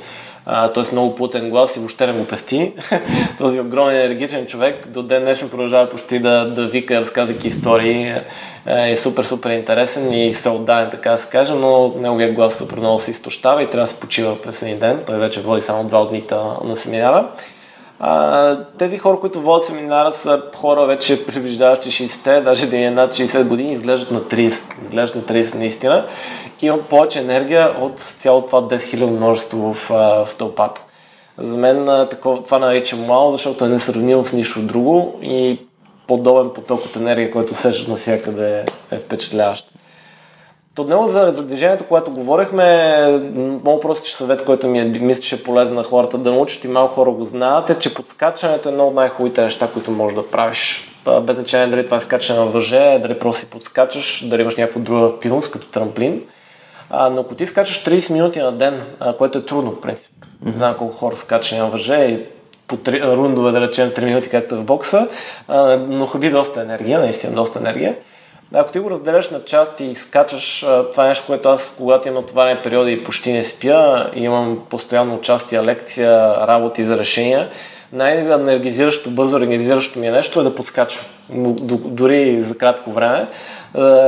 Т.е. 0.45 0.91
много 0.91 1.15
плутен 1.15 1.49
глас 1.49 1.75
и 1.75 1.79
въобще 1.79 2.07
не 2.07 2.13
му 2.13 2.25
пести. 2.25 2.73
Този 3.37 3.59
огромен 3.59 3.95
енергичен 3.95 4.47
човек 4.47 4.87
до 4.87 5.03
ден 5.03 5.23
днешен 5.23 5.49
продължава 5.49 5.89
почти 5.89 6.19
да, 6.19 6.45
да 6.45 6.67
вика, 6.67 6.99
разказвайки 6.99 7.47
истории. 7.47 8.13
Е 8.65 8.95
супер, 8.95 9.23
супер 9.23 9.49
интересен 9.49 10.13
и 10.13 10.33
се 10.33 10.49
отдаден, 10.49 10.89
така 10.89 11.11
да 11.11 11.17
се 11.17 11.29
каже, 11.29 11.53
но 11.53 11.93
неговия 11.97 12.33
глас 12.33 12.57
супер 12.57 12.77
много 12.77 12.99
се 12.99 13.11
изтощава 13.11 13.63
и 13.63 13.69
трябва 13.69 13.87
да 13.87 13.91
се 13.91 13.99
почива 13.99 14.41
през 14.41 14.61
един 14.61 14.79
ден. 14.79 15.03
Той 15.07 15.17
вече 15.17 15.41
води 15.41 15.61
само 15.61 15.83
два 15.83 16.01
от 16.01 16.09
дните 16.09 16.35
на 16.63 16.75
семинара. 16.75 17.27
А, 17.99 18.57
тези 18.77 18.97
хора, 18.97 19.19
които 19.19 19.41
водят 19.41 19.65
семинара, 19.65 20.13
са 20.13 20.43
хора 20.55 20.85
вече 20.85 21.25
приближаващи 21.25 21.89
60-те, 21.89 22.41
даже 22.41 22.69
да 22.69 22.77
е 22.77 22.91
над 22.91 23.13
60 23.13 23.43
години, 23.43 23.73
изглеждат 23.73 24.11
на 24.11 24.21
30. 24.21 24.61
Изглеждат 24.83 25.29
на 25.29 25.35
30 25.35 25.55
наистина. 25.55 26.05
И 26.61 26.65
имат 26.65 26.85
повече 26.85 27.19
енергия 27.19 27.75
от 27.79 27.99
цялото 27.99 28.47
това 28.47 28.61
10 28.61 28.77
000 28.77 29.05
множество 29.05 29.73
в, 29.73 29.89
в 30.25 30.35
тълпата. 30.37 30.81
За 31.37 31.57
мен 31.57 32.07
такова, 32.09 32.43
това 32.43 32.59
наричам 32.59 33.05
мало, 33.05 33.31
защото 33.31 33.65
е 33.65 33.69
несравнимо 33.69 34.25
с 34.25 34.33
нищо 34.33 34.61
друго 34.61 35.19
и 35.21 35.59
подобен 36.07 36.49
поток 36.49 36.85
от 36.85 36.95
енергия, 36.95 37.31
който 37.31 37.55
сещаш 37.55 37.87
навсякъде 37.87 38.65
е 38.91 38.95
впечатляващ. 38.95 39.71
Него 40.87 41.07
за, 41.07 41.33
за 41.35 41.43
движението, 41.43 41.83
което 41.83 42.11
говорихме, 42.11 43.07
много 43.35 43.79
простичък 43.79 44.17
съвет, 44.17 44.45
който 44.45 44.67
ми 44.67 44.79
е, 44.79 44.83
мисля, 44.83 45.21
че 45.21 45.35
е 45.35 45.43
полезен 45.43 45.75
на 45.75 45.83
хората 45.83 46.17
да 46.17 46.31
научат 46.31 46.63
и 46.63 46.67
малко 46.67 46.93
хора 46.93 47.11
го 47.11 47.25
знаят, 47.25 47.69
е, 47.69 47.79
че 47.79 47.93
подскачането 47.93 48.69
е 48.69 48.71
едно 48.71 48.87
от 48.87 48.93
най-хубавите 48.93 49.41
неща, 49.41 49.67
които 49.73 49.91
можеш 49.91 50.15
да 50.15 50.27
правиш. 50.27 50.91
Без 51.21 51.35
значение 51.35 51.67
дали 51.67 51.85
това 51.85 51.97
е 51.97 52.01
скачане 52.01 52.39
на 52.39 52.45
въже, 52.45 52.99
дали 53.01 53.19
просто 53.19 53.39
си 53.39 53.49
подскачаш, 53.49 54.27
дали 54.29 54.41
имаш 54.41 54.55
някаква 54.55 54.81
друга 54.81 55.05
активност, 55.05 55.51
като 55.51 55.67
трамплин. 55.67 56.21
А, 56.89 57.09
но 57.09 57.21
ако 57.21 57.35
ти 57.35 57.45
скачаш 57.45 57.85
30 57.85 58.13
минути 58.13 58.39
на 58.39 58.51
ден, 58.51 58.83
а, 58.99 59.13
което 59.13 59.37
е 59.37 59.45
трудно, 59.45 59.71
в 59.71 59.81
принцип. 59.81 60.11
Не 60.45 60.51
знам 60.51 60.75
колко 60.77 60.97
хора 60.97 61.15
скачат 61.15 61.59
на 61.59 61.67
въже 61.67 61.95
и 61.95 62.19
по 62.67 62.77
три, 62.77 63.01
рундове, 63.01 63.51
да 63.51 63.61
речем 63.61 63.89
3 63.89 64.05
минути, 64.05 64.29
както 64.29 64.55
е 64.55 64.57
в 64.57 64.63
бокса, 64.63 65.07
а, 65.47 65.77
но 65.77 66.07
хаби 66.07 66.29
доста 66.29 66.61
енергия, 66.61 66.99
наистина 66.99 67.33
доста 67.33 67.59
енергия. 67.59 67.95
Ако 68.53 68.71
ти 68.71 68.79
го 68.79 68.91
разделяш 68.91 69.29
на 69.29 69.45
части 69.45 69.85
и 69.85 69.95
скачаш, 69.95 70.65
това 70.91 71.05
е 71.05 71.07
нещо, 71.07 71.25
което 71.27 71.49
аз, 71.49 71.73
когато 71.77 72.07
имам 72.07 72.23
натоварен 72.23 72.59
периоди 72.63 72.91
и 72.91 73.03
почти 73.03 73.33
не 73.33 73.43
спя, 73.43 74.11
имам 74.15 74.65
постоянно 74.69 75.15
участие, 75.15 75.63
лекция, 75.63 76.37
работи 76.47 76.85
за 76.85 76.97
решения, 76.97 77.49
най-енергизиращо, 77.93 79.09
бързо 79.09 79.37
енергизиращо 79.37 79.99
ми 79.99 80.07
е 80.07 80.11
нещо 80.11 80.39
е 80.39 80.43
да 80.43 80.55
подскачам, 80.55 81.05
дори 81.85 82.43
за 82.43 82.57
кратко 82.57 82.91
време, 82.91 83.27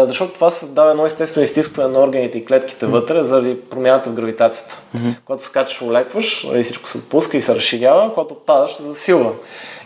защото 0.08 0.34
това 0.34 0.52
създава 0.52 0.92
едно 0.92 1.06
естествено 1.06 1.44
изтискване 1.44 1.94
на 1.94 2.04
органите 2.04 2.38
и 2.38 2.46
клетките 2.46 2.86
вътре 2.86 3.24
заради 3.24 3.62
промяната 3.62 4.10
в 4.10 4.14
гравитацията. 4.14 4.80
Mm-hmm. 4.98 5.16
Когато 5.26 5.44
скачаш, 5.44 5.82
олекваш, 5.82 6.44
нали, 6.44 6.64
всичко 6.64 6.90
се 6.90 6.98
отпуска 6.98 7.38
и 7.38 7.42
се 7.42 7.56
разширява, 7.56 8.14
когато 8.14 8.36
падаш, 8.36 8.74
се 8.74 8.84
засилва. 8.84 9.32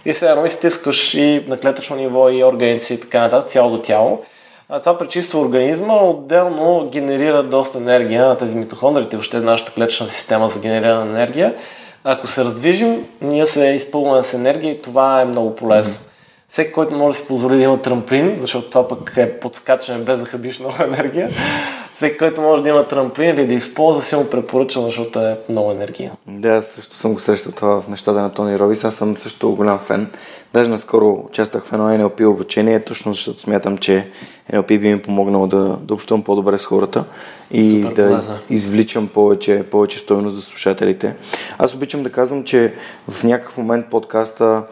И 0.06 0.14
сега 0.14 0.32
едно 0.32 0.46
изтискаш 0.46 1.14
и 1.14 1.44
на 1.48 1.58
клетъчно 1.58 1.96
ниво, 1.96 2.30
и 2.30 2.44
органите 2.44 2.94
и 2.94 3.00
така 3.00 3.20
нататък, 3.20 3.52
цялото 3.52 3.82
тяло. 3.82 4.24
А 4.70 4.80
това 4.80 4.98
пречиства 4.98 5.40
организма, 5.40 5.94
отделно 5.94 6.90
генерира 6.92 7.44
доста 7.44 7.78
енергия 7.78 8.28
на 8.28 8.38
тези 8.38 8.56
митохондрите, 8.56 9.16
въобще 9.16 9.40
нашата 9.40 9.72
клетъчна 9.72 10.10
система 10.10 10.50
за 10.50 10.60
генериране 10.60 11.06
на 11.06 11.12
енергия. 11.12 11.56
Ако 12.04 12.28
се 12.28 12.46
раздвижим, 12.46 13.06
ние 13.22 13.48
се 13.48 13.66
изпълваме 13.66 14.24
с 14.24 14.34
енергия 14.34 14.72
и 14.72 14.82
това 14.82 15.22
е 15.22 15.26
много 15.26 15.56
полезно. 15.56 15.94
Mm-hmm. 15.94 16.10
Всеки, 16.50 16.72
който 16.72 16.94
може 16.94 17.18
да 17.18 17.24
си 17.24 17.28
позволи 17.28 17.56
да 17.56 17.62
има 17.62 17.82
трамплин, 17.82 18.38
защото 18.42 18.70
това 18.70 18.88
пък 18.88 19.14
е 19.18 19.40
подскачане 19.40 20.04
без 20.04 20.20
да 20.20 20.26
хабиш 20.26 20.60
много 20.60 20.76
енергия, 20.84 21.30
всеки, 21.96 22.18
който 22.18 22.42
може 22.42 22.64
да 22.64 22.70
има 22.70 22.88
трамплин 22.88 23.30
или 23.30 23.48
да 23.48 23.54
използва, 23.54 24.04
си 24.04 24.16
му 24.16 24.30
препоръчвам, 24.30 24.86
защото 24.86 25.20
е 25.20 25.38
много 25.50 25.72
енергия. 25.72 26.12
Да, 26.28 26.50
аз 26.50 26.68
също 26.68 26.96
съм 26.96 27.14
го 27.14 27.20
срещал 27.20 27.52
това 27.52 27.82
в 27.82 27.88
нещата 27.88 28.22
на 28.22 28.34
Тони 28.34 28.60
Робис. 28.60 28.84
Аз 28.84 28.96
съм 28.96 29.18
също 29.18 29.52
голям 29.52 29.80
фен. 29.80 30.12
Даже 30.54 30.70
наскоро 30.70 31.24
участвах 31.30 31.66
в 31.66 31.74
едно 31.74 31.90
NLP 31.90 32.26
обучение, 32.28 32.84
точно 32.84 33.14
защото 33.14 33.40
смятам, 33.40 33.78
че 33.78 34.08
NLP 34.52 34.80
би 34.80 34.94
ми 34.94 35.02
помогнало 35.02 35.48
да, 35.48 35.78
да 35.82 35.94
общувам 35.94 36.24
по-добре 36.24 36.58
с 36.58 36.66
хората 36.66 37.06
и 37.52 37.82
Супер 37.82 37.94
да 38.04 38.08
полезно. 38.08 38.36
извличам 38.50 39.08
повече, 39.08 39.64
повече 39.72 40.00
стойност 40.00 40.36
за 40.36 40.42
слушателите. 40.42 41.16
Аз 41.58 41.74
обичам 41.74 42.04
да 42.04 42.12
казвам, 42.12 42.44
че 42.44 42.74
в 43.10 43.24
някакъв 43.24 43.58
момент 43.58 43.86
подкаста 43.90 44.64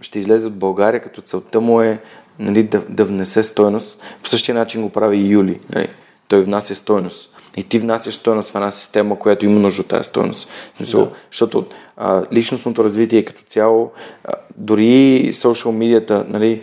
ще 0.00 0.18
излезе 0.18 0.46
от 0.46 0.54
България, 0.54 1.02
като 1.02 1.20
целта 1.20 1.60
му 1.60 1.80
е 1.80 1.98
нали, 2.38 2.62
да, 2.62 2.80
да 2.88 3.04
внесе 3.04 3.42
стойност. 3.42 3.98
По 4.22 4.28
същия 4.28 4.54
начин 4.54 4.82
го 4.82 4.90
прави 4.90 5.16
и 5.16 5.28
Юли. 5.28 5.60
Нали. 5.74 5.88
Той 6.32 6.40
внася 6.40 6.74
стойност. 6.74 7.30
И 7.56 7.62
ти 7.64 7.78
внасяш 7.78 8.14
стойност 8.14 8.50
в 8.50 8.54
една 8.54 8.70
система, 8.70 9.18
която 9.18 9.44
има 9.44 9.60
нужда 9.60 9.80
от 9.80 9.88
тази 9.88 10.04
стойност. 10.04 10.48
Да. 10.80 11.10
Защото 11.30 11.66
а, 11.96 12.24
личностното 12.32 12.84
развитие 12.84 13.24
като 13.24 13.42
цяло, 13.46 13.92
а, 14.24 14.32
дори 14.56 15.30
социал 15.32 15.72
медията, 15.72 16.24
нали, 16.28 16.62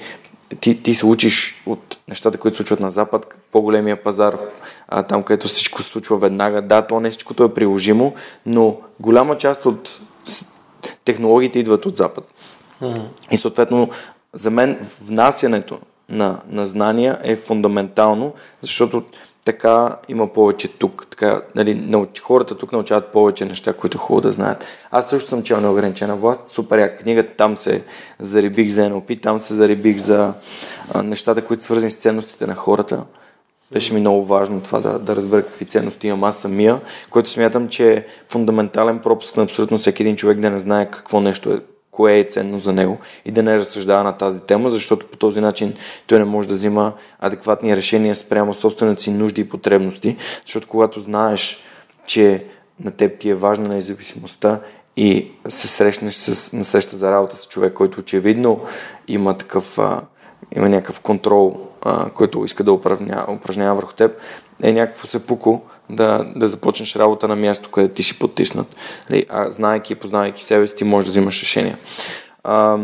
ти, 0.60 0.84
ти 0.84 0.94
се 0.94 1.06
учиш 1.06 1.64
от 1.66 1.98
нещата, 2.08 2.38
които 2.38 2.56
се 2.56 2.58
случват 2.58 2.80
на 2.80 2.92
Запад, 2.92 3.34
по-големия 3.52 4.04
пазар, 4.04 4.38
а, 4.88 5.04
там 5.04 5.24
където 5.24 5.48
всичко 5.48 5.84
се 5.84 5.90
случва 5.90 6.18
веднага. 6.18 6.62
Да, 6.62 6.82
то 6.82 7.00
не 7.00 7.10
всичкото 7.10 7.44
е 7.44 7.54
приложимо, 7.54 8.14
но 8.46 8.78
голяма 9.00 9.38
част 9.38 9.66
от 9.66 10.00
технологиите 11.06 11.60
идват 11.60 11.86
от 11.86 11.98
Запад. 11.98 12.34
И 13.32 13.38
съответно, 13.38 13.90
за 14.34 14.52
мен 14.52 14.80
внасянето 15.02 15.80
на, 16.10 16.40
на 16.50 16.66
знания 16.66 17.20
е 17.24 17.36
фундаментално, 17.36 18.34
защото 18.62 19.04
така 19.52 19.96
има 20.08 20.34
повече 20.34 20.68
тук. 20.68 21.08
Така, 21.10 21.42
нали, 21.56 21.74
науч, 21.76 22.22
хората 22.22 22.58
тук 22.58 22.72
научават 22.72 23.12
повече 23.12 23.46
неща, 23.46 23.74
които 23.74 23.98
е 23.98 24.00
хубаво 24.00 24.22
да 24.22 24.32
знаят. 24.32 24.66
Аз 24.92 25.10
също 25.10 25.30
съм 25.30 25.44
чел 25.44 25.62
неограничена 25.62 26.16
власт, 26.16 26.48
супер 26.48 26.80
яка 26.80 26.98
книга, 26.98 27.24
там 27.38 27.58
се 27.58 27.84
зарибих 28.20 28.70
за 28.70 28.82
NLP, 28.82 29.22
там 29.22 29.40
се 29.40 29.54
зарибих 29.54 29.98
за 29.98 30.34
а, 30.94 31.04
нещата, 31.04 31.46
които 31.46 31.64
свързани 31.64 31.92
с 31.92 31.96
ценностите 31.96 32.48
на 32.48 32.56
хората. 32.56 33.04
Беше 33.72 33.94
ми 33.94 34.00
много 34.00 34.26
важно 34.26 34.62
това 34.62 34.80
да, 34.80 35.00
да 35.00 35.16
разбера 35.16 35.44
какви 35.44 35.66
ценности 35.66 36.08
имам 36.08 36.24
аз 36.24 36.38
самия, 36.38 36.82
което 37.10 37.30
смятам, 37.30 37.68
че 37.68 37.94
е 37.94 38.06
фундаментален 38.32 39.00
пропуск 39.00 39.38
на 39.38 39.44
абсолютно 39.44 39.78
всеки 39.78 40.04
един 40.04 40.16
човек 40.16 40.40
да 40.40 40.50
не 40.50 40.60
знае 40.60 40.92
какво 40.92 41.22
нещо 41.22 41.52
е, 41.52 41.62
кое 42.00 42.20
е 42.20 42.24
ценно 42.24 42.60
за 42.60 42.74
него 42.74 42.98
и 43.26 43.32
да 43.32 43.44
не 43.44 43.58
разсъждава 43.58 44.04
на 44.04 44.18
тази 44.18 44.42
тема, 44.42 44.70
защото 44.70 45.08
по 45.08 45.18
този 45.18 45.42
начин 45.42 45.74
той 46.08 46.20
не 46.20 46.26
може 46.26 46.48
да 46.48 46.54
взима 46.54 46.94
адекватни 47.20 47.76
решения 47.76 48.16
спрямо 48.16 48.54
собствените 48.54 49.04
си 49.04 49.12
нужди 49.12 49.42
и 49.42 49.50
потребности, 49.50 50.18
защото 50.46 50.68
когато 50.68 51.00
знаеш, 51.00 51.64
че 52.08 52.46
на 52.80 52.92
теб 52.92 53.20
ти 53.20 53.30
е 53.30 53.36
важна 53.36 53.68
независимостта 53.68 54.60
и 54.98 55.32
се 55.48 55.68
срещнеш 55.68 56.14
с, 56.14 56.54
на 56.54 56.66
среща 56.66 56.96
за 56.98 57.12
работа 57.12 57.38
с 57.38 57.48
човек, 57.48 57.74
който 57.74 58.00
очевидно 58.00 58.62
има 59.08 59.38
такъв 59.38 59.80
има 60.56 60.70
някакъв 60.70 61.00
контрол, 61.00 61.60
а, 61.82 62.10
който 62.10 62.46
иска 62.46 62.64
да 62.64 62.72
упражнява, 62.72 63.34
упражнява 63.34 63.76
върху 63.76 63.94
теб, 63.94 64.12
е 64.64 64.72
някакво 64.72 65.08
сепуко 65.08 65.62
да, 65.90 66.26
да 66.36 66.48
започнеш 66.48 66.96
работа 66.96 67.28
на 67.28 67.36
място, 67.36 67.70
където 67.70 67.94
ти 67.94 68.04
си 68.04 68.20
потиснат. 68.20 68.76
Нали, 69.10 69.26
а 69.30 69.52
знаейки 69.52 69.94
и 69.94 69.96
познавайки 69.96 70.44
себе 70.44 70.68
си, 70.68 70.76
ти 70.76 70.84
можеш 70.84 71.06
да 71.06 71.12
взимаш 71.12 71.42
решения. 71.42 71.78
А, 72.44 72.78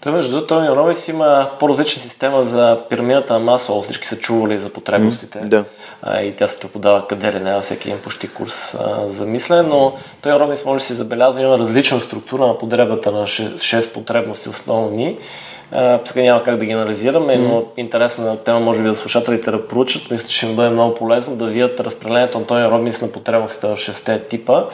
Той 0.00 0.12
между 0.12 0.30
другото, 0.30 0.54
Тони 0.54 0.68
Робинс 0.68 1.08
има 1.08 1.50
по-различна 1.60 2.02
система 2.02 2.44
за 2.44 2.80
пирамидата 2.90 3.32
на 3.32 3.38
Маслоу. 3.38 3.82
Всички 3.82 4.08
са 4.08 4.18
чували 4.18 4.58
за 4.58 4.72
потребностите. 4.72 5.38
Mm, 5.38 5.48
да. 5.48 5.64
А, 6.02 6.22
и 6.22 6.36
тя 6.36 6.48
се 6.48 6.60
преподава 6.60 7.08
къде 7.08 7.32
ли 7.32 7.40
не, 7.40 7.54
във 7.54 7.64
всеки 7.64 7.88
един 7.88 8.02
почти 8.02 8.28
курс 8.28 8.74
а, 8.74 9.08
за 9.08 9.26
мислене, 9.26 9.62
но 9.62 9.92
той 10.22 10.32
Робинс 10.32 10.64
може 10.64 10.80
да 10.80 10.86
си 10.86 10.94
забелязва, 10.94 11.42
има 11.42 11.58
различна 11.58 12.00
структура 12.00 12.46
на 12.46 12.58
подребата 12.58 13.12
на 13.12 13.26
6 13.26 13.94
потребности 13.94 14.48
основни 14.48 15.18
сега 16.04 16.22
няма 16.22 16.42
как 16.42 16.56
да 16.56 16.64
ги 16.64 16.72
анализираме, 16.72 17.36
но 17.36 17.64
интересна 17.76 18.36
тема 18.36 18.60
може 18.60 18.82
би 18.82 18.88
да 18.88 18.94
слушателите 18.94 19.50
да 19.50 19.68
проучат. 19.68 20.10
Мисля, 20.10 20.28
че 20.28 20.36
ще 20.36 20.46
им 20.46 20.56
бъде 20.56 20.70
много 20.70 20.94
полезно 20.94 21.36
да 21.36 21.46
видят 21.46 21.80
разпределението 21.80 22.38
на 22.38 22.46
Тони 22.46 22.68
Робинс 22.68 23.00
на 23.00 23.12
потребностите 23.12 23.66
в 23.66 23.76
шесте 23.76 24.20
типа 24.20 24.64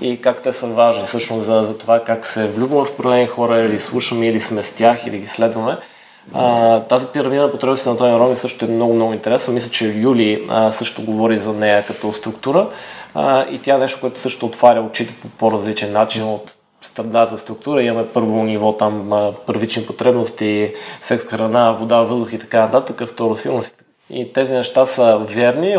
и 0.00 0.20
как 0.20 0.42
те 0.42 0.52
са 0.52 0.66
важни 0.66 1.06
всъщност 1.06 1.44
за, 1.44 1.62
за 1.62 1.78
това 1.78 2.00
как 2.00 2.26
се 2.26 2.46
влюбваме 2.46 2.88
в 2.88 2.90
определени 2.90 3.26
хора 3.26 3.60
или 3.60 3.80
слушаме 3.80 4.28
или 4.28 4.40
сме 4.40 4.62
с 4.62 4.72
тях 4.72 5.06
или 5.06 5.18
ги 5.18 5.26
следваме. 5.26 5.76
А, 6.34 6.80
тази 6.80 7.06
пирамида 7.06 7.42
на 7.42 7.50
потребностите 7.50 7.90
на 7.90 7.96
Тони 7.96 8.18
Робинс 8.18 8.40
също 8.40 8.64
е 8.64 8.68
много, 8.68 8.94
много 8.94 9.12
интересна. 9.12 9.54
Мисля, 9.54 9.70
че 9.70 9.86
Юли 9.86 10.44
а, 10.48 10.72
също 10.72 11.02
говори 11.02 11.38
за 11.38 11.52
нея 11.52 11.86
като 11.86 12.12
структура 12.12 12.68
а, 13.14 13.46
и 13.50 13.58
тя 13.58 13.74
е 13.74 13.78
нещо, 13.78 14.00
което 14.00 14.20
също 14.20 14.46
отваря 14.46 14.80
очите 14.80 15.14
по 15.22 15.28
по-различен 15.28 15.92
начин 15.92 16.24
от 16.24 16.54
стандартна 16.94 17.38
структура. 17.38 17.82
Имаме 17.82 18.08
първо 18.08 18.44
ниво 18.44 18.72
там 18.72 19.10
първични 19.46 19.86
потребности, 19.86 20.74
секс, 21.02 21.24
храна, 21.24 21.72
вода, 21.72 22.00
въздух 22.00 22.32
и 22.32 22.38
така 22.38 22.60
нататък, 22.60 23.08
второ 23.08 23.36
силност. 23.36 23.84
И 24.10 24.32
тези 24.32 24.52
неща 24.52 24.86
са 24.86 25.18
верни 25.18 25.76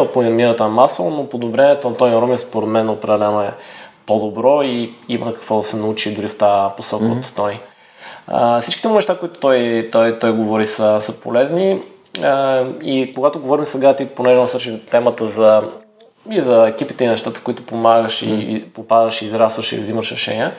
на 0.60 0.68
масло, 0.68 1.10
но 1.10 1.30
подобрението 1.30 1.90
на 1.90 1.98
Тони 1.98 2.16
Ромин 2.16 2.38
според 2.38 2.70
мен 2.70 2.90
определено 2.90 3.42
е 3.42 3.52
по-добро 4.06 4.62
и 4.64 4.94
има 5.10 5.34
какво 5.34 5.58
да 5.58 5.64
се 5.64 5.78
научи 5.78 6.16
дори 6.16 6.28
в 6.28 6.38
тази 6.38 6.76
посока 6.78 7.06
mm-hmm. 7.06 7.30
от 7.30 7.36
Тони. 7.36 7.60
А, 8.28 8.62
всичките 8.62 8.88
му 8.88 8.96
неща, 8.96 9.18
които 9.18 9.40
той, 9.40 9.90
той, 9.92 10.20
той 10.20 10.32
говори, 10.32 10.66
са, 10.66 11.02
са 11.02 11.22
полезни. 11.22 11.82
А, 12.24 12.64
и 12.84 13.14
когато 13.16 13.40
говорим 13.40 13.66
сега, 13.66 13.96
ти 13.96 14.06
понеже 14.06 14.40
насочи 14.40 14.80
темата 14.92 15.28
за 15.28 15.64
и 16.32 16.42
за 16.42 16.68
екипите 16.68 17.04
и 17.04 17.08
нещата, 17.08 17.40
в 17.40 17.44
които 17.44 17.66
помагаш 17.66 18.22
mm. 18.22 18.26
и, 18.26 18.56
и 18.56 18.64
попадаш 18.64 19.22
и 19.22 19.26
израстваш 19.26 19.72
и 19.72 19.78
взимаш 19.78 20.12
решения. 20.12 20.52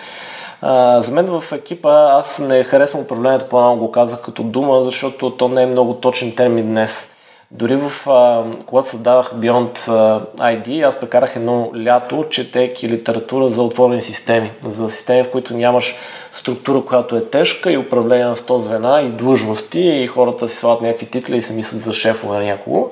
За 0.98 1.10
мен 1.12 1.26
в 1.26 1.52
екипа 1.52 2.08
аз 2.12 2.38
не 2.38 2.64
харесвам 2.64 3.02
управлението, 3.02 3.48
по-малко 3.48 3.78
го 3.78 3.92
казах 3.92 4.22
като 4.22 4.42
дума, 4.42 4.82
защото 4.82 5.30
то 5.30 5.48
не 5.48 5.62
е 5.62 5.66
много 5.66 5.94
точен 5.94 6.34
термин 6.34 6.66
днес. 6.66 7.12
Дори 7.50 7.76
в, 7.76 8.10
а, 8.10 8.44
когато 8.66 8.88
създавах 8.88 9.34
Beyond 9.34 9.88
ID, 10.36 10.88
аз 10.88 11.00
прекарах 11.00 11.36
едно 11.36 11.70
лято, 11.84 12.24
четейки 12.30 12.88
литература 12.88 13.48
за 13.48 13.62
отворени 13.62 14.02
системи. 14.02 14.52
За 14.64 14.90
системи, 14.90 15.22
в 15.22 15.30
които 15.30 15.54
нямаш 15.54 15.94
структура, 16.32 16.82
която 16.86 17.16
е 17.16 17.24
тежка 17.24 17.72
и 17.72 17.78
управление 17.78 18.24
на 18.24 18.36
100 18.36 18.56
звена 18.56 19.02
и 19.02 19.08
длъжности 19.08 19.80
и 19.80 20.06
хората 20.06 20.48
си 20.48 20.56
слагат 20.56 20.82
някакви 20.82 21.06
титли 21.06 21.36
и 21.36 21.42
се 21.42 21.52
мислят 21.52 21.82
за 21.82 21.92
шефове 21.92 22.38
на 22.38 22.44
някого. 22.44 22.90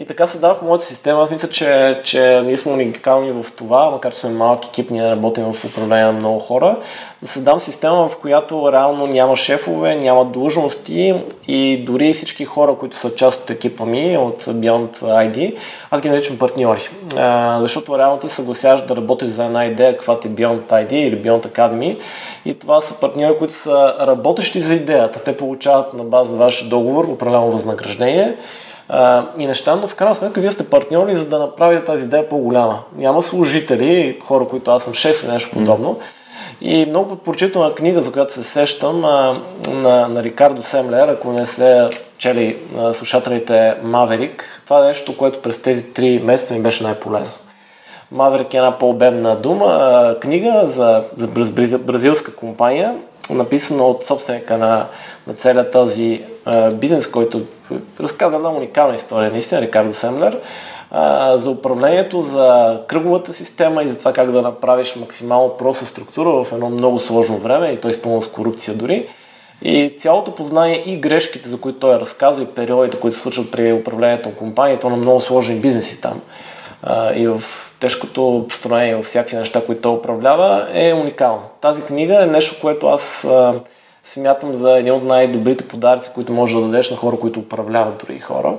И 0.00 0.06
така 0.06 0.26
се 0.26 0.38
дава 0.38 0.54
в 0.54 0.62
моята 0.62 0.84
система. 0.84 1.22
Аз 1.22 1.30
мисля, 1.30 1.48
че, 1.48 2.00
че 2.04 2.42
ние 2.44 2.56
сме 2.56 2.72
уникални 2.72 3.32
в 3.32 3.46
това, 3.56 3.90
макар 3.90 4.12
че 4.12 4.18
сме 4.18 4.30
малък 4.30 4.66
екип, 4.66 4.90
ние 4.90 5.10
работим 5.10 5.52
в 5.52 5.64
управление 5.64 6.04
на 6.04 6.12
много 6.12 6.38
хора, 6.38 6.76
да 7.22 7.28
създам 7.28 7.60
система, 7.60 8.08
в 8.08 8.16
която 8.16 8.72
реално 8.72 9.06
няма 9.06 9.36
шефове, 9.36 9.94
няма 9.94 10.24
длъжности 10.24 11.14
и 11.48 11.84
дори 11.86 12.14
всички 12.14 12.44
хора, 12.44 12.74
които 12.80 12.96
са 12.96 13.14
част 13.14 13.42
от 13.42 13.50
екипа 13.50 13.84
ми, 13.84 14.18
от 14.18 14.44
Beyond 14.44 14.98
ID, 14.98 15.56
аз 15.90 16.00
ги 16.00 16.10
наричам 16.10 16.38
партньори. 16.38 16.88
А, 17.16 17.58
защото 17.60 17.98
реално 17.98 18.18
ти 18.18 18.28
съгласяваш 18.28 18.86
да 18.86 18.96
работиш 18.96 19.28
за 19.28 19.44
една 19.44 19.66
идея, 19.66 19.92
каквато 19.92 20.28
е 20.28 20.30
Beyond 20.30 20.60
ID 20.60 20.92
или 20.92 21.22
Beyond 21.22 21.46
Academy 21.46 21.98
и 22.44 22.58
това 22.58 22.80
са 22.80 23.00
партньори, 23.00 23.38
които 23.38 23.54
са 23.54 23.94
работещи 24.00 24.60
за 24.60 24.74
идеята. 24.74 25.24
Те 25.24 25.36
получават 25.36 25.94
на 25.94 26.04
база 26.04 26.36
ваш 26.36 26.68
договор 26.68 27.04
определено 27.04 27.52
възнаграждение 27.52 28.36
а, 28.92 29.24
и 29.38 29.46
неща, 29.46 29.76
но 29.76 29.88
в 29.88 29.94
крайна 29.94 30.14
сметка 30.14 30.40
вие 30.40 30.50
сте 30.50 30.70
партньори, 30.70 31.16
за 31.16 31.28
да 31.28 31.38
направите 31.38 31.84
тази 31.84 32.04
идея 32.04 32.28
по-голяма. 32.28 32.78
Няма 32.96 33.22
служители, 33.22 34.18
хора, 34.24 34.44
които 34.44 34.70
аз 34.70 34.82
съм 34.82 34.94
шеф 34.94 35.22
или 35.22 35.32
нещо 35.32 35.50
подобно. 35.50 35.98
И 36.60 36.86
много 36.86 37.16
прочитана 37.16 37.74
книга, 37.74 38.02
за 38.02 38.12
която 38.12 38.34
се 38.34 38.44
сещам, 38.44 39.04
а, 39.04 39.34
на, 39.68 40.08
на 40.08 40.22
Рикардо 40.22 40.62
Семлер, 40.62 41.08
ако 41.08 41.32
не 41.32 41.46
се 41.46 41.88
чели 42.18 42.56
а, 42.78 42.92
слушателите 42.92 43.74
Маверик, 43.82 44.62
това 44.64 44.84
е 44.84 44.88
нещо, 44.88 45.16
което 45.16 45.42
през 45.42 45.62
тези 45.62 45.92
три 45.92 46.18
месеца 46.24 46.54
ми 46.54 46.62
беше 46.62 46.84
най-полезно. 46.84 47.38
Маверик 48.12 48.54
е 48.54 48.56
една 48.56 48.78
по-обемна 48.78 49.36
дума, 49.36 49.66
а, 49.66 50.20
книга 50.20 50.62
за, 50.66 51.04
за 51.16 51.78
бразилска 51.78 52.36
компания, 52.36 52.94
написана 53.34 53.84
от 53.84 54.04
собственика 54.04 54.58
на, 54.58 54.86
на 55.26 55.34
целият 55.34 55.72
този 55.72 56.22
а, 56.44 56.70
бизнес, 56.70 57.10
който 57.10 57.42
разказва 58.00 58.36
една 58.36 58.50
уникална 58.50 58.94
история, 58.94 59.32
наистина, 59.32 59.60
Рикардо 59.60 59.94
Семлер, 59.94 60.40
а, 60.90 61.38
за 61.38 61.50
управлението, 61.50 62.22
за 62.22 62.80
кръговата 62.86 63.32
система 63.32 63.82
и 63.82 63.88
за 63.88 63.98
това 63.98 64.12
как 64.12 64.30
да 64.30 64.42
направиш 64.42 64.96
максимално 64.96 65.56
проста 65.56 65.86
структура 65.86 66.44
в 66.44 66.52
едно 66.52 66.70
много 66.70 67.00
сложно 67.00 67.38
време 67.38 67.68
и 67.68 67.78
той 67.78 67.90
изпълнено 67.90 68.22
с 68.22 68.32
корупция 68.32 68.74
дори. 68.74 69.08
И 69.62 69.94
цялото 69.98 70.34
познание 70.34 70.82
и 70.86 70.96
грешките, 70.96 71.48
за 71.48 71.60
които 71.60 71.78
той 71.78 71.94
разказва 71.94 72.42
и 72.42 72.46
периодите, 72.46 73.00
които 73.00 73.16
се 73.16 73.22
случват 73.22 73.50
при 73.50 73.72
управлението 73.72 74.28
на 74.28 74.34
компанията, 74.34 74.90
на 74.90 74.96
много 74.96 75.20
сложни 75.20 75.60
бизнеси 75.60 76.00
там. 76.00 76.20
А, 76.82 77.14
и 77.14 77.26
в 77.26 77.42
тежкото 77.80 78.46
построение 78.48 78.96
във 78.96 79.06
всякакви 79.06 79.36
неща, 79.36 79.66
които 79.66 79.82
той 79.82 79.92
управлява, 79.92 80.68
е 80.72 80.94
уникално. 80.94 81.42
Тази 81.60 81.82
книга 81.82 82.22
е 82.22 82.26
нещо, 82.26 82.60
което 82.60 82.86
аз 82.86 83.24
а, 83.24 83.54
смятам 84.04 84.54
за 84.54 84.78
един 84.78 84.92
от 84.92 85.04
най-добрите 85.04 85.68
подаръци, 85.68 86.10
които 86.14 86.32
може 86.32 86.54
да 86.54 86.60
дадеш 86.60 86.90
на 86.90 86.96
хора, 86.96 87.16
които 87.20 87.40
управляват 87.40 87.98
други 88.06 88.20
хора. 88.20 88.54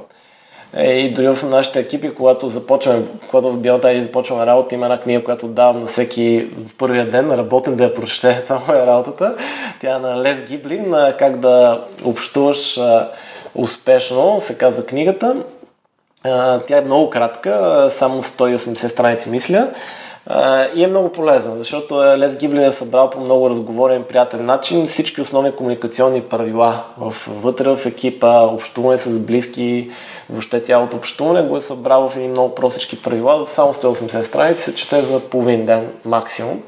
Е, 0.73 0.93
и 0.93 1.13
дори 1.13 1.35
в 1.35 1.49
нашите 1.49 1.79
екипи, 1.79 2.15
когато 2.15 2.49
започваме, 2.49 3.03
когато 3.29 3.51
в 3.51 3.57
Биота 3.57 3.93
и 3.93 4.01
започваме 4.01 4.45
работа, 4.45 4.75
има 4.75 4.85
една 4.85 4.99
книга, 4.99 5.23
която 5.23 5.47
давам 5.47 5.79
на 5.79 5.85
всеки 5.85 6.47
в 6.57 6.77
първия 6.77 7.11
ден, 7.11 7.31
работен 7.31 7.75
да 7.75 7.83
я 7.83 7.93
прочете, 7.93 8.43
това 8.47 8.77
е 8.77 8.87
работата. 8.87 9.35
Тя 9.79 9.95
е 9.95 9.99
на 9.99 10.21
Лес 10.21 10.45
Гиблин, 10.47 10.95
как 11.19 11.39
да 11.39 11.83
общуваш 12.03 12.79
успешно, 13.55 14.41
се 14.41 14.57
казва 14.57 14.85
книгата. 14.85 15.35
Тя 16.67 16.77
е 16.77 16.81
много 16.81 17.09
кратка, 17.09 17.87
само 17.91 18.23
180 18.23 18.87
страници 18.87 19.29
мисля. 19.29 19.67
И 20.75 20.83
е 20.83 20.87
много 20.87 21.09
полезна, 21.09 21.57
защото 21.57 21.95
Лес 21.95 22.37
Гиблин 22.37 22.63
е 22.63 22.71
събрал 22.71 23.09
по 23.09 23.19
много 23.19 23.49
разговорен, 23.49 24.03
приятен 24.03 24.45
начин 24.45 24.87
всички 24.87 25.21
основни 25.21 25.55
комуникационни 25.55 26.21
правила 26.21 26.83
вътре 27.27 27.75
в 27.75 27.85
екипа, 27.85 28.41
общуване 28.41 28.97
с 28.97 29.19
близки, 29.19 29.91
въобще 30.29 30.59
цялото 30.59 30.95
общуване. 30.95 31.41
Го 31.41 31.57
е 31.57 31.61
събрал 31.61 32.09
в 32.09 32.15
едни 32.15 32.27
много 32.27 32.55
простички 32.55 33.03
правила, 33.03 33.47
само 33.47 33.73
180 33.73 34.21
страници 34.21 34.61
се 34.61 34.75
чете 34.75 35.03
за 35.03 35.19
половин 35.19 35.65
ден 35.65 35.87
максимум. 36.05 36.63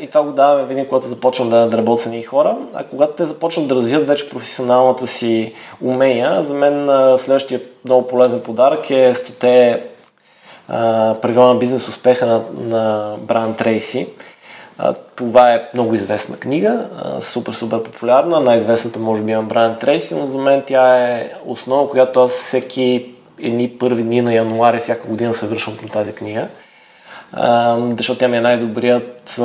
И 0.00 0.06
това 0.08 0.22
го 0.22 0.32
даваме 0.32 0.64
винаги, 0.64 0.88
когато 0.88 1.06
започвам 1.06 1.50
да, 1.50 1.66
да 1.66 1.78
работя 1.78 2.02
с 2.02 2.06
едни 2.06 2.22
хора. 2.22 2.56
А 2.74 2.84
когато 2.84 3.12
те 3.12 3.24
започнат 3.24 3.68
да 3.68 3.74
развият 3.74 4.06
вече 4.06 4.30
професионалната 4.30 5.06
си 5.06 5.54
умения, 5.82 6.42
за 6.42 6.54
мен 6.54 6.88
следващия 7.18 7.60
много 7.84 8.08
полезен 8.08 8.40
подарък 8.40 8.90
е 8.90 9.14
100 9.14 9.80
правила 11.22 11.46
на 11.46 11.54
бизнес 11.54 11.88
успеха 11.88 12.26
на, 12.26 12.42
на 12.54 13.14
Бран 13.18 13.54
Трейси. 13.54 14.08
Това 15.16 15.52
е 15.52 15.68
много 15.74 15.94
известна 15.94 16.36
книга, 16.36 16.86
а, 17.02 17.20
супер, 17.20 17.52
супер 17.52 17.82
популярна. 17.82 18.40
Най-известната 18.40 18.98
може 18.98 19.22
би 19.22 19.32
е 19.32 19.38
Брайан 19.38 19.78
Трейси, 19.78 20.14
но 20.14 20.26
за 20.26 20.38
мен 20.38 20.62
тя 20.66 20.96
е 20.96 21.30
основа, 21.46 21.90
която 21.90 22.20
аз 22.20 22.32
всеки 22.32 23.14
едни 23.42 23.68
първи 23.68 24.02
дни 24.02 24.22
на 24.22 24.34
януари 24.34 24.78
всяка 24.78 25.08
година 25.08 25.34
се 25.34 25.46
връщам 25.46 25.76
към 25.76 25.88
тази 25.88 26.12
книга. 26.12 26.48
А, 27.32 27.78
защото 27.98 28.18
тя 28.18 28.28
ми 28.28 28.36
е 28.36 28.40
най-добрият 28.40 29.40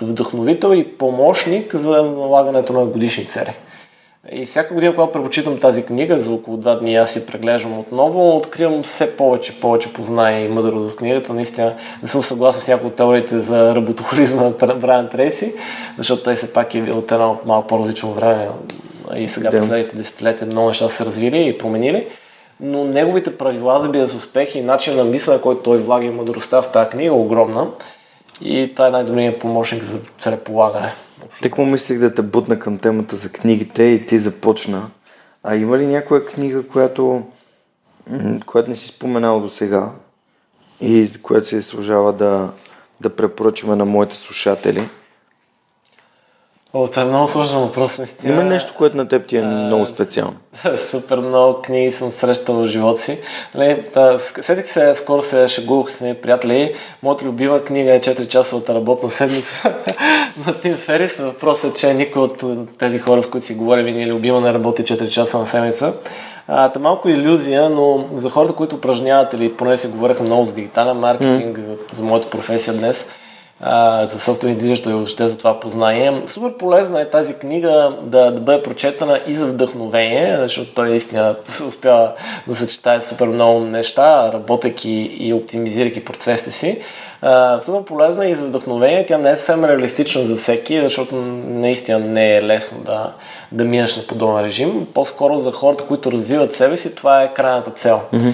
вдъхновител 0.00 0.74
и 0.74 0.84
помощник 0.98 1.76
за 1.76 2.02
налагането 2.02 2.72
на 2.72 2.86
годишни 2.86 3.24
цели. 3.24 3.52
И 4.32 4.46
всяка 4.46 4.74
година, 4.74 4.94
когато 4.94 5.12
препочитам 5.12 5.60
тази 5.60 5.82
книга, 5.82 6.18
за 6.18 6.32
около 6.32 6.56
два 6.56 6.74
дни 6.74 6.94
аз 6.94 7.16
я 7.16 7.26
преглеждам 7.26 7.78
отново, 7.78 8.36
откривам 8.36 8.82
все 8.82 9.16
повече, 9.16 9.60
повече 9.60 9.92
познание 9.92 10.44
и 10.44 10.48
мъдрост 10.48 10.92
в 10.92 10.96
книгата. 10.96 11.32
Наистина 11.32 11.74
не 12.02 12.08
съм 12.08 12.22
съгласен 12.22 12.62
с 12.62 12.68
някои 12.68 12.88
от 12.88 12.96
теориите 12.96 13.38
за 13.38 13.74
работохолизма 13.74 14.52
на 14.62 14.74
Брайан 14.74 15.08
Трейси, 15.08 15.54
защото 15.98 16.22
той 16.22 16.34
все 16.34 16.52
пак 16.52 16.74
е 16.74 16.82
от 16.82 17.12
едно 17.12 17.38
малко 17.44 17.68
по-различно 17.68 18.12
време 18.12 18.48
и 19.16 19.28
сега 19.28 19.50
да. 19.50 19.60
последните 19.60 19.96
десетилетия 19.96 20.46
много 20.46 20.68
неща 20.68 20.88
са 20.88 21.06
развили 21.06 21.48
и 21.48 21.58
променили. 21.58 22.08
Но 22.60 22.84
неговите 22.84 23.38
правила 23.38 23.80
за 23.80 23.88
бизнес 23.88 24.14
успех 24.14 24.54
и 24.54 24.60
начин 24.60 24.96
на 24.96 25.04
мислене, 25.04 25.40
който 25.40 25.62
той 25.62 25.78
влага 25.78 26.06
и 26.06 26.10
мъдростта 26.10 26.62
в 26.62 26.72
тази 26.72 26.90
книга 26.90 27.08
е 27.08 27.10
огромна. 27.10 27.70
И 28.40 28.72
това 28.72 28.86
е 28.86 28.90
най-добрият 28.90 29.40
помощник 29.40 29.82
за 29.82 29.98
целеполагане. 30.20 30.94
Тък 31.42 31.58
му 31.58 31.66
мислех 31.66 31.98
да 31.98 32.14
те 32.14 32.22
бутна 32.22 32.58
към 32.58 32.78
темата 32.78 33.16
за 33.16 33.32
книгите 33.32 33.82
и 33.82 34.04
ти 34.04 34.18
започна. 34.18 34.90
А 35.42 35.56
има 35.56 35.78
ли 35.78 35.86
някоя 35.86 36.26
книга, 36.26 36.66
която, 36.66 37.22
която 38.46 38.70
не 38.70 38.76
си 38.76 38.86
споменал 38.86 39.40
до 39.40 39.48
сега 39.48 39.90
и 40.80 41.10
която 41.22 41.48
се 41.48 41.62
служава 41.62 42.12
да, 42.12 42.50
да 43.00 43.16
препоръчваме 43.16 43.76
на 43.76 43.84
моите 43.84 44.16
слушатели? 44.16 44.88
О, 46.72 46.88
това 46.88 47.02
е 47.02 47.04
много 47.04 47.28
сложен 47.28 47.58
въпрос, 47.58 47.98
наистина. 47.98 48.32
Има 48.32 48.44
нещо, 48.44 48.74
което 48.76 48.96
на 48.96 49.08
теб 49.08 49.26
ти 49.26 49.36
е 49.36 49.42
много 49.42 49.86
специално? 49.86 50.36
Супер 50.78 51.18
много 51.18 51.62
книги 51.62 51.92
съм 51.92 52.10
срещал 52.10 52.54
в 52.54 52.66
живота 52.66 53.02
си. 53.02 53.18
Нали, 53.54 53.84
да, 53.94 54.18
сетих 54.18 54.66
се, 54.66 54.94
скоро 54.94 55.22
се 55.22 55.48
шегувах 55.48 55.92
с 55.92 56.00
нея 56.00 56.22
приятели. 56.22 56.74
Моята 57.02 57.24
любима 57.24 57.64
книга 57.64 57.94
е 57.94 58.00
4 58.00 58.28
часовата 58.28 58.74
работна 58.74 59.10
седмица 59.10 59.74
на 60.46 60.60
Тим 60.60 60.74
Ферис. 60.74 61.16
Въпросът 61.16 61.76
е, 61.76 61.80
че 61.80 61.94
никой 61.94 62.22
от 62.22 62.42
тези 62.78 62.98
хора, 62.98 63.22
с 63.22 63.30
които 63.30 63.46
си 63.46 63.54
говорим, 63.54 63.86
не 63.86 64.02
е 64.02 64.06
любима, 64.06 64.40
не 64.40 64.54
работи 64.54 64.84
4 64.84 65.08
часа 65.08 65.38
на 65.38 65.46
седмица. 65.46 65.94
А, 66.48 66.68
та 66.68 66.78
малко 66.78 67.08
иллюзия, 67.08 67.70
но 67.70 68.04
за 68.14 68.30
хората, 68.30 68.52
които 68.52 68.76
упражняват 68.76 69.32
или 69.32 69.56
поне 69.56 69.76
си 69.76 69.88
говореха 69.88 70.22
много 70.22 70.44
за 70.44 70.52
дигитален 70.52 70.96
маркетинг, 70.96 71.58
mm. 71.58 71.64
за, 71.64 71.76
за 71.96 72.02
моята 72.02 72.30
професия 72.30 72.74
днес, 72.74 73.08
а, 73.10 73.12
за 74.10 74.18
софтуерни 74.18 74.58
движеща 74.58 74.90
и 74.90 74.92
въобще 74.92 75.28
за 75.28 75.38
това 75.38 75.60
познание. 75.60 76.22
Супер 76.26 76.56
полезна 76.56 77.00
е 77.00 77.10
тази 77.10 77.34
книга 77.34 77.92
да, 78.02 78.30
да 78.30 78.40
бъде 78.40 78.62
прочетена 78.62 79.20
и 79.26 79.34
за 79.34 79.46
вдъхновение, 79.46 80.36
защото 80.38 80.74
той 80.74 80.88
наистина 80.88 81.36
успява 81.68 82.12
да 82.46 82.56
съчетае 82.56 83.00
супер 83.00 83.26
много 83.26 83.60
неща, 83.60 84.32
работейки 84.32 85.16
и 85.18 85.32
оптимизирайки 85.32 86.04
процесите 86.04 86.50
си. 86.52 86.82
Uh, 87.22 87.60
супер 87.60 87.84
полезна 87.84 88.26
и 88.26 88.34
за 88.34 88.46
вдъхновение. 88.46 89.06
Тя 89.06 89.18
не 89.18 89.30
е 89.30 89.36
съвсем 89.36 89.64
реалистична 89.64 90.22
за 90.22 90.36
всеки, 90.36 90.80
защото 90.80 91.14
наистина 91.46 91.98
не 91.98 92.36
е 92.36 92.42
лесно 92.42 92.78
да, 92.78 93.12
да 93.52 93.64
минеш 93.64 93.96
на 93.96 94.02
подобен 94.02 94.44
режим. 94.44 94.86
По-скоро 94.94 95.38
за 95.38 95.52
хората, 95.52 95.84
които 95.84 96.12
развиват 96.12 96.56
себе 96.56 96.76
си, 96.76 96.94
това 96.94 97.22
е 97.22 97.34
крайната 97.34 97.70
цел. 97.70 98.00
Mm-hmm. 98.12 98.32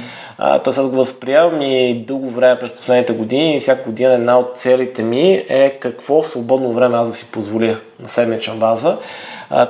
Тоест 0.65 0.79
аз 0.79 0.87
го 0.87 0.97
възприемам 0.97 1.63
и 1.63 2.05
дълго 2.07 2.31
време 2.31 2.59
през 2.59 2.77
последните 2.77 3.13
години 3.13 3.57
и 3.57 3.61
всяка 3.61 3.85
година 3.85 4.13
една 4.13 4.39
от 4.39 4.53
целите 4.55 5.03
ми 5.03 5.45
е 5.49 5.79
какво 5.81 6.23
свободно 6.23 6.73
време 6.73 6.97
аз 6.97 7.09
да 7.09 7.15
си 7.15 7.31
позволя 7.33 7.77
на 8.01 8.09
седмична 8.09 8.55
база. 8.55 8.97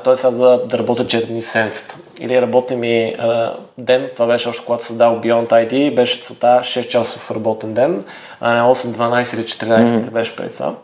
Тоест 0.04 0.24
аз 0.24 0.36
да, 0.36 0.60
да 0.66 0.78
работя 0.78 1.04
4 1.04 1.26
дни 1.26 1.42
в 1.42 1.46
седмицата. 1.46 1.96
Или 2.20 2.42
работя 2.42 2.76
ми 2.76 3.16
а, 3.18 3.52
ден, 3.78 4.10
това 4.14 4.26
беше 4.26 4.48
още 4.48 4.64
когато 4.64 4.84
създал 4.84 5.20
Beyond 5.20 5.48
ID, 5.48 5.94
беше 5.94 6.20
целта 6.20 6.60
6 6.62 6.88
часов 6.88 7.30
работен 7.30 7.74
ден, 7.74 8.04
а 8.40 8.54
не 8.54 8.60
8, 8.60 8.74
12 8.74 9.34
или 9.34 9.42
14 9.42 9.84
mm-hmm. 9.84 10.10
беше 10.10 10.36
преди 10.36 10.54
това. 10.54 10.74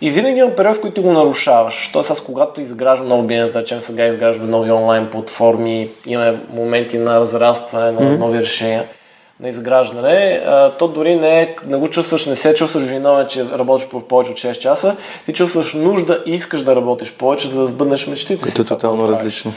И 0.00 0.10
винаги 0.10 0.38
има 0.38 0.50
период, 0.50 0.76
в 0.76 0.80
който 0.80 1.02
го 1.02 1.12
нарушаваш. 1.12 1.90
Тоест 1.92 2.10
аз 2.10 2.20
когато 2.20 2.60
изграждам 2.60 3.08
нови 3.08 3.26
бизнес, 3.26 3.52
да 3.52 3.60
речем 3.60 3.80
сега 3.80 4.06
изграждаме 4.06 4.50
нови 4.50 4.70
онлайн 4.70 5.06
платформи, 5.10 5.88
имаме 6.06 6.40
моменти 6.54 6.98
на 6.98 7.20
разрастване 7.20 7.92
на 7.92 8.18
нови 8.18 8.40
решения– 8.40 8.84
на 9.40 9.48
изграждане, 9.48 10.42
то 10.78 10.88
дори 10.88 11.16
не, 11.16 11.42
е, 11.42 11.56
не 11.66 11.76
го 11.76 11.90
чувстваш, 11.90 12.26
не 12.26 12.36
се 12.36 12.54
чувстваш 12.54 12.84
виновен, 12.84 13.26
че 13.28 13.44
работиш 13.44 13.88
по 13.88 14.00
повече 14.00 14.32
от 14.32 14.38
6 14.38 14.58
часа, 14.58 14.96
ти 15.26 15.32
чувстваш 15.32 15.74
нужда 15.74 16.22
и 16.26 16.30
искаш 16.30 16.62
да 16.62 16.76
работиш 16.76 17.12
повече, 17.12 17.48
за 17.48 17.60
да 17.60 17.66
сбъднеш 17.66 18.06
мечтите 18.06 18.44
си. 18.44 18.52
Ето 18.54 18.64
тотално 18.64 19.08
различно. 19.08 19.52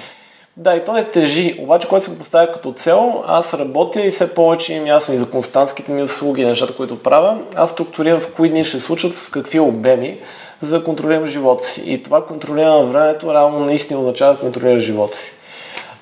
Да, 0.58 0.76
и 0.76 0.86
то 0.86 0.94
не 0.94 1.04
тежи. 1.04 1.58
Обаче, 1.60 1.88
когато 1.88 2.06
се 2.06 2.12
го 2.12 2.18
поставя 2.18 2.52
като 2.52 2.74
цел, 2.74 3.24
аз 3.28 3.54
работя 3.54 4.02
и 4.02 4.12
все 4.12 4.36
повече 4.36 4.74
им 4.74 4.88
ясно 4.88 5.14
и 5.14 5.18
за 5.18 5.30
константските 5.30 5.92
ми 5.92 6.04
услуги, 6.04 6.46
нещата, 6.46 6.76
които 6.76 7.04
правя. 7.04 7.38
Аз 7.56 7.72
структурирам 7.72 8.20
в 8.20 8.34
кои 8.34 8.50
дни 8.50 8.66
ще 8.66 8.80
се 8.80 8.86
случват, 8.86 9.14
в 9.14 9.32
какви 9.32 9.60
обеми, 9.60 10.20
за 10.62 10.80
да 10.80 10.86
контролирам 10.86 11.28
живота 11.28 11.68
си. 11.68 11.84
И 11.86 12.04
това 12.04 12.26
контролиране 12.26 12.78
на 12.78 12.86
времето 12.86 13.34
реално 13.34 13.60
наистина 13.60 14.00
означава 14.00 14.34
да 14.34 14.40
контролираш 14.40 14.84
живота 14.84 15.18
си. 15.18 15.32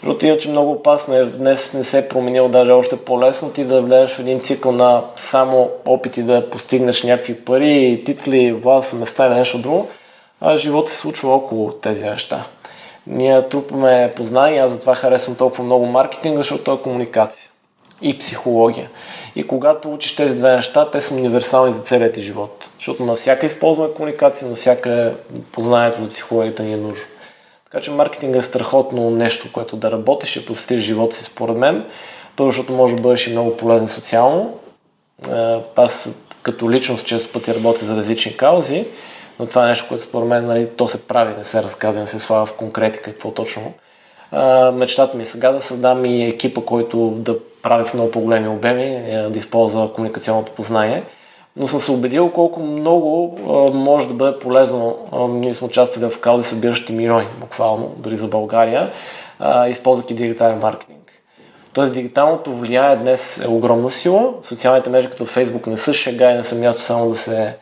Защото 0.04 0.26
иначе 0.26 0.50
много 0.50 0.72
опасно 0.72 1.16
е, 1.16 1.26
днес 1.26 1.74
не 1.74 1.84
се 1.84 1.98
е 2.00 2.08
променил 2.08 2.50
даже 2.50 2.72
още 2.72 2.98
по-лесно 2.98 3.50
ти 3.50 3.64
да 3.64 3.82
влезеш 3.82 4.16
в 4.16 4.20
един 4.20 4.42
цикъл 4.42 4.72
на 4.72 5.04
само 5.16 5.70
опити 5.86 6.24
да 6.24 6.50
постигнеш 6.50 7.04
някакви 7.04 7.36
пари, 7.36 8.02
титли, 8.06 8.52
власт, 8.52 8.94
места 8.94 9.28
или 9.28 9.34
нещо 9.34 9.58
друго, 9.58 9.90
а 10.42 10.58
живота 10.58 10.92
се 10.92 10.98
случва 10.98 11.36
около 11.36 11.72
тези 11.72 12.04
неща. 12.04 12.46
Ние 13.08 13.50
трупаме 13.50 14.14
познание, 14.16 14.60
аз 14.60 14.72
затова 14.72 14.96
харесвам 14.96 15.38
толкова 15.38 15.64
много 15.64 15.86
маркетинга, 15.86 16.38
защото 16.38 16.64
то 16.64 16.74
е 16.74 16.82
комуникация 16.82 17.48
и 18.02 18.18
психология. 18.18 18.90
И 19.36 19.48
когато 19.48 19.94
учиш 19.94 20.16
тези 20.16 20.36
две 20.36 20.56
неща, 20.56 20.92
те 20.92 21.02
са 21.02 21.14
универсални 21.14 21.74
за 21.74 21.80
целият 21.80 22.14
ти 22.14 22.22
живот. 22.22 22.70
Защото 22.78 23.06
на 23.06 23.16
всяка 23.16 23.46
използваме 23.46 23.94
комуникация, 23.94 24.48
на 24.48 24.56
всяка 24.56 25.14
познанието 25.52 26.02
за 26.02 26.10
психологията 26.10 26.64
ни 26.64 26.74
е 26.74 26.78
нужно. 26.78 27.06
Така 27.72 27.84
че 27.84 27.92
маркетинг 27.92 28.36
е 28.36 28.42
страхотно 28.42 29.10
нещо, 29.10 29.52
което 29.54 29.78
да 29.78 29.92
работиш 29.92 30.36
и 30.36 30.46
посетиш 30.46 30.84
живота 30.84 31.16
си 31.16 31.24
според 31.24 31.58
мен. 31.58 31.86
Първо, 32.36 32.52
защото 32.52 32.74
може 32.74 32.96
да 32.96 33.02
бъдеш 33.02 33.28
и 33.28 33.32
много 33.32 33.58
полезен 33.58 33.88
социално. 33.88 34.58
Е, 35.32 35.58
аз 35.76 36.10
като 36.44 36.72
личност 36.72 37.06
често 37.06 37.32
пъти 37.34 37.56
работя 37.56 37.86
за 37.86 37.98
различни 37.98 38.38
каузи, 38.38 38.86
но 39.42 39.48
това 39.48 39.66
е 39.66 39.68
нещо, 39.68 39.86
което 39.90 40.04
според 40.04 40.28
мен 40.28 40.46
нали, 40.46 40.70
то 40.78 40.88
се 40.88 41.08
прави, 41.08 41.34
не 41.38 41.44
се 41.44 41.64
разказва, 41.64 42.02
не 42.02 42.08
се 42.08 42.20
слава 42.20 42.46
в 42.46 42.54
конкрети 42.54 43.00
какво 43.04 43.32
точно. 43.32 43.74
А, 44.32 44.72
мечтата 44.72 45.18
ми 45.18 45.24
е 45.24 45.26
сега 45.26 45.52
да 45.52 45.62
създам 45.62 46.06
и 46.06 46.24
екипа, 46.24 46.62
който 46.62 47.10
да 47.10 47.36
прави 47.62 47.86
в 47.86 47.94
много 47.94 48.12
по-големи 48.12 48.48
обеми, 48.48 48.84
е, 48.84 49.28
да 49.30 49.40
използва 49.40 49.94
комуникационното 49.94 50.52
познание– 50.52 51.04
но 51.56 51.68
съм 51.68 51.80
се 51.80 51.92
убедил 51.92 52.32
колко 52.32 52.60
много 52.60 53.38
а, 53.40 53.74
може 53.74 54.08
да 54.08 54.14
бъде 54.14 54.40
полезно. 54.40 54.98
А, 55.12 55.28
ние 55.28 55.54
сме 55.54 55.68
участвали 55.68 56.12
в 56.12 56.20
кауди 56.20 56.44
събиращи 56.44 56.94
милиони, 56.94 57.28
буквално, 57.40 57.94
дори 57.98 58.18
за 58.18 58.28
България, 58.28 58.92
а, 59.40 59.68
използвайки 59.68 60.14
дигитален 60.14 60.60
маркетинг. 60.60 61.12
Тоест 61.74 61.94
дигиталното 61.94 62.56
влияние 62.56 62.96
днес 62.96 63.44
е 63.44 63.48
огромна 63.48 63.92
сила. 63.92 64.34
Социалните 64.44 64.90
мрежи 64.90 65.10
като 65.10 65.26
Facebook 65.26 65.68
не 65.68 65.78
са 65.78 65.94
шега 65.94 66.32
и 66.32 66.38
не 66.38 66.44
са 66.44 66.56
място 66.56 66.82
само 66.82 67.10
да 67.10 67.16
се 67.16 67.58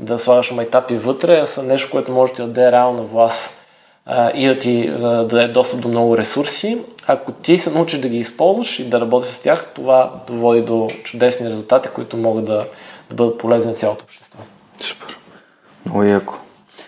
да 0.00 0.18
слагаш 0.18 0.50
майтапи 0.50 0.96
вътре, 0.96 1.46
са 1.46 1.62
нещо, 1.62 1.90
което 1.90 2.12
може 2.12 2.32
да 2.32 2.36
ти 2.36 2.42
даде 2.42 2.72
реална 2.72 3.02
власт 3.02 3.60
а, 4.06 4.30
и 4.30 4.46
да 4.46 4.58
ти 4.58 4.90
да 4.90 5.26
даде 5.26 5.48
достъп 5.48 5.80
до 5.80 5.88
много 5.88 6.16
ресурси. 6.16 6.78
Ако 7.06 7.32
ти 7.32 7.58
се 7.58 7.70
научиш 7.70 8.00
да 8.00 8.08
ги 8.08 8.18
използваш 8.18 8.78
и 8.78 8.90
да 8.90 9.00
работиш 9.00 9.32
с 9.32 9.38
тях, 9.38 9.66
това 9.74 10.12
води 10.28 10.60
до 10.60 10.90
чудесни 11.04 11.48
резултати, 11.48 11.88
които 11.94 12.16
могат 12.16 12.44
да 12.44 12.66
да 13.10 13.14
бъдат 13.14 13.38
полезни 13.38 13.70
на 13.70 13.76
цялото 13.76 14.04
общество. 14.04 14.38
Супер. 14.80 15.18
Много 15.86 16.02
яко. 16.02 16.34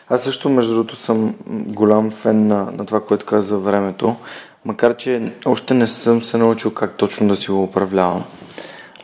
Аз 0.09 0.23
също, 0.23 0.49
между 0.49 0.75
другото, 0.75 0.97
съм 0.97 1.35
голям 1.49 2.11
фен 2.11 2.47
на, 2.47 2.71
на 2.73 2.87
това, 2.87 3.05
което 3.05 3.27
каза 3.27 3.49
за 3.49 3.57
времето, 3.57 4.17
макар 4.65 4.97
че 4.97 5.33
още 5.47 5.75
не 5.75 5.87
съм 5.87 6.23
се 6.23 6.37
научил 6.37 6.75
как 6.75 6.97
точно 6.97 7.29
да 7.29 7.37
си 7.37 7.51
го 7.51 7.63
управлявам. 7.63 8.25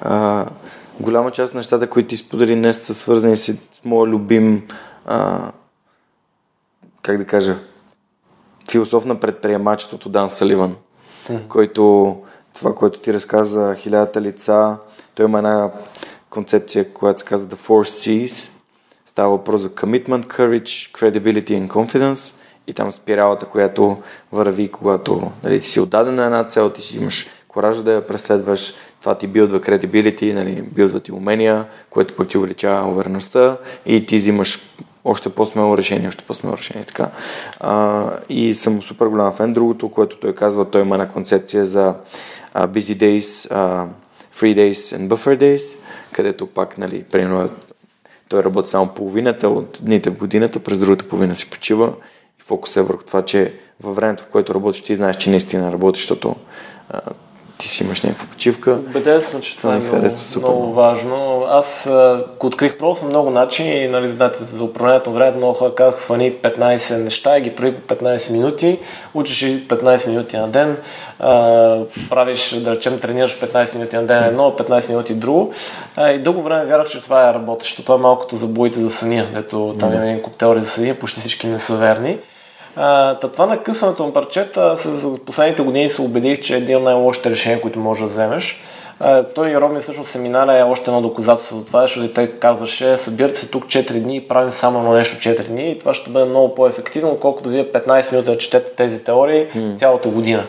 А, 0.01 0.47
голяма 1.01 1.31
част 1.31 1.51
от 1.51 1.57
нещата, 1.57 1.91
които 1.91 2.09
ти 2.09 2.17
сподели 2.17 2.55
днес, 2.55 2.83
са 2.83 2.95
свързани 2.95 3.37
с 3.37 3.55
моя 3.85 4.11
любим, 4.11 4.69
а, 5.07 5.51
как 7.03 7.19
да 7.19 7.25
кажа, 7.25 7.57
философ 8.71 9.05
на 9.05 9.21
предприемачеството 9.21 10.09
Дан 10.09 10.29
Саливан, 10.29 10.77
mm-hmm. 11.27 11.49
който 11.49 12.17
това, 12.55 12.75
което 12.75 13.01
ти 13.01 13.15
разказа, 13.15 13.75
хилядата 13.79 14.21
лица, 14.21 14.77
той 15.15 15.27
има 15.27 15.39
една 15.39 15.71
концепция, 16.31 16.93
която 16.93 17.21
се 17.21 17.27
казва 17.27 17.49
The 17.49 17.55
Four 17.55 17.85
C's. 17.85 18.51
Става 19.07 19.31
въпрос 19.31 19.61
за 19.61 19.71
commitment, 19.71 20.27
courage, 20.27 20.93
credibility 20.93 21.51
and 21.51 21.69
confidence 21.69 22.37
и 22.67 22.75
там 22.75 22.93
спиралата, 22.93 23.47
която 23.47 24.03
върви, 24.33 24.69
когато 24.73 25.33
нали, 25.45 25.61
ти 25.61 25.69
си 25.69 25.81
отдаден 25.81 26.15
на 26.15 26.25
една 26.25 26.45
цел, 26.45 26.71
ти 26.71 26.83
си 26.83 26.97
имаш 26.97 27.27
коража 27.53 27.83
да 27.83 27.93
я 27.93 28.07
преследваш, 28.07 28.75
това 29.01 29.15
ти 29.15 29.27
билдва 29.27 29.61
credibility, 29.61 30.33
нали, 30.33 30.63
билдва 30.63 31.01
ти 31.01 31.13
умения, 31.13 31.65
което 31.91 32.17
пък 32.17 32.29
ти 32.29 32.39
увеличава 32.39 32.91
увереността 32.91 33.57
и 33.87 34.07
ти 34.07 34.17
взимаш 34.17 34.61
още 35.05 35.29
по-смело 35.29 35.77
решение, 35.77 36.09
още 36.09 36.25
по-смело 36.25 36.57
решение. 36.57 36.85
Така. 36.85 37.09
А, 37.61 38.11
и 38.29 38.55
съм 38.55 38.83
супер 38.83 39.07
голям 39.07 39.33
фен. 39.33 39.53
Другото, 39.53 39.89
което 39.89 40.17
той 40.17 40.35
казва, 40.35 40.71
той 40.71 40.81
има 40.81 40.95
една 40.95 41.09
концепция 41.09 41.67
за 41.67 41.95
uh, 42.55 42.67
busy 42.67 42.97
days, 42.97 43.51
uh, 43.51 43.87
free 44.35 44.57
days 44.57 44.99
and 44.99 45.09
buffer 45.09 45.39
days 45.39 45.79
където 46.13 46.47
пак, 46.47 46.79
нали, 46.79 47.03
примерно, 47.03 47.51
той 48.29 48.45
работи 48.45 48.71
само 48.71 48.89
половината 48.89 49.49
от 49.49 49.81
дните 49.83 50.11
в 50.11 50.17
годината, 50.17 50.61
през 50.61 50.79
другата 50.79 51.09
половина 51.09 51.35
си 51.35 51.51
почива 51.51 51.93
и 52.41 52.43
фокус 52.43 52.77
е 52.77 52.83
върху 52.83 53.05
това, 53.05 53.23
че 53.23 53.55
във 53.83 53.97
времето, 53.97 54.23
в 54.23 54.27
което 54.27 54.55
работиш, 54.55 54.83
ти 54.83 54.97
знаеш, 54.97 55.17
че 55.17 55.31
наистина 55.31 55.73
работиш, 55.73 56.03
защото 56.03 56.37
а, 56.89 57.01
ти 57.63 57.69
си 57.69 57.85
имаш 57.85 58.03
някаква 58.03 58.27
почивка. 58.27 58.71
Убеден 58.71 59.23
съм, 59.23 59.41
че 59.41 59.57
това, 59.57 59.81
това 59.81 59.97
е 59.97 60.01
много, 60.01 60.11
супер. 60.11 60.49
много 60.49 60.73
важно. 60.73 61.45
Аз 61.49 61.89
го 62.41 62.47
открих, 62.47 62.75
съм 62.95 63.09
много 63.09 63.31
начини, 63.31 63.89
нали, 63.89 64.09
знаете, 64.09 64.45
за 64.45 64.65
управлението 64.65 65.11
на 65.11 65.17
времето, 65.17 65.37
много 65.37 65.55
хора 65.55 65.75
казах, 65.75 66.01
фани 66.01 66.33
15 66.33 66.97
неща 66.97 67.39
и 67.39 67.41
ги 67.41 67.57
прави 67.57 67.75
по 67.75 67.95
15 67.95 68.33
минути, 68.33 68.79
учиш 69.15 69.43
15 69.43 70.09
минути 70.09 70.37
на 70.37 70.49
ден, 70.49 70.77
а, 71.19 71.79
правиш, 72.11 72.51
да 72.51 72.71
речем, 72.71 73.01
тренираш 73.01 73.41
15 73.41 73.75
минути 73.75 73.97
на 73.97 74.07
ден 74.07 74.25
едно, 74.25 74.57
15 74.59 74.89
минути 74.89 75.15
друго. 75.15 75.53
А, 75.97 76.11
и 76.11 76.19
дълго 76.19 76.43
време 76.43 76.65
вярвах, 76.65 76.89
че 76.89 77.03
това 77.03 77.31
е 77.31 77.35
работещо. 77.35 77.83
Това 77.83 77.95
е 77.95 77.99
малкото 77.99 78.37
за 78.37 78.47
боите 78.47 78.81
за 78.81 78.91
съня, 78.91 79.27
ето 79.37 79.77
там 79.79 79.93
има 79.93 80.05
един 80.05 80.23
теории 80.39 80.63
за 80.63 80.71
съня, 80.71 80.95
почти 80.95 81.21
всички 81.21 81.47
не 81.47 81.59
са 81.59 81.77
верни. 81.77 82.19
А, 82.77 83.15
това 83.15 83.47
накъсването 83.47 84.07
на 84.07 84.13
парчета, 84.13 84.79
с 84.79 85.19
последните 85.27 85.63
години 85.63 85.89
се 85.89 86.03
убедих, 86.03 86.41
че 86.41 86.55
е 86.55 86.59
един 86.59 86.77
от 86.77 86.83
най-лошите 86.83 87.31
решения, 87.31 87.61
които 87.61 87.79
можеш 87.79 88.03
да 88.03 88.09
вземеш. 88.09 88.63
той 89.35 89.51
и 89.51 89.61
Роми 89.61 89.81
всъщност 89.81 90.11
семинара 90.11 90.59
е 90.59 90.63
още 90.63 90.91
едно 90.91 91.03
доказателство 91.03 91.59
за 91.59 91.65
това, 91.65 91.83
защото 91.83 92.15
той 92.15 92.27
казваше, 92.27 92.97
събирате 92.97 93.39
се 93.39 93.51
тук 93.51 93.65
4 93.65 94.01
дни 94.01 94.17
и 94.17 94.29
правим 94.29 94.53
само 94.53 94.79
едно 94.79 94.93
нещо 94.93 95.17
4 95.17 95.47
дни 95.47 95.71
и 95.71 95.79
това 95.79 95.95
ще 95.95 96.11
бъде 96.11 96.25
много 96.25 96.55
по-ефективно, 96.55 97.19
колкото 97.21 97.49
вие 97.49 97.73
15 97.73 98.13
минути 98.13 98.31
да 98.31 98.39
четете 98.39 98.71
тези 98.71 99.05
теории 99.05 99.47
mm. 99.47 99.77
цялата 99.77 100.09
година. 100.09 100.47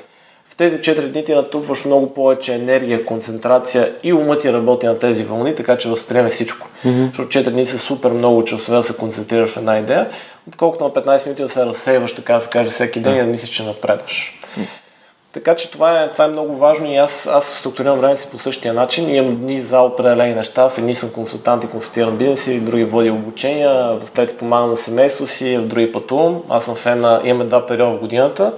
В 0.53 0.55
тези 0.55 0.77
4 0.77 1.07
дни 1.07 1.25
ти 1.25 1.33
натрупваш 1.33 1.85
много 1.85 2.13
повече 2.13 2.53
енергия, 2.53 3.05
концентрация 3.05 3.93
и 4.03 4.13
умът 4.13 4.41
ти 4.41 4.53
работи 4.53 4.85
на 4.85 4.99
тези 4.99 5.23
вълни, 5.23 5.55
така 5.55 5.77
че 5.77 5.89
възприеме 5.89 6.29
всичко. 6.29 6.67
Mm-hmm. 6.85 7.07
Защото 7.07 7.29
4 7.29 7.49
дни 7.49 7.65
са 7.65 7.79
супер 7.79 8.11
много 8.11 8.43
часове 8.43 8.77
да 8.77 8.83
се 8.83 8.97
концентрираш 8.97 9.49
в 9.49 9.57
една 9.57 9.79
идея, 9.79 10.09
отколкото 10.47 10.83
на 10.83 10.89
15 10.89 11.25
минути 11.25 11.41
да 11.41 11.49
се 11.49 11.65
разсейваш, 11.65 12.15
така 12.15 12.33
да 12.33 12.41
се 12.41 12.49
каже, 12.49 12.69
всеки 12.69 12.99
ден 12.99 13.13
mm-hmm. 13.13 13.21
и 13.21 13.25
да 13.25 13.31
мислиш, 13.31 13.49
че 13.49 13.63
напредваш. 13.63 14.39
Mm-hmm. 14.57 14.67
Така 15.33 15.55
че 15.55 15.71
това 15.71 16.01
е, 16.01 16.11
това 16.11 16.25
е 16.25 16.27
много 16.27 16.57
важно 16.57 16.91
и 16.91 16.95
аз, 16.95 17.27
аз 17.27 17.45
структурирам 17.45 17.99
време 17.99 18.15
си 18.15 18.27
по 18.31 18.39
същия 18.39 18.73
начин. 18.73 19.15
Имам 19.15 19.35
дни 19.35 19.61
за 19.61 19.79
определени 19.79 20.33
неща. 20.33 20.69
В 20.69 20.77
едни 20.77 20.95
съм 20.95 21.11
консултант 21.11 21.63
и 21.63 21.67
консултирам 21.67 22.17
бизнеси, 22.17 22.59
в 22.59 22.63
други 22.63 22.83
води 22.83 23.09
обучения, 23.09 23.99
в 24.05 24.11
трети 24.11 24.37
помагам 24.37 24.69
на 24.69 24.77
семейство 24.77 25.27
си, 25.27 25.57
в 25.57 25.67
други 25.67 25.91
пътувам. 25.91 26.41
Аз 26.49 26.65
съм 26.65 26.75
фен 26.75 26.99
на... 26.99 27.21
Имаме 27.23 27.45
два 27.45 27.65
периода 27.65 27.97
в 27.97 27.99
годината. 27.99 28.53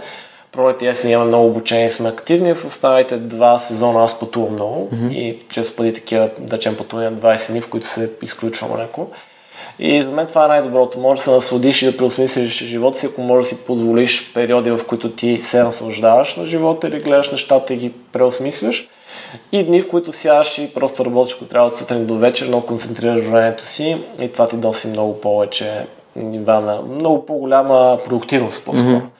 Пролет 0.56 0.82
и 0.82 0.88
есен 0.88 1.12
имаме 1.12 1.28
много 1.28 1.48
обучение, 1.48 1.92
сме 1.92 2.10
активни. 2.10 2.54
В 2.54 2.66
останалите 2.66 3.18
два 3.18 3.60
сезона 3.60 4.04
аз 4.04 4.20
пътувам 4.20 4.54
много 4.54 4.90
mm-hmm. 4.94 5.14
и 5.14 5.40
често 5.50 5.76
пъти 5.76 5.94
такива, 5.94 6.30
да 6.40 6.60
чем 6.60 6.78
пътувания 6.78 7.14
20 7.14 7.52
дни, 7.52 7.62
в 7.62 7.70
които 7.70 7.90
се 7.90 8.12
изключвам 8.22 8.80
леко. 8.80 9.08
И 9.80 10.02
за 10.02 10.12
мен 10.12 10.28
това 10.28 10.46
е 10.46 10.48
най-доброто. 10.48 11.00
Може 11.00 11.18
да 11.18 11.24
се 11.24 11.32
насладиш 11.32 11.82
и 11.82 11.86
да 11.86 11.98
преосмислиш 11.98 12.64
живота 12.64 13.00
си, 13.00 13.06
ако 13.06 13.22
може 13.22 13.50
да 13.50 13.56
си 13.56 13.66
позволиш 13.66 14.34
периоди, 14.34 14.72
в 14.72 14.80
които 14.88 15.12
ти 15.12 15.42
се 15.42 15.64
наслаждаваш 15.64 16.36
на 16.36 16.46
живота 16.46 16.88
или 16.88 17.00
гледаш 17.00 17.32
нещата 17.32 17.74
и 17.74 17.78
ги 17.78 17.92
преосмисляш. 18.12 18.90
И 19.52 19.64
дни, 19.64 19.82
в 19.82 19.90
които 19.90 20.12
сядаш 20.12 20.58
и 20.58 20.74
просто 20.74 21.06
работиш, 21.06 21.36
ако 21.36 21.46
трябва 21.46 21.68
от 21.68 21.78
сутрин 21.78 22.06
до 22.06 22.18
вечер, 22.18 22.48
но 22.48 22.62
концентрираш 22.62 23.26
времето 23.26 23.66
си 23.66 23.98
и 24.22 24.32
това 24.32 24.48
ти 24.48 24.56
доси 24.56 24.88
много 24.88 25.22
повече 25.22 25.86
нива 26.16 26.62
на 26.62 26.82
много 26.82 27.26
по-голяма 27.26 28.00
продуктивност 28.06 28.66
по-скоро. 28.66 28.90
Mm-hmm. 28.90 29.15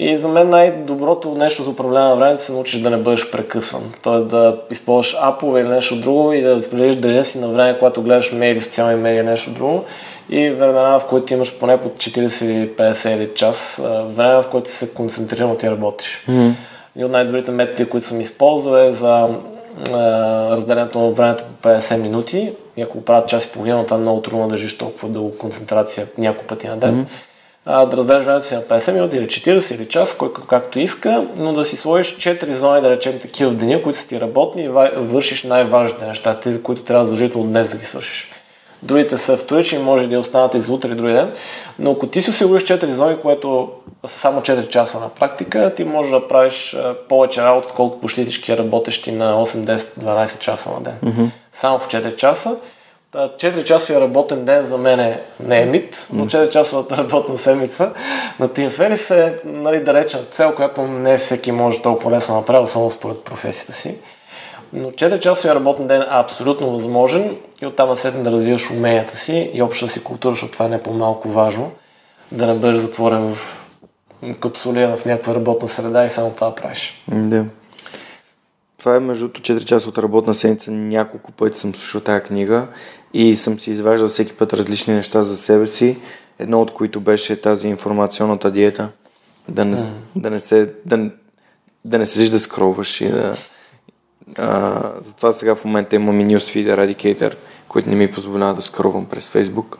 И 0.00 0.16
за 0.16 0.28
мен 0.28 0.48
най-доброто 0.48 1.34
нещо 1.34 1.62
за 1.62 1.70
управление 1.70 2.08
на 2.08 2.16
времето 2.16 2.42
е 2.42 2.44
се 2.44 2.52
научиш 2.52 2.80
да 2.80 2.90
не 2.90 2.96
бъдеш 2.96 3.30
прекъсван. 3.30 3.92
Тоест 4.02 4.28
да 4.28 4.56
използваш 4.70 5.16
апове 5.22 5.60
или 5.60 5.68
нещо 5.68 5.96
друго 5.96 6.32
и 6.32 6.42
да 6.42 6.62
споделиш 6.62 6.96
деня 6.96 7.24
си 7.24 7.38
на 7.38 7.48
време, 7.48 7.78
когато 7.78 8.02
гледаш 8.02 8.32
мейли, 8.32 8.60
социални 8.60 8.96
медии 8.96 9.22
нещо 9.22 9.50
друго. 9.50 9.84
И 10.30 10.50
времена, 10.50 10.98
в 10.98 11.06
които 11.08 11.34
имаш 11.34 11.58
поне 11.58 11.76
по 11.76 11.88
40 11.88 12.44
или 12.44 12.68
50 12.68 13.16
или 13.16 13.34
час, 13.34 13.80
време, 14.04 14.34
в 14.34 14.44
което 14.50 14.70
се 14.70 14.94
концентрирано 14.94 15.54
ти 15.54 15.70
работиш. 15.70 16.24
Mm-hmm. 16.28 16.52
И 16.96 17.04
от 17.04 17.12
най-добрите 17.12 17.50
методи, 17.50 17.88
които 17.88 18.06
съм 18.06 18.20
използвал 18.20 18.76
е 18.76 18.92
за 18.92 19.28
разделението 20.50 20.98
на 20.98 21.10
времето 21.10 21.44
по 21.62 21.68
50 21.68 22.02
минути. 22.02 22.52
И 22.76 22.82
ако 22.82 22.98
го 22.98 23.04
правят 23.04 23.28
час 23.28 23.44
и 23.44 23.52
половина, 23.52 23.84
това 23.84 23.96
е 23.96 24.00
много 24.00 24.22
трудно 24.22 24.42
да 24.42 24.50
държиш 24.50 24.78
толкова 24.78 25.08
дълго 25.08 25.38
концентрация 25.38 26.06
няколко 26.18 26.46
пъти 26.46 26.68
на 26.68 26.76
ден. 26.76 26.94
Mm-hmm 26.94 27.28
а, 27.70 27.86
да 27.86 27.96
разделиш 27.96 28.24
времето 28.24 28.46
си 28.46 28.54
на 28.54 28.62
50 28.62 28.92
минути 28.92 29.16
или 29.16 29.26
40 29.26 29.74
или 29.74 29.88
час, 29.88 30.16
който 30.16 30.46
както 30.46 30.78
иска, 30.78 31.24
но 31.36 31.52
да 31.52 31.64
си 31.64 31.76
сложиш 31.76 32.16
4 32.16 32.52
зони, 32.52 32.80
да 32.80 32.90
речем 32.90 33.18
такива 33.20 33.50
в 33.50 33.54
деня, 33.54 33.82
които 33.82 33.98
са 33.98 34.08
ти 34.08 34.20
работни 34.20 34.62
и 34.62 34.68
вършиш 34.96 35.42
най-важните 35.42 36.06
неща, 36.06 36.40
тези, 36.40 36.62
които 36.62 36.82
трябва 36.82 37.04
задължително 37.04 37.46
днес 37.46 37.68
да 37.68 37.76
ги 37.76 37.84
свършиш. 37.84 38.32
Другите 38.82 39.18
са 39.18 39.36
вторични, 39.36 39.78
може 39.78 40.06
да 40.06 40.20
останат 40.20 40.54
и 40.54 40.60
за 40.60 40.72
утре 40.72 40.88
и 40.88 40.94
други 40.94 41.12
ден, 41.12 41.32
но 41.78 41.90
ако 41.90 42.06
ти 42.06 42.22
си 42.22 42.30
осигуриш 42.30 42.62
4 42.62 42.90
зони, 42.90 43.16
което 43.22 43.70
са 44.06 44.18
само 44.18 44.40
4 44.40 44.68
часа 44.68 45.00
на 45.00 45.08
практика, 45.08 45.74
ти 45.76 45.84
можеш 45.84 46.12
да 46.12 46.28
правиш 46.28 46.76
повече 47.08 47.42
работа, 47.42 47.66
отколкото 47.68 48.00
почти 48.00 48.24
всички 48.24 48.58
работещи 48.58 49.12
на 49.12 49.46
8, 49.46 49.76
10, 49.76 49.76
12 49.76 50.38
часа 50.38 50.70
на 50.70 50.80
ден. 50.80 50.94
Mm-hmm. 51.04 51.30
Само 51.52 51.78
в 51.78 51.88
4 51.88 52.16
часа 52.16 52.56
4 53.14 53.64
часовия 53.64 54.00
работен 54.00 54.44
ден 54.44 54.64
за 54.64 54.78
мен 54.78 55.16
не 55.40 55.62
е 55.62 55.66
мит, 55.66 56.08
но 56.12 56.26
4 56.26 56.48
часовата 56.48 56.96
работна 56.96 57.38
седмица 57.38 57.92
на 58.40 58.48
Тим 58.52 58.70
Ферис 58.70 59.10
е 59.10 59.38
нали, 59.44 59.84
далечна 59.84 60.20
цел, 60.20 60.54
която 60.54 60.82
не 60.82 61.18
всеки 61.18 61.52
може 61.52 61.82
толкова 61.82 62.10
лесно 62.10 62.34
да 62.34 62.40
направи, 62.40 62.64
особено 62.64 62.90
според 62.90 63.24
професията 63.24 63.72
си. 63.72 63.98
Но 64.72 64.90
4 64.90 65.20
часовия 65.20 65.54
работен 65.54 65.86
ден 65.86 66.02
е 66.02 66.06
абсолютно 66.08 66.70
възможен 66.70 67.36
и 67.62 67.66
оттам 67.66 67.88
насетне 67.88 68.22
да 68.22 68.32
развиваш 68.32 68.70
уменията 68.70 69.16
си 69.16 69.50
и 69.54 69.62
общата 69.62 69.92
си 69.92 70.04
култура, 70.04 70.34
защото 70.34 70.52
това 70.52 70.66
е 70.66 70.68
не 70.68 70.82
по-малко 70.82 71.28
важно, 71.28 71.70
да 72.32 72.46
не 72.46 72.54
бъдеш 72.54 72.80
затворен 72.80 73.34
в 73.34 73.38
капсулиран 74.40 74.96
в 74.96 75.04
някаква 75.04 75.34
работна 75.34 75.68
среда 75.68 76.04
и 76.04 76.10
само 76.10 76.30
това 76.30 76.54
правиш. 76.54 77.02
Да. 77.08 77.44
Това 78.78 78.96
е 78.96 79.00
между 79.00 79.28
4 79.28 79.64
часа 79.64 79.88
от 79.88 79.98
работна 79.98 80.34
седмица. 80.34 80.70
Няколко 80.70 81.32
пъти 81.32 81.58
съм 81.58 81.74
слушал 81.74 82.00
тази 82.00 82.22
книга 82.22 82.66
и 83.14 83.36
съм 83.36 83.60
си 83.60 83.70
изваждал 83.70 84.08
всеки 84.08 84.36
път 84.36 84.52
различни 84.52 84.94
неща 84.94 85.22
за 85.22 85.36
себе 85.36 85.66
си. 85.66 85.98
Едно 86.38 86.60
от 86.60 86.74
които 86.74 87.00
беше 87.00 87.40
тази 87.40 87.68
информационната 87.68 88.50
диета. 88.50 88.88
Да 89.48 89.64
не, 89.64 89.76
mm. 89.76 89.88
да 90.16 90.30
не 90.30 90.40
се 90.40 90.74
да, 90.86 91.10
да 91.84 91.98
не 91.98 92.06
седиш 92.06 92.28
да 92.28 92.38
скроваш 92.38 93.00
и 93.00 93.08
да... 93.08 93.36
А, 94.36 94.92
затова 95.00 95.32
сега 95.32 95.54
в 95.54 95.64
момента 95.64 95.96
имам 95.96 96.20
и 96.20 96.26
Newsfeed 96.26 96.74
Eradicator, 96.76 97.34
който 97.68 97.88
не 97.88 97.96
ми 97.96 98.10
позволява 98.10 98.54
да 98.54 98.62
скровам 98.62 99.06
през 99.06 99.28
Facebook. 99.28 99.76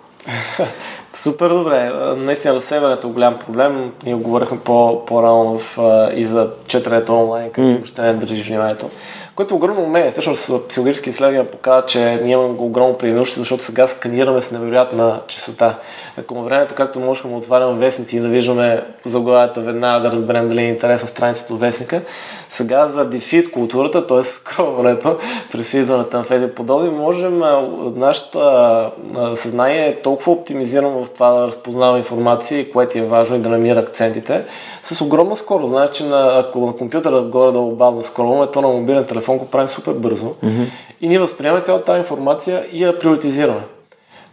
Супер 1.13 1.49
добре. 1.49 1.91
Наистина 2.17 2.55
разсеването 2.55 3.09
е 3.09 3.11
голям 3.11 3.39
проблем. 3.39 3.93
Ние 4.05 4.15
говорихме 4.15 4.59
по, 4.59 5.05
по-рано 5.07 5.59
в, 5.59 5.79
и 6.15 6.25
за 6.25 6.51
четенето 6.67 7.21
онлайн, 7.21 7.51
където 7.51 7.73
mm. 7.73 7.77
въобще 7.77 8.03
не 8.03 8.15
държиш 8.15 8.49
вниманието 8.49 8.91
което 9.39 9.55
е 9.55 9.57
огромно 9.57 9.83
умение. 9.83 10.11
Всъщност 10.11 10.69
психологически 10.69 11.11
изследвания 11.11 11.51
показват, 11.51 11.89
че 11.89 12.21
ние 12.25 12.33
имаме 12.33 12.59
огромно 12.59 12.99
преимущество, 12.99 13.41
защото 13.41 13.65
сега 13.65 13.87
сканираме 13.87 14.41
с 14.41 14.51
невероятна 14.51 15.21
частота. 15.29 15.79
Ако 16.17 16.35
на 16.35 16.43
времето, 16.43 16.75
както 16.75 17.01
можем 17.01 17.31
да 17.31 17.37
отваряме 17.37 17.79
вестници 17.79 18.17
и 18.17 18.21
да 18.21 18.29
виждаме 18.29 18.83
заглавията 19.05 19.61
веднага 19.61 20.03
да 20.03 20.13
разберем 20.13 20.49
дали 20.49 20.61
е 20.61 20.69
интересна 20.69 21.09
страницата 21.09 21.55
от 21.55 21.61
вестника, 21.61 22.03
сега 22.51 22.87
за 22.87 23.05
дефит 23.05 23.51
културата, 23.51 24.07
т.е. 24.07 24.23
скроването, 24.23 25.17
през 25.53 25.73
влизането 25.73 26.17
на 26.17 26.25
феди 26.25 26.55
подобни, 26.55 26.91
можем, 26.91 27.43
нашето 27.97 28.41
съзнание 29.35 29.87
е 29.87 30.03
толкова 30.03 30.33
оптимизирано 30.33 31.05
в 31.05 31.11
това 31.11 31.31
да 31.31 31.47
разпознава 31.47 31.99
информация, 31.99 32.73
което 32.73 32.99
е 32.99 33.03
важно 33.03 33.37
и 33.37 33.39
да 33.39 33.49
намира 33.49 33.81
акцентите, 33.81 34.45
с 34.83 35.01
огромна 35.01 35.37
скорост. 35.37 35.69
Знаеш, 35.69 35.91
че 35.91 36.05
на, 36.05 36.39
ако 36.39 36.67
на 36.67 36.73
компютъра 36.73 37.23
горе-долу 37.23 37.77
бавно 37.77 38.03
скролваме, 38.03 38.51
то 38.51 38.61
на 38.61 38.69
мобилен 38.69 39.05
телефон 39.05 39.39
го 39.39 39.47
правим 39.47 39.69
супер 39.69 39.93
бързо 39.93 40.27
mm-hmm. 40.27 40.67
и 41.01 41.09
ние 41.09 41.19
възприемаме 41.19 41.63
цялата 41.65 41.85
тази 41.85 41.99
информация 41.99 42.67
и 42.73 42.85
я 42.85 42.99
приоритизираме 42.99 43.61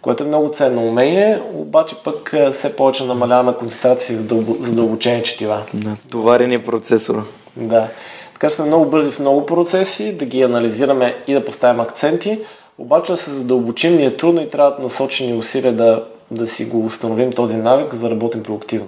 което 0.05 0.23
е 0.23 0.27
много 0.27 0.51
ценно 0.53 0.87
умение, 0.87 1.41
обаче 1.53 1.95
пък 2.03 2.33
все 2.53 2.75
повече 2.75 3.03
намаляваме 3.03 3.53
концентрация 3.53 4.17
за 4.17 4.21
задълбочение 4.59 5.23
четива. 5.23 5.61
Да, 5.73 5.95
товарения 6.09 6.63
процесор. 6.63 7.23
Да. 7.55 7.87
Така 8.33 8.49
сме 8.49 8.65
много 8.65 8.85
бързи 8.85 9.11
в 9.11 9.19
много 9.19 9.45
процеси, 9.45 10.17
да 10.17 10.25
ги 10.25 10.41
анализираме 10.41 11.15
и 11.27 11.33
да 11.33 11.45
поставим 11.45 11.79
акценти, 11.79 12.39
обаче 12.77 13.11
да 13.11 13.17
се 13.17 13.31
задълбочим 13.31 13.95
ни 13.95 14.05
е 14.05 14.17
трудно 14.17 14.41
и 14.41 14.49
трябва 14.49 14.71
да 14.71 14.83
насочени 14.83 15.33
усилия 15.33 15.73
да, 15.73 16.03
да 16.31 16.47
си 16.47 16.65
го 16.65 16.85
установим 16.85 17.31
този 17.31 17.55
навик, 17.55 17.93
за 17.93 17.99
да 17.99 18.11
работим 18.11 18.43
продуктивно. 18.43 18.87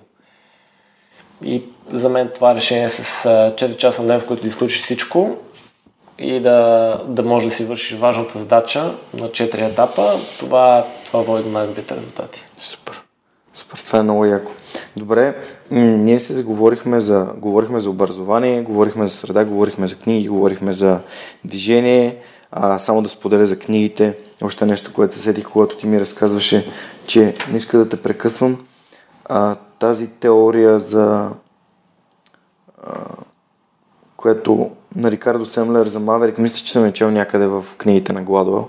И 1.43 1.63
за 1.93 2.09
мен 2.09 2.30
това 2.36 2.55
решение 2.55 2.89
с 2.89 3.24
4 3.24 3.78
часа 3.78 4.01
на 4.01 4.07
ден, 4.07 4.20
в 4.20 4.26
който 4.26 4.41
да 4.41 4.47
изключиш 4.47 4.84
всичко 4.84 5.38
и 6.20 6.39
да, 6.39 7.01
да 7.07 7.24
можеш 7.24 7.49
да 7.49 7.55
си 7.55 7.65
вършиш 7.65 7.97
важната 7.97 8.39
задача 8.39 8.91
на 9.13 9.30
4 9.30 9.72
етапа, 9.72 10.20
това, 10.39 10.86
това 11.08 11.22
води 11.22 11.43
до 11.43 11.49
най-добрите 11.49 11.95
резултати. 11.95 12.45
Супер. 12.60 13.01
Супер, 13.53 13.78
това 13.86 13.99
е 13.99 14.03
много 14.03 14.26
яко. 14.26 14.51
Добре, 14.97 15.36
ние 15.72 16.20
се 16.20 16.34
заговорихме 16.34 16.99
за, 16.99 17.28
говорихме 17.38 17.80
за 17.80 17.89
образование, 17.89 18.62
говорихме 18.62 19.08
за 19.08 19.16
среда, 19.16 19.45
говорихме 19.45 19.88
за 19.88 19.95
книги, 19.95 20.28
говорихме 20.28 20.72
за 20.72 20.99
движение. 21.45 22.22
А, 22.51 22.80
само 22.80 23.01
да 23.01 23.10
споделя 23.10 23.45
за 23.45 23.60
книгите. 23.60 24.18
Още 24.41 24.66
нещо, 24.66 24.93
което 24.93 25.16
се 25.16 25.22
сетих, 25.22 25.49
когато 25.49 25.78
ти 25.78 25.88
ми 25.88 25.99
разказваше, 25.99 26.66
че 27.08 27.36
не 27.51 27.58
иска 27.58 27.78
да 27.78 27.89
те 27.89 28.01
прекъсвам. 28.01 28.66
А, 29.26 29.55
тази 29.80 30.08
теория 30.08 30.80
за 30.80 31.30
а, 32.84 32.93
което 34.18 34.72
на 34.95 35.12
Рикардо 35.12 35.45
Семлер 35.45 35.88
за 35.88 35.99
Маверик, 35.99 36.38
мисля, 36.38 36.66
че 36.66 36.72
съм 36.72 36.86
я 36.86 36.93
чел 36.93 37.12
някъде 37.12 37.47
в 37.47 37.66
книгите 37.78 38.14
на 38.14 38.24
Гладуел. 38.24 38.68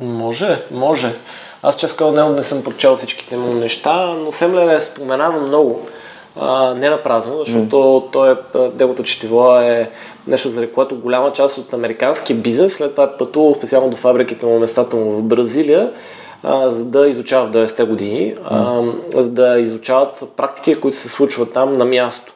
Може, 0.00 0.62
може. 0.70 1.12
Аз 1.62 1.76
често 1.76 2.12
него 2.12 2.28
не 2.28 2.42
съм 2.42 2.64
прочел 2.64 2.96
всичките 2.96 3.36
му 3.36 3.52
неща, 3.52 4.14
но 4.24 4.32
Семлер 4.32 4.68
е 4.68 4.80
споменава 4.80 5.40
много. 5.40 5.86
А, 6.40 6.74
не 6.74 6.90
на 6.90 7.02
празно, 7.02 7.38
защото 7.38 7.76
mm. 7.76 8.12
той 8.12 8.32
е, 8.32 8.70
неговото 8.78 9.02
четиво 9.02 9.56
е 9.56 9.90
нещо, 10.26 10.48
за 10.48 10.72
което 10.72 10.96
голяма 10.96 11.32
част 11.32 11.58
от 11.58 11.72
американския 11.72 12.36
бизнес 12.36 12.76
след 12.76 12.90
това 12.90 13.04
е 13.04 13.18
пътувал 13.18 13.54
специално 13.54 13.90
до 13.90 13.96
фабриките 13.96 14.46
му, 14.46 14.58
местата 14.58 14.96
му 14.96 15.10
в 15.10 15.22
Бразилия, 15.22 15.90
а, 16.42 16.70
за 16.70 16.84
да 16.84 17.08
изучава 17.08 17.46
в 17.46 17.50
90-те 17.50 17.84
години, 17.84 18.34
а, 18.44 18.82
за 19.08 19.28
да 19.28 19.58
изучават 19.58 20.24
практики, 20.36 20.80
които 20.80 20.96
се 20.96 21.08
случват 21.08 21.52
там 21.52 21.72
на 21.72 21.84
място. 21.84 22.32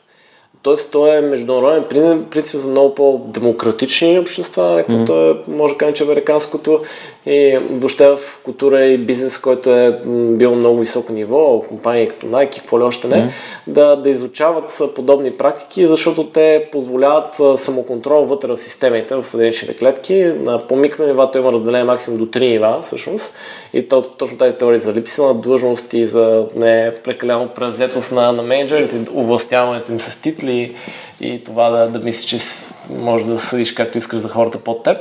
Тоест, 0.63 0.91
той 0.91 1.17
е 1.17 1.21
международен 1.21 1.85
принцип 2.31 2.61
за 2.61 2.69
много 2.69 2.95
по-демократични 2.95 4.19
общества, 4.19 4.77
както 4.77 4.93
mm-hmm. 4.93 5.49
е, 5.49 5.51
може 5.51 5.75
да 5.75 5.79
кажем, 5.79 5.95
че 5.95 6.05
американското 6.05 6.81
и 7.27 7.59
въобще 7.71 8.09
в 8.09 8.19
култура 8.45 8.85
и 8.85 8.99
бизнес, 8.99 9.39
който 9.39 9.71
е 9.71 10.01
бил 10.07 10.55
много 10.55 10.79
високо 10.79 11.13
ниво, 11.13 11.61
компании 11.69 12.09
като 12.09 12.27
Nike, 12.27 12.57
какво 12.57 12.79
ли 12.79 12.83
още 12.83 13.09
не, 13.09 13.17
mm-hmm. 13.17 13.31
да, 13.67 13.97
да 13.97 14.11
изучават 14.11 14.83
подобни 14.95 15.33
практики, 15.33 15.87
защото 15.87 16.25
те 16.25 16.69
позволяват 16.73 17.61
самоконтрол 17.61 18.25
вътре 18.25 18.49
в 18.49 18.59
системите, 18.59 19.15
в 19.15 19.25
единичните 19.35 19.77
клетки. 19.77 20.25
На 20.25 20.67
по 20.67 20.77
микронивато 20.77 21.39
има 21.39 21.53
разделение 21.53 21.85
максимум 21.85 22.19
до 22.19 22.27
3 22.27 22.41
нива, 22.41 22.81
всъщност. 22.83 23.33
И 23.73 23.89
то, 23.89 24.03
точно 24.03 24.39
тази 24.39 24.55
теория 24.55 24.81
за 24.81 24.95
липси 24.95 25.21
на 25.21 25.35
длъжности, 25.35 26.07
за 26.07 26.47
не 26.57 26.95
прекалено 27.05 27.49
презетост 27.49 28.13
на, 28.13 28.33
на 28.33 28.43
менеджерите, 28.43 28.97
овластяването 29.15 29.93
им 29.93 30.01
с 30.01 30.21
титли 30.21 30.75
и 31.21 31.45
това 31.45 31.71
да, 31.71 31.89
да 31.89 31.99
мислиш, 31.99 32.25
че 32.25 32.41
може 32.99 33.25
да 33.25 33.39
съдиш 33.39 33.73
както 33.73 33.99
искаш 33.99 34.19
за 34.19 34.29
хората 34.29 34.59
под 34.59 34.83
теб. 34.83 34.97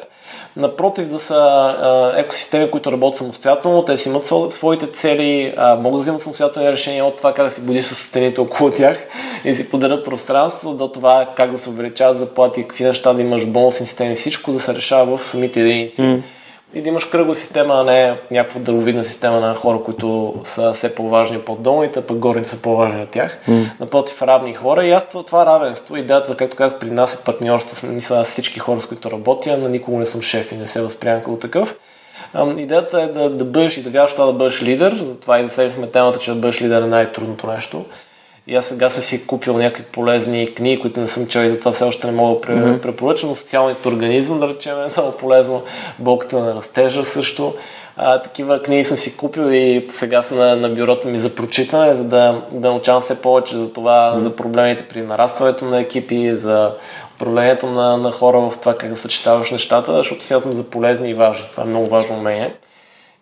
Напротив, 0.59 1.09
да 1.09 1.19
са 1.19 2.13
екосистеми, 2.17 2.71
които 2.71 2.91
работят 2.91 3.17
самостоятелно, 3.17 3.85
те 3.85 3.97
си 3.97 4.09
имат 4.09 4.33
своите 4.49 4.91
цели, 4.91 5.53
а, 5.57 5.75
могат 5.75 5.91
да 5.91 6.01
взимат 6.01 6.21
самостоятелни 6.21 6.71
решения 6.71 7.05
от 7.05 7.17
това 7.17 7.33
как 7.33 7.45
да 7.45 7.51
си 7.51 7.61
будиш 7.61 7.85
с 7.85 7.95
стените 7.95 8.41
около 8.41 8.71
тях 8.71 9.07
и 9.45 9.55
си 9.55 9.69
подарят 9.69 10.05
пространство, 10.05 10.73
до 10.73 10.87
това 10.87 11.29
как 11.35 11.51
да 11.51 11.57
се 11.57 11.69
увеличават 11.69 12.19
заплати, 12.19 12.61
какви 12.61 12.83
неща 12.83 13.13
да 13.13 13.21
имаш 13.21 13.45
бонусни 13.45 13.85
системи, 13.85 14.15
всичко 14.15 14.51
да 14.51 14.59
се 14.59 14.75
решава 14.75 15.17
в 15.17 15.27
самите 15.27 15.61
единици. 15.61 16.01
Mm 16.01 16.21
и 16.73 16.81
да 16.81 16.89
имаш 16.89 17.05
кръгла 17.05 17.35
система, 17.35 17.73
а 17.73 17.83
не 17.83 18.17
някаква 18.31 18.61
дървовидна 18.61 19.05
система 19.05 19.39
на 19.39 19.55
хора, 19.55 19.79
които 19.85 20.35
са 20.43 20.73
все 20.73 20.95
по-важни 20.95 21.39
от 21.47 21.63
долните, 21.63 22.01
пък 22.01 22.17
горните 22.17 22.49
са 22.49 22.61
по-важни 22.61 23.03
от 23.03 23.09
тях. 23.09 23.37
Mm. 23.47 23.69
Напротив, 23.79 24.21
равни 24.21 24.53
хора. 24.53 24.85
И 24.85 24.91
аз 24.91 25.03
това 25.27 25.45
равенство, 25.45 25.95
идеята, 25.95 26.37
както 26.37 26.57
казах, 26.57 26.79
при 26.79 26.91
нас 26.91 27.13
е 27.13 27.23
партньорство. 27.23 27.87
Мисля, 27.87 28.15
аз 28.15 28.31
всички 28.31 28.59
хора, 28.59 28.81
с 28.81 28.85
които 28.85 29.11
работя, 29.11 29.57
на 29.57 29.69
никого 29.69 29.99
не 29.99 30.05
съм 30.05 30.21
шеф 30.21 30.51
и 30.51 30.55
не 30.55 30.67
се 30.67 30.81
възприемам 30.81 31.23
като 31.23 31.35
такъв. 31.37 31.75
Идеята 32.57 33.01
е 33.01 33.07
да, 33.07 33.29
да 33.29 33.45
бъдеш 33.45 33.77
и 33.77 33.83
да 33.83 33.89
вярваш 33.89 34.11
това 34.11 34.25
да 34.25 34.33
бъдеш 34.33 34.63
лидер, 34.63 34.93
затова 34.93 35.39
и 35.39 35.43
засегнахме 35.43 35.87
темата, 35.87 36.19
че 36.19 36.31
да 36.31 36.39
бъдеш 36.39 36.61
лидер 36.61 36.81
е 36.81 36.87
най-трудното 36.87 37.47
нещо. 37.47 37.85
И 38.49 38.55
аз 38.55 38.65
сега 38.65 38.89
съм 38.89 39.03
си 39.03 39.27
купил 39.27 39.57
някакви 39.57 39.83
полезни 39.83 40.55
книги, 40.55 40.81
които 40.81 40.99
не 40.99 41.07
съм 41.07 41.27
чел 41.27 41.41
и 41.41 41.49
затова 41.49 41.71
все 41.71 41.83
още 41.83 42.07
не 42.07 42.13
мога 42.13 42.39
да 42.39 42.47
mm-hmm. 42.47 42.81
препоръчам. 42.81 43.35
Социалният 43.35 43.85
организъм, 43.85 44.39
да 44.39 44.47
речем, 44.47 44.77
е 44.79 44.91
много 44.97 45.17
полезно. 45.17 45.63
Болката 45.99 46.39
на 46.39 46.55
растежа 46.55 47.05
също. 47.05 47.53
А, 47.97 48.21
такива 48.21 48.63
книги 48.63 48.83
съм 48.83 48.97
си 48.97 49.17
купил 49.17 49.51
и 49.51 49.87
сега 49.89 50.21
са 50.21 50.35
на, 50.35 50.55
на 50.55 50.69
бюрото 50.69 51.07
ми 51.07 51.19
за 51.19 51.35
прочитане, 51.35 51.95
за 51.95 52.03
да, 52.03 52.41
да 52.51 52.69
научавам 52.69 53.01
все 53.01 53.21
повече 53.21 53.57
за 53.57 53.73
това, 53.73 54.13
mm-hmm. 54.15 54.19
за 54.19 54.35
проблемите 54.35 54.87
при 54.87 55.01
нарастването 55.01 55.65
на 55.65 55.79
екипи, 55.79 56.35
за 56.35 56.71
управлението 57.15 57.67
на, 57.67 57.97
на 57.97 58.11
хора 58.11 58.39
в 58.39 58.53
това 58.59 58.77
как 58.77 58.89
да 58.89 58.97
съчетаваш 58.97 59.51
нещата, 59.51 59.93
защото 59.93 60.25
смятам 60.25 60.53
за 60.53 60.63
полезни 60.63 61.09
и 61.09 61.13
важни. 61.13 61.45
Това 61.51 61.63
е 61.63 61.67
много 61.67 61.89
важно 61.89 62.15
умение 62.15 62.53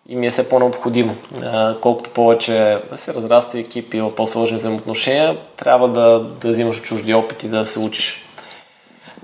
и 0.08 0.16
ми 0.16 0.26
е 0.26 0.30
все 0.30 0.48
по-необходимо. 0.48 1.14
колкото 1.80 2.10
повече 2.10 2.78
се 2.96 3.14
разраства 3.14 3.58
екип 3.58 3.94
и 3.94 3.96
има 3.96 4.14
по-сложни 4.14 4.56
взаимоотношения, 4.56 5.38
трябва 5.56 5.88
да, 5.88 6.20
да 6.40 6.50
взимаш 6.50 6.82
чужди 6.82 7.14
опити, 7.14 7.48
да 7.48 7.66
се 7.66 7.86
учиш. 7.86 8.24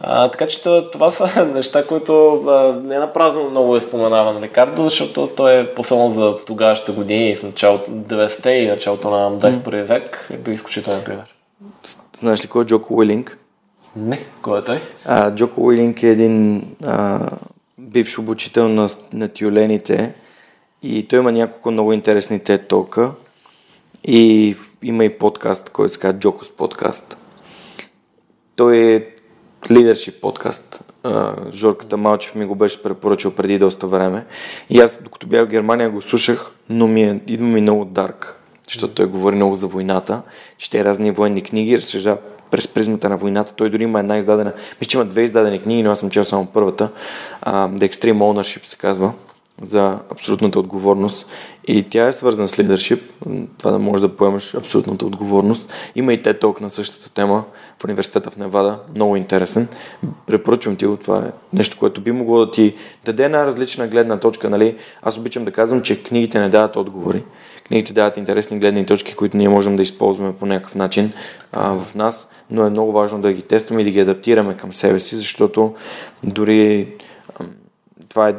А, 0.00 0.30
така 0.30 0.46
че 0.46 0.62
това 0.92 1.10
са 1.10 1.46
неща, 1.54 1.86
които 1.86 2.34
а, 2.34 2.80
не 2.84 2.94
е 2.94 2.98
напразно 2.98 3.50
много 3.50 3.76
е 3.76 3.80
споменаван 3.80 4.42
Рикардо, 4.42 4.84
защото 4.84 5.26
той 5.36 5.60
е 5.60 5.74
послан 5.74 6.12
за 6.12 6.36
тогавашните 6.46 6.92
години 6.92 7.36
в 7.36 7.42
началото 7.42 7.90
90-те 7.90 8.50
и 8.50 8.68
началото 8.68 9.10
на 9.10 9.38
21 9.38 9.82
век 9.82 10.28
е 10.32 10.36
бил 10.36 10.52
изключителен 10.52 11.02
пример. 11.04 11.34
Знаеш 12.16 12.44
ли 12.44 12.48
кой 12.48 12.62
е 12.62 12.66
Джоко 12.66 12.94
Уилинг? 12.94 13.38
Не, 13.96 14.18
кой 14.42 14.58
е 14.58 14.62
той? 14.62 14.76
А, 15.04 15.34
Джоко 15.34 15.66
Уилинг 15.66 16.02
е 16.02 16.08
един 16.08 16.64
а, 16.86 17.28
бивш 17.78 18.18
обучител 18.18 18.68
на, 18.68 18.88
на 19.12 19.28
тюлените, 19.28 20.14
и 20.84 21.06
той 21.08 21.18
има 21.18 21.32
няколко 21.32 21.70
много 21.70 21.92
интересни 21.92 22.40
TED 22.40 22.68
толка 22.68 23.12
и 24.04 24.56
има 24.82 25.04
и 25.04 25.18
подкаст, 25.18 25.70
който 25.70 25.94
се 25.94 26.00
казва 26.00 26.18
Джокос 26.18 26.50
подкаст. 26.50 27.16
Той 28.56 28.76
е 28.76 29.06
лидершип 29.70 30.20
подкаст. 30.20 30.80
Жорката 31.52 31.96
Малчев 31.96 32.34
ми 32.34 32.44
го 32.44 32.54
беше 32.54 32.82
препоръчал 32.82 33.30
преди 33.30 33.58
доста 33.58 33.86
време. 33.86 34.26
И 34.70 34.80
аз, 34.80 35.00
докато 35.02 35.26
бях 35.26 35.44
в 35.44 35.50
Германия, 35.50 35.90
го 35.90 36.02
слушах, 36.02 36.52
но 36.68 36.86
ми 36.86 37.02
е, 37.02 37.20
идва 37.26 37.46
ми 37.46 37.60
много 37.60 37.84
дарк, 37.84 38.40
защото 38.68 38.94
той 38.94 39.06
говори 39.06 39.36
много 39.36 39.54
за 39.54 39.66
войната, 39.66 40.22
чете 40.58 40.84
разни 40.84 41.10
военни 41.10 41.42
книги, 41.42 41.76
разсъждава 41.76 42.18
през 42.50 42.68
призмата 42.68 43.08
на 43.08 43.16
войната. 43.16 43.52
Той 43.52 43.70
дори 43.70 43.82
има 43.82 44.00
една 44.00 44.18
издадена, 44.18 44.52
мисля, 44.80 44.90
че 44.90 44.96
има 44.96 45.04
две 45.04 45.22
издадени 45.22 45.62
книги, 45.62 45.82
но 45.82 45.90
аз 45.90 45.98
съм 45.98 46.10
чел 46.10 46.24
само 46.24 46.46
първата. 46.46 46.90
Uh, 47.46 47.78
The 47.78 47.90
Extreme 47.92 48.18
Ownership 48.18 48.64
се 48.64 48.76
казва 48.76 49.12
за 49.62 49.98
абсолютната 50.10 50.58
отговорност 50.58 51.28
и 51.66 51.88
тя 51.88 52.06
е 52.06 52.12
свързана 52.12 52.48
с 52.48 52.58
лидершип, 52.58 53.02
това 53.58 53.70
да 53.70 53.78
можеш 53.78 54.00
да 54.00 54.16
поемаш 54.16 54.54
абсолютната 54.54 55.06
отговорност. 55.06 55.72
Има 55.94 56.12
и 56.12 56.22
те 56.22 56.34
ток 56.34 56.60
на 56.60 56.70
същата 56.70 57.10
тема 57.10 57.44
в 57.78 57.84
университета 57.84 58.30
в 58.30 58.36
Невада, 58.36 58.78
много 58.94 59.16
интересен. 59.16 59.68
Препоръчвам 60.26 60.76
ти 60.76 60.86
го, 60.86 60.96
това 60.96 61.18
е 61.18 61.56
нещо, 61.56 61.76
което 61.78 62.00
би 62.00 62.12
могло 62.12 62.38
да 62.38 62.50
ти 62.50 62.74
даде 63.04 63.24
една 63.24 63.46
различна 63.46 63.88
гледна 63.88 64.20
точка. 64.20 64.50
Нали? 64.50 64.76
Аз 65.02 65.18
обичам 65.18 65.44
да 65.44 65.50
казвам, 65.50 65.82
че 65.82 66.02
книгите 66.02 66.40
не 66.40 66.48
дават 66.48 66.76
отговори. 66.76 67.24
Книгите 67.66 67.92
дават 67.92 68.16
интересни 68.16 68.58
гледни 68.58 68.86
точки, 68.86 69.14
които 69.14 69.36
ние 69.36 69.48
можем 69.48 69.76
да 69.76 69.82
използваме 69.82 70.36
по 70.36 70.46
някакъв 70.46 70.74
начин 70.74 71.12
а, 71.52 71.78
в 71.78 71.94
нас, 71.94 72.28
но 72.50 72.66
е 72.66 72.70
много 72.70 72.92
важно 72.92 73.20
да 73.20 73.32
ги 73.32 73.42
тестваме 73.42 73.82
и 73.82 73.84
да 73.84 73.90
ги 73.90 74.00
адаптираме 74.00 74.56
към 74.56 74.72
себе 74.72 74.98
си, 74.98 75.16
защото 75.16 75.74
дори 76.24 76.94
това 78.08 78.28
е 78.28 78.34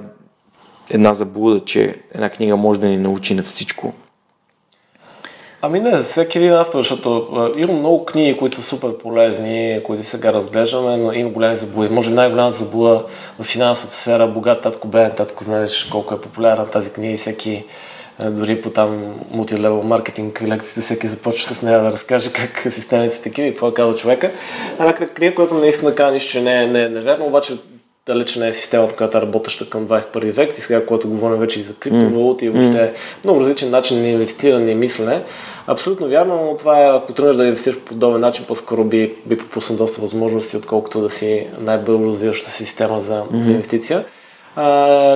една 0.90 1.14
заблуда, 1.14 1.60
че 1.66 1.96
една 2.14 2.30
книга 2.30 2.56
може 2.56 2.80
да 2.80 2.88
ни 2.88 2.98
научи 2.98 3.36
на 3.36 3.44
всичко. 3.44 3.94
Ами 5.62 5.80
не, 5.80 6.04
всеки 6.04 6.38
един 6.38 6.54
автор, 6.54 6.80
защото 6.80 7.28
има 7.58 7.74
много 7.74 8.06
книги, 8.06 8.38
които 8.38 8.56
са 8.56 8.64
супер 8.64 8.98
полезни, 8.98 9.82
които 9.86 10.04
сега 10.04 10.34
разглеждаме, 10.34 10.98
но 10.98 11.14
има 11.14 11.30
големи 11.30 11.58
заблуди. 11.58 11.94
Може 11.94 12.10
най-голямата 12.10 12.58
заблуда 12.58 13.04
в 13.40 13.44
финансовата 13.44 13.96
сфера, 13.96 14.28
богат 14.28 14.62
татко, 14.62 14.88
беден 14.88 15.12
татко, 15.18 15.44
знаеш 15.44 15.84
колко 15.84 16.14
е 16.14 16.22
популярна 16.22 16.70
тази 16.70 16.94
книга 16.94 17.14
и 17.14 17.18
всеки 17.18 17.66
дори 18.20 18.62
по 18.62 18.70
там 18.70 19.20
мултилевел 19.32 19.84
маркетинг 19.84 20.42
лекциите 20.42 20.82
всеки 20.82 21.08
започва 21.08 21.56
с 21.56 21.62
нея 21.62 21.82
да 21.82 21.92
разкаже 21.92 22.32
как 22.34 22.74
системите 22.74 23.16
са 23.16 23.22
такива 23.22 23.48
и 23.48 23.52
какво 23.52 23.68
е 23.68 23.74
казал 23.74 23.96
човека. 23.96 24.32
Една 24.80 24.94
книга, 24.94 25.36
която 25.36 25.54
не 25.54 25.68
искам 25.68 25.90
да 25.90 25.96
кажа 25.96 26.12
нищо, 26.12 26.32
че 26.32 26.42
не 26.42 26.64
е, 26.64 26.68
не 26.68 26.84
е 26.84 26.90
неверно, 26.90 27.26
обаче 27.26 27.54
далеч 28.08 28.36
не 28.36 28.48
е 28.48 28.54
системата, 28.54 28.96
която 28.96 29.18
е 29.18 29.22
работеща 29.22 29.70
към 29.70 29.88
21 29.88 30.32
век 30.32 30.58
и 30.58 30.62
сега, 30.62 30.86
когато 30.86 31.10
говорим 31.10 31.40
вече 31.40 31.60
и 31.60 31.64
за 31.64 31.74
криптовалути 31.74 32.46
mm. 32.46 32.48
и 32.48 32.50
въобще 32.50 32.78
mm. 32.78 33.24
много 33.24 33.42
различен 33.42 33.70
начин 33.70 34.02
на 34.02 34.08
инвестиране 34.08 34.72
и 34.72 34.76
мислене. 34.76 35.22
Абсолютно 35.68 36.08
вярно, 36.08 36.46
но 36.46 36.58
това 36.58 36.82
е, 36.82 36.90
ако 36.90 37.14
тръгнеш 37.14 37.36
да 37.36 37.46
инвестираш 37.46 37.80
по 37.80 37.86
подобен 37.86 38.22
начин, 38.22 38.46
по-скоро 38.48 38.84
би, 38.84 39.16
би 39.26 39.38
пропуснал 39.38 39.78
доста 39.78 40.02
възможности, 40.02 40.58
отколкото 40.58 41.02
да 41.02 41.10
си 41.10 41.48
най-бързо 41.60 42.06
развиваща 42.06 42.50
система 42.50 43.02
за, 43.02 43.14
mm-hmm. 43.14 43.44
за 43.44 43.52
инвестиция 43.52 44.06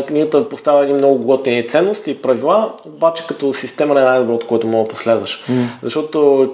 книгата 0.08 0.50
поставя 0.50 0.84
едни 0.84 0.94
много 0.94 1.18
готини 1.18 1.68
ценности 1.68 2.12
и 2.12 2.22
правила, 2.22 2.74
обаче 2.86 3.28
като 3.28 3.54
система 3.54 3.96
не 3.96 4.02
е 4.02 4.04
най-доброто, 4.04 4.48
което 4.48 4.68
мога 4.68 4.84
да 4.84 4.90
последваш. 4.90 5.44
Mm. 5.50 5.66
Защото 5.84 6.50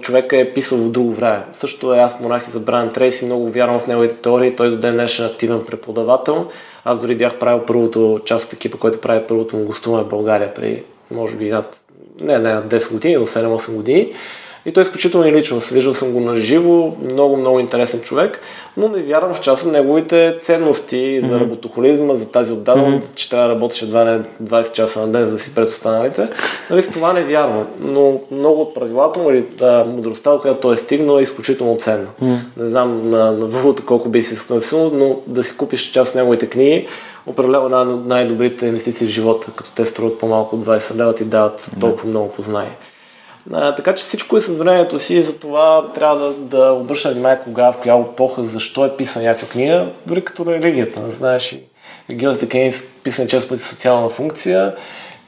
човека 0.00 0.36
е 0.36 0.52
писал 0.52 0.78
в 0.78 0.90
друго 0.90 1.12
време. 1.12 1.42
Също 1.52 1.94
е 1.94 1.98
аз 1.98 2.20
монах 2.20 2.46
и 2.46 2.50
за 2.50 2.60
Брайан 2.60 2.92
Трейси, 2.92 3.24
много 3.24 3.50
вярвам 3.50 3.80
в 3.80 3.86
неговите 3.86 4.14
теории, 4.14 4.56
той 4.56 4.70
до 4.70 4.76
ден 4.76 4.94
днешен 4.94 5.26
активен 5.26 5.64
преподавател. 5.66 6.46
Аз 6.84 7.00
дори 7.00 7.14
бях 7.14 7.38
правил 7.38 7.66
първото 7.66 8.20
част 8.24 8.46
от 8.46 8.52
екипа, 8.52 8.78
който 8.78 9.00
прави 9.00 9.26
първото 9.28 9.56
му 9.56 9.64
гостуване 9.64 10.04
в 10.04 10.08
България 10.08 10.54
при, 10.54 10.82
може 11.10 11.36
би, 11.36 11.50
над, 11.50 11.76
не, 12.20 12.38
не 12.38 12.54
над 12.54 12.64
10 12.64 12.92
години, 12.92 13.16
но 13.16 13.26
7-8 13.26 13.74
години. 13.74 14.12
И 14.66 14.72
той 14.72 14.80
е 14.80 14.84
изключително 14.84 15.26
и 15.26 15.32
личност. 15.32 15.68
Виждал 15.68 15.94
съм 15.94 16.12
го 16.12 16.20
на 16.20 16.36
живо, 16.36 16.92
много, 17.12 17.36
много 17.36 17.60
интересен 17.60 18.00
човек, 18.00 18.40
но 18.76 18.88
не 18.88 19.02
вярвам 19.02 19.34
в 19.34 19.40
част 19.40 19.64
от 19.64 19.72
неговите 19.72 20.38
ценности 20.42 20.96
mm-hmm. 20.96 21.28
за 21.28 21.40
работохолизма, 21.40 22.14
за 22.14 22.28
тази 22.28 22.52
отдаденост, 22.52 23.06
mm-hmm. 23.06 23.14
че 23.14 23.30
трябва 23.30 23.48
да 23.48 23.54
работиш 23.54 23.82
едва 23.82 24.04
не 24.04 24.20
20 24.42 24.72
часа 24.72 25.00
на 25.00 25.12
ден, 25.12 25.26
за 25.26 25.32
да 25.32 25.38
си 25.38 25.54
пред 25.54 25.68
останалите. 25.68 26.28
Нали, 26.70 26.82
с 26.82 26.90
това 26.90 27.12
не 27.12 27.24
вярвам, 27.24 27.66
но 27.80 28.20
много 28.30 28.62
от 28.62 28.74
правилата 28.74 29.20
му 29.20 29.30
или 29.30 29.44
да, 29.58 29.84
мудростта, 29.84 30.38
която 30.42 30.60
той 30.60 30.74
е 30.74 30.78
стигнал, 30.78 31.18
е 31.18 31.22
изключително 31.22 31.76
ценна. 31.76 32.08
Mm-hmm. 32.22 32.38
Не 32.56 32.68
знам 32.70 33.10
на, 33.10 33.32
на 33.32 33.46
вълата 33.46 33.82
колко 33.84 34.08
би 34.08 34.22
се 34.22 34.36
сносил, 34.36 34.90
но 34.94 35.20
да 35.26 35.44
си 35.44 35.56
купиш 35.56 35.90
част 35.90 36.10
от 36.10 36.16
неговите 36.16 36.46
книги, 36.46 36.86
определено 37.26 37.64
една 37.64 37.80
от 37.80 38.06
най-добрите 38.06 38.66
инвестиции 38.66 39.06
в 39.06 39.10
живота, 39.10 39.46
като 39.56 39.70
те 39.70 39.86
струват 39.86 40.18
по-малко 40.18 40.56
от 40.56 40.64
20 40.64 40.96
лева, 40.96 41.14
ти 41.14 41.24
дават 41.24 41.70
толкова 41.80 42.08
много 42.08 42.32
познание. 42.32 42.76
А, 43.52 43.74
така 43.74 43.94
че 43.94 44.04
всичко 44.04 44.36
е 44.36 44.40
с 44.40 44.56
времето 44.56 44.98
си 44.98 45.14
и 45.14 45.22
затова 45.22 45.92
трябва 45.94 46.18
да, 46.18 46.32
да 46.32 46.72
обръщаме 46.72 47.14
внимание 47.14 47.40
кога, 47.44 47.72
в 47.72 47.76
коя 47.82 47.94
епоха, 47.94 48.42
защо 48.42 48.84
е 48.84 48.96
писана 48.96 49.24
някаква 49.24 49.48
книга, 49.48 49.88
дори 50.06 50.24
като 50.24 50.46
религията. 50.46 51.10
Знаеш, 51.10 51.56
религиозните 52.10 52.48
книги 52.48 52.72
са 52.72 52.84
писани 53.04 53.28
често 53.28 53.48
пъти 53.48 53.62
социална 53.62 54.10
функция 54.10 54.74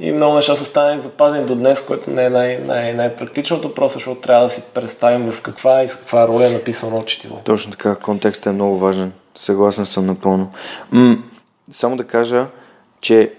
и 0.01 0.13
много 0.13 0.35
неща 0.35 0.57
са 0.57 0.65
станали 0.65 1.01
запазени 1.01 1.47
до 1.47 1.55
днес, 1.55 1.81
което 1.81 2.11
не 2.11 2.25
е 2.25 2.31
най- 2.31 2.59
най- 2.59 2.95
най-практичното, 2.95 3.75
просто 3.75 3.99
защото 3.99 4.21
трябва 4.21 4.45
да 4.45 4.51
си 4.51 4.63
представим 4.75 5.33
в 5.33 5.43
каква 5.43 5.83
и 5.83 5.89
с 5.89 5.95
каква 5.95 6.29
роля 6.29 6.47
е 6.47 6.51
написано 6.51 7.03
четиво. 7.03 7.41
Точно 7.45 7.73
така, 7.73 7.95
контекстът 7.95 8.47
е 8.47 8.53
много 8.53 8.79
важен. 8.79 9.13
Съгласен 9.35 9.87
съм 9.87 10.07
напълно. 10.07 10.53
М- 10.91 11.17
само 11.71 11.97
да 11.97 12.05
кажа, 12.05 12.47
че 13.01 13.33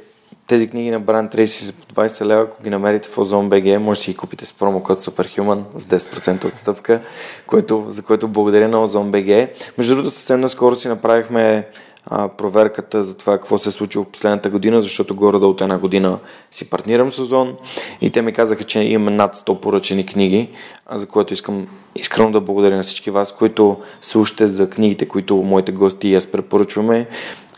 тези 0.48 0.68
книги 0.68 0.92
на 0.92 1.00
Бран 1.00 1.30
Трейси 1.30 1.66
са 1.66 1.74
по 1.74 1.86
20 1.96 2.26
лева, 2.26 2.42
ако 2.42 2.64
ги 2.64 2.70
намерите 2.70 3.10
в 3.10 3.18
Озон 3.18 3.50
BG, 3.50 3.78
може 3.78 4.00
да 4.00 4.04
си 4.04 4.12
ги 4.12 4.18
купите 4.18 4.46
с 4.46 4.54
промокод 4.54 5.00
Superhuman 5.00 5.64
с 5.78 5.86
10% 5.86 6.46
отстъпка, 6.46 7.02
което, 7.48 7.86
за 7.88 8.02
което 8.02 8.28
благодаря 8.28 8.68
на 8.68 8.84
Озон 8.84 9.12
BG. 9.12 9.50
Между 9.78 9.96
другото, 9.96 10.14
съвсем 10.14 10.40
наскоро 10.40 10.76
си 10.76 10.88
направихме 10.88 11.68
а, 12.06 12.28
проверката 12.28 13.04
за 13.04 13.14
това 13.14 13.38
какво 13.38 13.58
се 13.58 13.70
е 13.70 13.72
случило 13.72 14.04
в 14.04 14.10
последната 14.10 14.50
година, 14.50 14.82
защото 14.82 15.16
горе 15.16 15.38
от 15.38 15.62
една 15.62 15.78
година 15.78 16.20
си 16.52 16.70
партнирам 16.70 17.12
с 17.12 17.20
Озон 17.20 17.56
и 18.02 18.10
те 18.10 18.22
ми 18.22 18.34
казаха, 18.34 18.64
че 18.64 18.80
имаме 18.80 19.12
над 19.12 19.36
100 19.36 19.60
поръчени 19.60 20.06
книги, 20.06 20.50
за 20.92 21.08
което 21.08 21.34
искам 21.34 21.68
искрено 21.96 22.32
да 22.32 22.42
благодаря 22.42 22.76
на 22.76 22.84
всички 22.84 23.12
вас, 23.12 23.36
които 23.36 23.78
слушате 24.02 24.48
за 24.48 24.70
книгите, 24.70 25.08
които 25.08 25.36
моите 25.36 25.72
гости 25.72 26.08
и 26.08 26.16
аз 26.16 26.28
препоръчваме. 26.28 27.08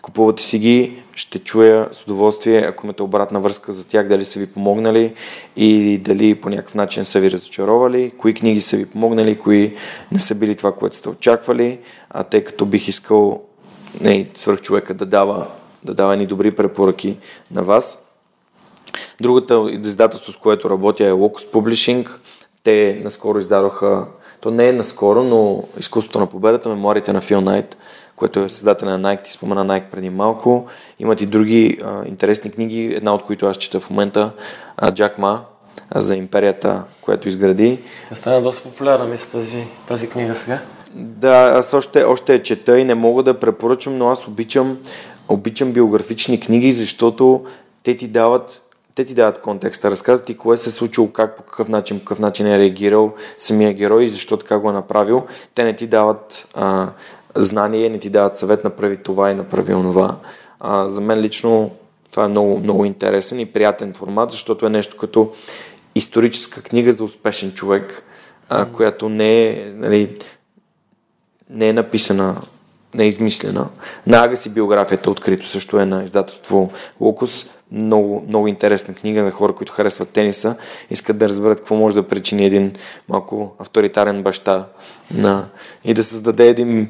Купувате 0.05 0.43
си 0.43 0.59
ги, 0.59 1.03
ще 1.15 1.39
чуя 1.39 1.89
с 1.91 2.03
удоволствие, 2.03 2.59
ако 2.59 2.85
имате 2.85 3.03
обратна 3.03 3.39
връзка 3.39 3.71
за 3.71 3.87
тях, 3.87 4.07
дали 4.07 4.25
са 4.25 4.39
ви 4.39 4.47
помогнали 4.47 5.13
или 5.55 5.97
дали 5.97 6.35
по 6.35 6.49
някакъв 6.49 6.75
начин 6.75 7.05
са 7.05 7.19
ви 7.19 7.31
разочаровали, 7.31 8.11
кои 8.17 8.33
книги 8.33 8.61
са 8.61 8.77
ви 8.77 8.85
помогнали, 8.85 9.39
кои 9.39 9.75
не 10.11 10.19
са 10.19 10.35
били 10.35 10.55
това, 10.55 10.71
което 10.71 10.95
сте 10.95 11.09
очаквали, 11.09 11.79
а 12.09 12.23
тъй 12.23 12.43
като 12.43 12.65
бих 12.65 12.87
искал 12.87 13.41
не, 14.01 14.29
свърх 14.33 14.61
човека 14.61 14.93
да 14.93 15.05
дава, 15.05 15.47
да 15.83 15.93
дава 15.93 16.15
ни 16.15 16.25
добри 16.25 16.55
препоръки 16.55 17.17
на 17.51 17.63
вас. 17.63 18.05
Другата 19.21 19.67
издателство, 19.69 20.31
с 20.31 20.37
което 20.37 20.69
работя 20.69 21.07
е 21.07 21.11
Locus 21.11 21.51
Publishing. 21.51 22.09
Те 22.63 23.01
наскоро 23.03 23.39
издадоха, 23.39 24.07
то 24.41 24.51
не 24.51 24.67
е 24.67 24.73
наскоро, 24.73 25.23
но 25.23 25.63
изкуството 25.79 26.19
на 26.19 26.27
победата, 26.27 26.69
мемуарите 26.69 27.13
на 27.13 27.21
Фил 27.21 27.41
Найт, 27.41 27.77
което 28.15 28.39
е 28.39 28.49
създател 28.49 28.89
на 28.89 28.99
Nike, 28.99 29.23
ти 29.23 29.31
спомена 29.31 29.65
Nike 29.65 29.89
преди 29.91 30.09
малко. 30.09 30.67
Имат 30.99 31.21
и 31.21 31.25
други 31.25 31.77
а, 31.83 32.05
интересни 32.05 32.51
книги, 32.51 32.93
една 32.95 33.13
от 33.13 33.23
които 33.23 33.45
аз 33.45 33.57
чета 33.57 33.79
в 33.79 33.89
момента, 33.89 34.31
а, 34.77 34.91
Джак 34.91 35.17
Ма, 35.17 35.41
за 35.95 36.15
империята, 36.15 36.83
която 37.01 37.27
изгради. 37.27 37.79
Тя 38.09 38.15
стана 38.15 38.41
доста 38.41 38.69
популярна, 38.69 39.05
мисля, 39.05 39.31
тази, 39.31 39.67
тази 39.87 40.09
книга 40.09 40.35
сега. 40.35 40.59
Да, 40.93 41.53
аз 41.55 41.73
още, 41.73 42.03
още 42.03 42.33
я 42.33 42.43
чета 42.43 42.79
и 42.79 42.83
не 42.83 42.95
мога 42.95 43.23
да 43.23 43.39
препоръчам, 43.39 43.97
но 43.97 44.09
аз 44.09 44.27
обичам, 44.27 44.77
обичам 45.29 45.71
биографични 45.71 46.39
книги, 46.39 46.73
защото 46.73 47.45
те 47.83 47.97
ти 47.97 48.07
дават 48.07 48.61
те 48.95 49.05
ти 49.05 49.13
дават 49.13 49.41
контекста, 49.41 49.91
разказват 49.91 50.27
ти 50.27 50.37
кое 50.37 50.57
се 50.57 50.69
е 50.69 50.71
случило, 50.71 51.11
как, 51.11 51.37
по 51.37 51.43
какъв 51.43 51.67
начин, 51.67 51.99
по 51.99 52.05
какъв 52.05 52.19
начин 52.19 52.47
е 52.47 52.57
реагирал 52.57 53.13
самия 53.37 53.73
герой 53.73 54.03
и 54.03 54.09
защо 54.09 54.37
така 54.37 54.59
го 54.59 54.69
е 54.69 54.73
направил. 54.73 55.23
Те 55.55 55.63
не 55.63 55.75
ти 55.75 55.87
дават 55.87 56.47
а, 56.53 56.89
знание, 57.35 57.89
не 57.89 57.99
ти 57.99 58.09
дават 58.09 58.37
съвет, 58.37 58.63
направи 58.63 58.97
това 58.97 59.31
и 59.31 59.35
направи 59.35 59.73
онова. 59.73 60.15
А, 60.59 60.89
за 60.89 61.01
мен 61.01 61.19
лично 61.19 61.71
това 62.11 62.25
е 62.25 62.27
много, 62.27 62.59
много 62.59 62.85
интересен 62.85 63.39
и 63.39 63.45
приятен 63.45 63.93
формат, 63.93 64.31
защото 64.31 64.65
е 64.65 64.69
нещо 64.69 64.97
като 64.97 65.33
историческа 65.95 66.61
книга 66.61 66.91
за 66.91 67.03
успешен 67.03 67.51
човек, 67.51 68.03
а, 68.49 68.65
която 68.65 69.09
не 69.09 69.43
е, 69.43 69.73
нали, 69.75 70.19
не 71.49 71.69
е 71.69 71.73
написана, 71.73 72.41
не 72.93 73.03
е 73.03 73.07
измислена. 73.07 73.67
На 74.07 74.35
си 74.35 74.53
биографията 74.53 75.11
открито 75.11 75.47
също 75.47 75.79
е 75.79 75.85
на 75.85 76.03
издателство 76.03 76.71
Лукус. 77.01 77.49
Много, 77.71 78.25
много 78.27 78.47
интересна 78.47 78.93
книга 78.93 79.23
на 79.23 79.31
хора, 79.31 79.53
които 79.55 79.71
харесват 79.71 80.09
тениса, 80.09 80.55
искат 80.89 81.17
да 81.17 81.29
разберат 81.29 81.57
какво 81.57 81.75
може 81.75 81.95
да 81.95 82.07
причини 82.07 82.45
един 82.45 82.73
малко 83.09 83.55
авторитарен 83.59 84.23
баща 84.23 84.65
на... 85.13 85.47
и 85.83 85.93
да 85.93 86.03
създаде 86.03 86.47
един, 86.47 86.89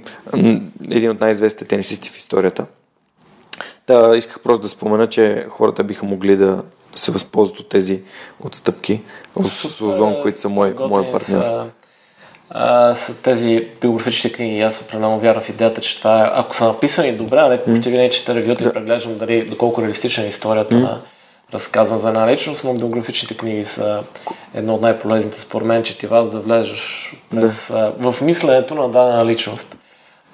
един 0.89 1.11
от 1.11 1.19
най-известните 1.19 1.65
тенисисти 1.65 2.09
в 2.09 2.17
историята. 2.17 2.65
Та, 3.85 4.15
исках 4.15 4.39
просто 4.39 4.61
да 4.61 4.69
спомена, 4.69 5.07
че 5.07 5.45
хората 5.49 5.83
биха 5.83 6.05
могли 6.05 6.35
да 6.35 6.63
се 6.95 7.11
възползват 7.11 7.59
от 7.59 7.69
тези 7.69 8.01
отстъпки 8.39 9.01
с 9.45 9.81
Озон, 9.81 10.15
които 10.21 10.39
са 10.39 10.49
мой, 10.49 10.75
мой 10.79 11.11
партньор. 11.11 11.69
А, 12.49 12.95
са 12.95 13.21
тези 13.21 13.67
биографични 13.81 14.31
книги. 14.31 14.61
Аз 14.61 14.81
определено 14.81 15.19
вярвам 15.19 15.43
в 15.43 15.49
идеята, 15.49 15.81
че 15.81 15.97
това 15.97 16.25
е, 16.25 16.29
ако 16.33 16.55
са 16.55 16.65
написани 16.65 17.11
добре, 17.11 17.37
а 17.37 17.47
не 17.47 17.63
почти 17.63 17.89
винаги 17.89 18.11
чета 18.11 18.35
ревюта 18.35 18.63
да. 18.63 18.69
и 18.69 18.73
преглеждам 18.73 19.17
дали, 19.17 19.45
доколко 19.45 19.81
реалистична 19.81 20.23
е 20.23 20.27
историята 20.27 20.75
на 20.75 21.01
разказана 21.53 21.99
за 21.99 22.07
една 22.07 22.31
личност, 22.31 22.63
но 22.63 22.73
биографичните 22.73 23.37
книги 23.37 23.65
са 23.65 24.03
едно 24.53 24.75
от 24.75 24.81
най-полезните 24.81 25.39
според 25.39 25.67
мен, 25.67 25.83
че 25.83 25.97
ти 25.97 26.07
вас 26.07 26.29
да 26.29 26.39
влезеш 26.39 27.13
през, 27.31 27.67
да. 27.71 27.93
в 27.99 28.21
мисленето 28.21 28.75
на 28.75 28.89
дадена 28.89 29.25
личност. 29.25 29.77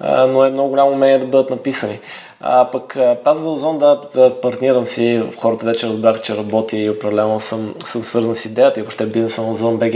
А, 0.00 0.26
но 0.26 0.44
е 0.44 0.50
много 0.50 0.68
голямо 0.68 0.90
умение 0.90 1.18
да 1.18 1.26
бъдат 1.26 1.50
написани. 1.50 1.98
А 2.44 2.70
пък 2.70 2.96
аз 3.24 3.38
за 3.38 3.50
Озон 3.50 3.78
да, 3.78 4.00
да 4.14 4.40
партнирам 4.40 4.86
си, 4.86 5.22
хората 5.38 5.66
вече 5.66 5.86
разбрах, 5.86 6.22
че 6.22 6.36
работя 6.36 6.76
и 6.76 6.90
определено 6.90 7.40
съм, 7.40 7.74
съм 7.86 8.02
свързан 8.02 8.36
с 8.36 8.44
идеята 8.44 8.80
и 8.80 8.82
въобще 8.82 9.06
бизнеса 9.06 9.42
на 9.42 9.50
Озон 9.52 9.76
БГ. 9.76 9.94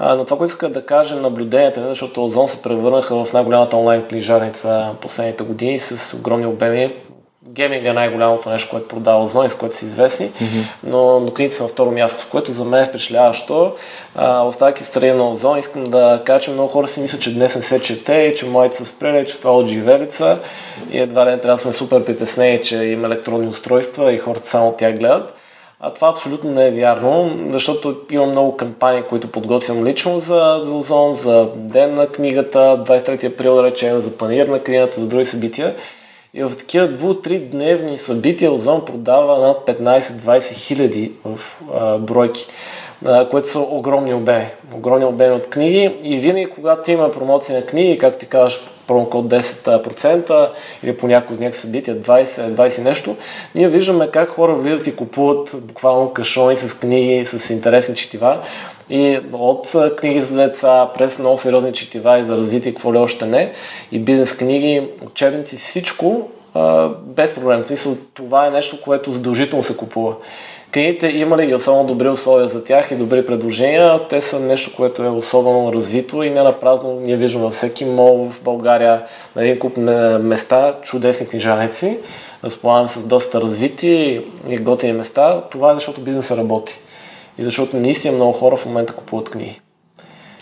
Но 0.00 0.24
това, 0.24 0.36
което 0.38 0.52
иска 0.52 0.68
да 0.68 0.86
кажа 0.86 1.16
наблюденията, 1.16 1.88
защото 1.88 2.24
Озон 2.24 2.48
се 2.48 2.62
превърнаха 2.62 3.24
в 3.24 3.32
най-голямата 3.32 3.76
онлайн 3.76 4.02
книжарница 4.02 4.94
последните 5.00 5.44
години 5.44 5.78
с 5.78 6.14
огромни 6.14 6.46
обеми 6.46 6.94
гейминг 7.48 7.86
е 7.86 7.92
най-голямото 7.92 8.50
нещо, 8.50 8.70
което 8.70 8.88
продава 8.88 9.24
Озон 9.24 9.46
и 9.46 9.50
с 9.50 9.54
което 9.54 9.76
са 9.76 9.86
известни, 9.86 10.30
mm-hmm. 10.30 10.62
но, 10.84 11.20
но 11.20 11.34
книгите 11.34 11.56
са 11.56 11.62
на 11.62 11.68
второ 11.68 11.90
място, 11.90 12.26
което 12.30 12.52
за 12.52 12.64
мен 12.64 12.84
е 12.84 12.86
впечатляващо. 12.86 13.72
оставайки 14.44 14.84
страни 14.84 15.12
на 15.12 15.30
Озон, 15.30 15.58
искам 15.58 15.84
да 15.84 16.22
кажа, 16.24 16.44
че 16.44 16.50
много 16.50 16.68
хора 16.68 16.88
си 16.88 17.00
мислят, 17.00 17.22
че 17.22 17.34
днес 17.34 17.56
не 17.56 17.62
се 17.62 17.80
чете 17.80 18.34
че 18.34 18.46
моите 18.46 18.76
са 18.76 18.86
спрели, 18.86 19.26
че 19.26 19.38
това 19.38 19.50
е 19.50 19.54
от 19.54 19.68
живелица 19.68 20.38
и 20.90 20.98
едва 20.98 21.26
ли 21.26 21.30
не 21.30 21.38
трябва 21.38 21.56
да 21.56 21.62
сме 21.62 21.72
супер 21.72 22.04
притеснени, 22.04 22.62
че 22.62 22.76
има 22.76 23.06
електронни 23.06 23.48
устройства 23.48 24.12
и 24.12 24.18
хората 24.18 24.48
само 24.48 24.76
тях 24.78 24.98
гледат. 24.98 25.34
А 25.80 25.94
това 25.94 26.08
абсолютно 26.08 26.50
не 26.50 26.66
е 26.66 26.70
вярно, 26.70 27.38
защото 27.50 27.96
има 28.10 28.26
много 28.26 28.56
кампании, 28.56 29.02
които 29.02 29.32
подготвям 29.32 29.84
лично 29.84 30.20
за, 30.20 30.60
за 30.64 30.74
Озон, 30.74 31.14
за 31.14 31.48
Ден 31.54 31.94
на 31.94 32.06
книгата, 32.06 32.58
23 32.58 33.34
април 33.34 33.54
да 33.54 33.62
речем, 33.62 34.00
за 34.00 34.16
панир 34.16 34.46
на 34.46 34.62
книгата, 34.62 35.00
за 35.00 35.06
други 35.06 35.24
събития. 35.24 35.74
И 36.34 36.44
в 36.44 36.56
такива 36.56 36.88
2-3 36.88 37.38
дневни 37.38 37.98
събития 37.98 38.52
Озон 38.52 38.84
продава 38.84 39.38
над 39.38 39.66
15-20 39.66 40.54
хиляди 40.54 41.12
в 41.24 41.38
а, 41.74 41.98
бройки, 41.98 42.46
а, 43.04 43.28
което 43.28 43.48
са 43.48 43.60
огромни 43.60 44.14
обеми. 44.14 44.46
Огромни 44.74 45.04
обеми 45.04 45.34
от 45.34 45.50
книги 45.50 45.96
и 46.02 46.18
винаги 46.18 46.50
когато 46.54 46.90
има 46.90 47.12
промоция 47.12 47.60
на 47.60 47.66
книги, 47.66 47.98
както 47.98 48.18
ти 48.18 48.26
казваш, 48.26 48.60
промокод 48.86 49.26
10% 49.26 50.48
или 50.82 50.96
по 50.96 51.06
някои 51.06 51.36
някакви 51.36 51.60
събития 51.60 51.96
20, 51.96 52.24
20 52.24 52.84
нещо, 52.84 53.16
ние 53.54 53.68
виждаме 53.68 54.10
как 54.10 54.28
хора 54.28 54.54
влизат 54.54 54.86
и 54.86 54.96
купуват 54.96 55.56
буквално 55.62 56.12
кашони 56.12 56.56
с 56.56 56.78
книги, 56.78 57.24
с 57.24 57.50
интересни 57.50 57.94
четива. 57.94 58.42
И 58.90 59.20
от 59.32 59.74
книги 59.96 60.20
за 60.20 60.36
деца, 60.36 60.88
през 60.98 61.18
много 61.18 61.38
сериозни 61.38 61.72
четива 61.72 62.18
и 62.18 62.24
за 62.24 62.36
развитие, 62.36 62.72
какво 62.72 62.94
ли 62.94 62.98
още 62.98 63.26
не, 63.26 63.52
и 63.92 63.98
бизнес 63.98 64.36
книги, 64.36 64.88
учебници, 65.06 65.56
всичко 65.56 66.28
без 67.02 67.34
проблем. 67.34 67.64
Това 68.14 68.46
е 68.46 68.50
нещо, 68.50 68.80
което 68.84 69.12
задължително 69.12 69.62
се 69.62 69.76
купува. 69.76 70.14
Книгите 70.72 71.06
има 71.06 71.36
ли 71.36 71.50
и 71.50 71.54
особено 71.54 71.84
добри 71.84 72.08
условия 72.08 72.48
за 72.48 72.64
тях 72.64 72.90
и 72.90 72.96
добри 72.96 73.26
предложения? 73.26 74.00
Те 74.08 74.20
са 74.20 74.40
нещо, 74.40 74.76
което 74.76 75.02
е 75.02 75.08
особено 75.08 75.72
развито 75.72 76.22
и 76.22 76.30
не 76.30 76.42
на 76.42 76.60
празно 76.60 77.00
ние 77.00 77.16
виждаме 77.16 77.44
във 77.44 77.54
всеки 77.54 77.84
мол 77.84 78.30
в 78.30 78.42
България 78.44 79.02
на 79.36 79.42
един 79.42 79.58
куп 79.58 79.76
места 80.20 80.74
чудесни 80.82 81.28
книжаници. 81.28 81.98
Разполагаме 82.44 82.88
с 82.88 83.06
доста 83.06 83.40
развити 83.40 84.20
и 84.48 84.58
готини 84.58 84.92
места. 84.92 85.40
Това 85.50 85.70
е 85.70 85.74
защото 85.74 86.00
бизнесът 86.00 86.38
работи. 86.38 86.78
И 87.38 87.44
защото 87.44 87.76
наистина 87.76 88.14
много 88.14 88.32
хора 88.32 88.56
в 88.56 88.66
момента 88.66 88.92
купуват 88.92 89.30
книги. 89.30 89.60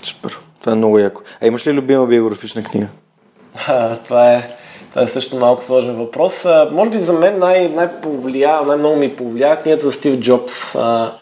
Супер. 0.03 0.39
Това 0.61 0.73
е 0.73 0.77
много 0.77 0.99
яко. 0.99 1.23
А 1.43 1.47
имаш 1.47 1.67
ли 1.67 1.73
любима 1.73 2.07
биографична 2.07 2.63
книга? 2.63 2.89
А, 3.69 3.97
това 3.97 4.33
е 4.33 4.57
това 4.91 5.03
е 5.03 5.07
също 5.07 5.37
малко 5.37 5.63
сложен 5.65 5.97
въпрос. 5.97 6.45
А, 6.45 6.69
може 6.73 6.91
би 6.91 6.99
за 6.99 7.13
мен 7.13 7.39
най- 7.39 7.69
най-повлия, 7.69 8.63
най-много 8.63 8.97
ми 8.97 9.17
повлия 9.17 9.59
книгата 9.59 9.85
за 9.85 9.93
Стив 9.93 10.21
Джобс. 10.21 10.75
А, 10.75 11.13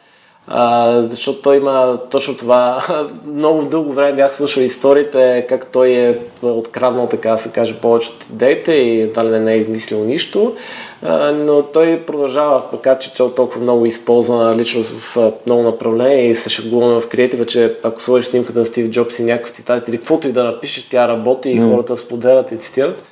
а, 0.46 1.02
защото 1.10 1.42
той 1.42 1.56
има 1.56 1.98
точно 2.10 2.36
това. 2.36 2.86
Много 3.26 3.62
дълго 3.62 3.92
време 3.92 4.16
бях 4.16 4.34
слушал 4.34 4.60
историите, 4.60 5.46
как 5.48 5.66
той 5.72 5.88
е 5.88 6.18
откраднал, 6.42 7.06
така 7.06 7.30
да 7.30 7.38
се 7.38 7.52
каже, 7.52 7.74
повече 7.74 8.08
от 8.08 8.24
идеите 8.32 8.72
и 8.72 9.00
едва 9.00 9.24
ли 9.24 9.38
не 9.38 9.52
е 9.52 9.58
измислил 9.58 10.04
нищо. 10.04 10.54
А, 11.02 11.32
но 11.32 11.62
той 11.62 12.02
продължава, 12.06 12.62
така 12.70 12.98
че 12.98 13.14
той 13.14 13.34
толкова 13.34 13.60
много 13.60 13.86
използва 13.86 14.56
личност 14.56 14.90
в 14.90 15.32
много 15.46 15.62
направления 15.62 16.30
и 16.30 16.34
се 16.34 16.50
шагуваме 16.50 17.00
в 17.00 17.08
креатива, 17.08 17.46
че 17.46 17.76
ако 17.82 18.02
сложиш 18.02 18.28
снимката 18.28 18.58
на 18.58 18.66
Стив 18.66 18.90
Джобс 18.90 19.18
и 19.18 19.24
някакъв 19.24 19.50
цитат 19.50 19.88
или 19.88 19.98
каквото 19.98 20.28
и 20.28 20.32
да 20.32 20.44
напишеш, 20.44 20.88
тя 20.88 21.08
работи 21.08 21.50
и 21.50 21.60
mm. 21.60 21.70
хората 21.70 21.96
споделят 21.96 22.52
и 22.52 22.56
цитират. 22.56 23.02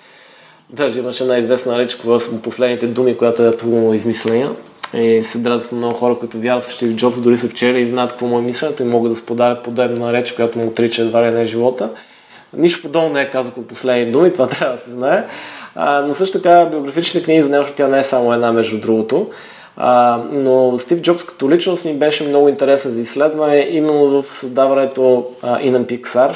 Даже 0.70 0.98
имаше 0.98 1.22
една 1.22 1.38
известна 1.38 1.78
речка 1.78 2.18
в 2.18 2.42
последните 2.42 2.86
думи, 2.86 3.16
която 3.16 3.42
е 3.42 3.56
трудно 3.56 3.94
измисления. 3.94 4.50
И 4.94 5.22
се 5.24 5.38
дразнят 5.38 5.72
много 5.72 5.94
хора, 5.94 6.18
които 6.18 6.40
вярват 6.40 6.64
в 6.64 6.72
Стив 6.72 6.96
Джобс, 6.96 7.20
дори 7.20 7.36
са 7.36 7.48
чели 7.48 7.80
и 7.80 7.86
знаят 7.86 8.10
какво 8.10 8.26
му 8.26 8.38
е 8.38 8.42
мисленето 8.42 8.82
и 8.82 8.86
могат 8.86 9.12
да 9.12 9.16
споделят 9.16 9.64
подобна 9.64 10.12
реч, 10.12 10.32
която 10.32 10.58
му 10.58 10.66
отрича 10.66 11.02
едва 11.02 11.26
ли 11.26 11.30
не 11.30 11.44
живота. 11.44 11.90
Нищо 12.56 12.82
подобно 12.82 13.08
не 13.08 13.20
е 13.20 13.30
казал 13.30 13.52
по 13.52 13.62
последни 13.62 14.12
думи, 14.12 14.32
това 14.32 14.46
трябва 14.48 14.76
да 14.76 14.82
се 14.82 14.90
знае. 14.90 15.26
А, 15.74 16.00
но 16.00 16.14
също 16.14 16.38
така 16.38 16.64
биографичните 16.64 17.24
книги 17.24 17.42
за 17.42 17.50
него, 17.50 17.64
тя 17.76 17.88
не 17.88 17.98
е 17.98 18.02
само 18.02 18.32
една 18.32 18.52
между 18.52 18.80
другото. 18.80 19.30
А, 19.76 20.20
но 20.32 20.78
Стив 20.78 21.00
Джобс 21.00 21.24
като 21.24 21.50
личност 21.50 21.84
ми 21.84 21.94
беше 21.94 22.28
много 22.28 22.48
интересен 22.48 22.92
за 22.92 23.00
изследване, 23.00 23.68
именно 23.70 24.22
в 24.22 24.36
създаването 24.36 25.26
а, 25.42 25.60
и 25.60 25.70
на 25.70 25.84
Pixar. 25.84 26.34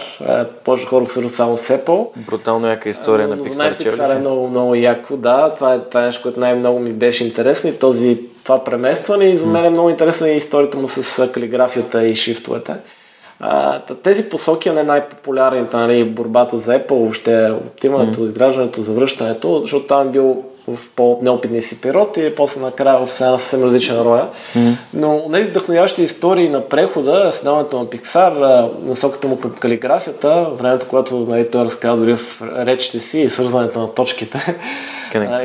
повече 0.64 0.86
хора 0.86 1.06
свързват 1.06 1.32
само 1.32 1.56
с 1.56 1.68
Apple. 1.68 2.08
Брутално 2.16 2.68
яка 2.68 2.88
история 2.88 3.26
а, 3.26 3.28
на 3.28 3.38
Pixar, 3.38 3.76
че 3.76 3.90
Pixar 3.90 4.16
е 4.16 4.18
много, 4.18 4.48
много 4.48 4.74
яко, 4.74 5.16
да. 5.16 5.54
Това 5.54 5.74
е, 5.74 5.78
това 5.78 6.02
е 6.02 6.06
нещо, 6.06 6.22
което 6.22 6.40
най-много 6.40 6.78
ми 6.78 6.92
беше 6.92 7.24
интересно 7.24 7.70
и 7.70 7.78
този, 7.78 8.18
това 8.44 8.64
преместване 8.64 9.24
и 9.24 9.36
за 9.36 9.46
мен 9.46 9.64
е 9.64 9.70
много 9.70 9.90
интересна 9.90 10.28
и 10.28 10.36
историята 10.36 10.78
му 10.78 10.88
с 10.88 11.32
калиграфията 11.32 12.06
и 12.06 12.14
шифтовете. 12.14 12.74
А, 13.40 13.80
тези 13.80 14.28
посоки, 14.28 14.68
а 14.68 14.72
не 14.72 14.82
най-популярните, 14.82 15.76
нали, 15.76 16.04
борбата 16.04 16.58
за 16.58 16.78
Apple, 16.78 16.90
въобще 16.90 17.50
оптимането, 17.50 18.20
mm. 18.20 18.24
изграждането, 18.24 18.82
завръщането, 18.82 19.60
защото 19.60 19.86
там 19.86 20.08
е 20.08 20.10
бил 20.10 20.44
в 20.68 20.78
по-неопитния 20.96 21.62
си 21.62 21.80
период 21.80 22.16
и 22.16 22.34
после 22.36 22.60
накрая 22.60 23.06
в 23.06 23.20
една 23.20 23.38
съвсем 23.38 23.62
различна 23.62 24.04
роля. 24.04 24.28
Mm. 24.54 24.76
Но 24.94 25.28
тези 25.32 25.50
вдъхновяващи 25.50 26.02
истории 26.02 26.48
на 26.48 26.68
прехода, 26.68 27.30
седаването 27.32 27.78
на 27.78 27.86
Pixar, 27.86 28.70
насоката 28.82 29.28
му 29.28 29.40
към 29.40 29.50
калиграфията, 29.50 30.50
времето, 30.58 30.86
когато 30.88 31.16
нали, 31.16 31.50
той 31.50 31.64
разказва 31.64 31.96
дори 31.96 32.16
в 32.16 32.42
речите 32.42 33.00
си 33.00 33.18
и 33.18 33.30
свързването 33.30 33.80
на 33.80 33.94
точките, 33.94 34.56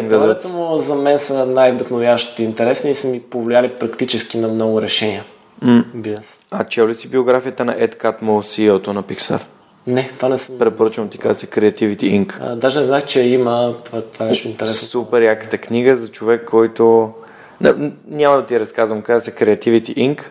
Теорията 0.09 0.47
му 0.47 0.77
за 0.77 0.95
мен 0.95 1.19
са 1.19 1.45
най-вдъхновяващите 1.45 2.43
и 2.43 2.45
интересни 2.45 2.91
и 2.91 2.95
са 2.95 3.07
ми 3.07 3.21
повлияли 3.21 3.69
практически 3.79 4.37
на 4.37 4.47
много 4.47 4.81
решения. 4.81 5.23
Mm. 5.63 5.83
Бизнес. 5.93 6.37
А 6.51 6.63
чел 6.63 6.87
ли 6.87 6.95
си 6.95 7.09
биографията 7.09 7.65
на 7.65 7.77
Ed 7.77 7.95
Catmull, 7.95 8.21
CEO-то 8.21 8.93
на 8.93 9.03
Pixar? 9.03 9.41
Не, 9.87 10.11
това 10.15 10.29
не 10.29 10.37
съм. 10.37 10.59
Препоръчвам 10.59 11.09
ти 11.09 11.17
каза 11.17 11.47
Creativity 11.47 11.97
Inc. 11.97 12.37
А, 12.41 12.55
даже 12.55 12.79
не 12.79 12.85
знах, 12.85 13.05
че 13.05 13.21
има. 13.21 13.75
Това, 13.85 14.01
това 14.01 14.25
е 14.25 14.29
нещо 14.29 14.47
интересно. 14.47 14.87
Супер 14.87 15.21
яката 15.21 15.57
книга 15.57 15.95
за 15.95 16.07
човек, 16.11 16.45
който... 16.45 17.13
Не, 17.61 17.91
няма 18.07 18.35
да 18.35 18.45
ти 18.45 18.59
разказвам, 18.59 19.01
каза 19.01 19.25
се 19.25 19.35
Creativity 19.35 19.95
Inc. 19.97 20.21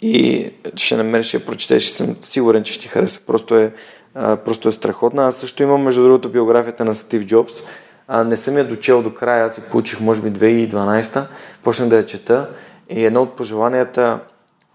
И 0.00 0.50
ще 0.76 0.96
намериш, 0.96 1.26
ще 1.26 1.46
прочетеш 1.46 1.86
и 1.86 1.90
съм 1.90 2.16
сигурен, 2.20 2.62
че 2.62 2.72
ще 2.72 2.82
ти 2.82 2.88
хареса. 2.88 3.20
Просто 3.26 3.56
е, 3.56 3.72
а, 4.14 4.36
просто 4.36 4.68
е 4.68 4.72
страхотна. 4.72 5.26
Аз 5.26 5.36
също 5.36 5.62
имам, 5.62 5.82
между 5.82 6.02
другото, 6.02 6.28
биографията 6.28 6.84
на 6.84 6.94
Стив 6.94 7.26
Джобс. 7.26 7.62
А, 8.08 8.24
не 8.24 8.36
съм 8.36 8.58
я 8.58 8.68
дочел 8.68 9.02
до 9.02 9.14
края, 9.14 9.46
аз 9.46 9.58
я 9.58 9.64
получих, 9.64 10.00
може 10.00 10.20
би, 10.20 10.32
2012. 10.32 11.24
Почнах 11.62 11.88
да 11.88 11.96
я 11.96 12.06
чета. 12.06 12.48
И 12.90 13.04
едно 13.04 13.22
от 13.22 13.36
пожеланията, 13.36 14.18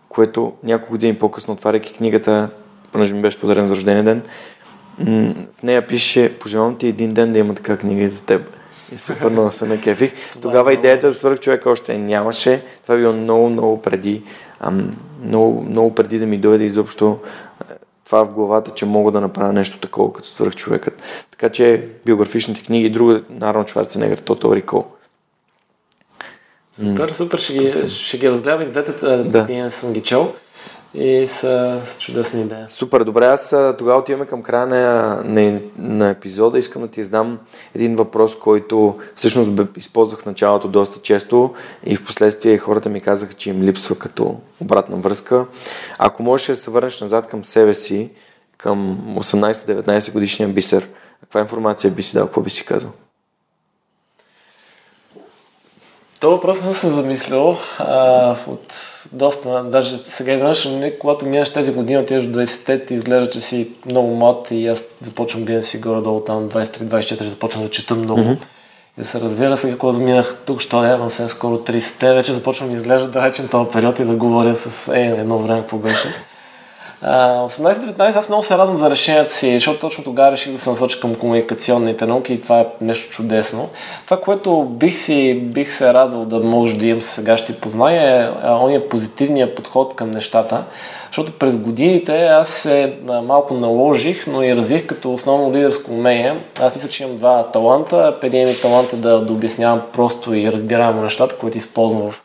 което 0.10 0.54
няколко 0.64 0.92
години 0.92 1.18
по-късно, 1.18 1.54
отваряйки 1.54 1.94
книгата, 1.94 2.50
понеже 2.94 3.14
ми 3.14 3.22
беше 3.22 3.40
подарен 3.40 3.66
за 3.66 3.76
рождения 3.76 4.04
ден, 4.04 4.22
в 5.60 5.64
нея 5.64 5.88
пише, 5.88 6.40
пожелавам 6.40 6.78
ти 6.78 6.88
един 6.88 7.14
ден 7.14 7.34
да 7.34 7.40
има 7.40 7.56
така 7.56 7.78
книга 7.78 8.04
и 8.04 8.08
за 8.08 8.26
теб. 8.26 8.42
И 8.94 8.98
супер 8.98 9.30
много 9.30 9.52
се 9.52 9.66
накефих. 9.66 10.14
Тогава 10.42 10.74
идеята 10.74 11.12
за 11.12 11.18
свърх 11.18 11.40
човек 11.40 11.66
още 11.66 11.98
нямаше. 11.98 12.62
Това 12.84 12.96
е 12.96 12.98
било 12.98 13.14
много, 13.14 13.50
много 13.50 13.82
преди. 13.82 14.24
Ам, 14.60 14.98
много, 15.24 15.62
много 15.62 15.96
преди 15.96 16.20
да 16.20 16.26
ми 16.26 16.38
дойде 16.38 16.64
изобщо 16.64 17.20
това 18.06 18.26
в 18.26 18.32
главата, 18.32 18.72
че 18.72 18.86
мога 18.86 19.12
да 19.12 19.22
направя 19.22 19.54
нещо 19.54 19.80
такова 19.80 20.14
като 20.14 20.28
свърх 20.28 20.56
човекът. 20.56 21.04
Така 21.32 21.50
че 21.50 21.88
биографичните 22.06 22.64
книги, 22.64 22.90
друга 22.90 23.22
на 23.30 23.50
Арнолд 23.50 23.70
Шварценегър, 23.70 24.22
Total 24.22 24.62
Recall. 24.62 24.86
Супер, 26.80 27.10
супер, 27.10 27.38
ще 27.38 27.54
ги, 27.54 27.90
ще 27.90 28.18
ги 28.18 28.30
разгледам 28.30 28.62
и 28.62 28.66
двете, 28.66 28.92
да. 29.24 29.48
не 29.50 29.72
съм 29.72 29.94
ги 29.94 30.02
чел 30.02 30.34
и 30.94 31.28
са, 31.28 31.82
са 31.86 32.00
чудесни 32.00 32.42
идеи. 32.42 32.66
Супер, 32.70 33.04
добре, 33.04 33.26
аз 33.26 33.56
тогава 33.78 34.00
отиваме 34.00 34.26
към 34.26 34.44
края 34.44 34.66
на, 34.68 35.22
на, 35.26 35.62
на 35.78 36.10
епизода. 36.10 36.58
Искам 36.58 36.82
да 36.82 36.88
ти 36.88 37.04
задам 37.04 37.40
един 37.76 37.96
въпрос, 37.96 38.40
който 38.40 39.00
всъщност 39.16 39.52
използвах 39.78 40.20
в 40.20 40.26
началото 40.26 40.68
доста 40.68 41.00
често 41.00 41.54
и 41.86 41.96
в 41.96 42.06
последствие 42.06 42.58
хората 42.58 42.90
ми 42.90 43.02
казаха, 43.02 43.34
че 43.34 43.50
им 43.50 43.62
липсва 43.62 43.96
като 43.96 44.40
обратна 44.62 44.98
връзка. 44.98 45.46
Ако 45.98 46.24
можеш 46.24 46.48
да 46.48 46.56
се 46.56 46.72
върнеш 46.72 47.02
назад 47.02 47.28
към 47.28 47.46
себе 47.46 47.74
си, 47.74 48.10
към 48.58 48.98
18-19 49.20 50.14
годишния 50.14 50.50
бисер, 50.50 50.90
каква 51.22 51.42
информация 51.42 51.92
би 51.92 52.04
си 52.04 52.14
дал, 52.14 52.26
какво 52.26 52.42
би 52.42 52.50
си 52.50 52.66
казал? 52.66 52.92
Това 56.20 56.34
въпрос 56.34 56.60
съм 56.60 56.74
се 56.74 56.90
замислил 56.90 57.58
а, 57.78 58.36
от 58.48 58.93
доста, 59.14 59.64
даже 59.64 59.98
сега 59.98 60.34
изведнъж, 60.34 60.70
когато 61.00 61.26
минаш 61.26 61.54
тези 61.54 61.74
години, 61.74 62.00
отиваш 62.00 62.26
до 62.26 62.40
20-те, 62.40 62.86
ти 62.86 62.94
изглежда, 62.94 63.30
че 63.30 63.42
си 63.42 63.72
много 63.86 64.16
млад 64.16 64.48
и 64.52 64.68
аз 64.68 64.84
започвам 65.02 65.46
да 65.46 65.64
си 65.64 65.78
горе-долу 65.78 66.20
там 66.20 66.50
23-24, 66.50 67.30
започвам 67.30 67.64
да 67.64 67.70
чета 67.70 67.96
много. 67.96 68.22
Mm-hmm. 68.22 68.38
И 68.98 69.02
да 69.02 69.08
се 69.08 69.22
развира 69.22 69.58
сега, 69.58 69.78
когато 69.78 70.00
минах 70.00 70.38
тук, 70.46 70.62
що 70.62 70.82
да 70.82 70.88
имам 70.88 71.10
съвсем 71.10 71.30
скоро 71.30 71.58
30-те, 71.58 72.14
вече 72.14 72.34
започвам 72.34 72.70
да 72.70 72.76
изглежда 72.76 73.08
далечен 73.08 73.48
този 73.48 73.72
период 73.72 74.00
и 74.00 74.06
да 74.06 74.14
говоря 74.14 74.56
с 74.56 74.94
е, 74.96 75.02
едно 75.02 75.40
време 75.40 75.62
какво 75.62 75.78
беше. 75.78 76.08
18-19 77.04 78.16
аз 78.16 78.30
много 78.30 78.44
се 78.44 78.58
радвам 78.58 78.78
за 78.78 78.90
решението 78.90 79.34
си, 79.34 79.54
защото 79.54 79.80
точно 79.80 80.04
тогава 80.04 80.32
реших 80.32 80.54
да 80.54 80.60
се 80.60 80.70
насоча 80.70 81.00
към 81.00 81.16
комуникационните 81.16 82.06
науки 82.06 82.34
и 82.34 82.42
това 82.42 82.60
е 82.60 82.66
нещо 82.82 83.12
чудесно. 83.12 83.70
Това, 84.06 84.22
което 84.22 84.64
бих, 84.64 84.96
си, 84.96 85.34
бих 85.34 85.72
се 85.72 85.94
радвал 85.94 86.26
да 86.26 86.40
може 86.40 86.78
да 86.78 86.86
имам 86.86 87.02
сега 87.02 87.38
ще 87.38 87.60
позная 87.60 88.34
е 88.46 88.50
ония 88.50 88.90
позитивния 88.90 89.56
подход 89.56 89.96
към 89.96 90.12
нещата, 90.12 90.64
защото 91.08 91.32
през 91.32 91.58
годините 91.58 92.26
аз 92.26 92.50
се 92.50 92.94
малко 93.24 93.54
наложих, 93.54 94.28
но 94.28 94.44
и 94.44 94.56
развих 94.56 94.86
като 94.86 95.14
основно 95.14 95.54
лидерско 95.54 95.92
умение. 95.92 96.36
Аз 96.62 96.76
мисля, 96.76 96.90
че 96.90 97.04
имам 97.04 97.18
два 97.18 97.44
таланта. 97.44 98.18
Един 98.24 98.48
ми 98.48 98.62
талант 98.62 98.94
е 98.94 98.96
да, 98.96 99.20
да 99.20 99.34
обяснявам 99.34 99.82
просто 99.94 100.34
и 100.34 100.52
разбираемо 100.52 101.02
нещата, 101.02 101.38
които 101.38 101.58
използвам 101.58 102.12
в 102.12 102.22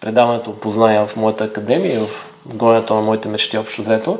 предаването 0.00 0.60
познания 0.60 1.06
в 1.06 1.16
моята 1.16 1.44
академия, 1.44 2.00
в 2.00 2.31
гонето 2.46 2.94
на 2.94 3.00
моите 3.00 3.28
мечти 3.28 3.58
общо 3.58 3.82
взето. 3.82 4.18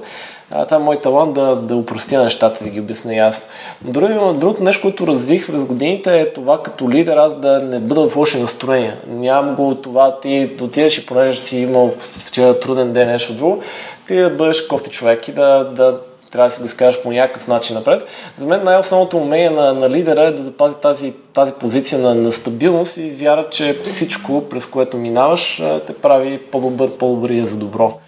А, 0.50 0.64
това 0.64 0.76
е 0.76 0.80
мой 0.80 1.00
талант 1.00 1.34
да, 1.34 1.56
да 1.56 1.76
упростя 1.76 2.22
нещата, 2.22 2.64
да 2.64 2.70
ги 2.70 2.80
обясня 2.80 3.14
ясно. 3.14 3.46
Друго, 3.80 4.32
другото 4.32 4.62
нещо, 4.62 4.82
което 4.82 5.06
развих 5.06 5.46
през 5.46 5.64
годините 5.64 6.20
е 6.20 6.32
това 6.32 6.62
като 6.62 6.90
лидер 6.90 7.16
аз 7.16 7.40
да 7.40 7.58
не 7.58 7.78
бъда 7.78 8.08
в 8.08 8.16
лоши 8.16 8.40
настроения. 8.40 8.96
Нямам 9.06 9.54
го 9.54 9.74
това 9.74 10.20
ти 10.20 10.50
отидеш 10.60 10.98
и 10.98 11.06
понеже 11.06 11.40
си 11.40 11.58
имал 11.58 11.94
вчера 11.98 12.60
труден 12.60 12.92
ден, 12.92 13.08
нещо 13.08 13.32
друго, 13.32 13.62
ти 14.06 14.16
да 14.16 14.30
бъдеш 14.30 14.66
кофти 14.66 14.90
човек 14.90 15.28
и 15.28 15.32
да, 15.32 15.64
да 15.64 16.00
трябва 16.32 16.48
да 16.48 16.54
си 16.54 16.60
го 16.60 16.66
изкажеш 16.66 17.02
по 17.02 17.12
някакъв 17.12 17.48
начин 17.48 17.76
напред. 17.76 18.06
За 18.36 18.46
мен 18.46 18.64
най-основното 18.64 19.16
умение 19.16 19.50
на, 19.50 19.72
на 19.72 19.90
лидера 19.90 20.22
е 20.22 20.32
да 20.32 20.42
запази 20.42 20.76
тази, 20.82 21.12
тази 21.34 21.52
позиция 21.52 21.98
на, 21.98 22.14
на 22.14 22.32
стабилност 22.32 22.96
и 22.96 23.10
вяра, 23.10 23.48
че 23.50 23.78
всичко, 23.86 24.48
през 24.48 24.66
което 24.66 24.96
минаваш, 24.96 25.62
те 25.86 25.94
прави 25.94 26.38
по-добър, 26.38 26.90
по-добрия 26.98 27.46
за 27.46 27.56
добро. 27.56 27.98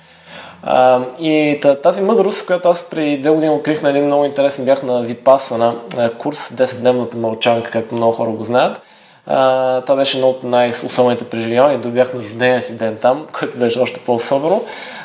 А, 0.67 1.05
и 1.21 1.61
тази 1.83 2.03
мъдрост, 2.03 2.47
която 2.47 2.69
аз 2.69 2.91
преди 2.91 3.19
две 3.19 3.31
години 3.31 3.55
открих 3.55 3.83
на 3.83 3.91
един 3.91 4.05
много 4.05 4.25
интересен, 4.25 4.65
бях 4.65 4.83
на 4.83 5.03
Випаса 5.03 5.59
на 5.59 6.11
курс 6.19 6.39
10-дневната 6.39 7.15
мълчанка, 7.15 7.71
както 7.71 7.95
много 7.95 8.13
хора 8.13 8.31
го 8.31 8.45
знаят. 8.45 8.84
Това 9.27 9.97
беше 9.97 10.17
едно 10.17 10.29
от 10.29 10.43
най-особените 10.43 11.25
преживявания. 11.25 11.81
Добях 11.81 12.15
на 12.15 12.21
рождения 12.21 12.63
си 12.63 12.79
ден 12.79 12.99
там, 13.03 13.27
което 13.39 13.59
беше 13.59 13.79
още 13.79 14.01
по-особено. 14.01 14.65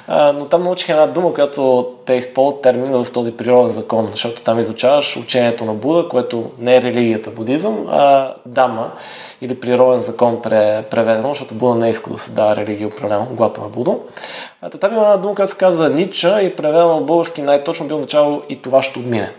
Но 0.10 0.46
там 0.46 0.64
научих 0.64 0.90
една 0.90 1.08
дума, 1.08 1.34
която 1.34 1.88
те 2.06 2.14
използват 2.14 2.62
термин 2.62 3.04
в 3.04 3.14
този 3.14 3.38
природен 3.38 3.72
закон, 3.74 4.08
защото 4.12 4.42
там 4.42 4.60
изучаваш 4.60 5.18
учението 5.18 5.66
на 5.66 5.74
Буда, 5.74 6.10
което 6.10 6.52
не 6.60 6.76
е 6.76 6.82
религията 6.82 7.30
будизъм, 7.30 7.88
а 7.90 8.34
дама 8.46 8.92
или 9.42 9.60
природен 9.60 10.00
закон 10.00 10.42
преведено, 10.42 11.30
защото 11.30 11.56
Буда 11.56 11.76
не 11.76 11.88
е 11.88 11.92
иска 11.92 12.10
да 12.10 12.18
се 12.18 12.32
дава 12.32 12.56
религия 12.56 12.88
определено, 12.88 13.28
глата 13.32 13.62
на 13.62 13.68
Буда. 13.68 13.96
А, 14.62 14.70
там 14.70 14.94
има 14.94 15.02
една 15.02 15.18
дума, 15.18 15.36
която 15.36 15.52
се 15.52 15.58
казва 15.58 15.90
Нича 15.90 16.42
и 16.42 16.56
преведено 16.56 16.96
на 16.96 17.02
български 17.02 17.42
най-точно 17.42 17.88
би 17.88 17.94
означавало 17.94 18.42
и 18.50 18.62
това 18.62 18.84
ще 18.84 19.00
отмине. 19.00 19.32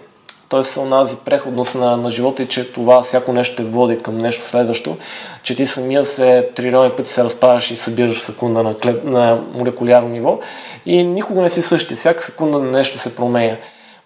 Тоест 0.50 0.76
онази 0.76 1.16
преходност 1.24 1.74
на, 1.74 1.96
на 1.96 2.10
живота 2.10 2.42
и 2.42 2.46
че 2.46 2.72
това 2.72 3.02
всяко 3.02 3.32
нещо 3.32 3.56
те 3.56 3.64
води 3.64 3.98
към 3.98 4.18
нещо 4.18 4.48
следващо, 4.48 4.96
че 5.42 5.56
ти 5.56 5.66
самия 5.66 6.06
се 6.06 6.50
трилиони 6.56 6.90
пъти 6.90 7.10
се 7.10 7.24
разпадаш 7.24 7.70
и 7.70 7.76
събираш 7.76 8.20
в 8.20 8.24
секунда 8.24 8.62
на, 8.62 8.78
клеп, 8.78 9.04
на 9.04 9.42
молекулярно 9.54 10.08
ниво 10.08 10.38
и 10.86 11.04
никога 11.04 11.42
не 11.42 11.50
си 11.50 11.62
същи. 11.62 11.94
Всяка 11.94 12.22
секунда 12.22 12.58
нещо 12.58 12.98
се 12.98 13.16
променя. 13.16 13.56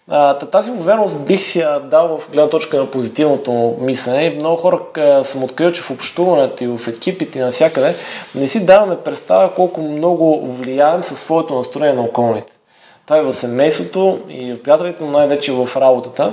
А, 0.08 0.38
тази 0.38 0.70
увереност 0.70 1.26
бих 1.26 1.42
си 1.42 1.58
я 1.58 1.80
дал 1.80 2.18
в 2.18 2.30
гледна 2.30 2.50
точка 2.50 2.76
на 2.76 2.90
позитивното 2.90 3.76
мислене 3.80 4.24
и 4.24 4.36
много 4.36 4.56
хора 4.56 4.80
съм 5.24 5.44
открил, 5.44 5.72
че 5.72 5.82
в 5.82 5.90
общуването 5.90 6.64
и 6.64 6.66
в 6.66 6.88
екипите 6.88 7.38
и 7.38 7.42
навсякъде 7.42 7.94
не 8.34 8.48
си 8.48 8.66
даваме 8.66 8.96
представа 8.96 9.54
колко 9.54 9.80
много 9.80 10.46
влияем 10.46 11.04
със 11.04 11.20
своето 11.20 11.54
настроение 11.54 11.96
на 11.96 12.02
околните. 12.02 12.52
Това 13.06 13.18
е 13.18 13.22
в 13.22 13.32
семейството 13.32 14.18
и 14.28 14.52
в 14.52 14.62
приятелите, 14.62 15.05
но 15.05 15.10
най-вече 15.10 15.52
в 15.52 15.68
работата. 15.76 16.32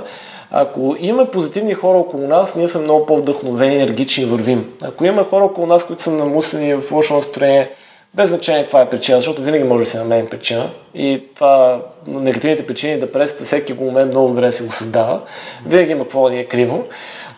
Ако 0.50 0.96
имаме 1.00 1.30
позитивни 1.30 1.74
хора 1.74 1.98
около 1.98 2.28
нас, 2.28 2.54
ние 2.54 2.68
сме 2.68 2.80
много 2.80 3.06
по-вдъхновени, 3.06 3.74
енергични 3.74 4.22
и 4.22 4.26
вървим. 4.26 4.72
Ако 4.82 5.04
имаме 5.04 5.24
хора 5.28 5.44
около 5.44 5.66
нас, 5.66 5.86
които 5.86 6.02
са 6.02 6.10
намуслени 6.10 6.74
в 6.74 6.92
лошо 6.92 7.14
настроение, 7.14 7.70
без 8.14 8.28
значение 8.28 8.66
това 8.66 8.80
е 8.80 8.90
причина, 8.90 9.18
защото 9.18 9.42
винаги 9.42 9.64
може 9.64 9.84
да 9.84 9.90
се 9.90 9.98
намерим 9.98 10.26
причина 10.26 10.70
и 10.94 11.22
това 11.34 11.82
негативните 12.06 12.66
причини, 12.66 13.00
депресията, 13.00 13.44
всеки 13.44 13.74
момент 13.74 14.10
много 14.10 14.28
добре 14.28 14.52
си 14.52 14.62
го 14.62 14.72
създава. 14.72 15.20
Винаги 15.66 15.92
има 15.92 16.04
какво 16.04 16.24
да 16.24 16.30
ни 16.30 16.40
е 16.40 16.44
криво, 16.44 16.84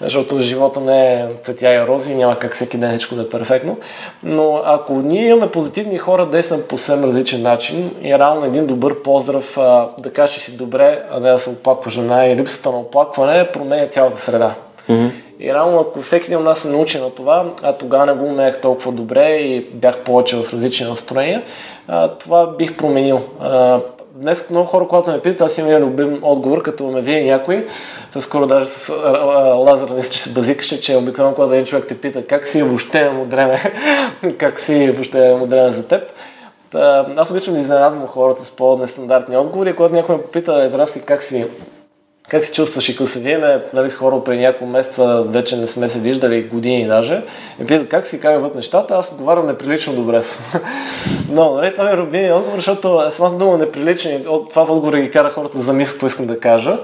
защото 0.01 0.41
живота 0.41 0.81
не 0.81 1.15
е 1.15 1.27
цветя 1.43 1.75
и 1.75 1.87
рози, 1.87 2.15
няма 2.15 2.39
как 2.39 2.55
всеки 2.55 2.79
ден 2.79 2.91
всичко 2.91 3.15
да 3.15 3.23
е 3.23 3.29
перфектно. 3.29 3.79
Но 4.23 4.63
ако 4.65 4.93
ние 4.93 5.29
имаме 5.29 5.51
позитивни 5.51 5.99
хора, 5.99 6.27
действаме 6.27 6.63
по 6.63 6.79
съвсем 6.79 7.05
различен 7.05 7.43
начин 7.43 7.91
и 8.03 8.19
реално 8.19 8.47
един 8.47 8.67
добър 8.67 9.03
поздрав, 9.03 9.55
да 9.99 10.13
кажеш 10.13 10.43
си 10.43 10.57
добре, 10.57 11.03
а 11.11 11.21
не 11.21 11.31
да 11.31 11.39
се 11.39 11.51
оплаква 11.51 11.91
жена 11.91 12.27
и 12.27 12.37
липсата 12.37 12.71
на 12.71 12.79
оплакване 12.79 13.49
променя 13.53 13.87
цялата 13.87 14.21
среда. 14.21 14.55
Mm-hmm. 14.89 15.11
И 15.41 15.55
реално, 15.55 15.81
ако 15.81 16.03
всеки 16.03 16.27
един 16.27 16.39
от 16.39 16.45
нас 16.45 16.59
се 16.59 16.69
научи 16.69 17.01
на 17.01 17.11
това, 17.11 17.53
а 17.63 17.73
тогава 17.73 18.07
не 18.07 18.13
го 18.13 18.25
умеех 18.25 18.61
толкова 18.61 18.93
добре 18.93 19.37
и 19.37 19.61
бях 19.73 19.99
повече 19.99 20.37
в 20.37 20.53
различни 20.53 20.87
настроения, 20.87 21.43
а, 21.89 22.09
това 22.09 22.47
бих 22.47 22.77
променил. 22.77 23.21
А, 23.41 23.81
днес 24.15 24.51
много 24.51 24.67
хора, 24.67 24.89
когато 24.89 25.11
ме 25.11 25.21
питат, 25.21 25.41
аз 25.41 25.59
имам 25.59 25.71
един 25.71 25.85
любим 25.85 26.19
отговор, 26.23 26.63
като 26.63 26.87
ме 26.87 27.01
вие 27.01 27.25
някой, 27.25 27.67
скоро 28.21 28.47
даже 28.47 28.67
с 28.67 28.89
а, 28.89 29.95
мисля, 29.95 30.13
че 30.13 30.23
се 30.23 30.33
базикаше, 30.33 30.81
че 30.81 30.97
обикновено 30.97 31.35
когато 31.35 31.55
един 31.55 31.67
човек 31.67 31.85
те 31.89 32.01
пита 32.01 32.27
как 32.27 32.47
си 32.47 32.63
въобще 32.63 33.11
му 33.11 33.25
дреме, 33.25 33.59
как 34.39 34.61
си 34.61 34.91
въобще 34.91 35.35
му 35.35 35.47
дреме 35.47 35.71
за 35.71 35.89
теб. 35.89 36.03
Аз 37.17 37.31
обичам 37.31 37.55
да 37.55 37.61
изненадвам 37.61 38.07
хората 38.07 38.45
с 38.45 38.51
по-нестандартни 38.51 39.37
отговори, 39.37 39.77
когато 39.77 39.95
някой 39.95 40.17
ме 40.17 40.23
попита, 40.23 40.69
здрасти, 40.69 41.01
как 41.01 41.23
си 41.23 41.47
как 42.29 42.45
се 42.45 42.53
чувстваш 42.53 42.89
и 42.89 42.97
като 42.97 43.11
се 43.11 43.21
виеме 43.21 43.63
нали, 43.73 43.91
с 43.91 43.95
хора 43.95 44.25
преди 44.25 44.43
няколко 44.43 44.67
месеца, 44.67 45.25
вече 45.27 45.57
не 45.57 45.67
сме 45.67 45.89
се 45.89 45.99
виждали 45.99 46.43
години 46.43 46.87
даже, 46.87 47.23
и 47.61 47.67
питат 47.67 47.89
как 47.89 48.07
си 48.07 48.21
как 48.21 48.55
нещата, 48.55 48.95
аз 48.95 49.13
отговарям 49.13 49.47
неприлично 49.47 49.93
добре 49.93 50.23
съм. 50.23 50.61
Но, 51.31 51.55
нали, 51.55 51.75
това 51.75 51.91
е 51.91 51.97
рубини 51.97 52.33
отговор, 52.33 52.57
защото 52.57 53.03
самата 53.11 53.39
дума 53.39 53.59
неприлични, 53.59 54.21
от 54.29 54.51
това 54.51 54.65
в 54.65 54.71
отговора 54.71 55.01
ги 55.01 55.11
кара 55.11 55.31
хората 55.31 55.57
да 55.57 55.63
замислят 55.63 55.95
какво 55.95 56.07
искам 56.07 56.27
да 56.27 56.41
кажа. 56.41 56.79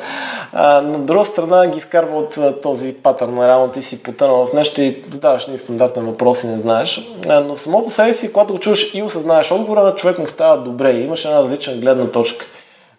А, 0.53 0.81
но 0.81 0.93
от 0.93 1.07
друга 1.07 1.25
страна 1.25 1.67
ги 1.67 1.79
изкарва 1.79 2.19
от 2.19 2.63
този 2.63 2.93
патърн 2.93 3.35
на 3.35 3.49
реално 3.49 3.69
ти 3.69 3.83
си 3.83 4.03
потънал 4.03 4.47
в 4.47 4.53
нещо 4.53 4.83
и 4.83 5.05
задаваш 5.13 5.47
ни 5.47 5.59
стандартен 5.59 6.07
въпрос 6.07 6.45
и 6.45 6.47
не 6.47 6.59
знаеш. 6.59 7.11
А, 7.29 7.41
но 7.41 7.57
само 7.57 7.85
по 7.85 7.91
себе 7.91 8.15
си, 8.15 8.33
когато 8.33 8.53
го 8.53 8.59
чуеш 8.59 8.95
и 8.95 9.03
осъзнаеш 9.03 9.53
отговора, 9.53 9.95
човек 9.97 10.19
му 10.19 10.27
става 10.27 10.59
добре 10.59 10.91
и 10.91 11.05
имаш 11.05 11.25
една 11.25 11.43
различна 11.43 11.75
гледна 11.75 12.07
точка 12.07 12.47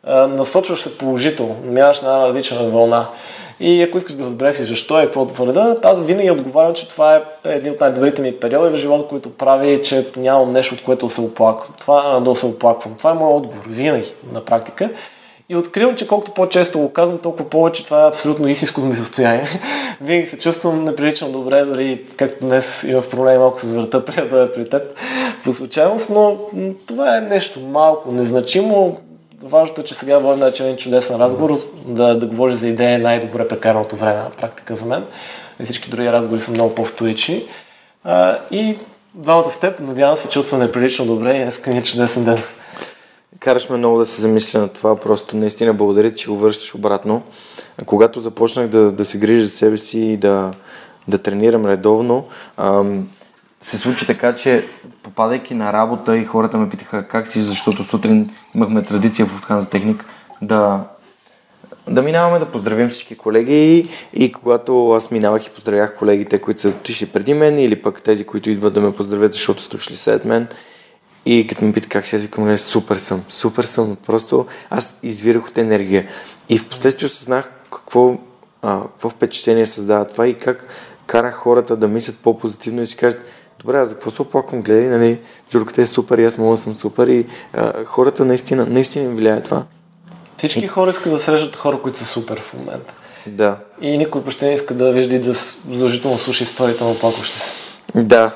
насочваш 0.07 0.82
се 0.82 0.98
положително, 0.98 1.56
минаваш 1.64 2.02
на 2.02 2.10
една 2.10 2.28
различна 2.28 2.57
вълна. 2.57 3.07
И 3.60 3.84
ако 3.84 3.98
искаш 3.98 4.15
да 4.15 4.23
разбереш 4.23 4.56
защо 4.56 4.99
е, 4.99 5.06
какво 5.06 5.26
да 5.26 5.34
вреда, 5.34 5.78
аз 5.84 6.02
винаги 6.02 6.32
отговарям, 6.32 6.73
че 6.73 6.90
това 6.90 7.15
е 7.15 7.22
един 7.45 7.72
от 7.72 7.80
най-добрите 7.80 8.22
ми 8.22 8.40
периоди 8.40 8.76
в 8.76 8.80
живота, 8.80 9.07
който 9.07 9.38
прави, 9.38 9.82
че 9.84 10.07
нямам 10.18 10.52
нещо, 10.53 10.76
от 10.76 10.84
което 10.84 11.10
се 11.10 11.22
оплаквам. 11.22 11.73
Това 11.80 12.19
да 12.19 12.36
се 12.36 12.45
оплаквам. 12.45 12.95
Това 12.98 13.11
е 13.11 13.14
моят 13.14 13.38
отговор, 13.38 13.65
винаги 13.69 14.14
на 14.34 14.45
практика. 14.45 14.90
И 15.49 15.56
откривам, 15.56 15.95
че 15.95 16.07
колкото 16.07 16.34
по-често 16.34 16.80
го 16.80 16.94
казвам, 16.94 17.19
толкова 17.19 17.49
повече 17.49 17.86
това 17.86 18.06
е 18.06 18.07
абсолютно 18.07 18.48
истинско 18.48 18.82
ми 18.82 18.95
състояние. 18.95 19.48
Винаги 20.02 20.28
се 20.28 20.40
чувствам 20.40 20.84
неприлично 20.84 21.32
добре, 21.32 21.65
дори 21.65 22.06
както 22.18 22.45
днес 22.45 22.84
имах 22.84 23.10
проблеми 23.10 23.38
малко 23.38 23.60
с 23.60 23.73
врата 23.73 24.06
при 24.06 24.30
да 24.30 24.41
е 24.41 24.53
при 24.53 24.69
теб 24.69 24.82
по 25.44 25.53
случайност, 25.53 26.10
но 26.10 26.38
това 26.88 27.18
е 27.18 27.22
нещо 27.22 27.60
малко, 27.60 28.11
незначимо, 28.11 28.98
важното 29.43 29.81
е, 29.81 29.84
че 29.84 29.95
сега 29.95 30.18
водим 30.18 30.39
да 30.39 30.47
един 30.59 30.77
чудесен 30.77 31.15
разговор, 31.15 31.59
да, 31.85 32.19
да 32.19 32.26
говори 32.26 32.55
за 32.55 32.68
идея 32.68 32.99
най-добре 32.99 33.47
прекаралото 33.47 33.95
време 33.95 34.19
на 34.19 34.30
практика 34.30 34.76
за 34.76 34.85
мен. 34.85 35.03
И 35.59 35.63
всички 35.63 35.89
други 35.89 36.11
разговори 36.11 36.41
са 36.41 36.51
много 36.51 36.76
по-вторични. 36.76 37.45
И 38.51 38.77
двамата 39.13 39.51
степ, 39.51 39.80
надявам 39.80 40.18
се, 40.18 40.30
чувствам 40.30 40.61
неприлично 40.61 41.05
добре 41.05 41.35
и 41.35 41.43
днес 41.43 41.65
ни 41.65 41.77
е 41.77 41.84
чудесен 41.84 42.23
ден. 42.23 42.38
Караш 43.39 43.69
ме 43.69 43.77
много 43.77 43.97
да 43.97 44.05
се 44.05 44.22
замисля 44.22 44.59
на 44.59 44.68
това, 44.68 44.95
просто 44.95 45.38
наистина 45.38 45.73
благодаря, 45.73 46.15
че 46.15 46.30
го 46.30 46.38
връщаш 46.38 46.76
обратно. 46.76 47.23
Когато 47.85 48.19
започнах 48.19 48.68
да, 48.68 48.91
да 48.91 49.05
се 49.05 49.18
грижа 49.18 49.43
за 49.43 49.49
себе 49.49 49.77
си 49.77 49.99
и 49.99 50.18
да, 50.18 50.51
да 51.07 51.18
тренирам 51.18 51.65
редовно, 51.65 52.27
ам, 52.57 53.09
се 53.61 53.77
случи 53.77 54.07
така, 54.07 54.35
че 54.35 54.67
попадайки 55.03 55.53
на 55.53 55.73
работа 55.73 56.17
и 56.17 56.25
хората 56.25 56.57
ме 56.57 56.69
питаха 56.69 57.07
как 57.07 57.27
си, 57.27 57.41
защото 57.41 57.83
сутрин 57.83 58.29
имахме 58.55 58.83
традиция 58.83 59.25
в 59.25 59.38
Отхан 59.38 59.59
за 59.59 59.69
техник 59.69 60.05
да, 60.41 60.83
да 61.89 62.01
минаваме 62.01 62.39
да 62.39 62.51
поздравим 62.51 62.89
всички 62.89 63.17
колеги 63.17 63.89
и, 64.13 64.31
когато 64.31 64.91
аз 64.91 65.11
минавах 65.11 65.45
и 65.45 65.49
поздравях 65.49 65.95
колегите, 65.95 66.41
които 66.41 66.61
са 66.61 66.69
отишли 66.69 67.05
преди 67.05 67.33
мен 67.33 67.59
или 67.59 67.81
пък 67.81 68.01
тези, 68.01 68.25
които 68.25 68.49
идват 68.49 68.73
да 68.73 68.81
ме 68.81 68.93
поздравят, 68.93 69.33
защото 69.33 69.61
са 69.61 69.69
дошли 69.69 69.95
след 69.95 70.25
мен. 70.25 70.47
И 71.25 71.47
като 71.47 71.65
ме 71.65 71.71
пита 71.71 71.88
как 71.88 72.05
си, 72.05 72.15
аз 72.15 72.21
викам, 72.21 72.57
супер 72.57 72.95
съм, 72.95 73.23
супер 73.29 73.63
съм, 73.63 73.97
просто 74.07 74.45
аз 74.69 74.99
извирах 75.03 75.47
от 75.47 75.57
енергия. 75.57 76.07
И 76.49 76.57
в 76.57 76.67
последствие 76.67 77.05
осъзнах 77.05 77.51
какво, 77.71 78.17
а, 78.61 78.81
какво 78.81 79.09
впечатление 79.09 79.65
създава 79.65 80.05
това 80.05 80.27
и 80.27 80.33
как 80.33 80.67
карах 81.05 81.35
хората 81.35 81.75
да 81.75 81.88
мислят 81.88 82.15
по-позитивно 82.17 82.81
и 82.81 82.88
си 82.88 82.95
кажат, 82.97 83.25
добре, 83.61 83.77
аз 83.77 83.89
за 83.89 83.95
какво 83.95 84.11
се 84.11 84.21
оплаквам, 84.21 84.61
гледай, 84.61 84.88
нали, 84.88 85.19
Джурката 85.49 85.81
е 85.81 85.85
супер 85.85 86.17
и 86.17 86.25
аз 86.25 86.38
мога 86.38 86.57
съм 86.57 86.75
супер 86.75 87.07
и 87.07 87.25
а, 87.53 87.85
хората 87.85 88.25
наистина, 88.25 88.65
наистина 88.65 89.05
им 89.05 89.15
влияе 89.15 89.43
това. 89.43 89.63
Всички 90.38 90.67
хора 90.67 90.89
искат 90.89 91.13
да 91.13 91.19
срещат 91.19 91.55
хора, 91.55 91.81
които 91.81 91.97
са 91.97 92.05
супер 92.05 92.41
в 92.41 92.53
момента. 92.53 92.93
Да. 93.27 93.57
И 93.81 93.97
никой 93.97 94.23
почти 94.23 94.45
не 94.45 94.53
иска 94.53 94.73
да 94.73 94.91
вижда 94.91 95.15
и 95.15 95.19
да 95.19 95.33
задължително 95.33 96.17
слуша 96.17 96.43
историята 96.43 96.83
на 96.83 96.91
оплакващи 96.91 97.39
се. 97.39 97.51
Да. 97.95 98.31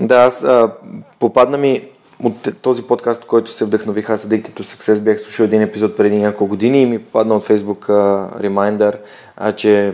Да, 0.00 0.16
аз 0.16 0.44
а, 0.44 0.72
попадна 1.18 1.58
ми 1.58 1.82
от 2.22 2.48
този 2.62 2.82
подкаст, 2.82 3.24
който 3.24 3.50
се 3.50 3.64
вдъхнових 3.64 4.10
аз 4.10 4.26
Addicted 4.26 4.50
to 4.50 4.62
Success, 4.62 5.00
бях 5.00 5.20
слушал 5.20 5.44
един 5.44 5.62
епизод 5.62 5.96
преди 5.96 6.16
няколко 6.16 6.46
години 6.46 6.82
и 6.82 6.86
ми 6.86 6.98
попадна 6.98 7.36
от 7.36 7.44
Facebook 7.44 7.90
а, 7.90 8.30
ремайндър, 8.42 8.98
а, 9.36 9.52
че 9.52 9.92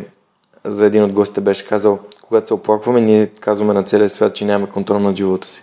за 0.64 0.86
един 0.86 1.02
от 1.02 1.12
гостите 1.12 1.40
беше 1.40 1.66
казал, 1.66 1.98
когато 2.28 2.46
се 2.46 2.55
оплакваме, 2.55 3.01
ние 3.01 3.26
казваме 3.26 3.72
на 3.72 3.82
целия 3.82 4.09
свят, 4.09 4.34
че 4.34 4.44
нямаме 4.44 4.72
контрол 4.72 4.98
над 4.98 5.16
живота 5.16 5.48
си. 5.48 5.62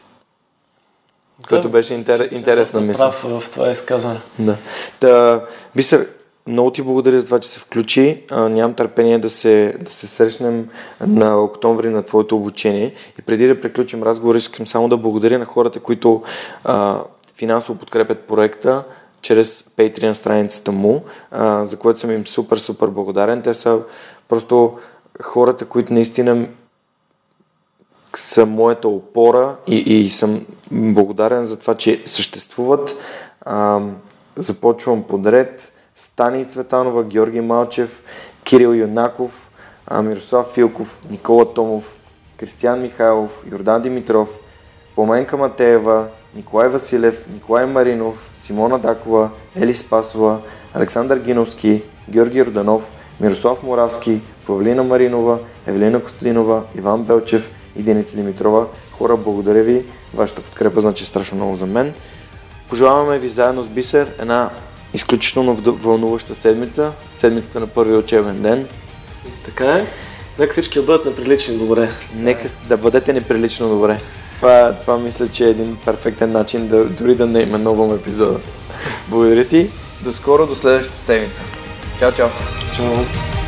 Което 1.49 1.69
беше 1.69 1.93
интер, 1.93 2.27
интересна 2.31 2.81
мисъл. 2.81 3.11
Прав 3.11 3.41
в 3.41 3.51
това 3.51 3.71
изказване. 3.71 4.19
Да. 4.39 4.57
Та, 4.99 5.41
Бисер, 5.75 6.07
много 6.47 6.71
ти 6.71 6.81
благодаря 6.81 7.19
за 7.19 7.25
това, 7.25 7.39
че 7.39 7.49
се 7.49 7.59
включи. 7.59 8.23
А, 8.31 8.49
нямам 8.49 8.73
търпение 8.73 9.19
да 9.19 9.29
се, 9.29 9.75
да 9.81 9.91
се 9.91 10.07
срещнем 10.07 10.69
на 11.01 11.41
октомври 11.41 11.89
на 11.89 12.03
твоето 12.03 12.35
обучение. 12.35 12.93
И 13.19 13.21
преди 13.21 13.47
да 13.47 13.61
приключим 13.61 14.03
разговор, 14.03 14.35
искам 14.35 14.67
само 14.67 14.89
да 14.89 14.97
благодаря 14.97 15.39
на 15.39 15.45
хората, 15.45 15.79
които 15.79 16.21
а, 16.63 17.03
финансово 17.35 17.79
подкрепят 17.79 18.19
проекта 18.19 18.83
чрез 19.21 19.63
Patreon 19.77 20.13
страницата 20.13 20.71
му, 20.71 21.03
а, 21.31 21.65
за 21.65 21.77
което 21.77 21.99
съм 21.99 22.11
им 22.11 22.27
супер, 22.27 22.57
супер 22.57 22.87
благодарен. 22.87 23.41
Те 23.41 23.53
са 23.53 23.79
просто 24.29 24.77
хората, 25.21 25.65
които 25.65 25.93
наистина 25.93 26.47
са 28.15 28.45
моята 28.45 28.87
опора 28.87 29.55
и, 29.67 29.75
и 29.75 30.09
съм 30.09 30.45
благодарен 30.71 31.43
за 31.43 31.59
това, 31.59 31.75
че 31.75 32.03
съществуват. 32.05 32.95
А, 33.41 33.81
започвам 34.37 35.03
подред. 35.03 35.71
Стани 35.95 36.47
Цветанова, 36.47 37.03
Георги 37.03 37.41
Малчев, 37.41 38.03
Кирил 38.43 38.67
Юнаков, 38.67 39.49
Мирослав 40.03 40.53
Филков, 40.53 41.01
Никола 41.09 41.53
Томов, 41.53 41.95
Кристиян 42.37 42.81
Михайлов, 42.81 43.43
Йордан 43.51 43.81
Димитров, 43.81 44.29
Поменка 44.95 45.37
Матеева, 45.37 46.07
Николай 46.35 46.69
Василев, 46.69 47.27
Николай 47.33 47.65
Маринов, 47.65 48.31
Симона 48.35 48.79
Дакова, 48.79 49.29
Ели 49.55 49.73
Спасова, 49.73 50.39
Александър 50.73 51.19
Гиновски, 51.19 51.81
Георги 52.09 52.45
Роданов, 52.45 52.91
Мирослав 53.19 53.63
Моравски, 53.63 54.21
Павлина 54.51 54.83
Маринова, 54.83 55.39
Евелина 55.67 55.99
Костадинова, 56.03 56.63
Иван 56.77 57.03
Белчев 57.03 57.51
и 57.75 57.83
Деница 57.83 58.17
Димитрова. 58.17 58.65
Хора, 58.91 59.17
благодаря 59.17 59.63
ви. 59.63 59.83
Вашата 60.13 60.41
подкрепа 60.41 60.81
значи 60.81 61.05
страшно 61.05 61.37
много 61.37 61.55
за 61.55 61.65
мен. 61.65 61.93
Пожелаваме 62.69 63.19
ви 63.19 63.29
заедно 63.29 63.63
с 63.63 63.67
Бисер 63.67 64.07
една 64.19 64.49
изключително 64.93 65.55
вълнуваща 65.55 66.35
седмица. 66.35 66.91
Седмицата 67.13 67.59
на 67.59 67.67
първия 67.67 67.97
учебен 67.97 68.41
ден. 68.41 68.67
Така 69.45 69.65
е. 69.65 69.85
Нека 70.39 70.51
всички 70.51 70.79
да 70.79 70.85
бъдат 70.85 71.05
неприлични 71.05 71.57
добре. 71.57 71.89
Нека 72.15 72.47
да 72.67 72.77
бъдете 72.77 73.13
неприлично 73.13 73.69
добре. 73.69 73.99
Това, 74.35 74.75
това 74.81 74.97
мисля, 74.97 75.27
че 75.27 75.45
е 75.45 75.49
един 75.49 75.77
перфектен 75.85 76.31
начин 76.31 76.67
да 76.67 76.85
дори 76.85 77.15
да 77.15 77.27
не 77.27 77.41
именувам 77.41 77.95
епизода. 77.95 78.39
Благодаря 79.07 79.45
ти. 79.45 79.69
До 80.03 80.11
скоро, 80.11 80.47
до 80.47 80.55
следващата 80.55 80.97
седмица. 80.97 81.41
Чао, 81.99 82.11
чао. 82.11 82.27
Чао. 82.75 83.40